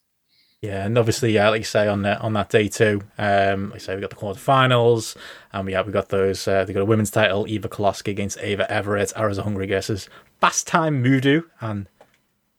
Yeah, 0.61 0.85
and 0.85 0.97
obviously, 0.97 1.31
yeah, 1.31 1.49
like 1.49 1.59
you 1.59 1.65
say 1.65 1.87
on 1.87 2.01
that 2.01 2.19
on 2.19 2.33
that 2.33 2.49
day 2.49 2.67
too. 2.67 3.01
Um, 3.17 3.69
like 3.69 3.75
I 3.75 3.77
say 3.77 3.95
we 3.95 4.01
got 4.01 4.09
the 4.09 4.17
quarterfinals, 4.17 5.15
and 5.53 5.65
we 5.65 5.71
have 5.71 5.87
we 5.87 5.93
got 5.93 6.09
those. 6.09 6.45
Uh, 6.47 6.65
they 6.65 6.73
got 6.73 6.81
a 6.81 6.85
women's 6.85 7.11
title: 7.11 7.47
Eva 7.47 7.69
Koloski 7.69 8.09
against 8.09 8.37
Ava 8.41 8.69
Everett. 8.69 9.13
Ariza 9.15 9.43
Hungry 9.43 9.67
versus 9.67 10.09
Fast 10.41 10.67
Time 10.67 11.01
Moodo 11.01 11.45
and 11.61 11.87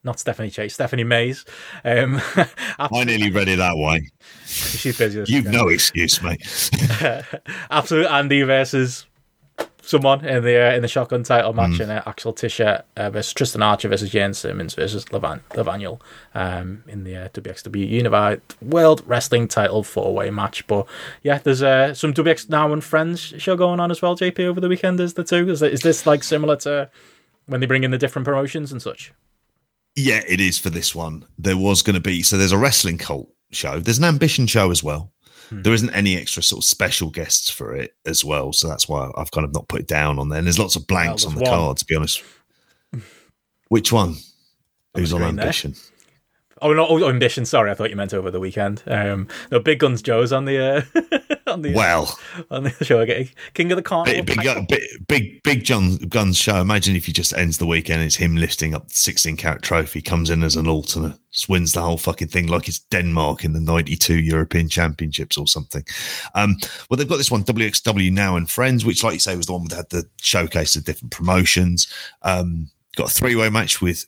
not 0.02 0.18
Stephanie 0.18 0.50
Chase, 0.50 0.74
Stephanie 0.74 1.04
Maze. 1.04 1.44
Um, 1.84 2.20
I 2.78 3.04
nearly 3.04 3.30
read 3.30 3.48
it 3.48 3.58
that 3.58 3.76
way. 3.76 4.10
She's 4.46 4.96
busy. 4.96 5.24
You've 5.26 5.46
no 5.46 5.68
excuse, 5.68 6.22
mate. 6.22 6.42
Absolute 7.70 8.06
Andy 8.06 8.42
versus 8.42 9.06
someone 9.82 10.24
in 10.24 10.44
the 10.44 10.56
uh, 10.56 10.74
in 10.74 10.82
the 10.82 10.88
shotgun 10.88 11.22
title 11.22 11.52
match 11.52 11.72
mm. 11.72 11.80
in 11.80 11.90
uh, 11.90 12.02
Axel 12.06 12.32
Tischer 12.32 12.82
uh, 12.96 13.10
versus 13.10 13.32
Tristan 13.32 13.62
Archer 13.62 13.88
versus 13.88 14.10
Jane 14.10 14.34
Simmons 14.34 14.74
versus 14.74 15.04
Levan- 15.06 15.42
Levaniel 15.50 16.00
um, 16.34 16.84
in 16.86 17.04
the 17.04 17.16
uh, 17.16 17.28
WXW 17.30 17.88
Unified 17.88 18.40
World 18.62 19.02
Wrestling 19.06 19.48
Title 19.48 19.82
four 19.82 20.14
way 20.14 20.30
match. 20.30 20.66
But 20.66 20.86
yeah, 21.22 21.38
there's 21.38 21.62
uh, 21.62 21.92
some 21.94 22.14
WX 22.14 22.48
Now 22.48 22.72
and 22.72 22.82
Friends 22.82 23.20
show 23.20 23.56
going 23.56 23.80
on 23.80 23.90
as 23.90 24.00
well. 24.00 24.16
JP 24.16 24.40
over 24.46 24.60
the 24.60 24.68
weekend 24.68 25.00
is 25.00 25.14
the 25.14 25.24
two. 25.24 25.48
Is, 25.50 25.62
is 25.62 25.80
this 25.80 26.06
like 26.06 26.24
similar 26.24 26.56
to 26.56 26.90
when 27.46 27.60
they 27.60 27.66
bring 27.66 27.84
in 27.84 27.90
the 27.90 27.98
different 27.98 28.24
promotions 28.24 28.72
and 28.72 28.80
such? 28.80 29.12
Yeah, 29.96 30.22
it 30.26 30.40
is 30.40 30.58
for 30.58 30.70
this 30.70 30.94
one. 30.94 31.24
There 31.38 31.56
was 31.56 31.82
going 31.82 31.94
to 31.94 32.00
be 32.00 32.22
so 32.22 32.38
there's 32.38 32.52
a 32.52 32.58
wrestling 32.58 32.98
cult 32.98 33.28
show. 33.50 33.80
There's 33.80 33.98
an 33.98 34.04
ambition 34.04 34.46
show 34.46 34.70
as 34.70 34.82
well. 34.82 35.12
Hmm. 35.48 35.62
There 35.62 35.74
isn't 35.74 35.90
any 35.90 36.16
extra 36.16 36.42
sort 36.42 36.62
of 36.62 36.64
special 36.64 37.10
guests 37.10 37.50
for 37.50 37.74
it 37.74 37.94
as 38.06 38.24
well, 38.24 38.52
so 38.52 38.68
that's 38.68 38.88
why 38.88 39.10
I've 39.16 39.30
kind 39.32 39.44
of 39.44 39.52
not 39.52 39.68
put 39.68 39.80
it 39.80 39.88
down 39.88 40.18
on 40.18 40.28
there. 40.28 40.38
And 40.38 40.46
there's 40.46 40.58
lots 40.58 40.76
of 40.76 40.86
blanks 40.86 41.24
on 41.24 41.34
the 41.34 41.42
one. 41.42 41.50
card, 41.50 41.76
to 41.78 41.84
be 41.84 41.96
honest. 41.96 42.22
Which 43.68 43.92
one? 43.92 44.16
Who's 44.94 45.12
on 45.12 45.22
ambition? 45.22 45.72
There. 45.72 45.82
Oh, 46.62 46.72
not 46.72 46.90
oh, 46.90 47.08
ambition. 47.08 47.46
Sorry, 47.46 47.70
I 47.70 47.74
thought 47.74 47.90
you 47.90 47.96
meant 47.96 48.12
over 48.12 48.30
the 48.30 48.40
weekend. 48.40 48.82
Um, 48.86 49.28
no, 49.50 49.60
Big 49.60 49.78
Guns 49.78 50.02
Joe's 50.02 50.32
on 50.32 50.44
the 50.44 50.58
uh, 50.58 51.36
on 51.52 51.62
the 51.62 51.74
well 51.74 52.18
on 52.50 52.64
the 52.64 52.84
show. 52.84 53.00
Okay. 53.00 53.30
King 53.54 53.72
of 53.72 53.76
the 53.76 53.82
Carnival. 53.82 54.24
Big, 54.24 54.42
big, 54.42 54.68
big, 54.68 55.08
big, 55.08 55.42
big 55.42 55.64
John 55.64 55.96
Guns 55.96 56.36
show. 56.36 56.60
Imagine 56.60 56.96
if 56.96 57.06
he 57.06 57.12
just 57.12 57.32
ends 57.34 57.58
the 57.58 57.66
weekend. 57.66 58.02
It's 58.02 58.16
him 58.16 58.36
lifting 58.36 58.74
up 58.74 58.88
the 58.88 58.94
16 58.94 59.36
carat 59.36 59.62
trophy. 59.62 60.00
Comes 60.00 60.30
in 60.30 60.42
as 60.42 60.56
an 60.56 60.66
alternate, 60.66 61.18
just 61.32 61.48
wins 61.48 61.72
the 61.72 61.82
whole 61.82 61.96
fucking 61.96 62.28
thing 62.28 62.46
like 62.46 62.68
it's 62.68 62.78
Denmark 62.78 63.44
in 63.44 63.52
the 63.52 63.60
'92 63.60 64.20
European 64.20 64.68
Championships 64.68 65.36
or 65.36 65.46
something. 65.46 65.84
Um, 66.34 66.56
well, 66.88 66.96
they've 66.96 67.08
got 67.08 67.16
this 67.18 67.30
one 67.30 67.44
WXW 67.44 68.12
now 68.12 68.36
and 68.36 68.50
Friends, 68.50 68.84
which, 68.84 69.04
like 69.04 69.14
you 69.14 69.20
say, 69.20 69.36
was 69.36 69.46
the 69.46 69.52
one 69.52 69.68
that 69.68 69.76
had 69.76 69.90
the 69.90 70.04
showcase 70.20 70.76
of 70.76 70.84
different 70.84 71.12
promotions. 71.12 71.92
Um, 72.22 72.70
got 72.96 73.10
a 73.10 73.14
three 73.14 73.36
way 73.36 73.50
match 73.50 73.80
with 73.80 74.04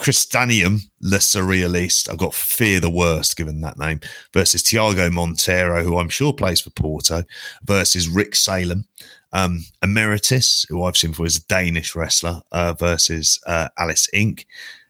Cristanium 0.00 0.80
Le 1.02 1.18
Surrealist. 1.18 2.08
I've 2.10 2.16
got 2.16 2.32
Fear 2.34 2.80
the 2.80 2.90
Worst, 2.90 3.36
given 3.36 3.60
that 3.60 3.78
name, 3.78 4.00
versus 4.32 4.62
Tiago 4.62 5.10
Montero, 5.10 5.84
who 5.84 5.98
I'm 5.98 6.08
sure 6.08 6.32
plays 6.32 6.62
for 6.62 6.70
Porto, 6.70 7.22
versus 7.64 8.08
Rick 8.08 8.34
Salem. 8.34 8.86
Um, 9.32 9.66
Emeritus, 9.82 10.64
who 10.70 10.82
I've 10.82 10.96
seen 10.96 11.10
before, 11.10 11.26
is 11.26 11.36
a 11.36 11.46
Danish 11.46 11.94
wrestler, 11.94 12.40
uh, 12.50 12.72
versus 12.72 13.38
uh, 13.46 13.68
Alice 13.76 14.08
Inc. 14.14 14.46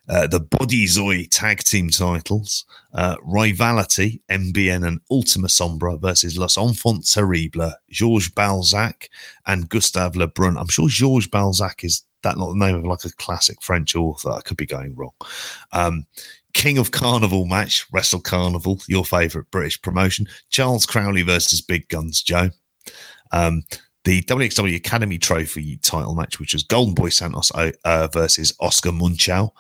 Uh, 0.09 0.29
the 0.29 0.41
Bodyzoy 0.41 1.29
tag 1.31 1.59
team 1.59 1.89
titles, 1.89 2.65
uh, 2.95 3.17
Rivality, 3.19 4.21
MBN 4.31 4.87
and 4.87 5.01
Ultima 5.11 5.49
Sombra 5.49 6.01
versus 6.01 6.39
Los 6.39 6.57
Enfants 6.57 7.15
Terribles, 7.15 7.75
Georges 7.91 8.31
Balzac 8.31 9.09
and 9.47 9.69
Gustave 9.69 10.19
Lebrun. 10.19 10.57
I'm 10.57 10.69
sure 10.69 10.89
Georges 10.89 11.29
Balzac 11.29 11.85
is 11.85 12.05
that 12.23 12.39
not 12.39 12.51
the 12.51 12.59
name 12.59 12.77
of 12.77 12.85
like 12.85 13.05
a 13.05 13.13
classic 13.17 13.63
French 13.63 13.95
author. 13.97 14.31
I 14.31 14.41
could 14.41 14.57
be 14.57 14.67
going 14.67 14.95
wrong. 14.95 15.13
Um, 15.73 16.07
King 16.53 16.79
of 16.79 16.91
Carnival 16.91 17.47
match, 17.47 17.87
Wrestle 17.93 18.21
Carnival, 18.21 18.81
your 18.89 19.05
favourite 19.05 19.51
British 19.51 19.81
promotion. 19.81 20.27
Charles 20.51 20.87
Crowley 20.87 21.23
versus 21.23 21.61
Big 21.61 21.89
Guns 21.89 22.23
Joe. 22.23 22.51
Um, 23.33 23.63
the 24.05 24.23
WXW 24.23 24.77
Academy 24.77 25.19
Trophy 25.19 25.77
title 25.79 26.15
match, 26.15 26.41
which 26.41 26.55
was 26.55 26.65
Golden 26.65 26.95
Boy 26.95 27.11
Santos 27.11 27.51
uh, 27.51 28.09
versus 28.13 28.55
Oscar 28.61 28.93
Munchau, 28.93 29.51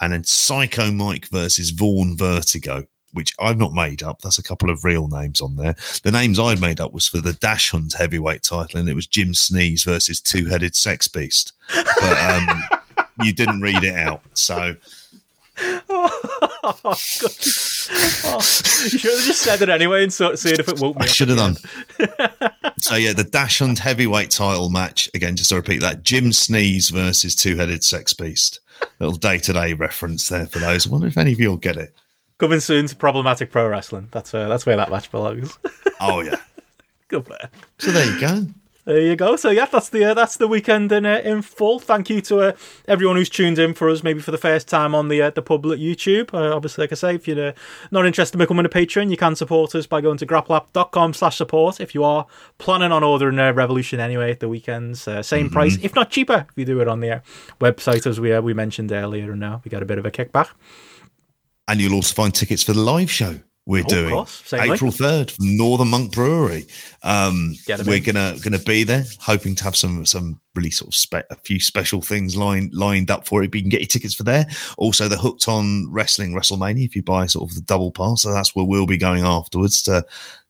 and 0.00 0.12
then 0.12 0.24
Psycho 0.24 0.90
Mike 0.92 1.28
versus 1.28 1.70
Vaughn 1.70 2.16
Vertigo 2.16 2.84
which 3.12 3.34
I've 3.38 3.58
not 3.58 3.72
made 3.72 4.02
up. 4.02 4.20
That's 4.20 4.38
a 4.38 4.42
couple 4.42 4.70
of 4.70 4.84
real 4.84 5.08
names 5.08 5.40
on 5.40 5.56
there. 5.56 5.76
The 6.02 6.12
names 6.12 6.38
I'd 6.38 6.60
made 6.60 6.80
up 6.80 6.92
was 6.92 7.08
for 7.08 7.18
the 7.18 7.32
Dash 7.32 7.70
Hunt 7.70 7.94
heavyweight 7.94 8.42
title, 8.42 8.80
and 8.80 8.88
it 8.88 8.94
was 8.94 9.06
Jim 9.06 9.34
Sneeze 9.34 9.84
versus 9.84 10.20
Two 10.20 10.46
Headed 10.46 10.74
Sex 10.74 11.08
Beast. 11.08 11.52
But 11.74 12.18
um, 12.18 12.62
you 13.22 13.32
didn't 13.32 13.60
read 13.60 13.84
it 13.84 13.96
out, 13.96 14.22
so. 14.34 14.76
Oh, 15.90 16.78
oh, 16.84 16.90
you 16.92 16.98
should 18.98 19.10
have 19.10 19.24
just 19.24 19.42
said 19.42 19.60
it 19.60 19.68
anyway 19.68 20.04
and 20.04 20.12
sort 20.12 20.34
of 20.34 20.38
see 20.38 20.50
if 20.50 20.68
it 20.68 20.78
woke 20.78 20.96
me. 20.96 21.02
I 21.02 21.06
should 21.06 21.30
have 21.30 21.38
done. 21.38 21.56
so 22.78 22.94
yeah, 22.94 23.12
the 23.12 23.26
Dash 23.28 23.58
Hunt 23.58 23.80
heavyweight 23.80 24.30
title 24.30 24.68
match 24.68 25.10
again. 25.14 25.34
Just 25.34 25.50
to 25.50 25.56
repeat 25.56 25.80
that: 25.80 26.04
Jim 26.04 26.32
Sneeze 26.32 26.90
versus 26.90 27.34
Two 27.34 27.56
Headed 27.56 27.82
Sex 27.82 28.12
Beast. 28.12 28.60
Little 29.00 29.16
day 29.16 29.38
to 29.38 29.52
day 29.52 29.72
reference 29.72 30.28
there 30.28 30.46
for 30.46 30.60
those. 30.60 30.86
I 30.86 30.90
wonder 30.90 31.08
if 31.08 31.18
any 31.18 31.32
of 31.32 31.40
you 31.40 31.48
will 31.48 31.56
get 31.56 31.76
it. 31.76 31.92
Coming 32.38 32.60
soon 32.60 32.86
to 32.86 32.96
problematic 32.96 33.50
pro 33.50 33.68
wrestling. 33.68 34.08
That's 34.12 34.32
uh, 34.32 34.48
that's 34.48 34.64
where 34.64 34.76
that 34.76 34.90
match 34.90 35.10
belongs. 35.10 35.58
oh 36.00 36.20
yeah, 36.20 36.36
good 37.08 37.26
player. 37.26 37.50
So 37.78 37.90
there 37.90 38.06
you 38.06 38.20
go. 38.20 38.46
There 38.88 39.02
you 39.02 39.16
go. 39.16 39.36
So 39.36 39.50
yeah, 39.50 39.66
that's 39.66 39.90
the 39.90 40.02
uh, 40.02 40.14
that's 40.14 40.38
the 40.38 40.48
weekend 40.48 40.90
in 40.92 41.04
uh, 41.04 41.20
in 41.22 41.42
full. 41.42 41.78
Thank 41.78 42.08
you 42.08 42.22
to 42.22 42.38
uh, 42.38 42.52
everyone 42.86 43.16
who's 43.16 43.28
tuned 43.28 43.58
in 43.58 43.74
for 43.74 43.90
us, 43.90 44.02
maybe 44.02 44.20
for 44.20 44.30
the 44.30 44.38
first 44.38 44.66
time 44.66 44.94
on 44.94 45.08
the 45.08 45.20
uh, 45.20 45.28
the 45.28 45.42
public 45.42 45.78
YouTube. 45.78 46.32
Uh, 46.32 46.56
obviously, 46.56 46.84
like 46.84 46.92
I 46.92 46.94
say, 46.94 47.14
if 47.16 47.28
you're 47.28 47.48
uh, 47.48 47.52
not 47.90 48.06
interested 48.06 48.36
in 48.36 48.38
becoming 48.38 48.64
a 48.64 48.70
patron, 48.70 49.10
you 49.10 49.18
can 49.18 49.36
support 49.36 49.74
us 49.74 49.86
by 49.86 50.00
going 50.00 50.16
to 50.16 50.26
grappleup.com 50.26 51.12
slash 51.12 51.36
support. 51.36 51.80
If 51.80 51.94
you 51.94 52.02
are 52.02 52.26
planning 52.56 52.90
on 52.90 53.04
ordering 53.04 53.38
a 53.38 53.52
Revolution 53.52 54.00
anyway 54.00 54.30
at 54.30 54.40
the 54.40 54.48
weekends, 54.48 55.02
same 55.02 55.20
mm-hmm. 55.20 55.48
price, 55.48 55.76
if 55.82 55.94
not 55.94 56.08
cheaper, 56.08 56.46
if 56.48 56.56
you 56.56 56.64
do 56.64 56.80
it 56.80 56.88
on 56.88 57.00
the 57.00 57.20
website 57.60 58.06
as 58.06 58.18
we 58.18 58.38
we 58.40 58.54
mentioned 58.54 58.90
earlier. 58.90 59.32
And 59.32 59.40
now 59.40 59.60
we 59.66 59.68
got 59.68 59.82
a 59.82 59.86
bit 59.86 59.98
of 59.98 60.06
a 60.06 60.10
kickback. 60.10 60.48
And 61.68 61.80
you'll 61.80 61.94
also 61.94 62.14
find 62.14 62.34
tickets 62.34 62.62
for 62.62 62.72
the 62.72 62.80
live 62.80 63.10
show 63.10 63.38
we're 63.68 63.84
oh, 63.84 63.88
doing 63.88 64.26
April 64.54 64.90
third 64.90 65.30
Northern 65.38 65.88
Monk 65.88 66.12
Brewery. 66.12 66.64
Um, 67.02 67.54
we're 67.84 68.00
gonna 68.00 68.34
gonna 68.42 68.58
be 68.58 68.82
there, 68.82 69.04
hoping 69.20 69.54
to 69.56 69.64
have 69.64 69.76
some 69.76 70.06
some 70.06 70.40
really 70.54 70.70
sort 70.70 70.88
of 70.88 70.94
spe- 70.94 71.30
a 71.30 71.36
few 71.36 71.60
special 71.60 72.00
things 72.00 72.34
lined 72.34 72.72
lined 72.72 73.10
up 73.10 73.26
for 73.26 73.42
it. 73.42 73.50
But 73.50 73.58
you 73.58 73.64
can 73.64 73.68
get 73.68 73.82
your 73.82 73.88
tickets 73.88 74.14
for 74.14 74.22
there. 74.22 74.46
Also, 74.78 75.06
the 75.06 75.18
Hooked 75.18 75.48
on 75.48 75.92
Wrestling 75.92 76.32
WrestleMania 76.32 76.86
if 76.86 76.96
you 76.96 77.02
buy 77.02 77.26
sort 77.26 77.50
of 77.50 77.56
the 77.56 77.60
double 77.60 77.92
pass. 77.92 78.22
So 78.22 78.32
that's 78.32 78.56
where 78.56 78.64
we'll 78.64 78.86
be 78.86 78.96
going 78.96 79.24
afterwards 79.24 79.82
to 79.82 80.02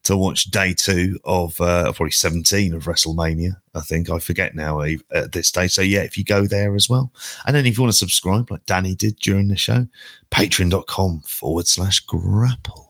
to 0.04 0.16
watch 0.16 0.44
day 0.44 0.74
two 0.74 1.18
of 1.24 1.60
uh, 1.60 1.92
probably 1.92 2.10
17 2.10 2.74
of 2.74 2.84
WrestleMania. 2.84 3.56
I 3.74 3.80
think 3.80 4.10
I 4.10 4.18
forget 4.18 4.54
now 4.54 4.80
at 4.80 5.32
this 5.32 5.48
stage. 5.48 5.72
So 5.72 5.82
yeah, 5.82 6.00
if 6.00 6.16
you 6.16 6.24
go 6.24 6.46
there 6.46 6.74
as 6.74 6.88
well, 6.88 7.12
and 7.46 7.54
then 7.54 7.66
if 7.66 7.76
you 7.76 7.82
want 7.82 7.92
to 7.92 7.98
subscribe 7.98 8.50
like 8.50 8.66
Danny 8.66 8.94
did 8.94 9.16
during 9.16 9.48
the 9.48 9.56
show, 9.56 9.86
patreon.com 10.30 11.20
forward 11.20 11.66
slash 11.66 12.00
grapple. 12.00 12.87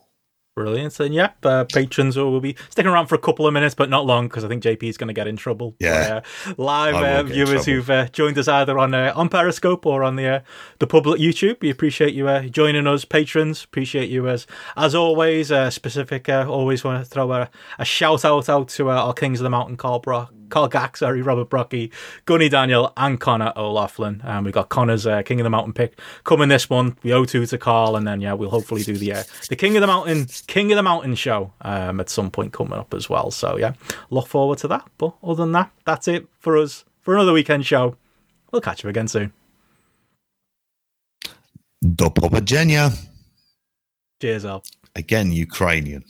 Brilliant. 0.58 0.98
And 0.98 1.14
yeah, 1.14 1.30
uh, 1.44 1.62
patrons 1.72 2.16
will 2.16 2.40
be 2.40 2.56
sticking 2.68 2.90
around 2.90 3.06
for 3.06 3.14
a 3.14 3.18
couple 3.20 3.46
of 3.46 3.54
minutes, 3.54 3.76
but 3.76 3.88
not 3.88 4.06
long 4.06 4.26
because 4.26 4.42
I 4.42 4.48
think 4.48 4.64
JP 4.64 4.82
is 4.82 4.98
going 4.98 5.06
to 5.06 5.14
get 5.14 5.28
in 5.28 5.36
trouble. 5.36 5.76
Yeah. 5.78 6.22
Uh, 6.44 6.52
live 6.56 6.96
uh, 6.96 7.22
viewers 7.22 7.64
who've 7.64 7.88
uh, 7.88 8.08
joined 8.08 8.36
us 8.38 8.48
either 8.48 8.76
on 8.76 8.92
uh, 8.92 9.12
on 9.14 9.28
Periscope 9.28 9.86
or 9.86 10.02
on 10.02 10.16
the 10.16 10.26
uh, 10.26 10.40
the 10.80 10.88
public 10.88 11.20
YouTube. 11.20 11.60
We 11.60 11.70
appreciate 11.70 12.12
you 12.12 12.26
joining 12.50 12.88
us, 12.88 13.04
patrons. 13.04 13.62
Appreciate 13.62 14.10
you 14.10 14.26
as 14.26 14.48
as 14.76 14.96
always. 14.96 15.52
specific, 15.72 16.28
always 16.28 16.82
want 16.82 17.04
to 17.04 17.08
throw 17.08 17.30
a, 17.32 17.48
a 17.78 17.84
shout 17.84 18.24
out 18.24 18.48
out 18.48 18.68
to 18.70 18.90
our 18.90 19.14
Kings 19.14 19.38
of 19.38 19.44
the 19.44 19.50
Mountain, 19.50 19.76
Carl 19.76 20.00
Brock, 20.00 20.32
Carl 20.48 20.68
Gack, 20.68 20.96
sorry, 20.96 21.22
Robert 21.22 21.48
Brocky, 21.48 21.92
Gunny 22.24 22.48
Daniel, 22.48 22.92
and 22.96 23.20
Connor 23.20 23.52
O'Loughlin. 23.56 24.20
And 24.24 24.44
we've 24.44 24.54
got 24.54 24.68
Connor's 24.68 25.06
uh, 25.06 25.22
King 25.22 25.40
of 25.40 25.44
the 25.44 25.50
Mountain 25.50 25.72
pick 25.72 25.98
coming 26.24 26.48
this 26.48 26.68
month. 26.70 26.98
We 27.02 27.12
owe 27.12 27.24
two 27.24 27.46
to 27.46 27.58
Carl, 27.58 27.96
and 27.96 28.06
then 28.06 28.20
yeah, 28.20 28.32
we'll 28.32 28.50
hopefully 28.50 28.82
do 28.82 28.96
the 28.96 29.12
uh, 29.12 29.22
the 29.48 29.56
King 29.56 29.76
of 29.76 29.80
the 29.80 29.86
Mountain 29.86 30.26
King 30.46 30.72
of 30.72 30.76
the 30.76 30.82
Mountain 30.82 31.14
show 31.14 31.52
um, 31.62 32.00
at 32.00 32.08
some 32.08 32.30
point 32.30 32.52
coming 32.52 32.78
up 32.78 32.94
as 32.94 33.08
well. 33.08 33.30
So 33.30 33.56
yeah, 33.56 33.72
look 34.10 34.26
forward 34.26 34.58
to 34.58 34.68
that. 34.68 34.88
But 34.98 35.14
other 35.22 35.42
than 35.42 35.52
that, 35.52 35.70
that's 35.84 36.08
it 36.08 36.26
for 36.38 36.56
us 36.56 36.84
for 37.00 37.14
another 37.14 37.32
weekend 37.32 37.66
show. 37.66 37.96
We'll 38.52 38.62
catch 38.62 38.82
you 38.82 38.90
again 38.90 39.08
soon. 39.08 39.32
Do 41.82 42.06
powodzenia. 42.06 42.96
Cheers 44.20 44.44
up. 44.44 44.64
Again, 44.96 45.30
Ukrainian. 45.30 46.04